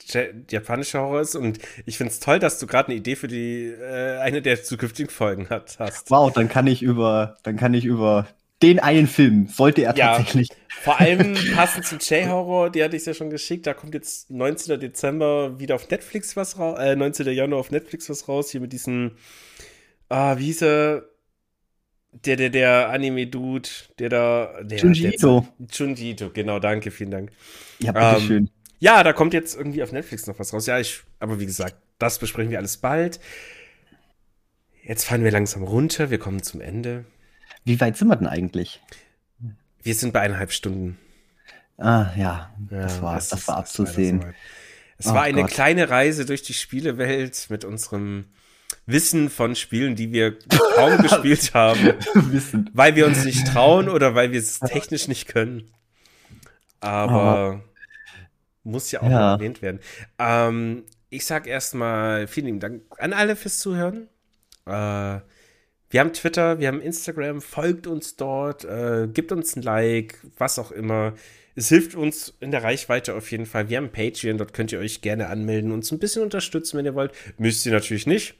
japanischer 0.50 1.02
Horror 1.02 1.20
ist. 1.20 1.34
Und 1.34 1.58
ich 1.86 1.98
finde 1.98 2.12
es 2.12 2.20
toll, 2.20 2.38
dass 2.38 2.58
du 2.58 2.66
gerade 2.66 2.88
eine 2.88 2.96
Idee 2.96 3.16
für 3.16 3.28
die 3.28 3.66
äh, 3.66 4.18
eine 4.18 4.42
der 4.42 4.62
zukünftigen 4.62 5.10
Folgen 5.10 5.48
hat, 5.50 5.76
hast. 5.78 6.10
Wow, 6.10 6.32
dann 6.32 6.48
kann 6.48 6.66
ich 6.66 6.82
über, 6.82 7.36
dann 7.42 7.56
kann 7.56 7.74
ich 7.74 7.84
über 7.84 8.26
den 8.62 8.78
einen 8.78 9.08
Film 9.08 9.48
sollte 9.48 9.82
er 9.82 9.96
ja, 9.96 10.16
tatsächlich. 10.16 10.48
Vor 10.68 11.00
allem 11.00 11.36
passend 11.54 11.84
zum 11.84 11.98
J-Horror, 11.98 12.70
die 12.70 12.82
hatte 12.82 12.96
ich 12.96 13.04
ja 13.04 13.12
schon 13.12 13.28
geschickt. 13.28 13.66
Da 13.66 13.74
kommt 13.74 13.94
jetzt 13.94 14.30
19. 14.30 14.78
Dezember 14.78 15.58
wieder 15.58 15.74
auf 15.74 15.90
Netflix 15.90 16.36
was 16.36 16.58
raus, 16.58 16.78
äh, 16.78 16.94
19. 16.94 17.26
Januar 17.32 17.60
auf 17.60 17.70
Netflix 17.70 18.08
was 18.08 18.28
raus, 18.28 18.50
hier 18.50 18.60
mit 18.60 18.72
diesem, 18.72 19.12
ah, 20.08 20.38
wie 20.38 20.46
hieß 20.46 20.62
er? 20.62 21.11
Der, 22.12 22.36
der, 22.36 22.50
der 22.50 22.90
Anime-Dude, 22.90 23.68
der 23.98 24.08
da. 24.08 24.62
Der, 24.62 24.78
Junji 24.78 25.08
Ito. 25.08 25.46
Junji 25.72 26.10
Ito, 26.10 26.30
genau, 26.30 26.58
danke, 26.58 26.90
vielen 26.90 27.10
Dank. 27.10 27.32
Ja, 27.78 27.92
bitteschön. 27.92 28.44
Ähm, 28.44 28.50
ja, 28.78 29.02
da 29.02 29.12
kommt 29.12 29.32
jetzt 29.32 29.56
irgendwie 29.56 29.82
auf 29.82 29.92
Netflix 29.92 30.26
noch 30.26 30.38
was 30.38 30.52
raus. 30.52 30.66
Ja, 30.66 30.78
ich, 30.78 31.02
aber 31.20 31.40
wie 31.40 31.46
gesagt, 31.46 31.76
das 31.98 32.18
besprechen 32.18 32.50
wir 32.50 32.58
alles 32.58 32.76
bald. 32.76 33.20
Jetzt 34.82 35.04
fallen 35.04 35.24
wir 35.24 35.30
langsam 35.30 35.62
runter, 35.62 36.10
wir 36.10 36.18
kommen 36.18 36.42
zum 36.42 36.60
Ende. 36.60 37.04
Wie 37.64 37.80
weit 37.80 37.96
sind 37.96 38.08
wir 38.08 38.16
denn 38.16 38.26
eigentlich? 38.26 38.80
Wir 39.82 39.94
sind 39.94 40.12
bei 40.12 40.20
eineinhalb 40.20 40.52
Stunden. 40.52 40.98
Ah, 41.78 42.10
ja, 42.16 42.52
das 42.70 42.96
ja, 42.96 43.02
war, 43.02 43.14
das, 43.14 43.28
das 43.30 43.48
war 43.48 43.56
abzusehen. 43.58 44.20
So 44.20 44.26
es 44.98 45.06
oh, 45.06 45.14
war 45.14 45.22
eine 45.22 45.42
Gott. 45.42 45.50
kleine 45.50 45.90
Reise 45.90 46.26
durch 46.26 46.42
die 46.42 46.54
Spielewelt 46.54 47.46
mit 47.50 47.64
unserem 47.64 48.26
Wissen 48.86 49.30
von 49.30 49.56
Spielen, 49.56 49.96
die 49.96 50.12
wir 50.12 50.38
kaum 50.76 50.98
gespielt 51.02 51.54
haben. 51.54 51.94
Wissen. 52.14 52.70
Weil 52.72 52.96
wir 52.96 53.06
uns 53.06 53.24
nicht 53.24 53.46
trauen 53.46 53.88
oder 53.88 54.14
weil 54.14 54.32
wir 54.32 54.40
es 54.40 54.58
technisch 54.60 55.08
nicht 55.08 55.28
können. 55.28 55.70
Aber 56.80 57.62
oh. 57.62 57.68
muss 58.64 58.90
ja 58.90 59.02
auch 59.02 59.10
ja. 59.10 59.34
erwähnt 59.34 59.62
werden. 59.62 59.80
Ähm, 60.18 60.84
ich 61.10 61.26
sag 61.26 61.46
erstmal 61.46 62.26
vielen 62.26 62.46
lieben 62.46 62.60
Dank 62.60 62.82
an 62.98 63.12
alle 63.12 63.36
fürs 63.36 63.58
Zuhören. 63.58 64.08
Äh, 64.66 65.20
wir 65.92 66.00
haben 66.00 66.14
Twitter, 66.14 66.58
wir 66.58 66.68
haben 66.68 66.80
Instagram, 66.80 67.42
folgt 67.42 67.86
uns 67.86 68.16
dort, 68.16 68.64
äh, 68.64 69.08
gibt 69.12 69.30
uns 69.30 69.54
ein 69.56 69.62
Like, 69.62 70.18
was 70.38 70.58
auch 70.58 70.70
immer. 70.70 71.12
Es 71.54 71.68
hilft 71.68 71.94
uns 71.94 72.34
in 72.40 72.50
der 72.50 72.62
Reichweite 72.62 73.14
auf 73.14 73.30
jeden 73.30 73.44
Fall. 73.44 73.68
Wir 73.68 73.76
haben 73.76 73.92
Patreon, 73.92 74.38
dort 74.38 74.54
könnt 74.54 74.72
ihr 74.72 74.78
euch 74.78 75.02
gerne 75.02 75.26
anmelden, 75.26 75.70
uns 75.70 75.92
ein 75.92 75.98
bisschen 75.98 76.22
unterstützen, 76.22 76.78
wenn 76.78 76.86
ihr 76.86 76.94
wollt. 76.94 77.12
Müsst 77.36 77.66
ihr 77.66 77.72
natürlich 77.72 78.06
nicht. 78.06 78.36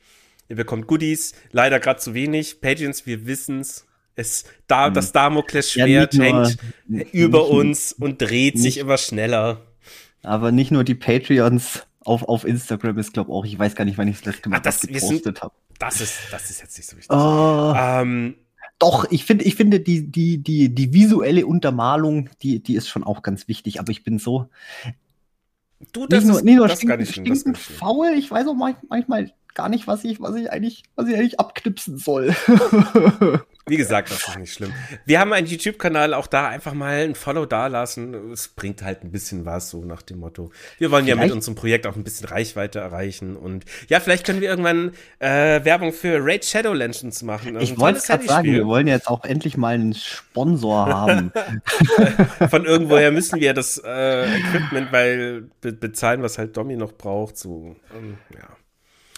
Ihr 0.52 0.56
bekommt 0.56 0.86
Goodies, 0.86 1.32
leider 1.50 1.80
gerade 1.80 1.98
zu 1.98 2.12
wenig. 2.12 2.60
Patreons, 2.60 3.06
wir 3.06 3.24
wissen's. 3.24 3.86
Es, 4.16 4.44
da, 4.66 4.88
hm. 4.88 4.92
Das 4.92 5.10
Damoklesschwert 5.10 6.12
ja, 6.12 6.24
hängt 6.24 6.58
über 7.10 7.48
uns 7.48 7.94
und 7.94 8.20
dreht 8.20 8.56
nicht, 8.56 8.62
sich 8.62 8.76
immer 8.76 8.98
schneller. 8.98 9.62
Aber 10.22 10.52
nicht 10.52 10.70
nur 10.70 10.84
die 10.84 10.94
Patreons 10.94 11.86
auf, 12.00 12.24
auf 12.24 12.44
Instagram 12.44 12.98
ist, 12.98 13.14
glaube 13.14 13.30
ich, 13.30 13.34
auch, 13.34 13.44
ich 13.46 13.58
weiß 13.58 13.74
gar 13.74 13.86
nicht, 13.86 13.96
wann 13.96 14.08
ich 14.08 14.18
das 14.18 14.26
letzte 14.26 14.50
Mal 14.50 14.58
ah, 14.58 14.60
das, 14.60 14.82
gepostet 14.82 15.40
habe. 15.40 15.54
Das 15.78 16.02
ist, 16.02 16.18
das 16.30 16.50
ist 16.50 16.60
jetzt 16.60 16.76
nicht 16.76 16.86
so 16.86 16.98
wichtig. 16.98 17.16
Oh. 17.16 17.72
Ähm, 17.74 18.34
doch, 18.78 19.10
ich 19.10 19.24
finde, 19.24 19.46
ich 19.46 19.54
finde 19.54 19.80
die, 19.80 20.12
die, 20.12 20.36
die, 20.36 20.68
die 20.68 20.92
visuelle 20.92 21.46
Untermalung, 21.46 22.28
die, 22.42 22.62
die 22.62 22.74
ist 22.74 22.90
schon 22.90 23.04
auch 23.04 23.22
ganz 23.22 23.48
wichtig, 23.48 23.80
aber 23.80 23.90
ich 23.90 24.04
bin 24.04 24.18
so. 24.18 24.50
Du, 25.94 26.06
das 26.06 26.24
nicht 26.24 26.28
nur, 26.28 26.36
ist, 26.36 26.44
nicht 26.44 26.56
nur 26.56 26.68
das 26.68 26.76
stinkend, 26.76 27.08
stinkend 27.08 27.56
faul, 27.56 28.12
ich 28.18 28.30
weiß 28.30 28.46
auch 28.48 28.54
manchmal 28.90 29.32
gar 29.54 29.68
nicht, 29.68 29.86
was 29.86 30.04
ich, 30.04 30.20
was 30.20 30.34
ich 30.36 30.50
eigentlich, 30.50 30.84
was 30.96 31.08
ich 31.08 31.14
eigentlich 31.14 31.40
abknipsen 31.40 31.98
soll. 31.98 32.34
Wie 33.66 33.76
gesagt, 33.76 34.10
das 34.10 34.26
ist 34.26 34.38
nicht 34.38 34.52
schlimm. 34.52 34.72
Wir 35.06 35.20
haben 35.20 35.32
einen 35.32 35.46
YouTube-Kanal, 35.46 36.14
auch 36.14 36.26
da 36.26 36.48
einfach 36.48 36.72
mal 36.74 37.04
ein 37.04 37.14
Follow 37.14 37.46
dalassen. 37.46 38.32
Es 38.32 38.48
bringt 38.48 38.82
halt 38.82 39.04
ein 39.04 39.12
bisschen 39.12 39.44
was, 39.44 39.70
so 39.70 39.84
nach 39.84 40.02
dem 40.02 40.18
Motto. 40.18 40.50
Wir 40.78 40.90
wollen 40.90 41.04
vielleicht. 41.04 41.20
ja 41.20 41.24
mit 41.26 41.32
unserem 41.32 41.54
Projekt 41.54 41.86
auch 41.86 41.94
ein 41.94 42.02
bisschen 42.02 42.26
Reichweite 42.26 42.80
erreichen. 42.80 43.36
Und 43.36 43.64
ja, 43.88 44.00
vielleicht 44.00 44.26
können 44.26 44.40
wir 44.40 44.48
irgendwann 44.48 44.94
äh, 45.20 45.64
Werbung 45.64 45.92
für 45.92 46.18
Raid 46.20 46.44
Shadow 46.44 46.72
Legends 46.72 47.22
machen. 47.22 47.56
Also 47.56 47.72
ich 47.72 47.78
wollte 47.78 47.98
es 47.98 48.06
gerade 48.08 48.26
sagen, 48.26 48.52
wir 48.52 48.66
wollen 48.66 48.88
jetzt 48.88 49.06
auch 49.06 49.22
endlich 49.22 49.56
mal 49.56 49.74
einen 49.74 49.94
Sponsor 49.94 50.86
haben. 50.86 51.32
Von 52.50 52.64
irgendwoher 52.64 53.12
müssen 53.12 53.38
wir 53.38 53.54
das 53.54 53.80
äh, 53.84 54.38
Equipment, 54.38 54.90
weil 54.90 55.42
be 55.60 55.72
bezahlen, 55.72 56.22
was 56.22 56.36
halt 56.36 56.56
Domi 56.56 56.76
noch 56.76 56.92
braucht. 56.92 57.38
So, 57.38 57.76
ähm, 57.96 58.18
ja. 58.34 58.48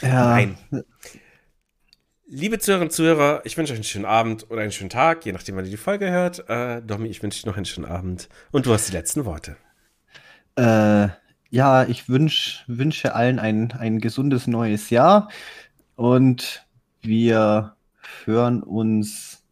Ja. 0.05 0.25
Nein. 0.25 0.57
Liebe 2.27 2.59
Zuhörerinnen 2.59 2.89
und 2.89 2.93
Zuhörer, 2.93 3.43
ich 3.45 3.57
wünsche 3.57 3.73
euch 3.73 3.79
einen 3.79 3.85
schönen 3.85 4.07
Abend 4.07 4.51
oder 4.51 4.63
einen 4.63 4.73
schönen 4.73 4.91
Tag, 4.91 5.25
je 5.25 5.33
nachdem, 5.33 5.57
wann 5.57 5.65
ihr 5.65 5.71
die 5.71 5.77
Folge 5.77 6.11
hört. 6.11 6.49
Äh, 6.49 6.83
Domi, 6.83 7.09
ich 7.09 7.23
wünsche 7.23 7.43
dir 7.43 7.49
noch 7.49 7.57
einen 7.57 7.67
schönen 7.67 7.87
Abend. 7.87 8.29
Und 8.51 8.67
du 8.67 8.73
hast 8.73 8.89
die 8.89 8.93
letzten 8.93 9.25
Worte. 9.25 9.57
Äh, 10.57 11.09
ja, 11.51 11.85
ich 11.85 12.09
wünsch, 12.09 12.65
wünsche 12.67 13.15
allen 13.15 13.39
ein, 13.39 13.73
ein 13.73 14.01
gesundes 14.01 14.47
neues 14.47 14.91
Jahr. 14.91 15.29
Und 15.97 16.67
wir 17.03 17.77
hören 18.25 18.63
uns 18.63 19.45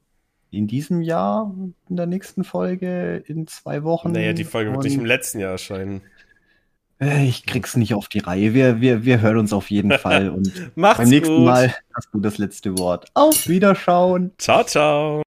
in 0.50 0.66
diesem 0.66 1.00
Jahr 1.00 1.54
in 1.88 1.96
der 1.96 2.06
nächsten 2.06 2.44
Folge 2.44 3.22
in 3.26 3.46
zwei 3.46 3.84
Wochen. 3.84 4.12
Naja, 4.12 4.32
die 4.32 4.44
Folge 4.44 4.70
wird 4.72 4.84
nicht 4.84 4.96
im 4.96 5.04
letzten 5.04 5.38
Jahr 5.40 5.52
erscheinen. 5.52 6.02
Äh, 7.02 7.26
ich 7.26 7.44
krieg's 7.46 7.76
nicht 7.76 7.94
auf 7.94 8.08
die 8.08 8.20
Reihe. 8.20 8.54
Wir, 8.54 8.80
wir, 8.80 9.04
wir 9.04 9.20
hören 9.20 9.38
uns 9.38 9.52
auf 9.52 9.70
jeden 9.70 9.92
Fall. 9.98 10.30
Und 10.30 10.52
beim 10.76 11.08
nächsten 11.08 11.36
gut. 11.36 11.46
Mal 11.46 11.74
hast 11.94 12.08
du 12.12 12.20
das 12.20 12.38
letzte 12.38 12.78
Wort. 12.78 13.08
Auf 13.14 13.48
Wiederschauen. 13.48 14.32
Ciao, 14.38 14.64
ciao. 14.64 15.22